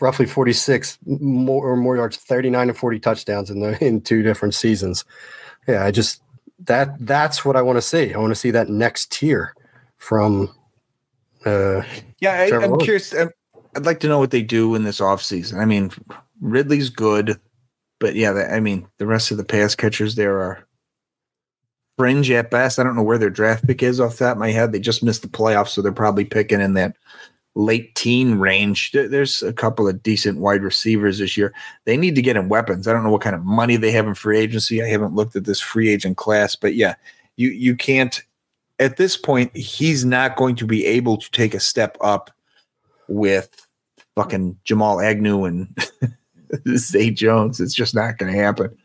roughly 0.00 0.26
46 0.26 0.98
more 1.06 1.70
or 1.70 1.76
more 1.76 1.96
yards, 1.96 2.16
39 2.16 2.68
and 2.68 2.78
40 2.78 3.00
touchdowns 3.00 3.50
in 3.50 3.60
the 3.60 3.82
in 3.84 4.00
two 4.00 4.22
different 4.22 4.54
seasons. 4.54 5.04
Yeah, 5.66 5.84
I 5.84 5.90
just 5.90 6.22
that 6.64 6.94
that's 7.00 7.44
what 7.44 7.56
I 7.56 7.62
want 7.62 7.76
to 7.76 7.82
see. 7.82 8.12
I 8.12 8.18
want 8.18 8.30
to 8.30 8.38
see 8.38 8.50
that 8.50 8.68
next 8.68 9.12
tier 9.12 9.54
from 9.98 10.54
uh 11.44 11.82
Yeah, 12.20 12.32
I, 12.32 12.44
I'm 12.60 12.60
Lawrence. 12.70 12.84
curious. 12.84 13.14
uh, 13.14 13.28
I'd 13.76 13.86
like 13.86 14.00
to 14.00 14.08
know 14.08 14.18
what 14.18 14.30
they 14.30 14.42
do 14.42 14.74
in 14.74 14.84
this 14.84 15.00
offseason. 15.00 15.58
I 15.60 15.64
mean, 15.64 15.90
Ridley's 16.40 16.90
good, 16.90 17.40
but 17.98 18.14
yeah, 18.14 18.32
the, 18.32 18.52
I 18.52 18.60
mean, 18.60 18.86
the 18.98 19.06
rest 19.06 19.30
of 19.30 19.36
the 19.36 19.44
pass 19.44 19.74
catchers 19.74 20.14
there 20.14 20.40
are 20.40 20.66
fringe 21.98 22.30
at 22.30 22.50
best. 22.50 22.78
I 22.78 22.82
don't 22.82 22.96
know 22.96 23.02
where 23.02 23.18
their 23.18 23.30
draft 23.30 23.66
pick 23.66 23.82
is 23.82 24.00
off 24.00 24.16
the 24.18 24.26
top 24.26 24.32
of 24.32 24.38
my 24.38 24.50
head. 24.50 24.72
They 24.72 24.80
just 24.80 25.02
missed 25.02 25.22
the 25.22 25.28
playoffs, 25.28 25.68
so 25.68 25.82
they're 25.82 25.92
probably 25.92 26.24
picking 26.24 26.60
in 26.60 26.74
that 26.74 26.96
late 27.56 27.94
teen 27.94 28.36
range. 28.36 28.92
There's 28.92 29.42
a 29.42 29.52
couple 29.52 29.86
of 29.88 30.02
decent 30.02 30.38
wide 30.38 30.62
receivers 30.62 31.18
this 31.18 31.36
year. 31.36 31.54
They 31.84 31.96
need 31.96 32.14
to 32.16 32.22
get 32.22 32.36
in 32.36 32.48
weapons. 32.48 32.88
I 32.88 32.92
don't 32.92 33.04
know 33.04 33.10
what 33.10 33.22
kind 33.22 33.36
of 33.36 33.44
money 33.44 33.76
they 33.76 33.92
have 33.92 34.06
in 34.06 34.14
free 34.14 34.38
agency. 34.38 34.82
I 34.82 34.88
haven't 34.88 35.14
looked 35.14 35.36
at 35.36 35.44
this 35.44 35.60
free 35.60 35.88
agent 35.88 36.16
class, 36.16 36.56
but 36.56 36.74
yeah, 36.74 36.94
you 37.36 37.50
you 37.50 37.76
can't 37.76 38.22
at 38.78 38.96
this 38.96 39.16
point, 39.16 39.56
he's 39.56 40.04
not 40.04 40.36
going 40.36 40.56
to 40.56 40.66
be 40.66 40.84
able 40.86 41.16
to 41.16 41.30
take 41.30 41.54
a 41.54 41.60
step 41.60 41.96
up 42.00 42.30
with 43.08 43.66
fucking 44.16 44.58
Jamal 44.64 45.00
Agnew 45.00 45.44
and 45.44 45.76
Zay 46.76 47.10
Jones. 47.10 47.60
It's 47.60 47.74
just 47.74 47.94
not 47.94 48.18
going 48.18 48.32
to 48.32 48.38
happen. 48.38 48.76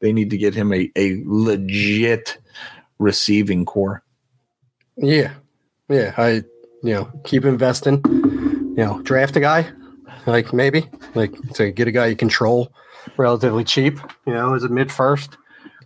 They 0.00 0.12
need 0.12 0.30
to 0.30 0.38
get 0.38 0.54
him 0.54 0.72
a, 0.72 0.90
a 0.96 1.22
legit 1.24 2.38
receiving 2.98 3.64
corps. 3.64 4.02
yeah. 4.96 5.32
Yeah, 5.90 6.12
I 6.18 6.42
you 6.82 6.92
know, 6.92 7.10
keep 7.24 7.46
investing. 7.46 8.02
You 8.04 8.84
know, 8.84 9.00
draft 9.02 9.36
a 9.36 9.40
guy 9.40 9.70
like 10.26 10.52
maybe 10.52 10.88
like 11.14 11.32
to 11.54 11.70
get 11.70 11.88
a 11.88 11.92
guy 11.92 12.06
you 12.06 12.16
control 12.16 12.72
relatively 13.16 13.64
cheap, 13.64 13.98
you 14.26 14.34
know, 14.34 14.54
as 14.54 14.64
a 14.64 14.68
mid 14.68 14.92
first 14.92 15.38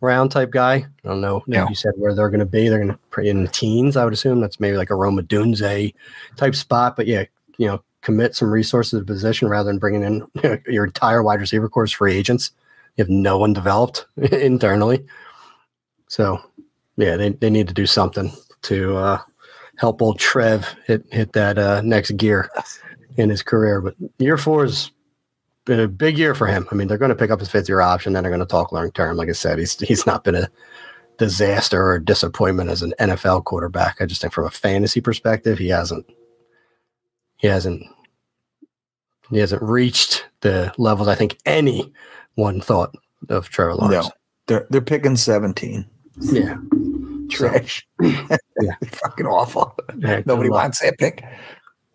round 0.02 0.30
type 0.30 0.50
guy. 0.50 0.74
I 0.74 1.08
don't 1.08 1.20
know. 1.20 1.42
Yeah. 1.46 1.68
you 1.68 1.74
said 1.74 1.94
where 1.96 2.14
they're 2.14 2.28
going 2.28 2.40
to 2.40 2.46
be. 2.46 2.68
They're 2.68 2.84
going 2.84 2.90
to 2.90 3.20
be 3.20 3.28
in 3.28 3.44
the 3.44 3.50
teens, 3.50 3.96
I 3.96 4.04
would 4.04 4.12
assume. 4.12 4.40
That's 4.40 4.60
maybe 4.60 4.76
like 4.76 4.90
a 4.90 4.94
Rome 4.94 5.18
Odunze 5.18 5.94
type 6.36 6.54
spot. 6.54 6.96
But 6.96 7.06
yeah, 7.06 7.24
you 7.56 7.68
know, 7.68 7.82
commit 8.02 8.34
some 8.34 8.50
resources 8.50 8.90
to 8.90 8.98
the 8.98 9.04
position 9.04 9.48
rather 9.48 9.68
than 9.68 9.78
bringing 9.78 10.02
in 10.02 10.26
your 10.66 10.84
entire 10.84 11.22
wide 11.22 11.40
receiver 11.40 11.68
corps 11.68 11.84
as 11.84 11.92
free 11.92 12.14
agents. 12.14 12.50
You 12.96 13.02
have 13.04 13.10
no 13.10 13.38
one 13.38 13.54
developed 13.54 14.06
internally. 14.16 15.06
So 16.08 16.38
yeah, 16.96 17.16
they, 17.16 17.30
they 17.30 17.48
need 17.48 17.68
to 17.68 17.74
do 17.74 17.86
something 17.86 18.30
to 18.62 18.96
uh, 18.96 19.18
help 19.76 20.02
old 20.02 20.18
Trev 20.18 20.76
hit 20.86 21.04
hit 21.10 21.32
that 21.32 21.58
uh, 21.58 21.80
next 21.82 22.10
gear 22.16 22.50
in 23.16 23.30
his 23.30 23.42
career. 23.42 23.80
But 23.80 23.94
year 24.18 24.36
four 24.36 24.64
has 24.64 24.90
been 25.64 25.80
a 25.80 25.88
big 25.88 26.18
year 26.18 26.34
for 26.34 26.46
him. 26.46 26.66
I 26.70 26.74
mean, 26.74 26.88
they're 26.88 26.98
going 26.98 27.10
to 27.10 27.14
pick 27.14 27.30
up 27.30 27.40
his 27.40 27.48
fifth 27.50 27.68
year 27.68 27.80
option, 27.80 28.12
then 28.12 28.22
they're 28.24 28.30
going 28.30 28.40
to 28.40 28.46
talk 28.46 28.72
long 28.72 28.90
term. 28.92 29.16
Like 29.16 29.28
I 29.28 29.32
said, 29.32 29.58
he's 29.58 29.78
he's 29.80 30.06
not 30.06 30.24
been 30.24 30.34
a 30.34 30.48
disaster 31.18 31.82
or 31.84 31.98
disappointment 31.98 32.70
as 32.70 32.82
an 32.82 32.94
NFL 32.98 33.44
quarterback. 33.44 34.00
I 34.00 34.06
just 34.06 34.20
think 34.20 34.32
from 34.32 34.46
a 34.46 34.50
fantasy 34.50 35.00
perspective, 35.00 35.58
he 35.58 35.68
hasn't 35.68 36.06
he 37.36 37.46
hasn't 37.48 37.84
he 39.30 39.38
hasn't 39.38 39.62
reached 39.62 40.26
the 40.40 40.72
levels 40.78 41.08
I 41.08 41.14
think 41.14 41.38
anyone 41.46 42.60
thought 42.60 42.94
of 43.28 43.48
Trevor 43.48 43.74
Lawrence. 43.74 44.06
No, 44.06 44.12
they're 44.46 44.66
they're 44.70 44.80
picking 44.80 45.16
17. 45.16 45.86
Yeah. 46.20 46.56
Trash. 47.30 47.86
Yeah. 48.00 48.36
fucking 48.86 49.26
awful. 49.26 49.74
Yeah, 49.98 50.22
Nobody 50.26 50.50
wants 50.50 50.80
that 50.80 50.98
pick. 50.98 51.24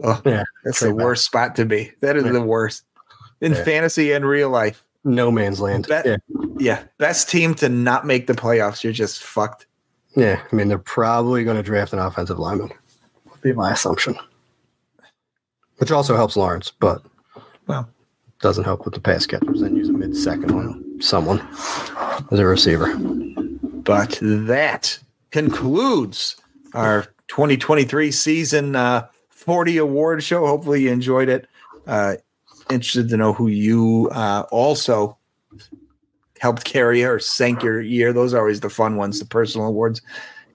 Oh, 0.04 0.20
Yeah, 0.26 0.44
that's 0.64 0.80
the 0.80 0.94
worst 0.94 1.26
spot 1.26 1.56
to 1.58 1.66
be. 1.66 1.92
That 2.02 2.18
is 2.18 2.24
Yeah. 2.26 2.32
the 2.32 2.42
worst 2.42 2.84
in 3.42 3.54
Yeah. 3.54 3.64
fantasy 3.64 4.12
and 4.12 4.26
real 4.26 4.50
life. 4.50 4.84
no 5.04 5.32
man's 5.32 5.62
land. 5.62 5.86
That- 5.86 6.06
yeah. 6.06 6.18
Yeah, 6.60 6.84
best 6.98 7.30
team 7.30 7.54
to 7.56 7.70
not 7.70 8.06
make 8.06 8.28
the 8.28 8.34
playoffs. 8.34 8.84
You're 8.84 8.92
just 8.92 9.24
fucked. 9.24 9.66
Yeah, 10.16 10.42
I 10.52 10.56
mean 10.56 10.68
they're 10.68 10.78
probably 10.80 11.44
going 11.46 11.56
to 11.58 11.64
draft 11.64 11.94
an 11.94 12.00
offensive 12.00 12.40
lineman. 12.40 12.72
Would 13.30 13.42
be 13.42 13.54
my 13.54 13.72
assumption. 13.72 14.18
Which 15.78 15.92
also 15.92 16.16
helps 16.16 16.36
Lawrence, 16.36 16.72
but 16.80 17.04
Well. 17.68 17.88
doesn't 18.42 18.64
help 18.64 18.84
with 18.86 18.96
the 18.96 19.00
pass 19.00 19.26
catchers. 19.28 19.62
Then 19.62 19.76
use 19.76 19.90
a 19.90 19.94
mid 19.94 20.16
second 20.18 20.52
on 20.52 20.84
someone 21.02 21.40
as 22.32 22.40
a 22.40 22.46
receiver. 22.46 22.96
But 22.98 24.18
that 24.22 24.98
concludes 25.32 26.36
our 26.74 27.06
2023 27.28 28.12
season 28.12 28.76
uh, 28.76 29.08
40 29.30 29.78
award 29.78 30.24
show. 30.24 30.46
Hopefully, 30.48 30.82
you 30.84 30.92
enjoyed 30.92 31.30
it. 31.30 31.48
Uh, 31.86 32.16
interested 32.70 33.10
to 33.10 33.18
know 33.18 33.34
who 33.34 33.48
you 33.48 34.10
uh, 34.12 34.44
also 34.52 35.18
helped 36.40 36.64
carry 36.64 37.04
or 37.04 37.20
sank 37.20 37.64
your 37.64 37.82
year. 37.82 38.14
Those 38.14 38.34
are 38.34 38.40
always 38.40 38.60
the 38.60 38.70
fun 38.70 38.96
ones, 38.96 39.20
the 39.20 39.26
personal 39.26 39.68
awards. 39.68 40.02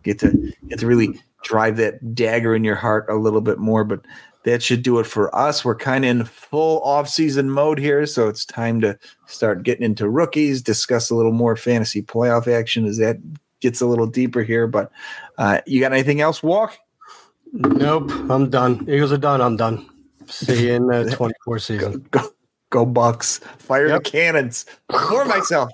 Get 0.03 0.19
to 0.21 0.53
get 0.69 0.79
to 0.81 0.87
really 0.87 1.21
drive 1.45 1.77
that 1.77 2.15
dagger 2.15 2.55
in 2.55 2.65
your 2.65 2.77
heart 2.77 3.07
a 3.09 3.17
little 3.17 3.41
bit 3.41 3.59
more. 3.59 3.85
But 3.85 4.05
that 4.45 4.63
should 4.63 4.83
do 4.83 4.99
it 4.99 5.07
for 5.07 5.35
us. 5.35 5.65
We're 5.65 5.77
kind 5.77 6.05
of 6.05 6.11
in 6.11 6.25
full 6.25 6.81
off-season 6.83 7.51
mode 7.51 7.79
here, 7.79 8.07
so 8.07 8.29
it's 8.29 8.45
time 8.45 8.81
to 8.81 8.99
start 9.27 9.63
getting 9.63 9.85
into 9.85 10.09
rookies, 10.09 10.63
discuss 10.63 11.11
a 11.11 11.15
little 11.15 11.33
more 11.33 11.55
fantasy 11.55 12.03
playoff 12.03 12.49
action 12.49 12.85
as 12.85 12.99
that 12.99 13.19
gets 13.61 13.81
a 13.81 13.87
little 13.87 14.09
deeper 14.09 14.43
here. 14.43 14.67
But 14.67 14.91
uh, 15.39 15.61
you 15.67 15.81
got 15.81 15.93
anything 15.93 16.21
else, 16.21 16.43
Walk? 16.43 16.77
Nope, 17.53 18.11
I'm 18.31 18.51
done. 18.51 18.85
Eagles 18.89 19.13
are 19.13 19.19
done. 19.19 19.41
I'm 19.41 19.57
done. 19.57 19.89
See 20.33 20.67
you 20.69 20.75
in 20.75 20.87
the 20.87 21.01
uh, 21.03 21.11
24 21.17 21.59
season. 21.59 22.07
Go, 22.11 22.29
go 22.71 22.87
Bucks! 22.87 23.39
Fire 23.59 23.89
Yep. 23.89 24.05
the 24.05 24.11
cannons! 24.11 24.67
For 24.91 25.25
myself, 25.25 25.71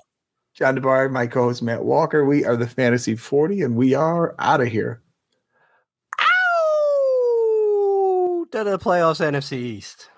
John 0.53 0.77
DeBar, 0.77 1.11
my 1.11 1.27
co-host 1.27 1.61
Matt 1.63 1.83
Walker. 1.85 2.25
We 2.25 2.43
are 2.45 2.55
the 2.57 2.67
Fantasy 2.67 3.15
Forty, 3.15 3.61
and 3.61 3.75
we 3.75 3.93
are 3.93 4.35
out 4.39 4.61
of 4.61 4.67
here. 4.67 5.01
Ow! 6.21 6.27
To 8.51 8.63
the 8.63 8.79
playoffs, 8.79 9.23
NFC 9.25 9.53
East. 9.53 10.09